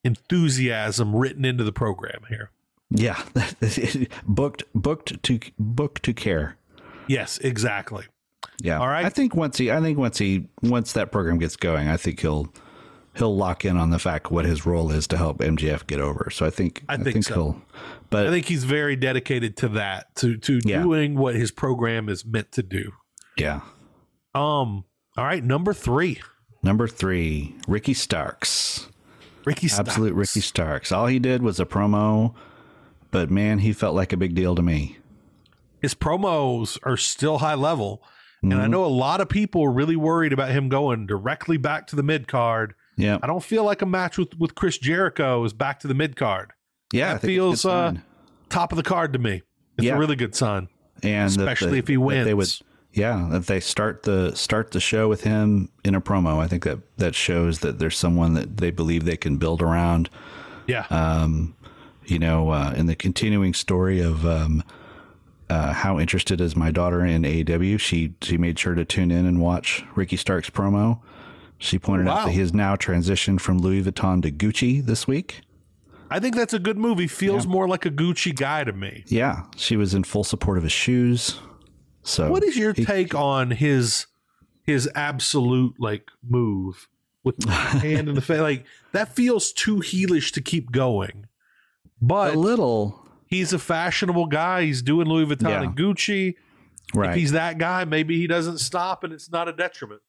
enthusiasm 0.04 1.16
written 1.16 1.46
into 1.46 1.64
the 1.64 1.72
program 1.72 2.22
here. 2.30 2.52
Yeah. 2.92 3.22
booked 4.28 4.64
booked 4.76 5.24
to 5.24 5.40
book 5.58 6.00
to 6.02 6.14
care. 6.14 6.58
Yes, 7.08 7.38
exactly. 7.40 8.06
Yeah. 8.62 8.80
All 8.80 8.88
right. 8.88 9.06
I 9.06 9.10
think 9.10 9.36
once 9.36 9.58
he 9.58 9.72
I 9.72 9.80
think 9.82 9.98
once 9.98 10.18
he 10.18 10.48
once 10.62 10.94
that 10.94 11.12
program 11.12 11.38
gets 11.40 11.56
going, 11.56 11.88
I 11.88 11.98
think 11.98 12.20
he'll 12.20 12.54
he'll 13.16 13.36
lock 13.36 13.66
in 13.66 13.78
on 13.78 13.90
the 13.90 14.00
fact 14.00 14.32
what 14.32 14.46
his 14.46 14.66
role 14.66 14.92
is 14.92 15.08
to 15.08 15.18
help 15.18 15.40
MJF 15.40 15.88
get 15.88 16.00
over. 16.00 16.30
So 16.32 16.46
I 16.46 16.50
think 16.50 16.84
I 16.90 16.98
think 16.98 17.24
so. 17.24 17.34
he'll 17.34 17.62
but 18.10 18.28
I 18.28 18.30
think 18.32 18.46
he's 18.48 18.64
very 18.66 18.96
dedicated 18.96 19.56
to 19.58 19.70
that, 19.70 20.14
to 20.18 20.38
to 20.38 20.60
Yeah. 20.66 20.82
doing 20.82 21.16
what 21.16 21.36
his 21.36 21.52
program 21.52 22.10
is 22.10 22.26
meant 22.26 22.52
to 22.54 22.64
do. 22.64 22.92
yeah. 23.38 23.62
Um 24.36 24.84
all 25.18 25.26
right, 25.26 25.44
number 25.44 25.74
3. 25.74 26.20
Number 26.62 26.88
three, 26.88 27.56
Ricky 27.68 27.94
Starks. 27.94 28.88
Ricky 29.46 29.68
Starks. 29.70 29.90
Absolute 29.92 30.14
Ricky 30.14 30.42
Starks. 30.42 30.92
All 30.92 31.08
he 31.08 31.18
did 31.20 31.42
was 31.42 31.58
a 31.60 31.66
promo, 31.66 32.34
but 33.12 33.30
man, 33.32 33.60
he 33.60 33.72
felt 33.72 33.96
like 33.96 34.12
a 34.12 34.18
big 34.18 34.36
deal 34.36 34.56
to 34.56 34.62
me. 34.62 34.98
His 35.82 35.96
promos 35.96 36.78
are 36.84 36.98
still 36.98 37.38
high 37.38 37.56
level. 37.56 38.04
And 38.42 38.54
I 38.54 38.66
Mhm. 38.68 38.70
know 38.72 38.86
a 38.86 38.88
lot 38.88 39.20
of 39.22 39.28
people 39.30 39.64
are 39.64 39.72
really 39.72 39.96
worried 39.96 40.32
about 40.34 40.50
him 40.52 40.70
going 40.70 41.06
directly 41.06 41.58
back 41.58 41.88
to 41.88 41.96
the 41.96 42.04
mid 42.04 42.28
card. 42.28 42.74
Yeah. 42.96 43.18
I 43.22 43.28
don't 43.28 43.44
feel 43.44 43.64
like 43.64 43.82
a 43.82 43.86
match 43.86 44.18
with, 44.18 44.38
with 44.40 44.56
Chris 44.56 44.78
Jericho 44.78 45.44
is 45.44 45.54
back 45.54 45.80
to 45.82 45.88
the 45.88 45.94
mid 45.94 46.16
card. 46.16 46.52
Yeah. 46.94 47.14
That 47.14 47.22
think 47.22 47.24
it's 47.24 47.24
a 47.24 47.28
good 47.28 47.34
feels 47.36 47.66
uh, 47.66 47.94
top 48.50 48.72
of 48.72 48.78
the 48.78 48.84
card 48.84 49.14
to 49.14 49.20
me. 49.20 49.42
It's 49.78 49.86
Yeah. 49.86 49.96
a 49.96 50.00
really 50.00 50.16
good 50.16 50.36
sign. 50.36 50.68
and 51.02 51.30
especially 51.30 51.72
the- 51.72 51.78
if 51.78 51.88
he 51.88 51.96
that 51.96 52.24
They 52.26 52.34
would, 52.34 52.38
wins. 52.40 52.64
yeah, 52.92 53.34
if 53.38 53.46
they 53.46 53.62
start 53.62 54.04
the 54.04 54.34
start 54.36 54.72
the 54.72 54.82
show 54.82 55.08
with 55.08 55.24
him 55.24 55.70
in 55.86 55.96
a 55.96 56.02
promo. 56.02 56.40
I 56.40 56.48
think 56.48 56.64
that 56.66 56.80
that 56.98 57.16
shows 57.16 57.60
that 57.60 57.80
there's 57.80 57.98
someone 57.98 58.34
that 58.34 58.58
they 58.58 58.70
believe 58.72 59.06
they 59.06 59.16
can 59.16 59.38
build 59.38 59.62
around. 59.62 60.10
Yeah. 60.68 60.86
Um, 60.90 61.56
you 62.06 62.20
know, 62.20 62.50
uh, 62.50 62.74
in 62.76 62.88
the 62.88 62.96
continuing 62.96 63.54
story 63.54 64.02
of 64.02 64.26
um, 64.26 64.62
uh, 65.50 65.74
how 65.74 66.00
interested 66.00 66.40
is 66.42 66.56
my 66.56 66.72
daughter 66.72 67.04
in 67.06 67.24
AEW, 67.24 67.80
she 67.80 68.14
she 68.22 68.38
made 68.38 68.58
sure 68.60 68.76
to 68.76 68.86
tune 68.86 69.12
in 69.12 69.26
and 69.26 69.42
watch 69.42 69.84
Ricky 69.96 70.16
Stark's 70.18 70.50
promo. 70.50 71.00
She 71.58 71.78
pointed 71.80 72.08
Wow. 72.08 72.14
out 72.20 72.26
that 72.28 72.32
he 72.34 72.40
has 72.40 72.54
now 72.54 72.76
transitioned 72.76 73.42
from 73.42 73.58
Louis 73.58 73.84
Vuitton 73.84 74.22
to 74.22 74.32
Gucci 74.32 74.86
this 74.86 75.08
week. 75.08 75.42
I 76.12 76.20
think 76.20 76.36
that's 76.36 76.54
a 76.54 76.60
good 76.60 76.78
movie. 76.78 77.08
Feels 77.08 77.46
more 77.46 77.68
like 77.68 77.86
a 77.86 77.92
Gucci 77.92 78.36
guy 78.36 78.64
to 78.64 78.74
me. 78.74 79.04
Yeah, 79.08 79.44
she 79.58 79.76
was 79.76 79.94
in 79.94 80.04
full 80.04 80.24
support 80.24 80.58
of 80.58 80.64
his 80.64 80.72
shoes. 80.72 81.40
So, 82.02 82.32
What 82.32 82.44
is 82.44 82.56
your 82.58 82.74
he- 82.74 82.86
take 82.86 83.14
on 83.14 83.52
his 83.52 84.08
his 84.64 84.90
absolute 84.96 85.76
like 85.80 86.08
move 86.28 86.88
with 87.24 87.38
the 87.40 87.52
hand 87.52 88.08
in 88.08 88.16
the 88.16 88.22
face? 88.22 88.40
Like 88.40 88.66
that 88.94 89.14
feels 89.16 89.52
too 89.52 89.78
heelish 89.78 90.32
to 90.34 90.42
keep 90.42 90.72
going. 90.72 91.26
But 92.02 92.36
a 92.36 92.40
little 92.40 93.06
he's 93.30 93.54
a 93.54 93.60
fashionable 93.60 94.26
guy. 94.28 94.64
He's 94.64 94.82
doing 94.82 95.08
Louis 95.08 95.26
Vuitton 95.26 95.50
Yeah. 95.50 95.62
and 95.64 95.76
Gucci. 95.78 96.36
right? 96.94 97.12
If 97.12 97.16
he's 97.16 97.32
that 97.34 97.58
guy, 97.58 97.86
maybe 97.86 98.18
he 98.18 98.28
doesn't 98.28 98.58
stop 98.58 99.04
and 99.04 99.14
it's 99.14 99.32
not 99.32 99.48
a 99.48 99.54
detriment. 99.54 100.02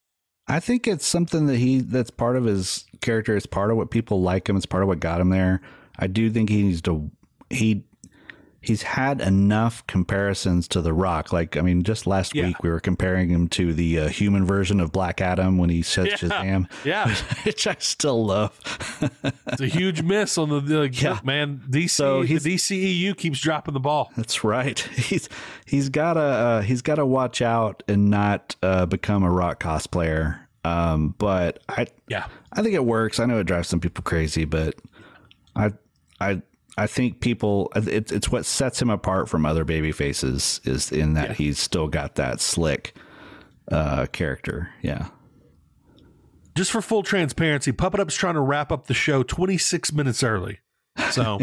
I 0.48 0.58
think 0.58 0.88
it's 0.88 1.06
something 1.06 1.46
that 1.46 1.58
he 1.58 1.80
that's 1.80 2.10
part 2.10 2.36
of 2.36 2.44
his 2.44 2.84
character. 3.00 3.36
It's 3.36 3.46
part 3.46 3.70
of 3.70 3.76
what 3.76 3.90
people 3.90 4.20
like 4.22 4.48
him. 4.48 4.56
It's 4.56 4.66
part 4.66 4.82
of 4.82 4.88
what 4.88 4.98
got 4.98 5.20
him 5.20 5.28
there. 5.28 5.60
I 5.98 6.06
do 6.06 6.30
think 6.30 6.48
he 6.50 6.62
needs 6.62 6.80
to 6.82 7.10
he 7.50 7.84
he's 8.62 8.82
had 8.82 9.20
enough 9.20 9.86
comparisons 9.86 10.68
to 10.68 10.82
The 10.82 10.92
Rock. 10.92 11.32
Like 11.32 11.56
I 11.56 11.60
mean, 11.62 11.82
just 11.82 12.06
last 12.06 12.34
Yeah. 12.34 12.46
week 12.48 12.62
we 12.62 12.70
were 12.70 12.80
comparing 12.80 13.28
him 13.30 13.48
to 13.50 13.72
the 13.72 13.98
uh, 14.00 14.08
human 14.08 14.44
version 14.44 14.80
of 14.80 14.92
Black 14.92 15.20
Adam 15.20 15.56
when 15.58 15.70
he 15.70 15.82
says 15.82 16.06
Yeah. 16.08 16.16
Shazam, 16.16 16.70
Yeah. 16.84 17.14
which 17.44 17.66
I 17.66 17.76
still 17.78 18.24
love. 18.26 18.52
It's 19.46 19.60
a 19.60 19.66
huge 19.66 20.02
miss 20.02 20.38
on 20.38 20.48
the, 20.48 20.60
the 20.60 20.88
Yeah. 20.92 21.18
man. 21.24 21.62
DC 21.68 21.90
So 21.90 22.22
the 22.22 22.34
DCEU 22.38 23.16
keeps 23.16 23.40
dropping 23.40 23.74
the 23.74 23.80
ball. 23.80 24.12
That's 24.16 24.44
right. 24.44 24.78
He's 24.78 25.28
he's 25.66 25.88
gotta 25.88 26.20
uh, 26.20 26.60
he's 26.62 26.82
gotta 26.82 27.04
watch 27.06 27.42
out 27.42 27.82
and 27.88 28.10
not 28.10 28.54
uh, 28.62 28.86
become 28.86 29.22
a 29.22 29.30
rock 29.30 29.60
cosplayer. 29.62 30.38
Um, 30.64 31.14
but 31.18 31.62
I 31.68 31.86
Yeah. 32.08 32.26
I 32.52 32.62
think 32.62 32.74
it 32.74 32.84
works. 32.84 33.18
I 33.18 33.24
know 33.26 33.38
it 33.38 33.44
drives 33.44 33.68
some 33.68 33.80
people 33.80 34.02
crazy, 34.02 34.44
but 34.44 34.74
I 35.56 35.70
I 36.20 36.42
I 36.80 36.86
think 36.86 37.20
people 37.20 37.70
it's 37.76 38.10
it's 38.10 38.30
what 38.32 38.46
sets 38.46 38.80
him 38.80 38.90
apart 38.90 39.28
from 39.28 39.44
other 39.46 39.64
baby 39.64 39.92
faces 39.92 40.60
is 40.64 40.90
in 40.90 41.14
that 41.14 41.28
Yeah. 41.30 41.34
he's 41.34 41.58
still 41.58 41.88
got 41.88 42.14
that 42.16 42.40
slick 42.40 42.94
uh 43.70 44.06
character. 44.06 44.70
Yeah. 44.82 45.08
Just 46.56 46.72
for 46.72 46.82
full 46.82 47.02
transparency, 47.02 47.70
Puppet 47.72 48.00
Up's 48.00 48.14
trying 48.16 48.34
to 48.34 48.40
wrap 48.40 48.72
up 48.72 48.86
the 48.86 48.94
show 48.94 49.22
26 49.22 49.92
minutes 49.92 50.22
early. 50.22 50.58
So 51.10 51.38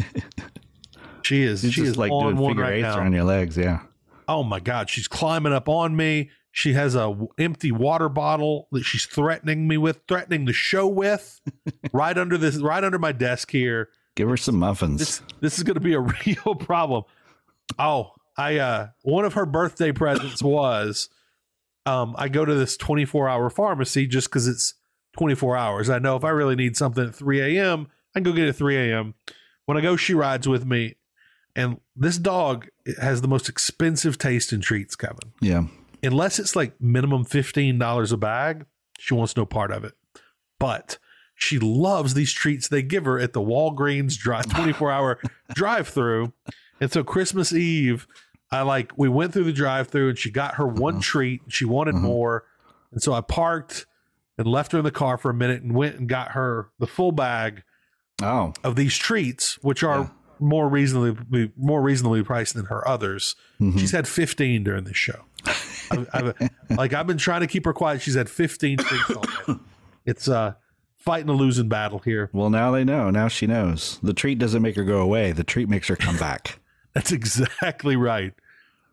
she 1.23 1.43
is 1.43 1.61
He's 1.61 1.73
she 1.73 1.83
is 1.83 1.97
like 1.97 2.11
on 2.11 2.23
doing 2.23 2.38
one 2.38 2.51
figure 2.51 2.63
right 2.63 2.73
eights 2.75 2.83
now. 2.83 2.97
around 2.99 3.13
your 3.13 3.23
legs, 3.23 3.57
yeah. 3.57 3.79
Oh 4.27 4.43
my 4.43 4.59
god, 4.59 4.89
she's 4.89 5.07
climbing 5.07 5.53
up 5.53 5.69
on 5.69 5.95
me. 5.95 6.29
She 6.51 6.73
has 6.73 6.95
a 6.95 6.99
w- 7.07 7.27
empty 7.38 7.71
water 7.71 8.09
bottle 8.09 8.67
that 8.71 8.83
she's 8.83 9.05
threatening 9.05 9.67
me 9.67 9.77
with, 9.77 10.01
threatening 10.07 10.45
the 10.45 10.53
show 10.53 10.88
with, 10.88 11.39
right 11.93 12.17
under 12.17 12.38
this, 12.38 12.57
right 12.57 12.83
under 12.83 12.97
my 12.99 13.11
desk 13.11 13.51
here. 13.51 13.89
Give 14.18 14.28
her 14.28 14.36
some 14.38 14.55
muffins. 14.57 14.99
This 14.99 15.22
this 15.39 15.57
is 15.57 15.63
going 15.63 15.76
to 15.76 15.80
be 15.80 15.93
a 15.93 15.99
real 16.26 16.55
problem. 16.55 17.03
Oh, 17.80 18.11
I 18.36 18.57
uh 18.57 18.88
one 19.03 19.24
of 19.24 19.34
her 19.36 19.45
birthday 19.45 19.91
presents 19.93 20.41
was 20.43 21.09
um 21.86 22.15
I 22.18 22.28
go 22.28 22.43
to 22.43 22.53
this 22.53 22.76
24-hour 22.78 23.49
pharmacy 23.49 24.07
just 24.07 24.30
cuz 24.30 24.47
it's 24.47 24.74
24 25.18 25.55
hours. 25.55 25.89
I 25.89 25.99
know 25.99 26.15
if 26.15 26.24
I 26.24 26.30
really 26.30 26.55
need 26.55 26.76
something 26.78 27.06
at 27.07 27.15
3 27.15 27.57
a.m., 27.57 27.88
I 28.14 28.19
can 28.19 28.23
go 28.23 28.34
get 28.34 28.45
it 28.45 28.49
at 28.49 28.56
3 28.56 28.76
a.m. 28.76 29.14
When 29.65 29.77
I 29.77 29.81
go, 29.81 29.95
she 29.95 30.14
rides 30.14 30.48
with 30.48 30.65
me. 30.65 30.95
And 31.56 31.80
this 31.95 32.18
dog 32.18 32.68
has 33.02 33.22
the 33.22 33.27
most 33.27 33.49
expensive 33.49 34.18
taste 34.19 34.53
in 34.53 34.61
treats, 34.61 34.95
Kevin. 34.95 35.31
yeah. 35.41 35.64
Unless 36.03 36.38
it's 36.38 36.56
like 36.56 36.80
minimum 36.80 37.26
$15 37.26 38.11
a 38.11 38.18
bag, 38.18 38.65
she 38.99 39.15
wants 39.15 39.35
no 39.35 39.45
part 39.48 39.72
of 39.72 39.84
it. 39.84 39.94
But 40.60 40.99
she 41.38 41.59
loves 41.59 42.15
these 42.15 42.34
treats 42.34 42.68
they 42.68 42.81
give 42.81 43.05
her 43.05 43.19
at 43.19 43.34
the 43.34 43.39
Walgreens 43.39 44.18
drive 44.18 44.49
24 44.53 44.91
hour 44.91 45.19
drive 45.53 45.88
through. 45.88 46.34
And 46.81 46.91
so 46.91 47.03
Christmas 47.03 47.53
Eve, 47.53 48.07
I 48.51 48.64
like 48.64 48.91
we 48.97 49.07
went 49.07 49.34
through 49.34 49.45
the 49.45 49.53
drive 49.53 49.88
through 49.88 50.09
and 50.09 50.18
she 50.18 50.31
got 50.31 50.55
her 50.55 50.68
one 50.68 50.95
mm-hmm. 50.95 51.01
treat. 51.01 51.41
She 51.47 51.64
wanted 51.64 51.95
mm-hmm. 51.95 52.05
more. 52.05 52.43
And 52.91 53.01
so 53.01 53.14
I 53.14 53.22
parked 53.22 53.85
and 54.38 54.47
left 54.47 54.72
her 54.72 54.80
in 54.80 54.84
the 54.84 54.91
car 54.91 55.18
for 55.18 55.30
a 55.30 55.34
minute 55.34 55.61
and 55.61 55.73
went 55.73 55.97
and 55.97 56.09
got 56.09 56.30
her 56.31 56.69
the 56.80 56.88
full 56.88 57.11
bag 57.11 57.64
Oh. 58.19 58.51
of 58.64 58.76
these 58.76 58.97
treats, 58.97 59.59
which 59.61 59.84
are 59.84 59.99
Yeah. 59.99 60.09
more 60.39 60.68
reasonably 60.68 61.51
more 61.55 61.84
reasonably 61.84 62.23
priced 62.23 62.55
than 62.55 62.65
her 62.65 62.88
others. 62.88 63.35
Mm-hmm. 63.61 63.77
She's 63.77 63.91
had 63.91 64.07
15 64.07 64.64
during 64.64 64.85
this 64.85 64.97
show. 64.97 65.26
I've, 65.91 66.09
I've, 66.14 66.49
like 66.72 66.93
I've 66.93 67.05
been 67.05 67.19
trying 67.19 67.41
to 67.41 67.47
keep 67.47 67.65
her 67.65 67.73
quiet. 67.73 68.01
She's 68.01 68.15
had 68.15 68.27
15 68.27 68.80
treats 68.80 69.09
already. 69.11 69.61
It's 70.07 70.30
uh 70.30 70.53
fighting 71.07 71.29
a 71.29 71.34
losing 71.34 71.69
battle 71.69 71.99
here. 71.99 72.29
Well, 72.34 72.49
now 72.49 72.69
they 72.71 72.84
know. 72.84 73.09
Now 73.09 73.29
she 73.29 73.47
knows. 73.47 73.97
The 74.03 74.13
treat 74.13 74.39
doesn't 74.39 74.61
make 74.61 74.75
her 74.75 74.84
go 74.84 74.99
away. 74.99 75.31
The 75.31 75.45
treat 75.45 75.69
makes 75.69 75.88
her 75.88 75.95
come 75.95 76.17
back. 76.17 76.59
That's 76.93 77.13
exactly 77.13 77.95
right. 77.95 78.34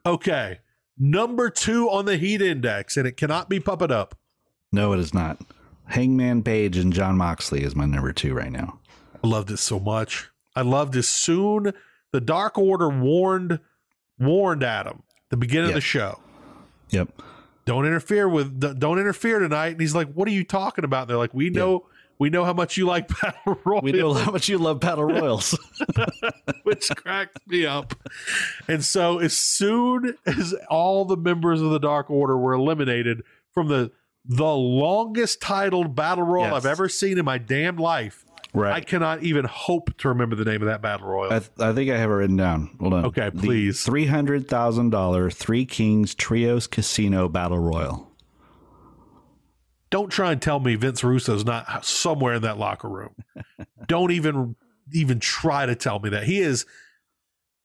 Okay. 0.06 0.60
Number 0.96 1.50
two 1.50 1.90
on 1.90 2.04
the 2.04 2.16
heat 2.16 2.40
index, 2.40 2.96
and 2.96 3.04
it 3.04 3.16
cannot 3.16 3.48
be 3.48 3.58
puppet 3.58 3.90
up. 3.90 4.16
No, 4.70 4.92
it 4.92 5.00
is 5.00 5.12
not. 5.12 5.40
Hangman 5.86 6.44
Page 6.44 6.76
and 6.76 6.92
Jon 6.92 7.16
Moxley 7.16 7.64
is 7.64 7.74
my 7.74 7.84
number 7.84 8.12
two 8.12 8.32
right 8.32 8.52
now. 8.52 8.78
I 9.22 9.26
loved 9.26 9.50
it 9.50 9.58
so 9.58 9.80
much. 9.80 10.30
I 10.54 10.62
loved 10.62 10.94
as 10.94 11.08
soon 11.08 11.72
the 12.12 12.20
Dark 12.20 12.56
Order 12.56 12.90
warned 12.90 13.58
warned 14.20 14.62
Adam 14.62 15.02
the 15.30 15.36
beginning 15.36 15.70
of 15.70 15.74
the 15.74 15.80
show. 15.80 16.20
Yep. 16.90 17.08
Don't 17.64 17.86
interfere 17.86 18.28
with 18.28 18.78
don't 18.78 19.00
interfere 19.00 19.40
tonight. 19.40 19.72
And 19.72 19.80
he's 19.80 19.96
like, 19.96 20.12
What 20.12 20.28
are 20.28 20.32
you 20.32 20.44
talking 20.44 20.84
about? 20.84 21.08
They're 21.08 21.16
like, 21.16 21.34
We 21.34 21.50
know 21.50 21.86
we 22.18 22.30
know 22.30 22.44
how 22.44 22.52
much 22.52 22.76
you 22.76 22.86
like 22.86 23.08
battle 23.20 23.58
royals. 23.64 23.82
We 23.82 23.92
know 23.92 24.12
how 24.14 24.30
much 24.30 24.48
you 24.48 24.58
love 24.58 24.80
battle 24.80 25.04
royals. 25.04 25.58
which 26.62 26.88
cracked 26.96 27.38
me 27.46 27.66
up. 27.66 27.94
And 28.68 28.84
so, 28.84 29.18
as 29.18 29.32
soon 29.36 30.16
as 30.26 30.54
all 30.70 31.04
the 31.04 31.16
members 31.16 31.60
of 31.60 31.70
the 31.70 31.78
Dark 31.80 32.10
Order 32.10 32.36
were 32.38 32.54
eliminated 32.54 33.22
from 33.52 33.68
the 33.68 33.92
the 34.26 34.44
longest 34.54 35.40
titled 35.42 35.94
battle 35.94 36.24
royal 36.24 36.46
Yes. 36.46 36.64
I've 36.64 36.70
ever 36.70 36.88
seen 36.88 37.18
in 37.18 37.24
my 37.26 37.36
damn 37.36 37.76
life, 37.76 38.24
Right. 38.54 38.72
I 38.72 38.80
cannot 38.80 39.22
even 39.24 39.44
hope 39.44 39.94
to 39.98 40.08
remember 40.08 40.36
the 40.36 40.44
name 40.44 40.62
of 40.62 40.66
that 40.68 40.80
battle 40.80 41.08
royal. 41.08 41.32
I, 41.32 41.40
th- 41.40 41.50
I 41.58 41.72
think 41.74 41.90
I 41.90 41.98
have 41.98 42.08
it 42.08 42.14
written 42.14 42.36
down. 42.36 42.70
Hold 42.80 42.94
on. 42.94 43.04
Okay, 43.06 43.30
please. 43.32 43.82
Three 43.82 44.06
hundred 44.06 44.46
thousand 44.48 44.90
dollar 44.90 45.28
Three 45.28 45.66
Kings 45.66 46.14
Trios 46.14 46.68
Casino 46.68 47.28
Battle 47.28 47.58
Royal. 47.58 48.13
Don't 49.94 50.10
try 50.10 50.32
and 50.32 50.42
tell 50.42 50.58
me 50.58 50.74
Vince 50.74 51.04
Russo's 51.04 51.44
not 51.44 51.84
somewhere 51.84 52.34
in 52.34 52.42
that 52.42 52.58
locker 52.58 52.88
room. 52.88 53.14
Don't 53.86 54.10
even 54.10 54.56
even 54.92 55.20
try 55.20 55.66
to 55.66 55.76
tell 55.76 56.00
me 56.00 56.08
that 56.10 56.24
he 56.24 56.40
is 56.40 56.66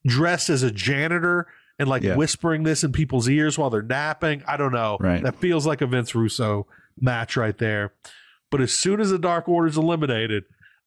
dressed 0.05 0.47
as 0.51 0.61
a 0.61 0.69
janitor 0.69 1.47
and 1.79 1.89
like 1.89 2.03
Yeah. 2.03 2.15
whispering 2.15 2.61
this 2.61 2.83
in 2.83 2.91
people's 2.91 3.27
ears 3.27 3.57
while 3.57 3.71
they're 3.71 3.81
napping. 3.81 4.43
I 4.47 4.57
don't 4.57 4.71
know. 4.71 4.97
Right. 4.99 5.23
That 5.23 5.37
feels 5.37 5.65
like 5.65 5.81
a 5.81 5.87
Vince 5.87 6.13
Russo 6.13 6.67
match 7.01 7.35
right 7.35 7.57
there. 7.57 7.93
But 8.51 8.61
as 8.61 8.73
soon 8.73 9.01
as 9.01 9.09
the 9.09 9.17
Dark 9.17 9.49
Order's 9.49 9.75
eliminated, 9.75 10.43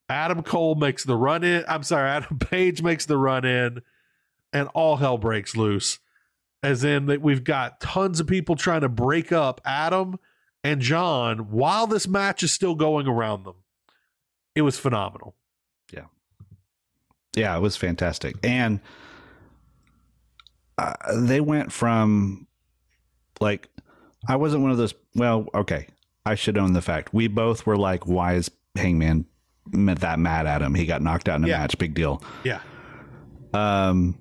Adam 0.08 0.44
Cole 0.44 0.76
makes 0.76 1.02
the 1.02 1.16
run 1.16 1.42
in. 1.42 1.64
I'm 1.66 1.82
sorry, 1.82 2.08
Adam 2.08 2.38
Page 2.40 2.82
makes 2.82 3.04
the 3.04 3.18
run 3.18 3.44
in, 3.44 3.80
and 4.52 4.68
all 4.74 4.98
hell 4.98 5.18
breaks 5.18 5.56
loose. 5.56 5.98
As 6.62 6.84
in 6.84 7.06
that 7.06 7.20
we've 7.20 7.42
got 7.42 7.80
tons 7.80 8.20
of 8.20 8.28
people 8.28 8.54
trying 8.54 8.82
to 8.82 8.88
break 8.88 9.32
up 9.32 9.60
Adam 9.64 10.20
and 10.64 10.80
John 10.80 11.50
while 11.50 11.86
this 11.86 12.06
match 12.06 12.42
is 12.42 12.52
still 12.52 12.74
going 12.74 13.06
around 13.06 13.44
them. 13.44 13.56
It 14.54 14.62
was 14.62 14.78
phenomenal. 14.78 15.34
Yeah, 15.92 16.04
Yeah, 17.34 17.56
it 17.56 17.60
was 17.60 17.76
fantastic, 17.76 18.36
and 18.42 18.80
uh, 20.78 20.94
they 21.16 21.40
went 21.40 21.72
from 21.72 22.46
like 23.40 23.68
I 24.28 24.36
wasn't 24.36 24.62
one 24.62 24.70
of 24.70 24.76
those. 24.78 24.94
Well, 25.14 25.46
okay, 25.54 25.88
I 26.24 26.34
should 26.34 26.56
own 26.58 26.72
the 26.74 26.82
fact 26.82 27.12
we 27.12 27.28
both 27.28 27.66
were 27.66 27.76
like, 27.76 28.06
"Why 28.06 28.34
is 28.34 28.50
Hangman 28.76 29.26
met 29.72 30.00
that 30.00 30.18
mad 30.18 30.46
at 30.46 30.62
him? 30.62 30.74
He 30.74 30.86
got 30.86 31.02
knocked 31.02 31.28
out 31.28 31.36
in 31.38 31.44
a 31.44 31.48
Yeah. 31.48 31.58
match. 31.58 31.76
Big 31.78 31.94
deal." 31.94 32.22
Yeah. 32.44 32.60
Um, 33.54 34.16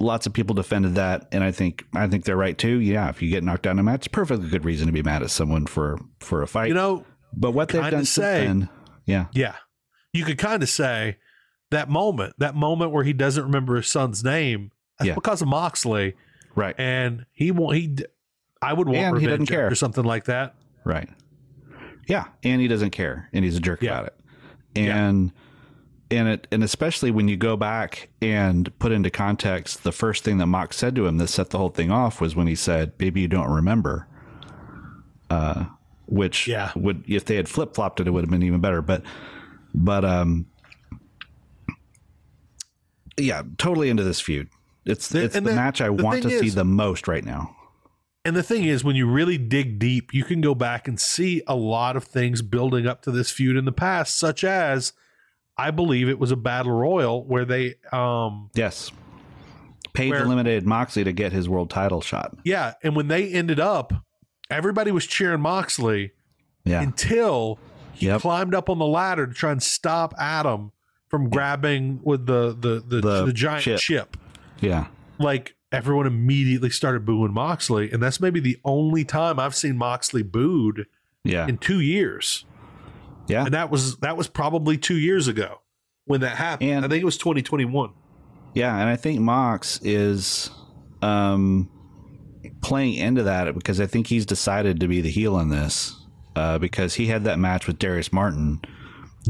lots 0.00 0.26
of 0.26 0.32
people 0.32 0.54
defended 0.54 0.94
that, 0.96 1.28
and 1.32 1.42
I 1.44 1.50
think 1.52 1.84
I 1.94 2.06
think 2.08 2.24
they're 2.24 2.36
right 2.36 2.56
too. 2.56 2.78
Yeah, 2.80 3.08
if 3.08 3.22
you 3.22 3.30
get 3.30 3.44
knocked 3.44 3.66
out 3.66 3.72
in 3.72 3.78
a 3.78 3.82
match, 3.82 4.10
perfectly 4.12 4.48
good 4.48 4.64
reason 4.64 4.86
to 4.86 4.92
be 4.92 5.02
mad 5.02 5.22
at 5.22 5.30
someone 5.30 5.66
for 5.66 5.98
for 6.20 6.42
a 6.42 6.46
fight. 6.46 6.68
You 6.68 6.74
know, 6.74 7.04
but 7.32 7.52
what 7.52 7.68
they've 7.68 7.82
done 7.90 8.04
say- 8.04 8.46
since 8.46 8.48
then, 8.48 8.68
yeah, 9.06 9.26
yeah. 9.32 9.56
You 10.12 10.24
could 10.24 10.38
kind 10.38 10.62
of 10.62 10.68
say 10.68 11.16
that 11.70 11.88
moment, 11.90 12.34
that 12.38 12.54
moment 12.54 12.92
where 12.92 13.02
he 13.04 13.12
doesn't 13.12 13.42
remember 13.42 13.76
his 13.76 13.88
son's 13.88 14.22
name, 14.22 14.70
Yeah. 15.02 15.14
because 15.14 15.42
of 15.42 15.48
Moxley. 15.48 16.14
right, 16.54 16.74
And 16.78 17.26
he 17.32 17.50
won't, 17.50 17.74
he, 17.76 17.96
I 18.62 18.72
would 18.72 18.86
want 18.86 18.98
And 18.98 19.18
he 19.18 19.26
revenge 19.26 19.48
care. 19.48 19.66
or 19.66 19.74
something 19.74 20.04
like 20.04 20.26
that. 20.26 20.54
right, 20.84 21.08
yeah, 22.06 22.26
and 22.44 22.60
he 22.60 22.68
doesn't 22.68 22.90
care, 22.90 23.28
and 23.32 23.44
he's 23.44 23.56
a 23.56 23.60
jerk 23.60 23.82
Yeah. 23.82 23.90
about 23.98 24.06
it, 24.06 24.20
and 24.76 25.32
and 26.16 26.28
it 26.28 26.46
and 26.52 26.62
especially 26.64 27.10
when 27.10 27.28
you 27.28 27.36
go 27.36 27.56
back 27.56 28.08
and 28.22 28.76
put 28.78 28.92
into 28.92 29.10
context, 29.10 29.84
the 29.84 29.92
first 29.92 30.24
thing 30.24 30.38
that 30.38 30.46
Mox 30.46 30.76
said 30.76 30.94
to 30.96 31.06
him 31.06 31.18
that 31.18 31.28
set 31.28 31.50
the 31.50 31.58
whole 31.58 31.68
thing 31.70 31.90
off 31.90 32.20
was 32.20 32.34
when 32.36 32.46
he 32.46 32.54
said, 32.54 32.96
"Baby, 32.98 33.22
you 33.22 33.28
don't 33.28 33.50
remember." 33.50 34.06
Uh, 35.30 35.64
which 36.06 36.46
Yeah. 36.46 36.70
would 36.76 37.04
if 37.08 37.24
they 37.24 37.36
had 37.36 37.48
flip 37.48 37.74
flopped 37.74 38.00
it, 38.00 38.06
it 38.06 38.10
would 38.10 38.22
have 38.24 38.30
been 38.30 38.42
even 38.42 38.60
better. 38.60 38.82
But 38.82 39.02
but 39.74 40.04
um, 40.04 40.46
yeah, 43.18 43.42
totally 43.58 43.90
into 43.90 44.04
this 44.04 44.20
feud. 44.20 44.48
It's 44.84 45.08
The- 45.08 45.24
it's 45.24 45.34
the, 45.34 45.40
match 45.40 45.80
I 45.80 45.88
want 45.90 46.22
to 46.22 46.28
thing 46.28 46.40
see 46.40 46.50
the 46.50 46.64
most 46.64 47.08
right 47.08 47.24
now. 47.24 47.56
And 48.26 48.34
the 48.34 48.42
thing 48.42 48.64
is, 48.64 48.82
when 48.82 48.96
you 48.96 49.06
really 49.06 49.36
dig 49.36 49.78
deep, 49.78 50.14
you 50.14 50.24
can 50.24 50.40
go 50.40 50.54
back 50.54 50.88
and 50.88 50.98
see 50.98 51.42
a 51.46 51.54
lot 51.54 51.94
of 51.96 52.04
things 52.04 52.40
building 52.40 52.86
up 52.86 53.02
to 53.02 53.10
this 53.10 53.30
feud 53.30 53.56
in 53.56 53.66
the 53.66 53.72
past, 53.72 54.18
such 54.18 54.42
as 54.44 54.92
I 55.56 55.70
believe 55.70 56.08
it 56.08 56.18
was 56.18 56.30
a 56.32 56.36
battle 56.36 56.72
royal 56.72 57.24
where 57.24 57.44
they, 57.44 57.74
um, 57.92 58.50
Yes. 58.54 58.90
Page 59.92 60.10
Where- 60.10 60.24
eliminated 60.24 60.66
Moxley 60.66 61.04
to 61.04 61.12
get 61.12 61.32
his 61.32 61.48
world 61.48 61.70
title 61.70 62.00
shot. 62.00 62.36
yeah, 62.44 62.72
and 62.82 62.96
when 62.96 63.06
they 63.08 63.28
ended 63.32 63.60
up, 63.60 63.92
everybody 64.50 64.90
was 64.90 65.06
cheering 65.06 65.40
Moxley 65.40 66.12
Yeah. 66.64 66.82
until 66.82 67.58
he 67.92 68.06
Yep. 68.06 68.22
climbed 68.22 68.54
up 68.56 68.68
on 68.68 68.78
the 68.78 68.86
ladder 68.86 69.26
to 69.28 69.32
try 69.32 69.52
and 69.52 69.62
stop 69.62 70.12
Adam 70.18 70.72
from 71.08 71.30
grabbing 71.30 72.00
with 72.02 72.26
the 72.26 72.56
the 72.58 72.82
the, 72.84 73.00
The 73.00 73.24
the 73.26 73.32
giant 73.32 73.62
chip. 73.62 73.78
chip. 73.78 74.16
Yeah. 74.60 74.86
Like 75.18 75.54
everyone 75.70 76.06
immediately 76.08 76.70
started 76.70 77.04
booing 77.04 77.32
Moxley, 77.32 77.92
and 77.92 78.02
that's 78.02 78.20
maybe 78.20 78.40
the 78.40 78.58
only 78.64 79.04
time 79.04 79.38
I've 79.38 79.54
seen 79.54 79.76
Moxley 79.78 80.22
booed 80.24 80.86
Yeah. 81.22 81.46
in 81.46 81.58
two 81.58 81.78
years. 81.80 82.44
Yeah. 83.28 83.44
and 83.44 83.54
that 83.54 83.70
was 83.70 83.96
that 83.98 84.16
was 84.16 84.28
probably 84.28 84.76
two 84.76 84.98
years 84.98 85.28
ago 85.28 85.60
when 86.04 86.20
that 86.20 86.36
happened. 86.36 86.70
And- 86.70 86.84
I 86.84 86.88
think 86.88 87.02
it 87.02 87.06
was 87.06 87.16
2021. 87.18 87.92
Yeah, 88.54 88.76
and 88.78 88.88
I 88.88 88.94
think 88.96 89.20
Mox 89.20 89.80
is 89.82 90.48
um, 91.02 91.68
playing 92.62 92.94
into 92.94 93.24
that 93.24 93.52
because 93.54 93.80
I 93.80 93.86
think 93.86 94.06
he's 94.06 94.24
decided 94.26 94.78
to 94.80 94.86
be 94.88 95.00
the 95.00 95.10
heel 95.10 95.38
in 95.40 95.48
this 95.48 95.96
uh, 96.36 96.58
because 96.58 96.94
he 96.94 97.06
had 97.06 97.24
that 97.24 97.38
match 97.38 97.66
with 97.66 97.78
Darius 97.80 98.12
Martin 98.12 98.60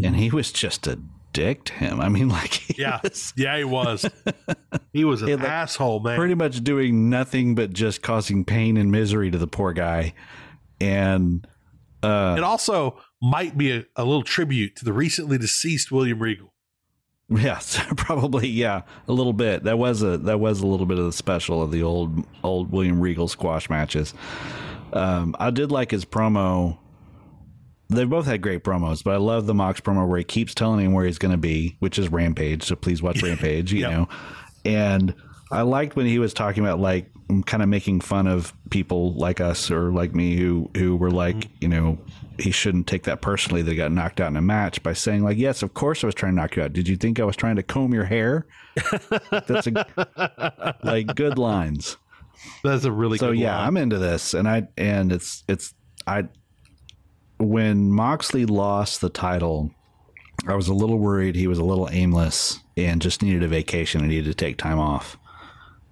and 0.02 0.16
he 0.16 0.30
was 0.30 0.52
just 0.52 0.86
a 0.86 0.98
dick 1.32 1.64
to 1.64 1.72
him. 1.72 2.00
I 2.00 2.08
mean, 2.10 2.28
like, 2.40 2.76
Yeah, 2.78 3.00
was 3.02 3.32
yeah, 3.36 3.56
he 3.56 3.64
was. 3.64 4.04
he 4.92 5.04
was 5.04 5.22
an 5.22 5.28
like, 5.40 5.40
asshole, 5.48 6.00
man. 6.00 6.18
pretty 6.18 6.34
much 6.34 6.62
doing 6.62 7.08
nothing 7.08 7.54
but 7.54 7.72
just 7.72 8.02
causing 8.02 8.44
pain 8.44 8.76
and 8.76 8.90
misery 8.92 9.30
to 9.30 9.38
the 9.38 9.46
poor 9.46 9.72
guy. 9.72 10.12
And 10.80 11.46
uh, 12.05 12.35
it 12.36 12.43
also 12.44 13.01
might 13.22 13.56
be 13.56 13.72
a, 13.72 13.85
a 13.97 14.05
little 14.05 14.22
tribute 14.22 14.76
to 14.76 14.85
the 14.85 14.93
recently 14.93 15.39
deceased 15.39 15.90
William 15.90 16.20
Regal. 16.20 16.52
Yes, 17.31 17.81
probably. 17.97 18.48
Yeah, 18.48 18.82
a 19.09 19.12
little 19.12 19.32
bit. 19.32 19.64
That 19.64 19.78
was 19.78 20.02
a 20.02 20.18
that 20.18 20.39
was 20.40 20.60
a 20.60 20.66
little 20.66 20.86
bit 20.86 20.98
of 20.98 21.06
the 21.06 21.12
special 21.12 21.62
of 21.62 21.70
the 21.70 21.82
old 21.82 22.24
old 22.43 22.70
William 22.70 23.01
Regal 23.01 23.28
squash 23.28 23.70
matches. 23.70 24.12
Um, 24.93 25.35
I 25.40 25.51
did 25.51 25.72
like 25.72 25.90
his 25.90 26.05
promo. 26.05 26.78
They 27.89 28.05
both 28.05 28.26
had 28.26 28.40
great 28.43 28.64
promos, 28.64 29.02
but 29.05 29.12
I 29.14 29.16
love 29.18 29.47
the 29.47 29.55
Mox 29.55 29.81
promo 29.81 30.06
where 30.09 30.18
he 30.18 30.24
keeps 30.24 30.55
telling 30.55 30.85
him 30.85 30.93
where 30.93 31.05
he's 31.06 31.18
going 31.18 31.32
to 31.32 31.39
be, 31.39 31.76
which 31.81 31.98
is 31.98 32.09
Rampage. 32.10 32.62
So 32.62 32.76
please 32.76 33.02
watch 33.02 33.22
Rampage. 33.22 33.72
You 33.72 33.81
Yep. 33.81 33.90
know, 33.90 34.09
and 34.64 35.14
I 35.55 35.62
liked 35.62 35.94
when 35.94 36.06
he 36.06 36.18
was 36.18 36.35
talking 36.35 36.64
about 36.64 36.81
like 36.81 37.10
kind 37.47 37.62
of 37.62 37.68
making 37.68 38.01
fun 38.01 38.26
of 38.26 38.52
people 38.70 39.14
like 39.14 39.40
us 39.40 39.70
or 39.70 39.93
like 39.93 40.12
me 40.12 40.36
who 40.36 40.68
who 40.76 40.97
were 40.97 41.12
like, 41.12 41.36
mm-hmm. 41.36 41.56
you 41.60 41.68
know, 41.68 41.98
he 42.39 42.51
shouldn't 42.51 42.89
take 42.89 43.05
that 43.05 43.22
personally 43.22 43.62
he 43.62 43.76
got 43.76 43.93
knocked 43.93 44.20
out 44.20 44.31
in 44.31 44.36
a 44.36 44.43
match 44.43 44.82
by 44.82 44.93
saying 44.93 45.22
like, 45.22 45.39
yes, 45.39 45.62
of 45.62 45.72
course 45.72 46.02
I 46.02 46.09
was 46.09 46.14
trying 46.14 46.32
to 46.32 46.36
knock 46.36 46.56
you 46.56 46.64
out. 46.64 46.72
Did 46.72 46.89
you 46.89 46.97
think 46.97 47.20
I 47.20 47.24
was 47.24 47.36
trying 47.36 47.55
to 47.55 47.62
comb 47.62 47.94
your 47.94 48.05
hair? 48.05 48.47
That's 49.31 49.68
a 49.68 50.76
like 50.82 51.14
good 51.14 51.39
lines. 51.39 51.98
That's 52.64 52.85
a 52.85 52.90
really 52.90 53.18
So 53.18 53.31
yeah, 53.31 53.56
line. 53.56 53.68
I'm 53.68 53.76
into 53.76 53.98
this, 53.98 54.35
and 54.35 54.48
I 54.48 54.66
and 54.76 55.12
it's 55.12 55.44
it's 55.48 55.72
I 56.09 56.24
when 57.39 57.93
Moxley 57.93 58.44
lost 58.44 59.01
the 59.01 59.09
title, 59.09 59.70
I 60.48 60.56
was 60.56 60.66
a 60.66 60.74
little 60.74 60.98
worried 60.98 61.36
he 61.36 61.47
was 61.47 61.59
a 61.59 61.64
little 61.64 61.89
aimless 61.93 62.59
and 62.76 63.01
just 63.01 63.22
needed 63.22 63.44
a 63.44 63.48
vacation 63.48 64.01
and 64.01 64.10
needed 64.10 64.26
to 64.26 64.35
take 64.35 64.56
time 64.56 64.81
off. 64.81 65.16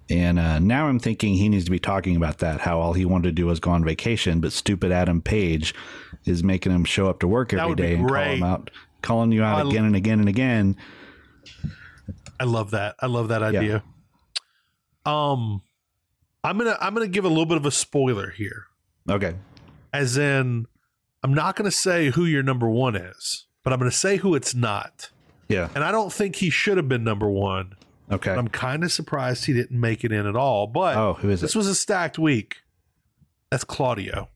And 0.09 0.37
uh, 0.37 0.59
now 0.59 0.87
I'm 0.87 0.99
thinking 0.99 1.35
he 1.35 1.47
needs 1.49 1.65
to 1.65 1.71
be 1.71 1.79
talking 1.79 2.15
about 2.15 2.39
that. 2.39 2.61
How 2.61 2.79
all 2.79 2.93
he 2.93 3.05
wanted 3.05 3.29
to 3.29 3.31
do 3.31 3.45
was 3.47 3.59
go 3.59 3.71
on 3.71 3.83
vacation, 3.85 4.41
but 4.41 4.51
stupid 4.51 4.91
Adam 4.91 5.21
Page 5.21 5.73
is 6.25 6.43
making 6.43 6.71
him 6.71 6.83
show 6.85 7.07
up 7.09 7.19
to 7.21 7.27
work 7.27 7.53
every 7.53 7.57
day 7.57 7.61
every 7.63 7.69
would 7.69 7.77
be 7.77 7.83
day 7.83 7.93
and 7.95 8.07
call 8.09 8.23
him 8.33 8.43
out, 8.43 8.71
calling 9.01 9.31
you 9.31 9.43
out 9.43 9.65
I- 9.65 9.69
again 9.69 9.85
and 9.85 9.95
again 9.95 10.19
and 10.19 10.27
again. 10.29 10.75
I 12.39 12.43
love 12.45 12.71
that. 12.71 12.95
I 12.99 13.05
love 13.07 13.29
that 13.29 13.41
idea. 13.43 13.83
Um, 15.05 15.61
I'm 16.43 16.57
gonna 16.57 16.77
I'm 16.81 16.93
gonna 16.93 17.07
give 17.07 17.25
a 17.25 17.29
little 17.29 17.45
bit 17.45 17.57
of 17.57 17.65
a 17.65 17.71
spoiler 17.71 18.29
here, 18.31 18.65
Okay, 19.09 19.35
as 19.93 20.17
in 20.17 20.65
I'm 21.23 21.33
not 21.33 21.55
gonna 21.55 21.71
say 21.71 22.09
who 22.09 22.25
your 22.25 22.43
number 22.43 22.69
one 22.69 22.95
is, 22.95 23.45
but 23.63 23.71
I'm 23.73 23.79
gonna 23.79 23.91
say 23.91 24.17
who 24.17 24.35
it's 24.35 24.53
not. 24.55 25.09
yeah, 25.49 25.69
And 25.75 25.83
I 25.83 25.91
don't 25.91 26.11
think 26.11 26.37
he 26.37 26.49
should 26.49 26.77
have 26.77 26.87
been 26.89 27.03
number 27.03 27.29
one. 27.29 27.73
Okay. 28.11 28.31
I'm 28.31 28.47
kind 28.47 28.83
of 28.83 28.91
surprised 28.91 29.45
he 29.45 29.53
didn't 29.53 29.79
make 29.79 30.03
it 30.03 30.11
in 30.11 30.25
at 30.25 30.35
all. 30.35 30.67
But 30.67 30.97
Oh, 30.97 31.13
who 31.15 31.29
is 31.29 31.41
this 31.41 31.55
it? 31.55 31.57
was 31.57 31.67
a 31.67 31.75
stacked 31.75 32.17
week. 32.19 32.57
That's 33.51 33.63
Claudio. 33.63 34.29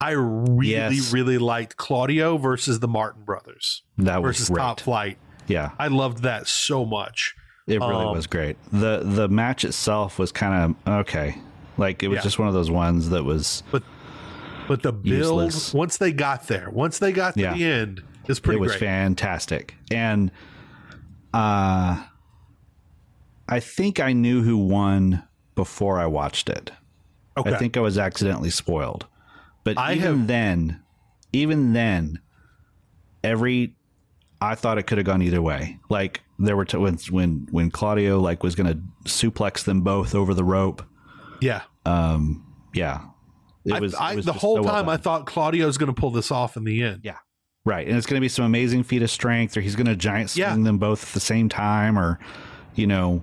I 0.00 0.10
really, 0.10 0.70
Yes. 0.70 1.12
really 1.12 1.38
liked 1.38 1.76
Claudio 1.76 2.36
versus 2.36 2.80
the 2.80 2.88
Martin 2.88 3.22
brothers 3.24 3.82
That 3.98 4.22
was 4.22 4.36
versus 4.36 4.48
great. 4.50 4.60
Top 4.62 4.80
Flight. 4.80 5.18
Yeah, 5.46 5.70
I 5.78 5.88
loved 5.88 6.22
that 6.24 6.46
so 6.48 6.84
much. 6.84 7.34
It 7.66 7.80
really 7.80 8.04
Um, 8.04 8.14
was 8.14 8.26
great. 8.26 8.56
the 8.72 9.00
The 9.02 9.28
match 9.28 9.64
itself 9.64 10.18
was 10.18 10.32
kind 10.32 10.76
of 10.86 10.92
okay. 11.00 11.38
Like 11.78 12.02
it 12.02 12.08
was 12.08 12.16
Yeah. 12.18 12.22
just 12.22 12.38
one 12.38 12.48
of 12.48 12.54
those 12.54 12.70
ones 12.70 13.08
that 13.10 13.24
was. 13.24 13.62
But 13.70 13.82
But 14.68 14.82
the 14.82 14.92
build 14.92 15.44
Useless. 15.44 15.74
once 15.74 15.96
they 15.98 16.12
got 16.12 16.46
there, 16.48 16.68
once 16.70 16.98
they 16.98 17.12
got 17.12 17.34
to 17.34 17.40
Yeah. 17.40 17.54
the 17.54 17.64
end, 17.64 18.02
is 18.26 18.40
pretty 18.40 18.56
it 18.58 18.60
was 18.60 18.72
great. 18.72 18.80
fantastic 18.80 19.74
and 19.90 20.30
uh 21.32 22.02
i 23.48 23.60
think 23.60 24.00
i 24.00 24.12
knew 24.12 24.42
who 24.42 24.56
won 24.56 25.22
before 25.54 25.98
i 25.98 26.06
watched 26.06 26.48
it 26.48 26.70
Okay. 27.36 27.52
i 27.52 27.56
think 27.58 27.76
i 27.76 27.80
was 27.80 27.98
accidentally 27.98 28.50
spoiled 28.50 29.06
but 29.64 29.78
I 29.78 29.94
even 29.94 30.18
have- 30.18 30.26
then 30.26 30.80
even 31.32 31.72
then 31.72 32.20
every 33.22 33.76
i 34.40 34.54
thought 34.54 34.78
it 34.78 34.84
could 34.84 34.98
have 34.98 35.06
gone 35.06 35.22
either 35.22 35.42
way 35.42 35.78
like 35.88 36.20
there 36.38 36.56
were 36.56 36.64
t- 36.64 36.76
when 36.76 36.96
when 37.10 37.46
when 37.50 37.70
claudio 37.70 38.18
like 38.20 38.42
was 38.42 38.54
gonna 38.54 38.78
suplex 39.04 39.64
them 39.64 39.80
both 39.82 40.14
over 40.14 40.34
the 40.34 40.44
rope 40.44 40.82
yeah. 41.40 41.62
um 41.86 42.44
yeah 42.74 43.00
it 43.64 43.72
I- 43.72 43.80
was, 43.80 43.94
I, 43.94 44.12
it 44.12 44.16
was 44.16 44.26
the 44.26 44.32
whole 44.32 44.56
so 44.56 44.62
well 44.62 44.72
time 44.74 44.88
I 44.90 44.98
thought 44.98 45.24
Claudio's 45.26 45.78
going 45.78 45.86
to 45.92 45.98
pull 45.98 46.10
this 46.10 46.30
off 46.30 46.58
in 46.58 46.64
the 46.64 46.82
end. 46.82 47.00
Yeah. 47.02 47.16
Right. 47.64 47.88
And 47.88 47.96
it's 47.96 48.06
going 48.06 48.18
to 48.18 48.20
be 48.20 48.28
some 48.28 48.44
amazing 48.44 48.82
feat 48.82 49.00
of 49.02 49.10
strength, 49.10 49.56
or 49.56 49.62
he's 49.62 49.74
going 49.74 49.86
to 49.86 49.96
giant 49.96 50.28
swing 50.28 50.42
Yeah. 50.42 50.54
them 50.54 50.76
both 50.76 51.02
at 51.02 51.08
the 51.14 51.20
same 51.20 51.48
time, 51.48 51.98
or, 51.98 52.18
you 52.74 52.86
know, 52.86 53.22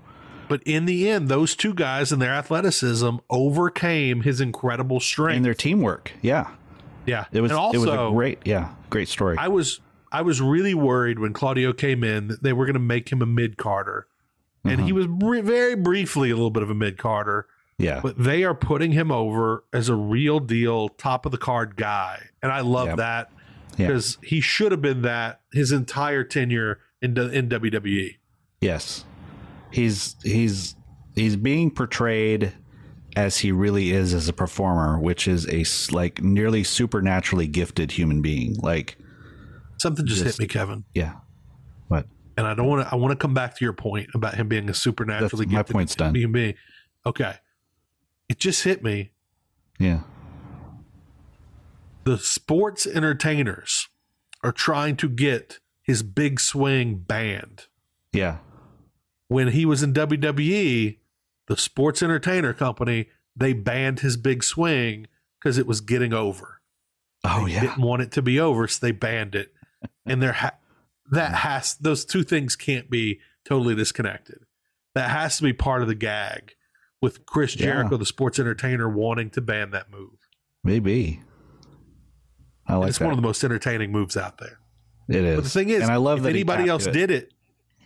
But 0.51 0.61
in 0.63 0.83
the 0.85 1.09
end, 1.09 1.29
those 1.29 1.55
two 1.55 1.73
guys 1.73 2.11
and 2.11 2.21
their 2.21 2.33
athleticism 2.33 3.15
overcame 3.29 4.21
his 4.23 4.41
incredible 4.41 4.99
strength. 4.99 5.37
and 5.37 5.45
their 5.45 5.53
teamwork. 5.53 6.11
Yeah. 6.21 6.49
yeah. 7.05 7.23
It 7.31 7.39
was, 7.39 7.51
and 7.51 7.57
also, 7.57 7.77
it 7.77 7.79
was 7.79 7.89
a 7.89 8.11
great, 8.13 8.39
yeah, 8.43 8.73
great 8.89 9.07
story. 9.07 9.37
I 9.39 9.47
was 9.47 9.79
I 10.11 10.23
was 10.23 10.41
really 10.41 10.73
worried 10.73 11.19
when 11.19 11.31
Claudio 11.31 11.71
came 11.71 12.03
in 12.03 12.27
that 12.27 12.43
they 12.43 12.51
were 12.51 12.65
going 12.65 12.73
to 12.73 12.79
make 12.81 13.09
him 13.13 13.21
a 13.21 13.25
mid 13.25 13.55
carder, 13.57 14.07
and 14.65 14.73
Uh-huh. 14.79 14.85
he 14.87 14.91
was 14.91 15.07
br- 15.07 15.39
very 15.39 15.75
briefly 15.75 16.29
a 16.31 16.35
little 16.35 16.51
bit 16.51 16.63
of 16.63 16.69
a 16.69 16.75
mid 16.75 16.97
carder. 16.97 17.47
yeah. 17.77 18.01
But 18.03 18.21
they 18.21 18.43
are 18.43 18.53
putting 18.53 18.91
him 18.91 19.09
over 19.09 19.63
as 19.71 19.87
a 19.87 19.95
real 19.95 20.41
deal, 20.41 20.89
top 20.89 21.25
of 21.25 21.31
the 21.31 21.37
card 21.37 21.77
guy, 21.77 22.23
and 22.43 22.51
I 22.51 22.59
love 22.59 22.87
Yep. 22.89 22.97
that 22.97 23.31
Yeah. 23.77 23.87
because 23.87 24.17
he 24.21 24.41
should 24.41 24.73
have 24.73 24.81
been 24.81 25.01
that 25.03 25.39
his 25.53 25.71
entire 25.71 26.25
tenure 26.25 26.79
in 27.01 27.17
in 27.17 27.47
WWE. 27.47 28.17
Yes. 28.59 29.05
He's, 29.71 30.15
he's, 30.23 30.75
he's 31.15 31.35
being 31.35 31.71
portrayed 31.71 32.53
as 33.15 33.39
he 33.39 33.51
really 33.51 33.91
is 33.91 34.13
as 34.13 34.27
a 34.29 34.33
performer, 34.33 34.99
which 34.99 35.27
is 35.27 35.47
a 35.49 35.65
like 35.93 36.21
nearly 36.21 36.63
supernaturally 36.63 37.47
gifted 37.47 37.91
human 37.91 38.21
being. 38.21 38.55
Like, 38.55 38.97
Something 39.79 40.05
just, 40.05 40.23
Just- 40.23 40.37
hit 40.37 40.43
me, 40.43 40.47
Kevin, 40.47 40.83
yeah. 40.93 41.15
But 41.89 42.05
and 42.37 42.45
I 42.47 42.53
don't 42.53 42.67
want 42.67 42.87
to. 42.87 42.93
I 42.93 42.97
want 42.97 43.11
to 43.11 43.15
come 43.15 43.33
back 43.33 43.57
to 43.57 43.65
your 43.65 43.73
point 43.73 44.09
about 44.13 44.35
him 44.35 44.47
being 44.47 44.69
a 44.69 44.73
supernaturally 44.73 45.45
That's- 45.45 45.51
my 45.51 45.59
gifted 45.59 45.73
point's 45.73 45.95
done. 45.95 46.13
human 46.15 46.31
being. 46.31 46.53
Okay, 47.05 47.33
it 48.29 48.39
just 48.39 48.63
hit 48.63 48.83
me. 48.83 49.11
yeah. 49.79 50.01
the 52.03 52.17
sports 52.17 52.85
entertainers 52.87 53.87
are 54.43 54.51
trying 54.51 54.95
to 54.97 55.09
get 55.09 55.59
his 55.83 56.01
big 56.03 56.39
swing 56.39 56.95
banned. 56.97 57.67
Yeah. 58.13 58.37
When 59.31 59.47
he 59.47 59.65
was 59.65 59.81
in 59.81 59.93
WWE, 59.93 60.97
the 61.47 61.55
sports 61.55 62.03
entertainer 62.03 62.51
company, 62.53 63.07
they 63.33 63.53
banned 63.53 64.01
his 64.01 64.17
big 64.17 64.43
swing 64.43 65.07
because 65.39 65.57
it 65.57 65.65
was 65.65 65.79
getting 65.79 66.11
over. 66.11 66.59
Oh, 67.23 67.45
They 67.45 67.53
yeah. 67.53 67.61
Didn't 67.61 67.81
want 67.81 68.01
it 68.01 68.11
to 68.11 68.21
be 68.21 68.41
over, 68.41 68.67
so 68.67 68.85
they 68.85 68.91
banned 68.91 69.33
it. 69.35 69.53
And 70.05 70.21
there 70.21 70.33
ha- 70.33 70.57
that 71.11 71.31
mm. 71.31 71.35
has 71.35 71.75
those 71.75 72.03
two 72.03 72.23
things 72.23 72.57
can't 72.57 72.89
be 72.89 73.21
totally 73.45 73.73
disconnected. 73.73 74.39
That 74.95 75.09
has 75.09 75.37
to 75.37 75.43
be 75.43 75.53
part 75.53 75.81
of 75.81 75.87
the 75.87 75.95
gag 75.95 76.55
with 77.01 77.25
Chris 77.25 77.55
Yeah. 77.55 77.67
Jericho, 77.67 77.95
the 77.95 78.05
sports 78.05 78.37
entertainer, 78.37 78.89
wanting 78.89 79.29
to 79.29 79.39
ban 79.39 79.71
that 79.71 79.89
move. 79.89 80.17
Maybe. 80.61 81.21
I 82.67 82.75
like 82.75 82.89
it's 82.89 82.97
that. 82.99 83.05
one 83.05 83.13
of 83.13 83.17
the 83.17 83.25
most 83.25 83.45
entertaining 83.45 83.93
moves 83.93 84.17
out 84.17 84.39
there. 84.39 84.59
it 85.07 85.23
is. 85.23 85.35
But 85.37 85.43
the 85.45 85.49
thing 85.49 85.69
is, 85.69 85.83
and 85.83 85.91
I 85.91 85.95
love 85.95 86.17
if 86.17 86.23
that 86.25 86.31
anybody 86.31 86.67
else 86.67 86.85
it. 86.85 86.91
did 86.91 87.11
it, 87.11 87.33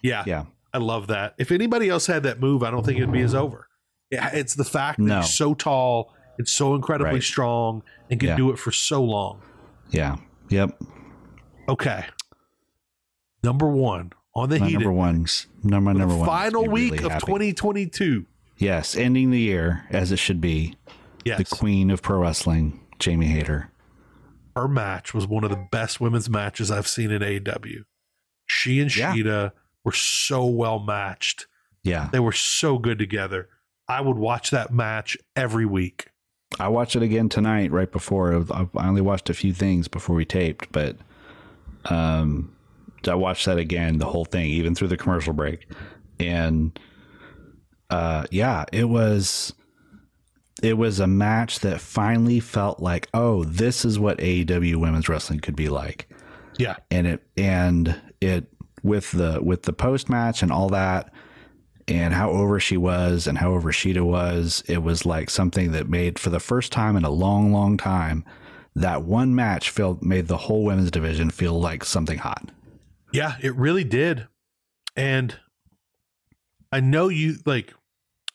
yeah, 0.01 0.23
Yeah. 0.26 0.45
I 0.76 0.77
love 0.80 1.07
that. 1.07 1.35
If 1.38 1.52
anybody 1.53 1.88
else 1.89 2.06
had 2.07 2.23
that 2.23 2.41
move, 2.41 2.61
I 2.61 2.69
don't 2.69 2.85
think 2.85 2.97
it'd 2.97 3.11
be 3.11 3.22
as 3.22 3.34
over. 3.34 3.69
It's 4.11 4.56
the 4.56 4.65
fact 4.65 4.97
that 4.99 5.03
No. 5.06 5.22
he's 5.22 5.34
so 5.34 5.53
tall 5.53 6.14
and 6.38 6.47
so 6.47 6.76
incredibly 6.76 7.14
Right. 7.14 7.23
strong 7.23 7.81
and 8.10 8.19
can 8.19 8.30
Yeah. 8.30 8.35
do 8.38 8.52
it 8.52 8.60
for 8.60 8.72
so 8.72 9.02
long. 9.03 9.41
Yeah. 9.89 10.18
Yep. 10.49 10.77
Okay, 11.69 12.06
number 13.43 13.68
one 13.68 14.11
on 14.35 14.49
the 14.49 14.60
My 14.60 14.68
heat 14.68 14.73
number 14.73 14.91
ones. 14.91 15.47
Number 15.64 15.91
for 15.93 15.97
number 15.97 16.15
one. 16.15 16.26
final 16.27 16.68
week 16.68 16.93
really 16.93 17.06
of 17.06 17.11
happy. 17.14 17.26
2022. 17.26 18.26
Yes, 18.57 18.95
ending 18.95 19.31
the 19.31 19.39
year 19.39 19.85
as 19.89 20.11
it 20.11 20.19
should 20.19 20.39
be. 20.41 20.76
Yes, 21.23 21.38
The 21.49 21.56
queen 21.56 21.89
of 21.89 22.02
pro 22.02 22.19
wrestling, 22.19 22.80
Jamie 22.99 23.26
Hayter. 23.27 23.72
her 24.56 24.68
match 24.68 25.14
was 25.14 25.26
one 25.26 25.43
of 25.43 25.49
the 25.49 25.65
best 25.72 25.99
women's 25.99 26.30
matches 26.30 26.69
I've 26.69 26.88
seen 26.88 27.11
in 27.11 27.23
AEW. 27.23 27.84
She 28.45 28.80
and 28.80 28.95
Yeah. 28.95 29.14
Shida 29.15 29.52
were 29.85 29.93
so 29.93 30.45
well 30.45 30.79
matched. 30.79 31.47
Yeah. 31.83 32.09
They 32.11 32.19
were 32.19 32.33
so 32.33 32.77
good 32.77 32.99
together. 32.99 33.47
I 33.87 34.01
would 34.01 34.17
watch 34.17 34.49
that 34.49 34.73
match 34.73 35.17
every 35.35 35.65
week. 35.65 36.07
I 36.59 36.67
watched 36.67 36.95
it 36.95 37.03
again 37.03 37.29
tonight, 37.29 37.71
right 37.71 37.91
before. 37.91 38.45
I 38.51 38.67
only 38.75 39.01
watched 39.01 39.29
a 39.29 39.33
few 39.33 39.53
things 39.53 39.87
before 39.87 40.15
we 40.15 40.25
taped, 40.25 40.71
but 40.71 40.97
um, 41.85 42.55
I 43.07 43.15
watched 43.15 43.45
that 43.45 43.57
again, 43.57 43.99
the 43.99 44.05
whole 44.05 44.25
thing, 44.25 44.47
even 44.47 44.73
through 44.73 44.87
the 44.87 44.97
commercial 44.97 45.33
break, 45.33 45.67
and 46.19 46.77
uh, 47.89 48.25
yeah, 48.31 48.65
it 48.71 48.85
was 48.85 49.53
it 50.63 50.77
was 50.77 50.99
a 50.99 51.07
match 51.07 51.59
that 51.59 51.81
finally 51.81 52.39
felt 52.39 52.79
like, 52.79 53.09
oh, 53.13 53.43
this 53.43 53.83
is 53.85 53.99
what 53.99 54.17
AEW 54.19 54.77
women's 54.77 55.09
wrestling 55.09 55.39
could 55.39 55.55
be 55.55 55.69
like. 55.69 56.07
Yeah. 56.57 56.77
and 56.89 57.05
it 57.05 57.23
and 57.35 57.99
it 58.21 58.47
with 58.85 59.11
the 59.11 59.39
with 59.41 59.63
the 59.63 59.73
post 59.73 60.09
match 60.09 60.43
and 60.43 60.51
all 60.51 60.69
that 60.69 61.11
and 61.87 62.13
how 62.13 62.29
over 62.31 62.59
she 62.59 62.77
was 62.77 63.27
and 63.27 63.37
how 63.37 63.51
over 63.51 63.71
Shida 63.71 64.01
was, 64.01 64.63
it 64.67 64.79
was 64.79 65.05
like 65.05 65.29
something 65.29 65.71
that 65.71 65.89
made 65.89 66.17
for 66.17 66.29
the 66.29 66.39
first 66.39 66.71
time 66.71 66.95
in 66.95 67.03
a 67.03 67.09
long, 67.09 67.51
long 67.51 67.77
time 67.77 68.23
that 68.75 69.03
one 69.03 69.33
match 69.33 69.69
felt 69.69 70.01
made 70.01 70.27
the 70.27 70.37
whole 70.37 70.63
women's 70.63 70.91
division 70.91 71.29
feel 71.29 71.59
like 71.59 71.85
something 71.85 72.17
hot. 72.17 72.51
Yeah, 73.13 73.35
it 73.41 73.55
really 73.55 73.83
did. 73.83 74.27
And 74.95 75.35
I 76.71 76.79
know 76.79 77.07
you 77.09 77.35
like 77.45 77.73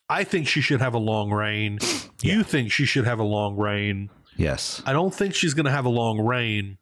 I 0.08 0.24
think 0.24 0.48
she 0.48 0.60
should 0.60 0.80
have 0.80 0.94
a 0.94 0.98
long 0.98 1.30
reign. 1.30 1.78
You 2.22 2.42
think 2.42 2.70
she 2.70 2.84
should 2.84 3.06
have 3.06 3.18
a 3.18 3.24
long 3.24 3.56
reign. 3.56 4.10
Yes. 4.36 4.82
I 4.84 4.92
don't 4.92 5.14
think 5.14 5.34
she's 5.34 5.54
going 5.54 5.64
to 5.64 5.70
have 5.70 5.86
a 5.86 5.88
long 5.88 6.20
reign. 6.20 6.76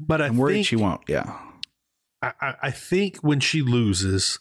But 0.00 0.22
I 0.22 0.28
I'm 0.28 0.38
worried 0.38 0.54
think 0.54 0.66
she 0.68 0.76
won't. 0.76 1.02
Yeah. 1.06 1.38
I, 2.40 2.54
I- 2.62 2.70
think 2.70 3.16
when 3.18 3.40
she 3.40 3.62
loses, 3.62 4.38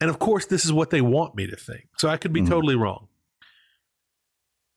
and 0.00 0.10
of 0.10 0.18
course 0.18 0.46
this 0.46 0.64
is 0.64 0.72
what 0.72 0.90
they 0.90 1.00
want 1.00 1.34
me 1.34 1.46
to 1.46 1.56
think, 1.56 1.88
so 1.98 2.08
I 2.08 2.16
could 2.16 2.32
be 2.32 2.42
Mhm. 2.42 2.48
totally 2.48 2.76
wrong. 2.76 3.08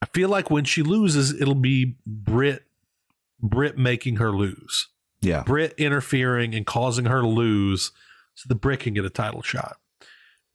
I 0.02 0.06
feel 0.14 0.30
like 0.30 0.49
when 0.49 0.64
she 0.66 0.82
loses, 0.82 1.40
it'll 1.40 1.56
be 1.56 1.98
Britt, 2.06 2.64
Britt 3.41 3.78
making 3.78 4.16
her 4.18 4.32
lose, 4.32 4.88
Yeah. 5.22 5.44
Britt 5.44 5.74
interfering 5.78 6.56
and 6.56 6.66
causing 6.66 7.06
her 7.06 7.22
to 7.22 7.28
lose, 7.28 7.91
so 8.36 8.45
the 8.48 8.56
Britt 8.56 8.82
can 8.82 8.94
get 8.94 9.03
a 9.06 9.10
title 9.10 9.41
shot. 9.41 9.78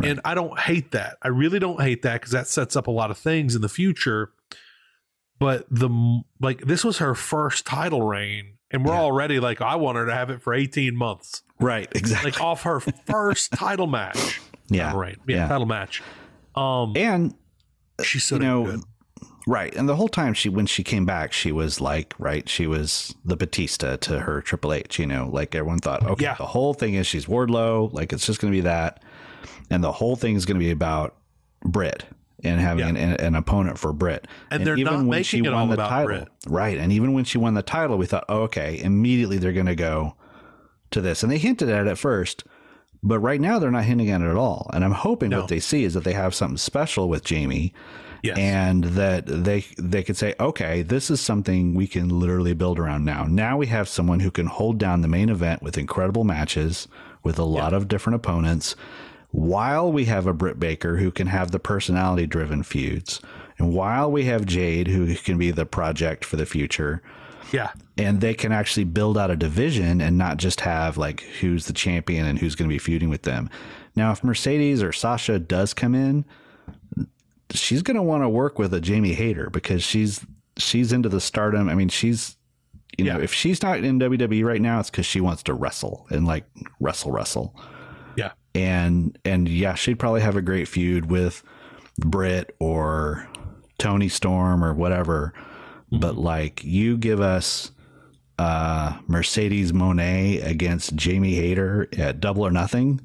And 0.03 0.21
I 0.25 0.35
don't 0.35 0.59
hate 0.59 0.91
that. 0.93 1.19
I 1.23 1.29
really 1.29 1.59
don't 1.59 1.81
hate 1.81 2.03
that 2.03 2.15
because 2.21 2.33
that 2.33 2.49
sets 2.49 2.75
up 2.75 2.87
a 2.87 2.91
lot 2.91 3.11
of 3.11 3.19
things 3.19 3.55
in 3.55 3.63
the 3.63 3.69
future. 3.69 4.33
But 5.39 5.67
the 5.71 6.23
like, 6.41 6.63
this 6.63 6.85
was 6.85 6.99
her 6.99 7.15
first 7.15 7.67
title 7.67 8.03
reign, 8.03 8.54
and 8.75 8.85
we're 8.85 8.93
Yeah. 8.93 9.01
already 9.01 9.41
like, 9.41 9.61
I 9.61 9.77
want 9.77 9.97
her 9.97 10.07
to 10.07 10.15
have 10.15 10.29
it 10.31 10.43
for 10.43 10.53
eighteen 10.53 10.97
months 10.97 11.43
Right. 11.61 11.89
Exactly. 11.95 12.33
like 12.33 12.41
off 12.41 12.63
her 12.65 12.81
first 13.07 13.53
title 13.53 13.87
match. 13.87 14.41
yeah. 14.69 14.85
Title 14.87 15.01
reign. 15.01 15.17
Yeah, 15.27 15.37
Yeah. 15.37 15.49
title 15.49 15.67
match. 15.67 16.03
Um, 16.55 16.93
And 16.97 17.35
she's 18.03 18.25
so 18.25 18.35
you 18.37 18.43
know, 18.43 18.65
good. 18.65 18.81
right. 19.47 19.75
And 19.75 19.89
the 19.89 19.97
whole 19.97 20.09
time 20.09 20.35
she, 20.35 20.49
when 20.49 20.67
she 20.67 20.83
came 20.83 21.05
back, 21.07 21.33
she 21.33 21.53
was 21.53 21.81
like, 21.81 22.15
right, 22.19 22.49
she 22.49 22.67
was 22.67 23.15
the 23.25 23.37
Batista 23.37 23.97
to 23.97 24.21
her 24.21 24.41
Triple 24.43 24.73
H, 24.73 24.99
you 24.99 25.07
know, 25.07 25.29
like 25.33 25.55
everyone 25.55 25.79
thought, 25.79 26.03
okay, 26.05 26.25
Yeah. 26.25 26.35
the 26.35 26.47
whole 26.47 26.75
thing 26.75 26.95
is 26.95 27.07
she's 27.07 27.27
Wardlow, 27.27 27.93
like 27.93 28.13
it's 28.13 28.27
just 28.27 28.41
going 28.41 28.53
to 28.53 28.57
be 28.57 28.63
that. 28.63 29.03
And 29.71 29.83
the 29.83 29.93
whole 29.93 30.17
thing 30.17 30.35
is 30.37 30.45
going 30.45 30.59
to 30.59 30.65
be 30.65 30.71
about 30.73 31.15
Britt 31.65 32.05
and 32.45 32.61
having 32.61 32.95
Yeah. 32.97 33.03
an, 33.03 33.13
an 33.21 33.35
opponent 33.35 33.79
for 33.79 33.93
Britt. 33.93 34.27
And 34.51 34.67
they're 34.67 34.77
not 34.77 35.05
making 35.05 35.45
it 35.45 35.53
all 35.53 35.71
about 35.73 35.89
title, 35.89 36.07
Britt. 36.07 36.29
right. 36.47 36.79
And 36.79 36.93
even 36.93 37.13
when 37.13 37.25
she 37.25 37.39
won 37.39 37.55
the 37.55 37.63
title, 37.63 37.97
we 37.99 38.07
thought, 38.07 38.25
oh, 38.29 38.43
okay, 38.43 38.81
immediately 38.83 39.39
they're 39.39 39.53
going 39.53 39.67
to 39.67 39.75
go 39.75 40.15
to 40.91 41.01
this. 41.01 41.23
And 41.23 41.33
they 41.33 41.39
hinted 41.39 41.69
at 41.69 41.87
it 41.87 41.91
at 41.91 41.99
first, 41.99 42.45
but 43.03 43.19
right 43.19 43.41
now 43.41 43.59
they're 43.59 43.71
not 43.71 43.85
hinting 43.85 44.11
at 44.11 44.21
it 44.21 44.29
at 44.29 44.37
all. 44.37 44.71
And 44.73 44.85
I'm 44.85 44.93
hoping 44.93 45.31
No. 45.31 45.41
what 45.41 45.49
they 45.49 45.61
see 45.61 45.85
is 45.85 45.95
that 45.95 46.05
they 46.05 46.13
have 46.13 46.35
something 46.35 46.57
special 46.57 47.09
with 47.09 47.25
Jamie 47.25 47.73
Yes. 48.23 48.39
and 48.39 48.85
that 48.85 49.27
they 49.27 49.67
they 49.77 50.03
could 50.03 50.17
say, 50.17 50.35
okay, 50.41 50.81
this 50.81 51.11
is 51.11 51.21
something 51.21 51.75
we 51.75 51.87
can 51.87 52.09
literally 52.09 52.55
build 52.55 52.79
around 52.79 53.05
now. 53.05 53.25
Now 53.29 53.59
we 53.59 53.67
have 53.67 53.87
someone 53.87 54.21
who 54.21 54.31
can 54.31 54.47
hold 54.47 54.79
down 54.79 55.03
the 55.03 55.09
main 55.09 55.29
event 55.29 55.63
with 55.63 55.77
incredible 55.77 56.25
matches 56.25 56.89
with 57.23 57.39
a 57.39 57.45
lot 57.45 57.75
of 57.75 57.87
different 57.87 58.17
opponents, 58.17 58.77
while 59.37 59.91
we 59.91 60.05
have 60.05 60.29
a 60.29 60.33
Britt 60.33 60.61
Baker 60.61 60.97
who 60.99 61.11
can 61.11 61.27
have 61.27 61.51
the 61.51 61.59
personality 61.59 62.25
driven 62.25 62.63
feuds 62.63 63.21
And 63.59 63.73
while 63.73 64.11
we 64.11 64.25
have 64.27 64.47
Jade, 64.47 64.87
who 64.89 65.13
can 65.17 65.39
be 65.39 65.51
the 65.51 65.67
project 65.67 66.25
for 66.25 66.37
the 66.37 66.47
future, 66.47 67.03
Yeah. 67.53 67.71
and 67.99 68.21
they 68.21 68.35
can 68.35 68.53
actually 68.53 68.85
build 68.85 69.19
out 69.19 69.31
a 69.33 69.37
division 69.37 70.01
and 70.01 70.17
not 70.17 70.37
just 70.39 70.61
have 70.61 70.97
like 70.97 71.21
who's 71.41 71.67
the 71.67 71.73
champion 71.73 72.27
and 72.27 72.39
who's 72.39 72.55
going 72.55 72.69
to 72.69 72.75
be 72.75 72.79
feuding 72.79 73.09
with 73.11 73.23
them. 73.23 73.51
Now, 73.97 74.13
if 74.13 74.23
Mercedes 74.25 74.83
or 74.83 74.93
Sasha 74.93 75.39
does 75.41 75.75
come 75.75 75.95
in, 75.95 76.25
she's 77.51 77.83
going 77.83 77.97
to 77.97 78.03
want 78.03 78.23
to 78.23 78.29
work 78.29 78.59
with 78.59 78.73
a 78.75 78.81
Jamie 78.81 79.15
Hayter 79.15 79.51
because 79.51 79.83
she's 79.83 80.25
she's 80.57 80.93
into 80.93 81.09
the 81.09 81.21
stardom. 81.21 81.69
I 81.69 81.75
mean, 81.75 81.89
she's 81.89 82.37
you 82.99 83.05
know, 83.05 83.19
if 83.21 83.33
she's 83.35 83.61
not 83.63 83.79
in 83.83 83.99
WWE 83.99 84.45
right 84.45 84.61
now, 84.61 84.79
it's 84.79 84.91
because 84.91 85.07
she 85.07 85.21
wants 85.21 85.43
to 85.45 85.55
wrestle 85.55 86.07
and 86.11 86.27
like 86.27 86.45
wrestle, 86.81 87.11
wrestle. 87.11 87.55
And 88.55 89.19
and 89.25 89.49
yeah, 89.49 89.75
she'd 89.75 89.99
probably 89.99 90.21
have 90.21 90.37
a 90.37 90.43
great 90.43 90.69
feud 90.69 91.11
with 91.11 91.43
Britt 91.99 92.55
or 92.61 93.29
Toni 93.79 94.09
Storm 94.09 94.63
or 94.65 94.73
whatever. 94.75 95.33
But 95.91 96.17
like 96.17 96.63
you 96.65 96.97
give 96.97 97.21
us 97.21 97.71
uh 98.39 98.99
Mercedes 99.07 99.73
Moné 99.73 100.45
against 100.45 100.95
Jamie 100.97 101.35
Hayter 101.35 101.89
at 101.99 102.21
double 102.21 102.45
or 102.47 102.51
nothing, 102.51 103.01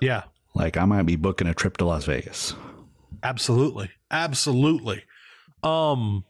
Yeah. 0.00 0.24
like 0.54 0.76
I 0.76 0.84
might 0.84 1.04
be 1.06 1.16
booking 1.16 1.46
a 1.46 1.54
trip 1.54 1.76
to 1.78 1.84
Las 1.84 2.04
Vegas. 2.04 2.54
Absolutely. 3.22 3.90
Absolutely. 4.10 5.04
Um 5.62 6.24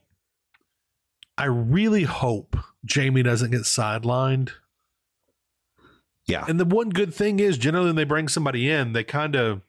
I 1.38 1.46
really 1.46 2.02
hope 2.04 2.56
Jamie 2.84 3.22
doesn't 3.22 3.50
get 3.52 3.62
sidelined. 3.62 4.50
Yeah. 6.26 6.44
And 6.48 6.58
the 6.60 6.64
one 6.64 6.90
good 6.90 7.12
thing 7.12 7.40
is 7.40 7.58
generally 7.58 7.86
when 7.88 7.96
they 7.96 8.04
bring 8.04 8.28
somebody 8.28 8.70
in, 8.70 8.92
they 8.92 9.04
kind 9.04 9.34
of 9.36 9.62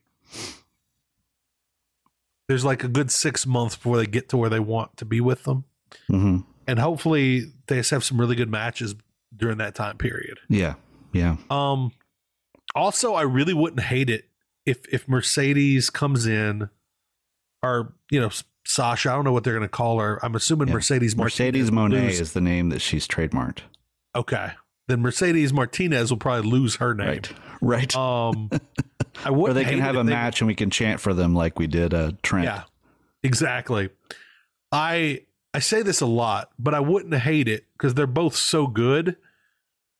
there's 2.47 2.65
like 2.65 2.83
a 2.83 2.87
good 2.87 3.09
six 3.11 3.45
months 3.45 3.75
before 3.75 3.97
they 3.97 4.05
get 4.05 4.29
to 4.29 4.37
where 4.37 4.49
they 4.49 4.59
want 4.59 4.97
to 4.97 5.05
be 5.05 5.21
with 5.21 5.43
them. 5.43 5.63
hmm 6.07 6.39
And 6.67 6.79
hopefully 6.79 7.51
they 7.67 7.77
just 7.77 7.91
have 7.91 8.03
some 8.03 8.19
really 8.19 8.35
good 8.35 8.49
matches 8.49 8.95
during 9.35 9.57
that 9.57 9.75
time 9.75 9.97
period. 9.97 10.39
Yeah. 10.49 10.75
Yeah. 11.11 11.37
Um 11.49 11.91
also 12.75 13.13
I 13.13 13.21
really 13.23 13.53
wouldn't 13.53 13.81
hate 13.81 14.09
it 14.09 14.25
if 14.65 14.85
if 14.91 15.07
Mercedes 15.07 15.89
comes 15.89 16.25
in 16.25 16.69
or 17.61 17.93
you 18.11 18.19
know 18.19 18.29
Sasha, 18.65 19.11
I 19.11 19.15
don't 19.15 19.25
know 19.25 19.33
what 19.33 19.43
they're 19.43 19.53
going 19.53 19.63
to 19.65 19.67
call 19.69 19.99
her. 19.99 20.23
I'm 20.23 20.35
assuming 20.35 20.69
Yeah. 20.69 20.75
Mercedes 20.75 21.15
Mercedes 21.17 21.69
Martinez 21.71 22.01
Monet 22.03 22.13
is 22.21 22.31
the 22.33 22.39
name 22.41 22.69
that 22.69 22.79
she's 22.79 23.07
trademarked. 23.07 23.59
Okay. 24.15 24.51
Then 24.87 25.01
Mercedes 25.01 25.53
Martinez 25.53 26.11
will 26.11 26.17
probably 26.17 26.49
lose 26.49 26.75
her 26.75 26.93
name. 26.93 27.07
Right. 27.07 27.33
Right. 27.61 27.95
Um 27.95 28.49
I 29.25 29.29
or 29.29 29.33
wouldn't 29.33 29.55
they 29.55 29.63
can 29.65 29.79
have 29.79 29.95
a 29.95 30.03
match 30.03 30.41
and 30.41 30.47
we 30.47 30.55
can 30.55 30.69
chant 30.69 30.99
for 30.99 31.13
them 31.13 31.33
like 31.35 31.57
we 31.59 31.67
did 31.67 31.93
uh 31.93 32.11
Trent. 32.21 32.45
Yeah, 32.45 32.63
exactly. 33.21 33.89
I 34.71 35.21
I 35.53 35.59
say 35.59 35.83
this 35.83 36.01
a 36.01 36.05
lot, 36.07 36.49
but 36.57 36.73
I 36.73 36.79
wouldn't 36.79 37.13
hate 37.13 37.47
it 37.47 37.65
because 37.77 37.93
they're 37.93 38.07
both 38.07 38.35
so 38.35 38.67
good. 38.67 39.15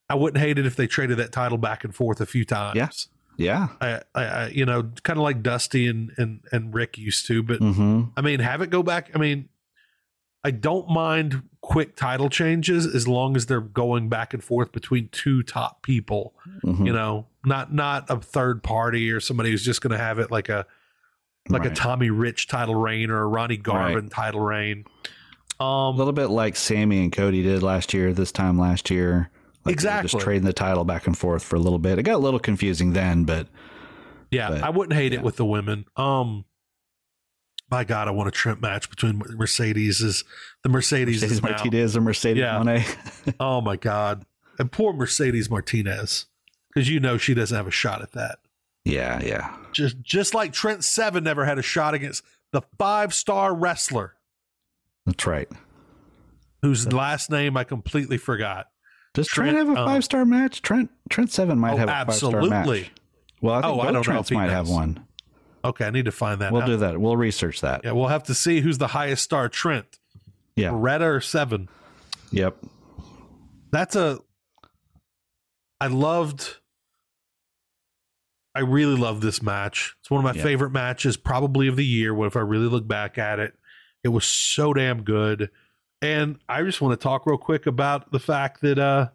I 0.10 0.16
wouldn't 0.16 0.44
hate 0.44 0.58
it 0.58 0.66
if 0.66 0.76
they 0.76 0.88
traded 0.88 1.18
that 1.18 1.32
title 1.32 1.58
back 1.58 1.84
and 1.84 1.96
forth 1.96 2.20
a 2.22 2.26
few 2.26 2.44
times. 2.44 2.76
Yeah. 2.76 2.90
Yeah. 3.36 3.68
I, 3.82 4.02
I, 4.14 4.24
I 4.26 4.48
you 4.50 4.66
know, 4.66 4.92
kind 5.04 5.18
of 5.18 5.24
like 5.24 5.42
Dusty 5.44 5.88
and 5.88 6.12
and 6.18 6.42
and 6.52 6.74
Rick 6.74 6.98
used 6.98 7.28
to, 7.28 7.42
but 7.44 7.60
Mm-hmm. 7.60 8.04
I 8.18 8.22
mean, 8.22 8.40
have 8.40 8.62
it 8.62 8.70
go 8.70 8.84
back. 8.84 9.12
I 9.16 9.18
mean, 9.20 9.48
I 10.44 10.52
don't 10.52 10.90
mind 10.90 11.44
quick 11.62 11.96
title 11.96 12.30
changes 12.30 12.86
as 12.86 13.08
long 13.08 13.38
as 13.38 13.46
they're 13.46 13.62
going 13.62 14.10
back 14.10 14.34
and 14.34 14.44
forth 14.44 14.72
between 14.74 15.08
two 15.10 15.42
top 15.44 15.82
people. 15.82 16.34
Mhm. 16.64 16.86
You 16.86 16.94
know, 16.94 17.28
not 17.46 17.74
not 17.74 18.10
a 18.10 18.18
third 18.18 18.62
party 18.64 19.12
or 19.12 19.20
somebody 19.20 19.52
who's 19.52 19.64
just 19.64 19.82
going 19.82 19.92
to 19.92 19.98
have 19.98 20.20
it 20.20 20.32
like 20.32 20.50
a 20.50 20.66
like 21.50 21.66
a 21.66 21.70
Tommy 21.70 22.10
Rich 22.10 22.48
title 22.48 22.76
reign 22.76 23.10
or 23.10 23.22
a 23.22 23.28
Ronnie 23.28 23.58
Garvin 23.58 24.04
Right. 24.04 24.12
title 24.12 24.40
reign. 24.40 24.86
Um, 25.60 25.68
a 25.68 25.92
little 25.92 26.14
bit 26.14 26.28
like 26.28 26.56
Sammy 26.56 27.02
and 27.04 27.12
Cody 27.12 27.44
did 27.44 27.62
last 27.64 27.94
year, 27.94 28.14
this 28.14 28.32
time 28.32 28.58
last 28.58 28.90
year. 28.90 29.30
Like 29.66 29.74
Exactly. 29.74 30.10
Just 30.10 30.24
trading 30.24 30.46
the 30.46 30.54
title 30.54 30.84
back 30.84 31.08
and 31.08 31.18
forth 31.18 31.44
for 31.44 31.56
a 31.56 31.60
little 31.60 31.80
bit. 31.80 32.00
It 32.00 32.04
got 32.04 32.16
a 32.16 32.18
little 32.18 32.40
confusing 32.40 32.94
then, 32.94 33.24
but 33.24 33.48
yeah, 34.32 34.50
but, 34.50 34.64
I 34.64 34.70
wouldn't 34.70 34.94
hate 34.98 35.12
yeah. 35.14 35.20
it 35.20 35.24
with 35.24 35.36
the 35.38 35.46
women. 35.46 35.86
Um, 35.96 36.46
my 37.74 37.84
God, 37.84 38.08
I 38.08 38.12
want 38.12 38.28
a 38.28 38.32
Trent 38.32 38.62
match 38.62 38.90
between 38.90 39.22
Mercedes 39.36 40.02
is 40.02 40.24
the 40.64 40.70
Mercedes, 40.70 41.22
Mercedes 41.22 41.38
is 41.38 41.44
now- 41.44 41.50
Martinez 41.50 41.98
or 41.98 42.02
Mercedes 42.02 42.42
Yeah. 42.42 42.58
Monet. 42.60 42.86
Oh 43.40 43.62
my 43.62 43.76
God, 43.78 44.26
and 44.60 44.72
poor 44.72 44.94
Mercedes 44.94 45.50
Martinez, 45.50 46.26
because 46.74 46.90
you 46.90 47.00
know 47.00 47.18
she 47.18 47.34
doesn't 47.34 47.56
have 47.56 47.68
a 47.68 47.72
shot 47.72 48.02
at 48.02 48.12
that. 48.14 48.40
yeah, 48.86 49.22
yeah. 49.24 49.56
Just 49.72 50.02
just 50.02 50.34
like 50.34 50.54
Trent 50.54 50.84
Seven 50.84 51.24
never 51.24 51.46
had 51.46 51.58
a 51.58 51.62
shot 51.64 51.94
against 51.94 52.24
the 52.52 52.62
five 52.78 53.14
star 53.14 53.54
wrestler 53.56 54.14
That's 55.06 55.26
right. 55.26 55.48
whose 56.62 56.92
last 56.94 57.32
name 57.32 57.58
I 57.58 57.64
completely 57.64 58.18
forgot. 58.18 58.68
Does 59.14 59.28
Trent, 59.28 59.52
Trent, 59.56 59.68
have 59.68 59.78
a 59.78 59.80
um, 59.82 59.88
five 59.88 60.04
star 60.04 60.26
match? 60.26 60.62
Trent 60.62 60.90
Trent 61.10 61.32
Seven 61.32 61.58
might 61.60 61.74
Oh, 61.74 61.78
have 61.78 61.90
a 61.90 61.92
five 61.92 62.14
star 62.16 62.32
match. 62.42 62.52
absolutely. 62.52 62.90
Well, 63.42 63.56
I 63.56 63.62
think 63.62 63.76
Oh, 63.76 63.80
I 63.82 63.86
both 63.92 63.96
if 63.98 64.04
Trents 64.06 64.32
might 64.32 64.50
have 64.50 64.70
one. 64.70 65.06
Okay, 65.66 65.86
I 65.86 65.90
need 65.92 66.06
to 66.06 66.12
find 66.12 66.42
that. 66.42 66.52
We'll 66.52 66.62
out. 66.64 66.68
do 66.68 66.78
that. 66.78 67.00
We'll 67.00 67.16
research 67.18 67.62
that. 67.62 67.82
Yeah, 67.84 67.92
we'll 67.94 68.08
have 68.08 68.24
to 68.24 68.34
see 68.34 68.60
who's 68.62 68.78
the 68.78 68.88
highest 68.88 69.24
star, 69.24 69.48
Trent, 69.50 70.00
Yeah. 70.56 70.70
Beretta, 70.72 71.02
or 71.16 71.22
Seven. 71.22 71.70
Yep. 72.32 72.58
That's 73.72 73.96
a. 73.96 74.20
I 75.80 75.88
loved. 75.88 76.58
I 78.56 78.60
really 78.60 78.96
love 78.96 79.22
this 79.22 79.42
match. 79.42 79.96
It's 80.02 80.12
one 80.12 80.20
of 80.20 80.24
my 80.24 80.38
Yeah. 80.38 80.44
favorite 80.44 80.72
matches, 80.72 81.18
probably 81.18 81.68
of 81.68 81.76
the 81.76 81.86
year. 81.86 82.14
What 82.14 82.28
if 82.28 82.36
I 82.36 82.42
really 82.42 82.68
look 82.68 82.88
back 82.88 83.18
at 83.18 83.40
it? 83.40 83.56
It 84.04 84.10
was 84.10 84.26
so 84.26 84.74
damn 84.74 85.04
good, 85.04 85.50
and 86.02 86.38
I 86.50 86.62
just 86.64 86.82
want 86.82 87.00
to 87.00 87.02
talk 87.04 87.26
real 87.26 87.38
quick 87.38 87.66
about 87.66 88.12
the 88.12 88.20
fact 88.20 88.62
that 88.62 88.78
uh, 88.78 89.10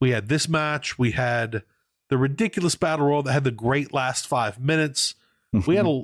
we 0.00 0.10
had 0.10 0.28
this 0.28 0.48
match. 0.48 0.98
We 0.98 1.12
had 1.12 1.62
the 2.08 2.16
ridiculous 2.18 2.74
battle 2.74 3.06
royal 3.06 3.22
that 3.24 3.32
had 3.32 3.44
the 3.44 3.50
great 3.50 3.92
last 3.92 4.26
five 4.26 4.58
minutes. 4.58 5.14
We 5.66 5.76
had 5.76 5.86
a, 5.86 6.02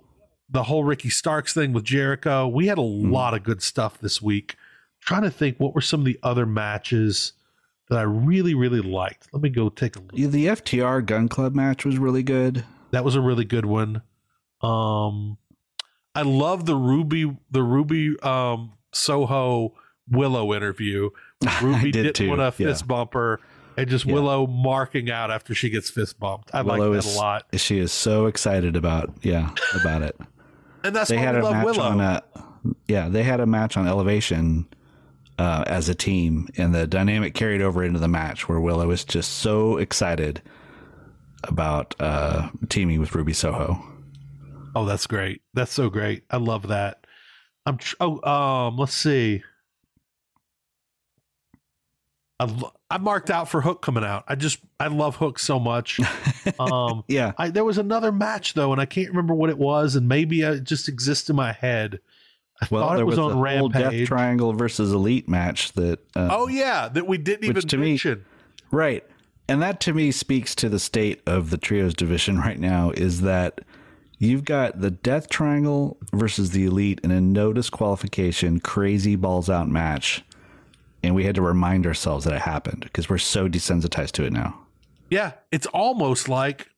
the 0.48 0.64
whole 0.64 0.84
Ricky 0.84 1.10
Starks 1.10 1.54
thing 1.54 1.72
with 1.72 1.84
Jericho. 1.84 2.46
We 2.48 2.66
had 2.66 2.78
a 2.78 2.82
lot 2.82 3.34
of 3.34 3.42
good 3.42 3.62
stuff 3.62 3.98
this 4.00 4.20
week. 4.22 4.56
trying 5.00 5.22
to 5.22 5.30
think 5.30 5.58
what 5.58 5.74
were 5.74 5.80
some 5.80 6.00
of 6.00 6.06
the 6.06 6.18
other 6.22 6.46
matches 6.46 7.32
that 7.88 7.98
I 7.98 8.02
really, 8.02 8.54
really 8.54 8.80
liked. 8.80 9.28
Let 9.32 9.42
me 9.42 9.48
go 9.48 9.68
take 9.68 9.96
a 9.96 9.98
look. 10.00 10.12
Yeah, 10.14 10.28
the 10.28 10.46
FTR 10.46 11.04
Gun 11.04 11.28
Club 11.28 11.54
match 11.54 11.84
was 11.84 11.98
really 11.98 12.22
good. 12.22 12.64
That 12.92 13.04
was 13.04 13.16
a 13.16 13.20
really 13.20 13.44
good 13.44 13.66
one. 13.66 14.02
Um, 14.62 15.38
I 16.14 16.22
love 16.22 16.66
the 16.66 16.76
Ruby, 16.76 17.36
the 17.50 17.62
Ruby 17.62 18.18
um, 18.20 18.72
Soho 18.92 19.74
Willow 20.08 20.54
interview. 20.54 21.10
Ruby 21.62 21.90
did 21.90 22.02
didn't 22.02 22.16
too, 22.16 22.28
want 22.28 22.40
to 22.40 22.62
yeah. 22.62 22.68
fist 22.70 22.86
bump 22.86 23.14
her, 23.14 23.40
and 23.76 23.88
just 23.88 24.04
Yeah. 24.06 24.14
Willow 24.14 24.46
marking 24.46 25.10
out 25.10 25.30
after 25.30 25.54
she 25.54 25.70
gets 25.70 25.90
fist 25.90 26.18
bumped. 26.20 26.50
I 26.54 26.62
Willow 26.62 26.90
like 26.92 27.02
that 27.02 27.08
is, 27.08 27.14
a 27.16 27.18
lot, 27.18 27.46
She 27.56 27.78
is 27.78 27.92
so 27.92 28.26
excited 28.26 28.76
about 28.76 29.12
yeah 29.22 29.50
about 29.80 30.02
it. 30.02 30.16
and 30.84 30.94
that's 30.94 31.10
they 31.10 31.16
why 31.16 31.22
had 31.22 31.36
a 31.36 31.42
love 31.42 31.52
match 31.54 31.64
Willow. 31.64 31.82
on 31.82 32.00
uh 32.00 32.20
yeah 32.88 33.08
they 33.08 33.22
had 33.22 33.40
a 33.40 33.46
match 33.46 33.76
on 33.76 33.86
Elevation 33.86 34.66
uh, 35.38 35.64
as 35.66 35.88
a 35.88 35.94
team, 35.94 36.48
and 36.58 36.74
the 36.74 36.86
dynamic 36.86 37.32
carried 37.32 37.62
over 37.62 37.82
into 37.82 37.98
the 37.98 38.08
match 38.08 38.46
where 38.46 38.60
Willow 38.60 38.90
is 38.90 39.04
just 39.06 39.38
so 39.38 39.78
excited 39.78 40.42
about 41.44 41.94
uh, 41.98 42.50
teaming 42.68 43.00
with 43.00 43.14
Ruby 43.14 43.32
Soho. 43.32 43.82
Oh, 44.76 44.84
that's 44.84 45.06
great. 45.06 45.40
That's 45.54 45.72
so 45.72 45.88
great. 45.88 46.24
I 46.30 46.36
love 46.36 46.68
that. 46.68 47.06
I'm 47.64 47.78
tr- 47.78 47.96
oh 48.00 48.20
um 48.30 48.76
let's 48.76 48.92
see. 48.92 49.42
I, 52.38 52.44
lo- 52.44 52.72
I 52.90 52.98
marked 52.98 53.30
out 53.30 53.48
for 53.48 53.60
Hook 53.60 53.82
coming 53.82 54.04
out. 54.04 54.24
I 54.26 54.34
just 54.34 54.58
I 54.78 54.88
love 54.88 55.16
Hook 55.16 55.38
so 55.38 55.58
much. 55.58 56.00
Um 56.58 57.04
Yeah, 57.06 57.32
I 57.36 57.50
there 57.50 57.64
was 57.64 57.78
another 57.78 58.10
match 58.10 58.54
though 58.54 58.72
and 58.72 58.80
I 58.80 58.86
can't 58.86 59.08
remember 59.08 59.34
what 59.34 59.50
it 59.50 59.58
was 59.58 59.94
and 59.94 60.08
maybe 60.08 60.40
it 60.40 60.64
just 60.64 60.88
exists 60.88 61.28
in 61.28 61.36
my 61.36 61.52
head. 61.52 62.00
I 62.62 62.66
well, 62.70 62.86
thought 62.86 62.94
there 62.94 63.02
it 63.02 63.06
was, 63.06 63.18
was, 63.18 63.32
on 63.32 63.58
whole 63.58 63.68
Death 63.68 64.06
Triangle 64.06 64.52
versus 64.52 64.92
Elite 64.92 65.28
match 65.28 65.72
that. 65.72 65.98
Uh, 66.14 66.28
oh 66.30 66.48
yeah, 66.48 66.88
that 66.88 67.06
we 67.06 67.18
didn't 67.18 67.44
even 67.44 67.62
to 67.62 67.76
me- 67.76 67.90
mention. 67.90 68.24
Right. 68.70 69.04
And 69.48 69.60
that 69.62 69.80
to 69.80 69.92
me 69.92 70.12
speaks 70.12 70.54
to 70.56 70.68
the 70.68 70.78
state 70.78 71.22
of 71.26 71.50
the 71.50 71.58
trios 71.58 71.94
division 71.94 72.38
right 72.40 72.58
now 72.58 72.90
is 72.90 73.22
that 73.22 73.60
you've 74.18 74.44
got 74.44 74.80
the 74.80 74.90
Death 74.90 75.28
Triangle 75.28 75.98
versus 76.12 76.50
the 76.50 76.66
Elite 76.66 77.00
in 77.02 77.10
a 77.10 77.20
no 77.20 77.52
disqualification, 77.52 78.60
crazy 78.60 79.16
balls 79.16 79.50
out 79.50 79.68
match. 79.68 80.24
And 81.02 81.14
we 81.14 81.24
had 81.24 81.34
to 81.36 81.42
remind 81.42 81.86
ourselves 81.86 82.24
that 82.26 82.34
it 82.34 82.42
happened 82.42 82.82
because 82.82 83.08
we're 83.08 83.18
so 83.18 83.48
desensitized 83.48 84.12
to 84.12 84.24
it 84.24 84.32
now. 84.32 84.58
Yeah, 85.08 85.32
it's 85.50 85.66
almost 85.66 86.28
like 86.28 86.68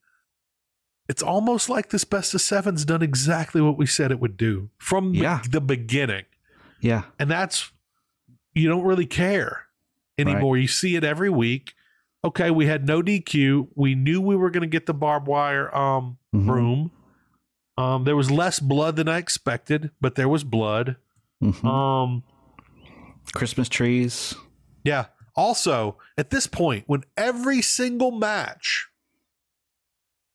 it's 1.08 1.22
almost 1.22 1.68
like 1.68 1.90
this 1.90 2.04
best 2.04 2.32
of 2.32 2.40
seven's 2.40 2.84
done 2.84 3.02
exactly 3.02 3.60
what 3.60 3.76
we 3.76 3.86
said 3.86 4.10
it 4.12 4.20
would 4.20 4.36
do 4.36 4.70
from 4.78 5.12
the- 5.12 5.18
Yeah. 5.18 5.42
the 5.50 5.60
beginning. 5.60 6.24
Yeah. 6.80 7.02
and 7.18 7.30
that's 7.30 7.70
you 8.54 8.68
don't 8.68 8.84
really 8.84 9.06
care 9.06 9.66
anymore. 10.18 10.56
You 10.58 10.66
see 10.68 10.96
it 10.96 11.04
every 11.04 11.30
week. 11.30 11.74
Okay, 12.24 12.50
we 12.50 12.66
had 12.66 12.86
no 12.86 13.02
DQ. 13.02 13.68
We 13.74 13.94
knew 13.94 14.20
we 14.20 14.36
were 14.36 14.50
going 14.50 14.62
to 14.62 14.66
get 14.68 14.86
the 14.86 14.94
barbed 14.94 15.26
wire 15.26 15.74
um 15.76 16.18
Mhm. 16.34 16.48
room. 16.48 16.90
Um, 17.78 18.04
there 18.04 18.14
was 18.16 18.30
less 18.30 18.60
blood 18.60 18.96
than 18.96 19.08
I 19.08 19.18
expected, 19.18 19.90
but 20.00 20.14
there 20.16 20.28
was 20.28 20.44
blood. 20.44 20.96
Mhm. 21.42 21.64
Um, 21.64 22.22
Christmas 23.34 23.68
trees. 23.68 24.34
yeah. 24.84 25.06
Also, 25.34 25.96
at 26.18 26.28
this 26.28 26.46
point, 26.46 26.84
when 26.86 27.04
every 27.16 27.62
single 27.62 28.10
match 28.10 28.88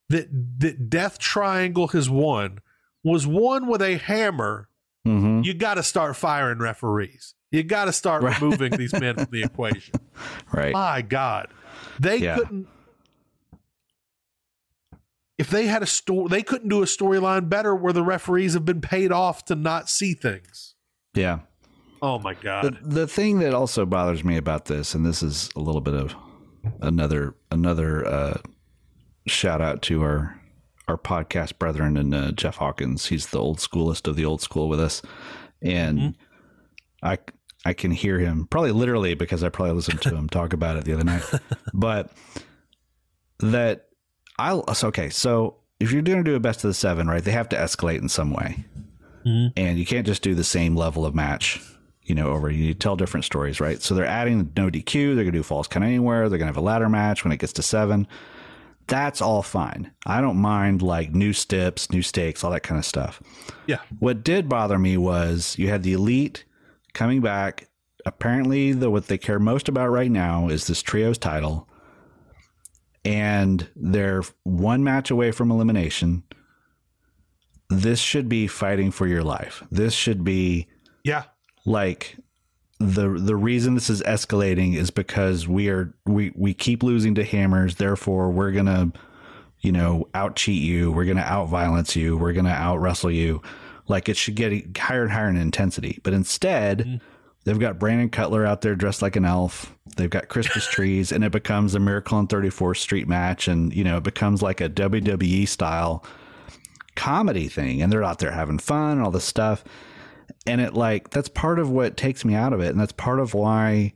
that 0.10 0.28
that 0.60 0.90
Death 0.90 1.20
Triangle 1.20 1.90
has 1.90 2.10
won 2.10 2.60
was 3.04 3.28
won 3.28 3.68
with 3.68 3.82
a 3.82 3.98
hammer, 3.98 4.70
hmm 5.06 5.42
you 5.44 5.54
got 5.54 5.76
to 5.76 5.84
start 5.84 6.16
firing 6.16 6.58
referees. 6.60 7.36
You 7.52 7.62
got 7.64 7.86
to 7.86 7.94
start 7.94 8.24
Right. 8.24 8.42
removing 8.42 8.72
these 8.76 8.92
men 8.94 9.16
from 9.16 9.28
the 9.32 9.44
equation. 9.44 9.94
Right. 10.52 10.74
My 10.74 11.02
God, 11.04 11.48
they 12.00 12.18
Yeah. 12.18 12.38
couldn't. 12.38 12.68
If 15.38 15.50
they 15.52 15.68
had 15.68 15.84
a 15.84 15.86
story, 15.86 16.28
they 16.30 16.42
couldn't 16.42 16.70
do 16.70 16.82
a 16.82 16.86
storyline 16.88 17.48
better 17.50 17.76
where 17.76 17.94
the 17.94 18.04
referees 18.04 18.54
have 18.56 18.66
been 18.66 18.82
paid 18.82 19.12
off 19.12 19.46
to 19.46 19.56
not 19.56 19.90
see 19.90 20.14
things. 20.16 20.74
Yeah. 21.14 21.40
Oh 22.02 22.20
my 22.20 22.34
God! 22.34 22.78
the 22.82 23.08
thing 23.08 23.40
that 23.40 23.54
also 23.54 23.86
bothers 23.86 24.24
me 24.24 24.38
about 24.38 24.66
this, 24.66 24.94
and 24.94 25.06
this 25.06 25.24
is 25.24 25.50
a 25.56 25.60
little 25.60 25.82
bit 25.82 25.94
of 25.94 26.16
another 26.82 27.36
another 27.52 28.06
uh, 28.06 28.38
shout 29.28 29.62
out 29.62 29.82
to 29.84 30.02
our 30.04 30.40
our 30.88 30.98
podcast 30.98 31.58
brethren 31.58 31.98
and 31.98 32.14
uh, 32.14 32.32
Jeff 32.32 32.58
Hawkins. 32.58 33.08
He's 33.08 33.28
the 33.28 33.40
old 33.40 33.60
schoolest 33.60 34.08
of 34.08 34.16
the 34.16 34.26
old 34.26 34.42
school 34.42 34.70
with 34.70 34.80
us, 34.80 35.02
and 35.62 36.16
I 37.02 37.18
I 37.66 37.74
can 37.74 37.92
hear 37.92 38.20
him 38.20 38.48
probably 38.48 38.72
literally 38.72 39.14
because 39.16 39.44
I 39.44 39.50
probably 39.50 39.76
listened 39.76 40.02
to 40.04 40.16
him 40.16 40.30
talk 40.30 40.54
about 40.54 40.78
it 40.78 40.86
the 40.86 40.94
other 40.94 41.04
night, 41.04 41.24
but 41.74 42.12
that 43.40 43.88
I 44.38 44.54
okay. 44.54 45.10
So 45.10 45.58
if 45.80 45.92
you're 45.92 46.02
going 46.02 46.24
to 46.24 46.30
do 46.30 46.36
a 46.36 46.40
best 46.40 46.64
of 46.64 46.70
the 46.70 46.74
seven, 46.74 47.08
right, 47.08 47.24
they 47.24 47.32
have 47.32 47.50
to 47.50 47.56
escalate 47.56 48.02
in 48.02 48.10
some 48.10 48.34
way 48.34 48.66
and 49.58 49.78
you 49.78 49.86
can't 49.86 50.06
just 50.06 50.22
do 50.22 50.34
the 50.36 50.44
same 50.44 50.76
level 50.76 51.06
of 51.06 51.14
match 51.14 51.62
you 52.08 52.16
know 52.16 52.32
over 52.32 52.50
you 52.50 52.74
tell 52.74 52.96
different 52.96 53.26
stories 53.26 53.60
right? 53.60 53.82
So 53.82 53.94
they're 53.94 54.06
adding 54.06 54.52
no 54.58 54.70
dq 54.70 55.16
they're 55.16 55.24
gonna 55.24 55.32
do 55.32 55.44
falls 55.44 55.68
count 55.68 55.86
anywhere 55.86 56.30
they're 56.30 56.40
gonna 56.40 56.50
have 56.50 56.58
a 56.58 56.62
ladder 56.62 56.90
match 56.90 57.24
when 57.24 57.32
it 57.32 57.38
gets 57.38 57.54
to 57.54 57.62
seven. 57.62 58.08
That's 58.88 59.22
all 59.22 59.44
fine. 59.44 59.92
I 60.06 60.22
don't 60.22 60.38
mind 60.38 60.82
like 60.82 61.14
new 61.14 61.34
steps 61.34 61.92
new 61.92 62.02
stakes 62.02 62.44
all 62.44 62.52
that 62.52 62.64
kind 62.64 62.80
of 62.80 62.86
stuff. 62.86 63.22
Yeah, 63.68 63.80
what 64.00 64.24
did 64.24 64.50
bother 64.50 64.80
me 64.80 64.98
was 64.98 65.56
you 65.60 65.68
had 65.68 65.84
the 65.84 65.94
elite 65.94 66.46
coming 66.94 67.22
back. 67.22 67.70
Apparently 68.06 68.72
the 68.72 68.90
what 68.90 69.08
they 69.08 69.18
care 69.18 69.40
most 69.40 69.68
about 69.68 69.90
right 69.90 70.10
now 70.10 70.48
is 70.48 70.68
this 70.68 70.82
trios 70.82 71.18
title. 71.18 71.68
And 73.04 73.70
they're 73.76 74.24
one 74.44 74.84
match 74.84 75.12
away 75.12 75.32
from 75.32 75.52
elimination. 75.52 76.24
This 77.70 78.00
should 78.00 78.28
be 78.28 78.48
fighting 78.48 78.92
for 78.92 79.08
your 79.08 79.24
life. 79.24 79.64
This 79.70 79.94
should 79.94 80.24
be 80.24 80.68
yeah, 81.04 81.24
like 81.68 82.16
the 82.80 83.10
the 83.10 83.36
reason 83.36 83.76
this 83.76 83.90
is 83.90 84.02
escalating 84.04 84.76
is 84.76 84.90
because 84.90 85.48
we 85.48 85.70
are 85.70 85.94
we 86.06 86.32
we 86.36 86.54
keep 86.54 86.82
losing 86.82 87.14
to 87.16 87.24
hammers. 87.24 87.76
Therefore 87.76 88.32
we're 88.32 88.52
gonna 88.52 88.92
you 89.60 89.72
know 89.74 90.08
out 90.14 90.38
cheat 90.38 90.64
you. 90.64 90.92
We're 90.92 91.06
gonna 91.06 91.22
out 91.22 91.50
violence 91.50 91.96
you. 91.96 92.18
We're 92.18 92.34
gonna 92.34 92.50
out 92.50 92.78
wrestle 92.78 93.12
you. 93.12 93.42
Like 93.88 94.08
it 94.10 94.16
should 94.16 94.36
get 94.36 94.78
higher 94.78 95.04
and 95.04 95.12
higher 95.12 95.30
in 95.30 95.36
intensity. 95.36 96.00
But 96.04 96.14
instead 96.14 96.80
mm-hmm. 96.80 97.06
they've 97.44 97.60
got 97.60 97.80
brandon 97.80 98.10
cutler 98.10 98.46
out 98.46 98.62
there 98.62 98.76
dressed 98.76 99.02
like 99.02 99.18
an 99.18 99.26
elf. 99.26 99.76
They've 99.98 100.10
got 100.10 100.30
christmas 100.30 100.66
trees 100.72 101.12
and 101.12 101.24
it 101.24 101.34
becomes 101.34 101.76
a 101.76 101.80
miracle 101.80 102.18
on 102.18 102.28
34th 102.28 102.78
street 102.78 103.10
match 103.10 103.50
and 103.50 103.74
you 103.76 103.84
know 103.84 103.98
it 103.98 104.04
becomes 104.04 104.42
like 104.42 104.62
a 104.62 104.70
wwe 104.70 105.48
style 105.48 106.06
comedy 106.96 107.48
thing 107.48 107.82
and 107.82 107.92
they're 107.92 108.04
out 108.04 108.20
there 108.20 108.32
having 108.32 108.60
fun 108.60 108.94
and 108.94 109.02
all 109.02 109.12
this 109.12 109.26
stuff 109.26 109.64
and 110.48 110.62
it 110.62 110.74
like 110.74 111.10
that's 111.10 111.30
part 111.30 111.60
of 111.60 111.70
what 111.70 111.98
takes 111.98 112.24
me 112.26 112.34
out 112.34 112.54
of 112.54 112.62
it. 112.62 112.70
And 112.70 112.80
that's 112.80 112.94
part 112.94 113.20
of 113.20 113.34
why 113.34 113.94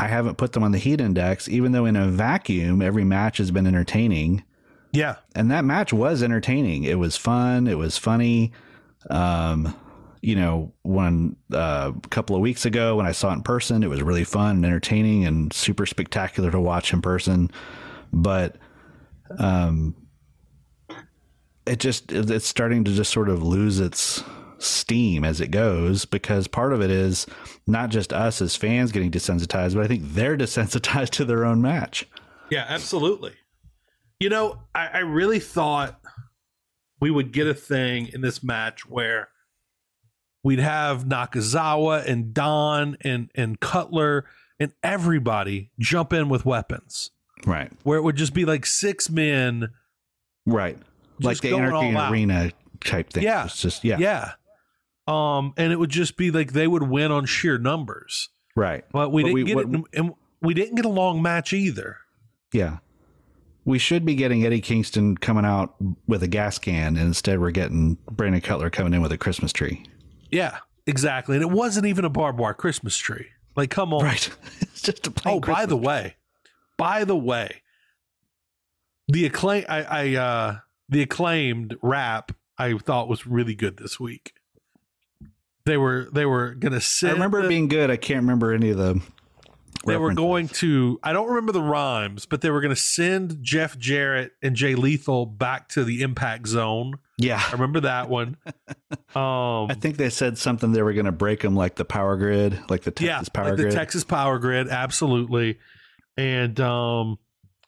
i 0.00 0.06
haven't 0.06 0.38
put 0.38 0.52
them 0.52 0.62
on 0.62 0.70
the 0.70 0.78
heat 0.78 1.00
index 1.00 1.48
even 1.48 1.72
though 1.72 1.84
in 1.84 1.96
a 1.96 2.06
vacuum 2.06 2.80
every 2.80 3.02
match 3.04 3.38
has 3.38 3.50
been 3.50 3.66
entertaining. 3.66 4.44
Yeah. 4.92 5.16
and 5.34 5.50
that 5.50 5.64
match 5.64 5.92
was 5.92 6.22
entertaining. 6.22 6.84
It 6.84 6.98
was 6.98 7.16
fun. 7.16 7.66
It 7.66 7.76
was 7.76 7.98
funny. 7.98 8.52
Um 9.10 9.74
you 10.22 10.34
know 10.34 10.72
when 10.82 11.36
uh, 11.52 11.92
a 11.94 12.08
couple 12.08 12.34
of 12.34 12.42
weeks 12.42 12.64
ago 12.64 12.96
when 12.96 13.06
i 13.06 13.12
saw 13.12 13.30
it 13.30 13.34
in 13.34 13.42
person 13.42 13.84
it 13.84 13.88
was 13.88 14.02
really 14.02 14.24
fun 14.24 14.56
and 14.56 14.66
entertaining 14.66 15.24
and 15.24 15.52
super 15.52 15.86
spectacular 15.86 16.50
to 16.50 16.60
watch 16.60 16.92
in 16.92 17.02
person. 17.02 17.50
But 18.12 18.56
um 19.38 19.94
it 21.66 21.78
just 21.78 22.12
it's 22.12 22.46
starting 22.46 22.84
to 22.84 22.92
just 22.92 23.12
sort 23.12 23.28
of 23.28 23.42
lose 23.42 23.78
its 23.78 24.24
steam 24.58 25.24
as 25.24 25.40
it 25.40 25.50
goes 25.50 26.04
because 26.04 26.48
part 26.48 26.72
of 26.72 26.80
it 26.82 26.90
is 26.90 27.26
not 27.66 27.90
just 27.90 28.12
us 28.12 28.42
as 28.42 28.56
fans 28.56 28.90
getting 28.92 29.10
desensitized 29.10 29.74
but 29.74 29.84
i 29.84 29.86
think 29.86 30.02
they're 30.04 30.36
desensitized 30.44 31.10
to 31.10 31.24
their 31.24 31.44
own 31.44 31.62
match 31.62 32.06
Yeah, 32.50 32.64
absolutely. 32.68 33.34
You 34.20 34.30
know, 34.30 34.58
I, 34.74 34.86
I 34.88 34.98
really 35.00 35.38
thought 35.38 36.00
we 37.00 37.08
would 37.10 37.30
get 37.32 37.46
a 37.46 37.54
thing 37.54 38.08
in 38.12 38.20
this 38.20 38.42
match 38.42 38.88
where 38.88 39.28
we'd 40.42 40.58
have 40.58 41.04
Nakazawa 41.04 42.04
and 42.04 42.34
Don 42.34 42.96
and 43.02 43.30
and 43.36 43.60
Cutler 43.60 44.24
and 44.58 44.72
everybody 44.82 45.70
jump 45.78 46.12
in 46.12 46.28
with 46.28 46.44
weapons, 46.44 47.10
right 47.46 47.70
where 47.84 47.98
it 47.98 48.02
would 48.02 48.16
just 48.16 48.34
be 48.34 48.44
like 48.44 48.66
six 48.66 49.08
men. 49.08 49.68
right 50.46 50.78
like 51.20 51.38
the 51.40 51.54
anarchy 51.54 51.94
out. 51.96 52.10
arena 52.12 52.50
type 52.82 53.12
thing 53.12 53.22
Yeah. 53.22 53.44
it's 53.44 53.60
just 53.62 53.84
yeah 53.84 53.98
Yeah. 54.00 54.32
Um, 55.08 55.54
and 55.56 55.72
it 55.72 55.76
would 55.78 55.90
just 55.90 56.16
be 56.16 56.30
like 56.30 56.52
they 56.52 56.66
would 56.66 56.82
win 56.84 57.10
on 57.10 57.24
sheer 57.26 57.56
numbers. 57.58 58.28
right 58.54 58.84
But 58.92 59.10
we 59.10 59.22
But 59.22 59.26
didn't 59.28 59.34
we- 59.34 59.44
get 59.44 59.56
what- 59.56 59.68
it, 59.68 59.98
and 59.98 60.14
we 60.42 60.54
didn't 60.54 60.74
get 60.76 60.84
a 60.84 60.88
long 60.90 61.22
match 61.22 61.52
either. 61.52 61.96
Yeah. 62.52 62.78
We 63.64 63.78
should 63.78 64.04
be 64.06 64.14
getting 64.14 64.44
Eddie 64.46 64.60
Kingston 64.60 65.16
coming 65.16 65.44
out 65.44 65.74
with 66.06 66.22
a 66.22 66.28
gas 66.28 66.58
can, 66.58 66.96
and 66.96 67.06
instead 67.08 67.38
we're 67.40 67.50
getting 67.50 67.98
Brandon 68.10 68.40
Cutler 68.40 68.70
coming 68.70 68.94
in 68.94 69.02
with 69.02 69.12
a 69.12 69.18
Christmas 69.18 69.52
tree. 69.52 69.84
Yeah, 70.30 70.58
exactly. 70.86 71.36
And 71.36 71.42
it 71.42 71.50
wasn't 71.50 71.86
even 71.86 72.04
a 72.04 72.08
barbed 72.08 72.38
wire 72.38 72.54
Christmas 72.54 72.96
tree. 72.96 73.26
Like, 73.56 73.70
come 73.70 73.92
on. 73.92 74.04
Right. 74.04 74.30
it's 74.60 74.80
just 74.82 75.06
a 75.06 75.10
plain 75.10 75.36
Oh, 75.36 75.40
by 75.40 75.66
the 75.66 75.74
Christmas 75.76 75.86
way, 75.86 76.16
by 76.78 77.04
the 77.04 77.16
way, 77.16 77.62
the 79.08 79.26
acclaim 79.26 79.64
I, 79.68 79.82
I 79.82 80.14
uh 80.16 80.56
the 80.88 81.02
acclaimed 81.02 81.76
rap 81.82 82.32
I 82.58 82.76
thought 82.78 83.08
was 83.08 83.26
really 83.26 83.54
good 83.54 83.76
this 83.78 83.98
week. 84.00 84.32
They 85.68 85.76
were 85.76 86.08
they 86.12 86.24
were 86.26 86.54
gonna 86.54 86.80
send 86.80 87.10
I 87.10 87.14
remember 87.14 87.40
it 87.40 87.42
the- 87.42 87.48
being 87.48 87.68
good. 87.68 87.90
I 87.90 87.96
can't 87.96 88.20
remember 88.22 88.52
any 88.52 88.70
of 88.70 88.78
the. 88.78 89.00
they 89.86 89.96
were 89.96 90.12
going 90.14 90.48
to 90.48 90.98
I 91.02 91.12
don't 91.12 91.28
remember 91.28 91.52
the 91.52 91.62
rhymes, 91.62 92.26
but 92.26 92.40
they 92.40 92.50
were 92.50 92.60
gonna 92.60 92.74
send 92.76 93.38
Jeff 93.42 93.78
Jarrett 93.78 94.32
and 94.42 94.56
Jay 94.56 94.74
Lethal 94.74 95.26
back 95.26 95.68
to 95.70 95.84
the 95.84 96.02
impact 96.02 96.46
zone. 96.48 96.94
Yeah. 97.18 97.42
I 97.46 97.52
remember 97.52 97.80
that 97.80 98.08
one. 98.08 98.36
Um 99.14 99.70
I 99.70 99.76
think 99.78 99.96
they 99.96 100.10
said 100.10 100.36
something 100.38 100.72
they 100.72 100.82
were 100.82 100.92
going 100.92 101.06
to 101.06 101.12
break 101.12 101.40
them 101.40 101.54
like 101.56 101.76
the 101.76 101.84
power 101.84 102.16
grid, 102.16 102.58
like 102.68 102.82
the 102.82 102.92
yeah, 103.00 103.16
Texas 103.16 103.28
power 103.30 103.44
like 103.46 103.56
grid. 103.56 103.70
the 103.72 103.74
Texas 103.74 104.04
Power 104.04 104.38
Grid, 104.38 104.68
absolutely. 104.68 105.58
And 106.18 106.58
um, 106.60 107.18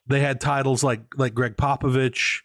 they 0.06 0.20
had 0.20 0.40
titles 0.40 0.84
like 0.84 1.00
like 1.16 1.32
Gregg 1.34 1.56
Popovich. 1.56 2.40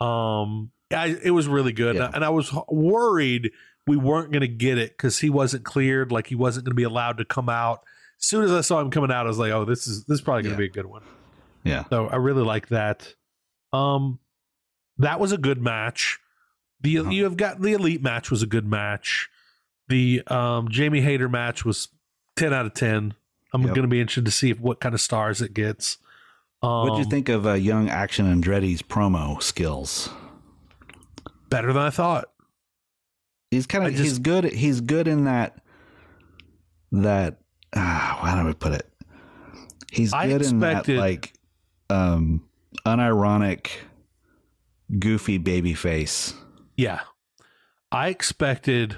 Um, 0.00 0.70
I, 0.92 1.16
it 1.22 1.30
was 1.30 1.46
really 1.46 1.72
good, 1.72 1.94
Yeah. 1.96 2.10
and 2.12 2.24
I 2.24 2.30
was 2.30 2.52
worried 2.68 3.52
we 3.86 3.96
weren't 3.96 4.30
going 4.30 4.42
to 4.42 4.48
get 4.48 4.78
it 4.78 4.90
because 4.96 5.18
he 5.18 5.30
wasn't 5.30 5.64
cleared, 5.64 6.12
like 6.12 6.28
he 6.28 6.34
wasn't 6.34 6.64
going 6.66 6.72
to 6.72 6.76
be 6.76 6.82
allowed 6.84 7.18
to 7.18 7.24
come 7.24 7.48
out. 7.48 7.82
As 8.20 8.26
soon 8.26 8.44
as 8.44 8.52
I 8.52 8.60
saw 8.60 8.80
him 8.80 8.90
coming 8.90 9.10
out, 9.10 9.26
I 9.26 9.28
was 9.28 9.38
like, 9.38 9.52
"Oh, 9.52 9.64
this 9.64 9.86
is 9.86 10.04
this 10.04 10.16
is 10.16 10.20
probably 10.20 10.44
going 10.44 10.56
to 10.56 10.62
Yeah. 10.62 10.68
be 10.68 10.70
a 10.70 10.82
good 10.82 10.86
one." 10.86 11.02
yeah. 11.64 11.84
So 11.90 12.06
I 12.08 12.16
really 12.16 12.42
like 12.44 12.68
that. 12.68 13.14
Um, 13.72 14.18
that 14.98 15.18
was 15.18 15.32
a 15.32 15.38
good 15.38 15.60
match. 15.60 16.18
The 16.80 16.98
Uh-huh. 16.98 17.10
you 17.10 17.24
have 17.24 17.36
got 17.36 17.60
the 17.60 17.72
elite 17.72 18.02
match 18.02 18.30
was 18.30 18.42
a 18.42 18.46
good 18.46 18.66
match. 18.66 19.28
The 19.88 20.22
um 20.28 20.68
Jamie 20.68 21.00
Hayter 21.00 21.28
match 21.28 21.64
was 21.64 21.88
ten 22.36 22.52
out 22.54 22.66
of 22.66 22.74
ten. 22.74 23.14
I'm 23.52 23.62
Yep. 23.62 23.74
going 23.74 23.82
to 23.82 23.88
be 23.88 24.00
interested 24.00 24.24
to 24.24 24.30
see 24.30 24.50
if, 24.50 24.58
what 24.60 24.80
kind 24.80 24.94
of 24.94 25.00
stars 25.00 25.42
it 25.42 25.52
gets. 25.54 25.98
Um, 26.62 26.88
What 26.88 26.94
do 26.94 26.98
you 27.00 27.10
think 27.10 27.28
of 27.28 27.46
uh, 27.46 27.52
young 27.54 27.88
Action 27.90 28.24
Andretti's 28.26 28.80
promo 28.82 29.42
skills? 29.42 30.08
Better 31.50 31.72
than 31.72 31.82
I 31.82 31.90
thought. 31.90 32.31
He's 33.52 33.66
kind 33.66 33.84
of 33.86 33.90
just- 33.92 34.02
he's 34.02 34.18
good. 34.18 34.44
He's 34.44 34.80
good 34.80 35.06
in 35.06 35.24
that 35.24 35.58
that. 36.90 37.38
Ah, 37.76 38.18
how 38.22 38.40
do 38.40 38.46
we 38.46 38.54
put 38.54 38.72
it? 38.72 38.88
He's 39.90 40.12
I 40.14 40.26
good 40.26 40.40
in 40.42 40.60
that 40.60 40.88
like 40.88 41.34
um 41.90 42.44
unironic, 42.86 43.68
goofy 44.98 45.36
baby 45.36 45.74
face. 45.74 46.32
Yeah, 46.78 47.00
I 47.90 48.08
expected 48.08 48.96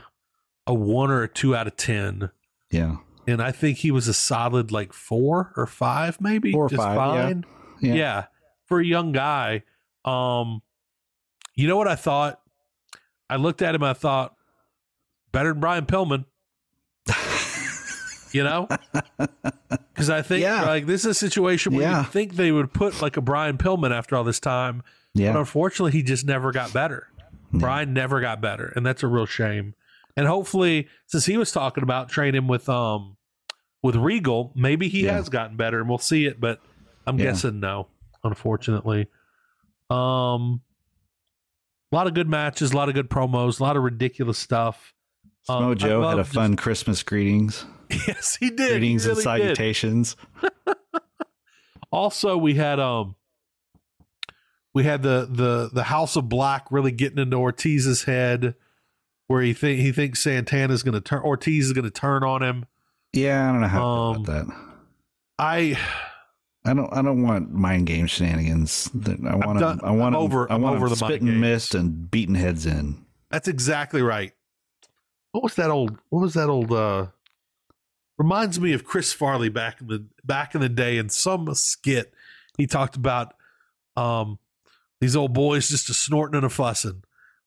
a 0.68 0.72
one 0.74 1.10
or 1.10 1.24
a 1.24 1.28
two 1.28 1.56
out 1.56 1.66
of 1.66 1.76
ten, 1.76 2.30
Yeah, 2.70 2.98
and 3.26 3.42
I 3.42 3.50
think 3.50 3.78
he 3.78 3.90
was 3.90 4.06
a 4.06 4.14
solid 4.14 4.70
like 4.70 4.92
four 4.92 5.52
or 5.56 5.66
five, 5.66 6.20
maybe 6.20 6.52
Four 6.52 6.66
or 6.66 6.68
just 6.68 6.80
five, 6.80 6.96
yeah. 7.80 7.88
yeah, 7.88 7.94
yeah. 7.94 8.24
for 8.66 8.78
a 8.78 8.84
young 8.86 9.10
guy 9.10 9.64
um 10.04 10.62
you 11.54 11.66
know 11.66 11.76
what 11.78 11.88
i 11.88 11.94
thought 11.96 12.38
i 13.30 13.36
looked 13.36 13.62
at 13.62 13.74
him 13.74 13.82
i 13.82 13.94
thought 13.94 14.33
better 15.34 15.50
than 15.52 15.60
brian 15.60 15.84
pillman 15.84 16.24
You 18.32 18.42
know, 18.42 18.66
because 19.94 20.10
I 20.10 20.20
think 20.22 20.42
Yeah. 20.42 20.62
like 20.62 20.86
this 20.86 21.02
is 21.04 21.10
a 21.10 21.14
situation 21.14 21.72
where 21.74 21.82
Yeah. 21.82 21.98
you 22.00 22.04
think 22.06 22.34
they 22.34 22.50
would 22.50 22.72
put 22.72 23.00
like 23.00 23.16
a 23.16 23.20
Brian 23.20 23.58
Pillman 23.58 23.92
after 23.96 24.16
all 24.16 24.24
this 24.24 24.40
time, 24.40 24.82
but 25.14 25.36
unfortunately, 25.36 25.92
he 25.92 26.02
just 26.02 26.26
never 26.26 26.50
got 26.50 26.72
better. 26.72 27.06
Brian 27.52 27.92
never 27.94 28.20
got 28.20 28.40
better, 28.40 28.72
and 28.74 28.84
that's 28.84 29.04
a 29.04 29.06
real 29.06 29.26
shame. 29.26 29.74
And 30.16 30.26
hopefully, 30.26 30.88
since 31.06 31.26
he 31.26 31.36
was 31.36 31.52
talking 31.52 31.84
about 31.84 32.08
training 32.08 32.48
with 32.48 32.68
um 32.68 33.16
with 33.84 33.94
Regal, 33.94 34.50
maybe 34.56 34.88
he 34.88 35.04
Yeah. 35.04 35.12
has 35.12 35.28
gotten 35.28 35.56
better, 35.56 35.78
and 35.78 35.88
we'll 35.88 35.98
see 35.98 36.24
it. 36.26 36.40
But 36.40 36.60
I'm 37.06 37.16
Yeah. 37.18 37.26
guessing 37.26 37.60
no, 37.60 37.86
unfortunately. 38.24 39.06
Um, 39.90 40.62
a 41.92 41.94
lot 41.94 42.08
of 42.08 42.14
good 42.14 42.28
matches, 42.28 42.72
a 42.72 42.76
lot 42.76 42.88
of 42.88 42.96
good 42.96 43.08
promos, 43.10 43.60
a 43.60 43.62
lot 43.62 43.76
of 43.76 43.84
ridiculous 43.84 44.38
stuff. 44.38 44.93
Um, 45.48 45.58
Samoa 45.58 45.70
I 45.72 45.74
Joe 45.74 46.02
had 46.08 46.18
a 46.18 46.22
just- 46.22 46.34
fun 46.34 46.56
Christmas 46.56 47.02
greetings, 47.02 47.64
yes, 47.90 48.36
he 48.40 48.50
did. 48.50 48.70
greetings 48.70 49.04
he 49.04 49.10
and 49.10 49.18
really 49.18 49.40
did. 49.40 49.56
salutations. 49.56 50.16
Also, 51.92 52.36
we 52.36 52.54
had 52.54 52.80
um 52.80 53.14
we 54.74 54.82
had 54.82 55.02
the 55.02 55.28
the 55.30 55.70
the 55.72 55.84
House 55.84 56.16
of 56.16 56.28
Black 56.28 56.66
really 56.70 56.90
getting 56.90 57.18
into 57.18 57.36
Ortiz's 57.36 58.02
head 58.04 58.56
where 59.28 59.42
he 59.42 59.52
think 59.54 59.78
he 59.80 59.92
thinks 59.92 60.20
Santana's 60.20 60.82
going 60.82 60.94
to 60.94 61.00
turn 61.00 61.22
Ortiz 61.22 61.66
is 61.66 61.72
going 61.72 61.84
to 61.84 61.90
turn 61.92 62.24
on 62.24 62.42
him. 62.42 62.66
Yeah, 63.12 63.48
I 63.48 63.52
don't 63.52 63.60
know 63.60 63.68
how 63.68 63.86
Um, 63.86 64.16
about 64.16 64.26
that. 64.26 64.56
I 65.38 65.78
I 66.64 66.74
don't. 66.74 66.92
I 66.92 67.00
don't 67.02 67.22
want 67.22 67.52
mind 67.52 67.86
game 67.86 68.06
shenanigans. 68.08 68.90
I 68.94 69.36
want. 69.36 69.60
done- 69.60 69.80
I 69.84 69.92
want. 69.92 70.16
I'm 70.16 70.20
over- 70.22 70.50
I 70.50 70.56
want 70.56 70.74
over 70.76 70.88
the 70.88 70.96
spit 70.96 71.20
and 71.22 71.40
mist 71.40 71.74
and 71.76 72.10
beating 72.10 72.34
heads 72.34 72.66
in. 72.66 73.04
that's 73.30 73.46
exactly 73.46 74.02
right. 74.02 74.32
What 75.34 75.42
was 75.42 75.54
that 75.56 75.68
old 75.68 75.98
what 76.10 76.20
was 76.20 76.34
that 76.34 76.48
old 76.48 76.70
uh 76.70 77.08
reminds 78.18 78.60
me 78.60 78.72
of 78.72 78.84
Chris 78.84 79.12
Farley 79.12 79.48
back 79.48 79.80
in 79.80 79.88
the 79.88 80.06
back 80.22 80.54
in 80.54 80.60
the 80.60 80.68
day 80.68 80.96
in 80.96 81.08
some 81.08 81.52
skit 81.56 82.14
he 82.56 82.68
talked 82.68 82.94
about 82.94 83.34
um 83.96 84.38
these 85.00 85.16
old 85.16 85.34
boys 85.34 85.68
just 85.68 85.90
a 85.90 85.94
snorting 85.94 86.36
and 86.36 86.46
a 86.46 86.48
fussing. 86.48 87.02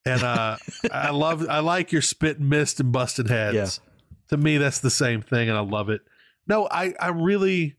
And 0.05 0.21
uh 0.21 0.57
I 0.91 1.11
love 1.11 1.47
I 1.47 1.59
like 1.59 1.93
your 1.93 2.01
spit 2.01 2.39
and 2.39 2.49
mist 2.49 2.81
and 2.81 2.91
busted 2.91 3.29
heads. 3.29 3.55
Yeah. 3.55 3.91
To 4.31 4.37
me 4.37 4.57
that's 4.57 4.79
the 4.79 4.91
same 4.91 5.21
thing 5.21 5.47
and 5.47 5.57
I 5.57 5.61
love 5.61 5.89
it. 5.89 6.01
No, 6.45 6.67
I 6.69 6.93
I 6.99 7.07
really 7.07 7.77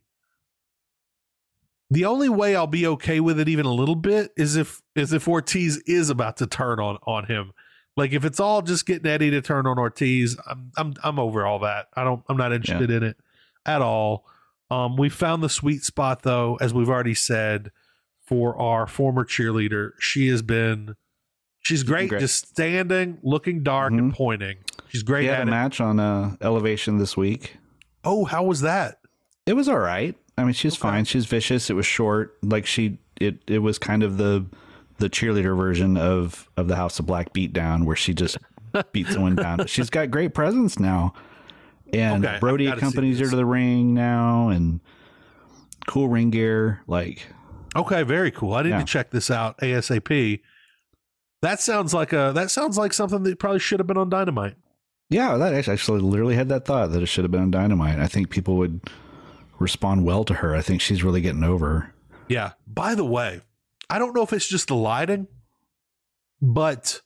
the 1.91 2.07
only 2.07 2.31
way 2.31 2.57
I'll 2.57 2.67
be 2.67 2.87
okay 2.87 3.21
with 3.21 3.39
it 3.39 3.47
even 3.51 3.67
a 3.67 3.75
little 3.75 3.95
bit 3.95 4.33
is 4.39 4.57
if 4.57 4.81
is 4.97 5.13
if 5.13 5.29
Ortiz 5.29 5.77
is 5.87 6.09
about 6.09 6.39
to 6.39 6.47
turn 6.47 6.81
on 6.81 6.97
on 7.07 7.27
him. 7.27 7.53
Like 7.99 8.13
if 8.13 8.25
it's 8.25 8.39
all 8.39 8.63
just 8.63 8.87
getting 8.87 9.11
Eddie 9.11 9.31
to 9.33 9.43
turn 9.43 9.67
on 9.67 9.77
Ortiz, 9.79 10.37
I'm 10.47 10.71
I'm 10.77 10.95
I'm 11.03 11.19
over 11.19 11.45
all 11.45 11.59
that. 11.59 11.89
I 11.95 12.05
don't 12.05 12.23
I'm 12.29 12.37
not 12.37 12.53
interested 12.53 12.91
in 12.91 13.03
it 13.03 13.17
at 13.67 13.83
all. 13.83 14.25
Um, 14.71 14.97
we 14.97 15.09
found 15.09 15.43
the 15.43 15.49
sweet 15.49 15.83
spot 15.83 16.23
though, 16.23 16.57
as 16.61 16.73
we've 16.73 16.89
already 16.89 17.15
said, 17.15 17.73
for 18.25 18.57
our 18.57 18.87
former 18.87 19.25
cheerleader. 19.25 19.93
She 19.99 20.29
has 20.29 20.43
been 20.43 20.95
she's 21.61 21.83
great, 21.83 22.09
great. 22.11 22.21
just 22.21 22.49
standing, 22.49 23.19
looking 23.23 23.65
dark 23.65 23.93
and 23.93 24.15
pointing. 24.15 24.59
She's 24.89 25.03
great 25.03 25.23
He 25.23 25.29
had 25.29 25.41
at 25.41 25.49
a 25.49 25.51
it. 25.51 25.51
match 25.51 25.81
on 25.81 25.99
uh, 25.99 26.37
Elevation 26.41 26.99
this 26.99 27.17
week. 27.17 27.57
Oh, 28.05 28.25
how 28.27 28.45
was 28.45 28.61
that? 28.61 29.01
It 29.45 29.55
was 29.55 29.69
all 29.69 29.79
right. 29.81 30.15
I 30.37 30.45
mean, 30.45 30.53
she's 30.53 30.77
fine. 30.77 31.05
She's 31.05 31.27
vicious. 31.27 31.69
It 31.69 31.75
was 31.75 31.85
short. 31.85 32.39
Like 32.45 32.65
she, 32.65 32.99
it, 33.21 33.43
it 33.49 33.59
was 33.59 33.77
kind 33.79 34.05
of 34.05 34.19
the, 34.19 34.47
the 34.99 35.09
cheerleader 35.11 35.57
version 35.57 35.97
of 35.97 36.49
of 36.57 36.69
the 36.69 36.77
House 36.77 36.99
of 36.99 37.07
Black 37.07 37.33
beatdown, 37.33 37.85
where 37.85 37.97
she 37.97 38.15
just 38.15 38.39
beat 38.93 39.07
someone 39.09 39.37
down. 39.37 39.59
But 39.59 39.71
she's 39.71 39.91
got 39.91 40.11
great 40.11 40.35
presence 40.35 40.79
now, 40.79 41.15
and 41.93 42.25
Okay, 42.25 42.39
Brody 42.41 42.67
accompanies 42.67 43.19
her 43.21 43.29
to 43.31 43.37
the 43.37 43.47
ring 43.47 43.95
now, 43.95 44.49
and 44.49 44.81
cool 45.87 46.09
ring 46.09 46.31
gear. 46.31 46.83
Like, 46.87 47.27
Okay, 47.77 48.03
very 48.03 48.31
cool. 48.31 48.55
I 48.55 48.63
need 48.63 48.71
Yeah. 48.71 48.79
to 48.81 48.85
check 48.85 49.11
this 49.11 49.31
out 49.31 49.59
ASAP. 49.59 50.41
That 51.43 51.61
sounds 51.61 51.95
like 51.95 52.13
a 52.13 52.33
that 52.35 52.51
sounds 52.51 52.77
like 52.77 52.93
something 52.93 53.23
that 53.23 53.39
probably 53.39 53.61
should 53.61 53.79
have 53.81 53.87
been 53.87 53.97
on 53.99 54.09
Dynamite. 54.11 54.57
yeah, 55.11 55.37
that 55.37 55.55
actually, 55.55 55.75
actually 55.75 56.01
literally 56.01 56.35
had 56.35 56.49
that 56.51 56.65
thought 56.65 56.91
that 56.93 57.03
it 57.03 57.07
should 57.07 57.25
have 57.25 57.31
been 57.31 57.41
on 57.43 57.51
Dynamite. 57.51 57.99
I 57.99 58.07
think 58.09 58.29
people 58.31 58.57
would 58.57 58.81
respond 59.61 60.05
well 60.05 60.25
to 60.25 60.35
her. 60.35 60.55
I 60.57 60.61
think 60.63 60.81
she's 60.81 61.03
really 61.05 61.21
getting 61.21 61.45
over. 61.45 61.93
Yeah. 62.29 62.53
By 62.67 62.95
the 62.95 63.05
way, 63.05 63.41
I 63.91 63.99
don't 63.99 64.15
know 64.15 64.23
if 64.23 64.33
it's 64.33 64.49
just 64.49 64.69
the 64.69 64.75
lighting, 64.75 65.27
but 66.43 67.01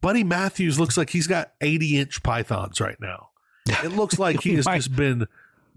Buddy 0.00 0.24
Matthews 0.24 0.78
looks 0.78 0.96
like 0.96 1.10
he's 1.10 1.26
got 1.26 1.52
80 1.60 1.98
inch 1.98 2.22
pythons 2.22 2.80
right 2.80 3.00
now. 3.00 3.28
It 3.66 3.92
looks 3.92 4.18
like 4.18 4.42
he 4.42 4.54
has 4.54 4.64
just 4.64 4.94
been 4.96 5.26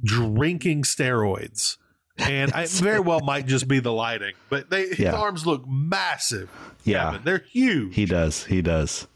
drinking 0.03 0.83
steroids. 0.83 1.77
And 2.17 2.51
I 2.53 2.67
very 2.67 2.99
well 2.99 3.21
might 3.21 3.47
just 3.47 3.67
be 3.67 3.79
the 3.79 3.91
lighting, 3.91 4.33
but 4.49 4.69
they 4.69 4.89
his 4.89 4.99
Yeah. 4.99 5.13
arms 5.15 5.45
look 5.47 5.63
massive. 5.67 6.49
Yeah. 6.83 7.05
Kevin. 7.11 7.21
They're 7.23 7.43
huge. 7.51 7.95
He 7.95 8.05
does. 8.05 8.45
He 8.45 8.61
does. 8.61 9.07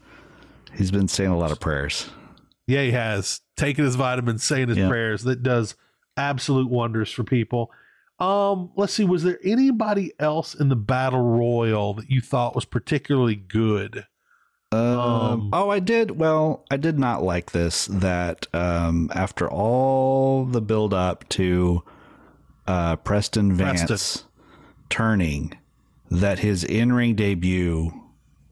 He's 0.74 0.90
been 0.90 1.06
saying 1.08 1.30
a 1.30 1.38
lot 1.38 1.52
of 1.52 1.60
prayers. 1.60 2.08
Yeah, 2.66 2.82
he 2.82 2.90
has 2.92 3.40
taken 3.56 3.84
his 3.84 3.94
vitamins, 3.94 4.42
saying 4.42 4.68
his 4.68 4.78
Yeah. 4.78 4.88
prayers. 4.88 5.22
That 5.22 5.42
does 5.42 5.76
absolute 6.16 6.68
wonders 6.68 7.12
for 7.12 7.22
people. 7.22 7.70
Um, 8.18 8.70
let's 8.76 8.94
see. 8.94 9.04
Was 9.04 9.22
there 9.22 9.38
anybody 9.44 10.12
else 10.18 10.54
in 10.54 10.68
the 10.68 10.76
battle 10.76 11.20
royal 11.22 11.94
that 11.94 12.10
you 12.10 12.20
thought 12.20 12.54
was 12.54 12.64
particularly 12.64 13.36
good? 13.36 14.06
Um, 14.72 14.80
Um, 14.80 15.50
oh, 15.52 15.70
I 15.70 15.78
did. 15.78 16.12
Well, 16.12 16.64
I 16.70 16.76
did 16.76 16.98
not 16.98 17.22
like 17.22 17.52
this. 17.52 17.86
That 17.86 18.46
um, 18.54 19.10
after 19.14 19.48
all 19.50 20.44
the 20.44 20.60
build 20.62 20.92
up 20.94 21.28
to 21.30 21.82
uh, 22.66 22.96
Preston 22.96 23.52
Vance 23.52 23.84
Preston. 23.84 24.28
turning, 24.88 25.58
that 26.10 26.38
his 26.40 26.64
in 26.64 26.92
ring 26.92 27.14
debut 27.14 27.92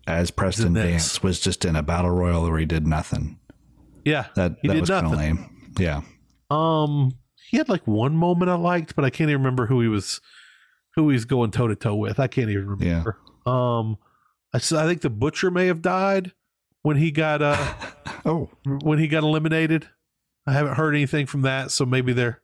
as 0.07 0.31
Preston. 0.31 0.75
Vance 0.75 1.23
was 1.23 1.41
just 1.41 1.65
in 1.65 1.75
a 1.75 1.83
battle 1.83 2.11
royal 2.11 2.43
where 2.49 2.59
he 2.59 2.67
did 2.67 2.87
nothing. 2.87 3.39
Yeah, 4.05 4.27
That 4.37 4.63
that 4.63 4.81
was 4.81 4.91
kind 4.91 5.07
of 5.07 5.13
lame. 5.13 5.71
Yeah. 5.79 6.03
Um, 6.51 7.13
he 7.51 7.57
had 7.59 7.69
like 7.69 7.87
one 7.87 8.17
moment 8.17 8.51
I 8.51 8.55
liked, 8.55 8.97
but 8.97 9.05
I 9.05 9.11
can't 9.11 9.31
even 9.31 9.43
remember 9.43 9.67
who 9.67 9.81
he 9.81 9.89
was, 9.89 10.21
who 10.95 11.11
he's 11.11 11.25
going 11.25 11.51
toe 11.51 11.69
to 11.69 11.77
toe 11.77 11.95
with. 11.95 12.19
I 12.19 12.27
can't 12.27 12.51
even 12.51 12.69
remember. 12.69 13.19
Um, 13.47 13.99
I 14.53 14.57
I 14.57 14.87
think 14.87 15.03
the 15.03 15.11
butcher 15.11 15.51
may 15.51 15.67
have 15.67 15.83
died 15.83 16.33
when 16.83 16.97
he 16.97 17.11
got 17.11 17.43
uh 17.43 17.75
Oh, 18.25 18.51
when 18.83 18.99
he 18.99 19.09
got 19.09 19.23
eliminated. 19.23 19.89
I 20.47 20.53
haven't 20.53 20.75
heard 20.75 20.95
anything 20.95 21.27
from 21.27 21.43
that, 21.43 21.71
so 21.71 21.85
maybe 21.85 22.13
they're 22.13 22.41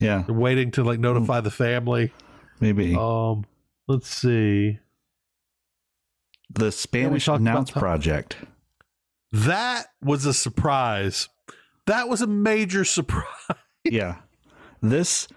yeah. 0.00 0.22
they're 0.26 0.34
waiting 0.34 0.70
to 0.72 0.84
like 0.84 1.00
notify 1.00 1.40
the 1.40 1.50
family. 1.50 2.12
Maybe 2.60 2.94
Um, 2.94 3.44
let's 3.88 4.08
see. 4.08 4.78
the 6.50 6.70
Spanish 6.72 7.28
Announce. 7.28 7.70
Project. 7.70 8.36
That 9.32 9.86
was 10.02 10.24
a 10.26 10.32
surprise. 10.34 11.28
That 11.86 12.08
was 12.08 12.22
a 12.22 12.26
major 12.26 12.84
surprise. 12.96 13.26
yeah 13.84 14.16
this 14.90 15.28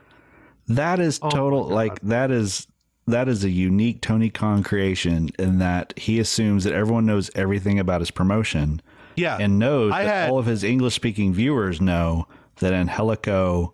that 0.67 0.99
is 0.99 1.19
Oh 1.21 1.29
total 1.29 1.63
God. 1.63 1.71
like 1.73 2.01
that 2.01 2.31
is 2.31 2.67
that 3.07 3.27
is 3.27 3.43
a 3.43 3.49
unique 3.49 4.01
tony 4.01 4.29
khan 4.29 4.61
creation 4.63 5.29
in 5.39 5.57
that 5.59 5.93
he 5.97 6.19
assumes 6.19 6.63
that 6.63 6.73
everyone 6.73 7.05
knows 7.07 7.31
everything 7.35 7.79
about 7.79 8.01
his 8.01 8.11
promotion 8.11 8.81
Yeah, 9.15 9.37
and 9.39 9.57
knows 9.57 9.91
I 9.93 10.03
that 10.03 10.09
had- 10.13 10.29
all 10.31 10.37
of 10.39 10.45
his 10.45 10.63
english 10.63 10.93
speaking 10.95 11.33
viewers 11.33 11.81
know 11.81 12.27
that 12.59 12.73
angelico 12.73 13.73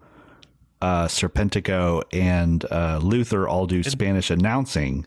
uh 0.82 1.08
serpentico 1.08 2.04
and 2.14 2.64
uh 2.72 3.00
luther 3.04 3.48
all 3.48 3.66
do 3.66 3.84
spanish 3.84 4.30
announcing 4.32 5.06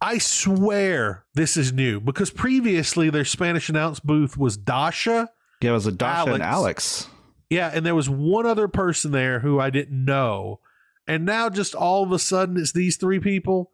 I 0.00 0.18
swear 0.18 1.24
this 1.34 1.56
is 1.56 1.72
new 1.72 2.00
because 2.00 2.30
previously 2.30 3.08
their 3.10 3.24
Spanish 3.24 3.68
announce 3.70 3.98
booth 3.98 4.36
was 4.36 4.56
Dasha. 4.56 5.30
yeah 5.62 5.70
it 5.70 5.72
was 5.72 5.86
a 5.86 5.92
dasha 5.92 6.34
and 6.34 6.42
Alex. 6.42 7.08
Yeah, 7.50 7.70
and 7.72 7.86
there 7.86 7.94
was 7.94 8.08
one 8.10 8.44
other 8.46 8.68
person 8.68 9.12
there 9.12 9.40
who 9.40 9.60
I 9.60 9.70
didn't 9.70 10.04
know. 10.04 10.60
And 11.06 11.24
now 11.24 11.48
just 11.48 11.74
all 11.74 12.02
of 12.02 12.10
a 12.12 12.18
sudden 12.18 12.56
it's 12.56 12.72
these 12.72 12.96
three 12.96 13.20
people. 13.20 13.70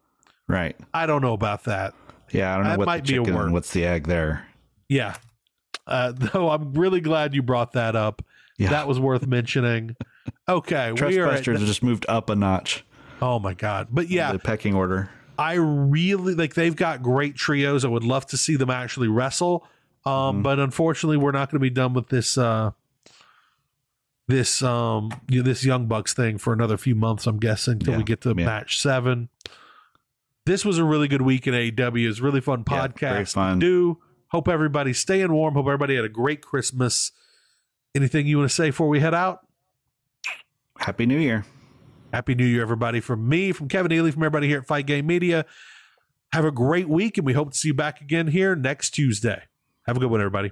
right 0.47 0.75
I 0.93 1.05
don't 1.07 1.21
know 1.21 1.33
about 1.33 1.63
that. 1.63 1.93
yeah 2.31 2.53
i 2.53 2.55
don't 2.55 2.63
know 2.65 2.69
That 2.71 2.79
what 2.79 2.85
might 2.85 3.05
the 3.05 3.13
be 3.13 3.17
a 3.17 3.23
chicken 3.25 3.39
and 3.41 3.53
what's 3.53 3.71
the 3.73 3.85
egg 3.85 4.07
there 4.07 4.45
Yeah. 4.89 5.15
Uh, 5.87 6.11
though 6.15 6.49
I'm 6.49 6.73
really 6.73 7.01
glad 7.01 7.33
you 7.33 7.41
brought 7.41 7.73
that 7.73 7.95
up. 7.95 8.23
Yeah. 8.57 8.69
That 8.69 8.87
was 8.87 8.99
worth 8.99 9.25
mentioning. 9.27 9.95
Okay, 10.47 10.91
we 10.91 11.17
are. 11.19 11.27
At, 11.29 11.45
have 11.45 11.59
just 11.59 11.81
moved 11.83 12.05
up 12.07 12.29
a 12.29 12.35
notch 12.35 12.85
oh 13.21 13.39
my 13.39 13.53
god! 13.53 13.87
But 13.91 14.09
yeah, 14.09 14.31
the 14.33 14.39
pecking 14.39 14.75
order 14.75 15.09
I 15.39 15.53
really 15.55 16.35
like 16.35 16.53
they've 16.53 16.75
got 16.75 17.01
great 17.01 17.35
trios. 17.35 17.83
I 17.83 17.87
would 17.87 18.03
love 18.03 18.25
to 18.27 18.37
see 18.37 18.55
them 18.57 18.69
actually 18.69 19.07
wrestle. 19.07 19.65
Um, 20.05 20.13
Mm-hmm. 20.13 20.41
but 20.43 20.59
unfortunately 20.59 21.17
we're 21.17 21.31
not 21.31 21.49
going 21.49 21.59
to 21.59 21.63
be 21.63 21.69
done 21.71 21.93
with 21.93 22.09
this 22.09 22.37
uh 22.37 22.71
this 24.27 24.61
um 24.61 25.09
you 25.29 25.41
know, 25.41 25.43
this 25.43 25.65
Young 25.65 25.87
Bucks 25.87 26.13
thing 26.13 26.37
for 26.37 26.53
another 26.53 26.77
few 26.77 26.95
months, 26.95 27.27
I'm 27.27 27.39
guessing, 27.39 27.79
till 27.79 27.97
we 27.97 28.03
get 28.03 28.21
to 28.21 28.29
yeah. 28.29 28.45
match 28.45 28.79
seven. 28.79 29.29
This 30.45 30.65
was 30.65 30.77
a 30.77 30.83
really 30.83 31.07
good 31.07 31.21
week 31.21 31.47
in 31.47 31.53
AEW. 31.53 32.09
It's 32.09 32.19
really 32.19 32.41
fun 32.41 32.63
podcast. 32.63 33.33
fun. 33.33 33.59
Do 33.59 33.99
hope 34.27 34.47
everybody's 34.47 34.99
staying 34.99 35.31
warm. 35.31 35.53
Hope 35.53 35.65
everybody 35.65 35.95
had 35.95 36.05
a 36.05 36.09
great 36.09 36.41
Christmas. 36.41 37.11
anything 37.95 38.27
you 38.27 38.39
want 38.39 38.49
to 38.49 38.55
say 38.55 38.69
before 38.69 38.89
we 38.89 38.99
head 38.99 39.13
out? 39.13 39.47
Happy 40.77 41.05
New 41.05 41.19
Year. 41.19 41.45
Happy 42.11 42.35
New 42.35 42.45
Year, 42.45 42.61
everybody. 42.61 42.99
From 42.99 43.27
me, 43.27 43.51
from 43.51 43.67
Kevin 43.67 43.91
Ely, 43.91 44.11
from 44.11 44.23
everybody 44.23 44.47
here 44.47 44.59
at 44.59 44.67
Fight 44.67 44.85
Game 44.85 45.07
Media. 45.07 45.45
Have 46.33 46.45
a 46.45 46.51
great 46.51 46.89
week, 46.89 47.17
and 47.17 47.25
we 47.25 47.33
hope 47.33 47.51
to 47.51 47.57
see 47.57 47.69
you 47.69 47.73
back 47.73 48.01
again 48.01 48.27
here 48.27 48.55
next 48.55 48.91
Tuesday. 48.91 49.43
Have 49.85 49.97
a 49.97 49.99
good 49.99 50.09
one, 50.09 50.19
everybody. 50.19 50.51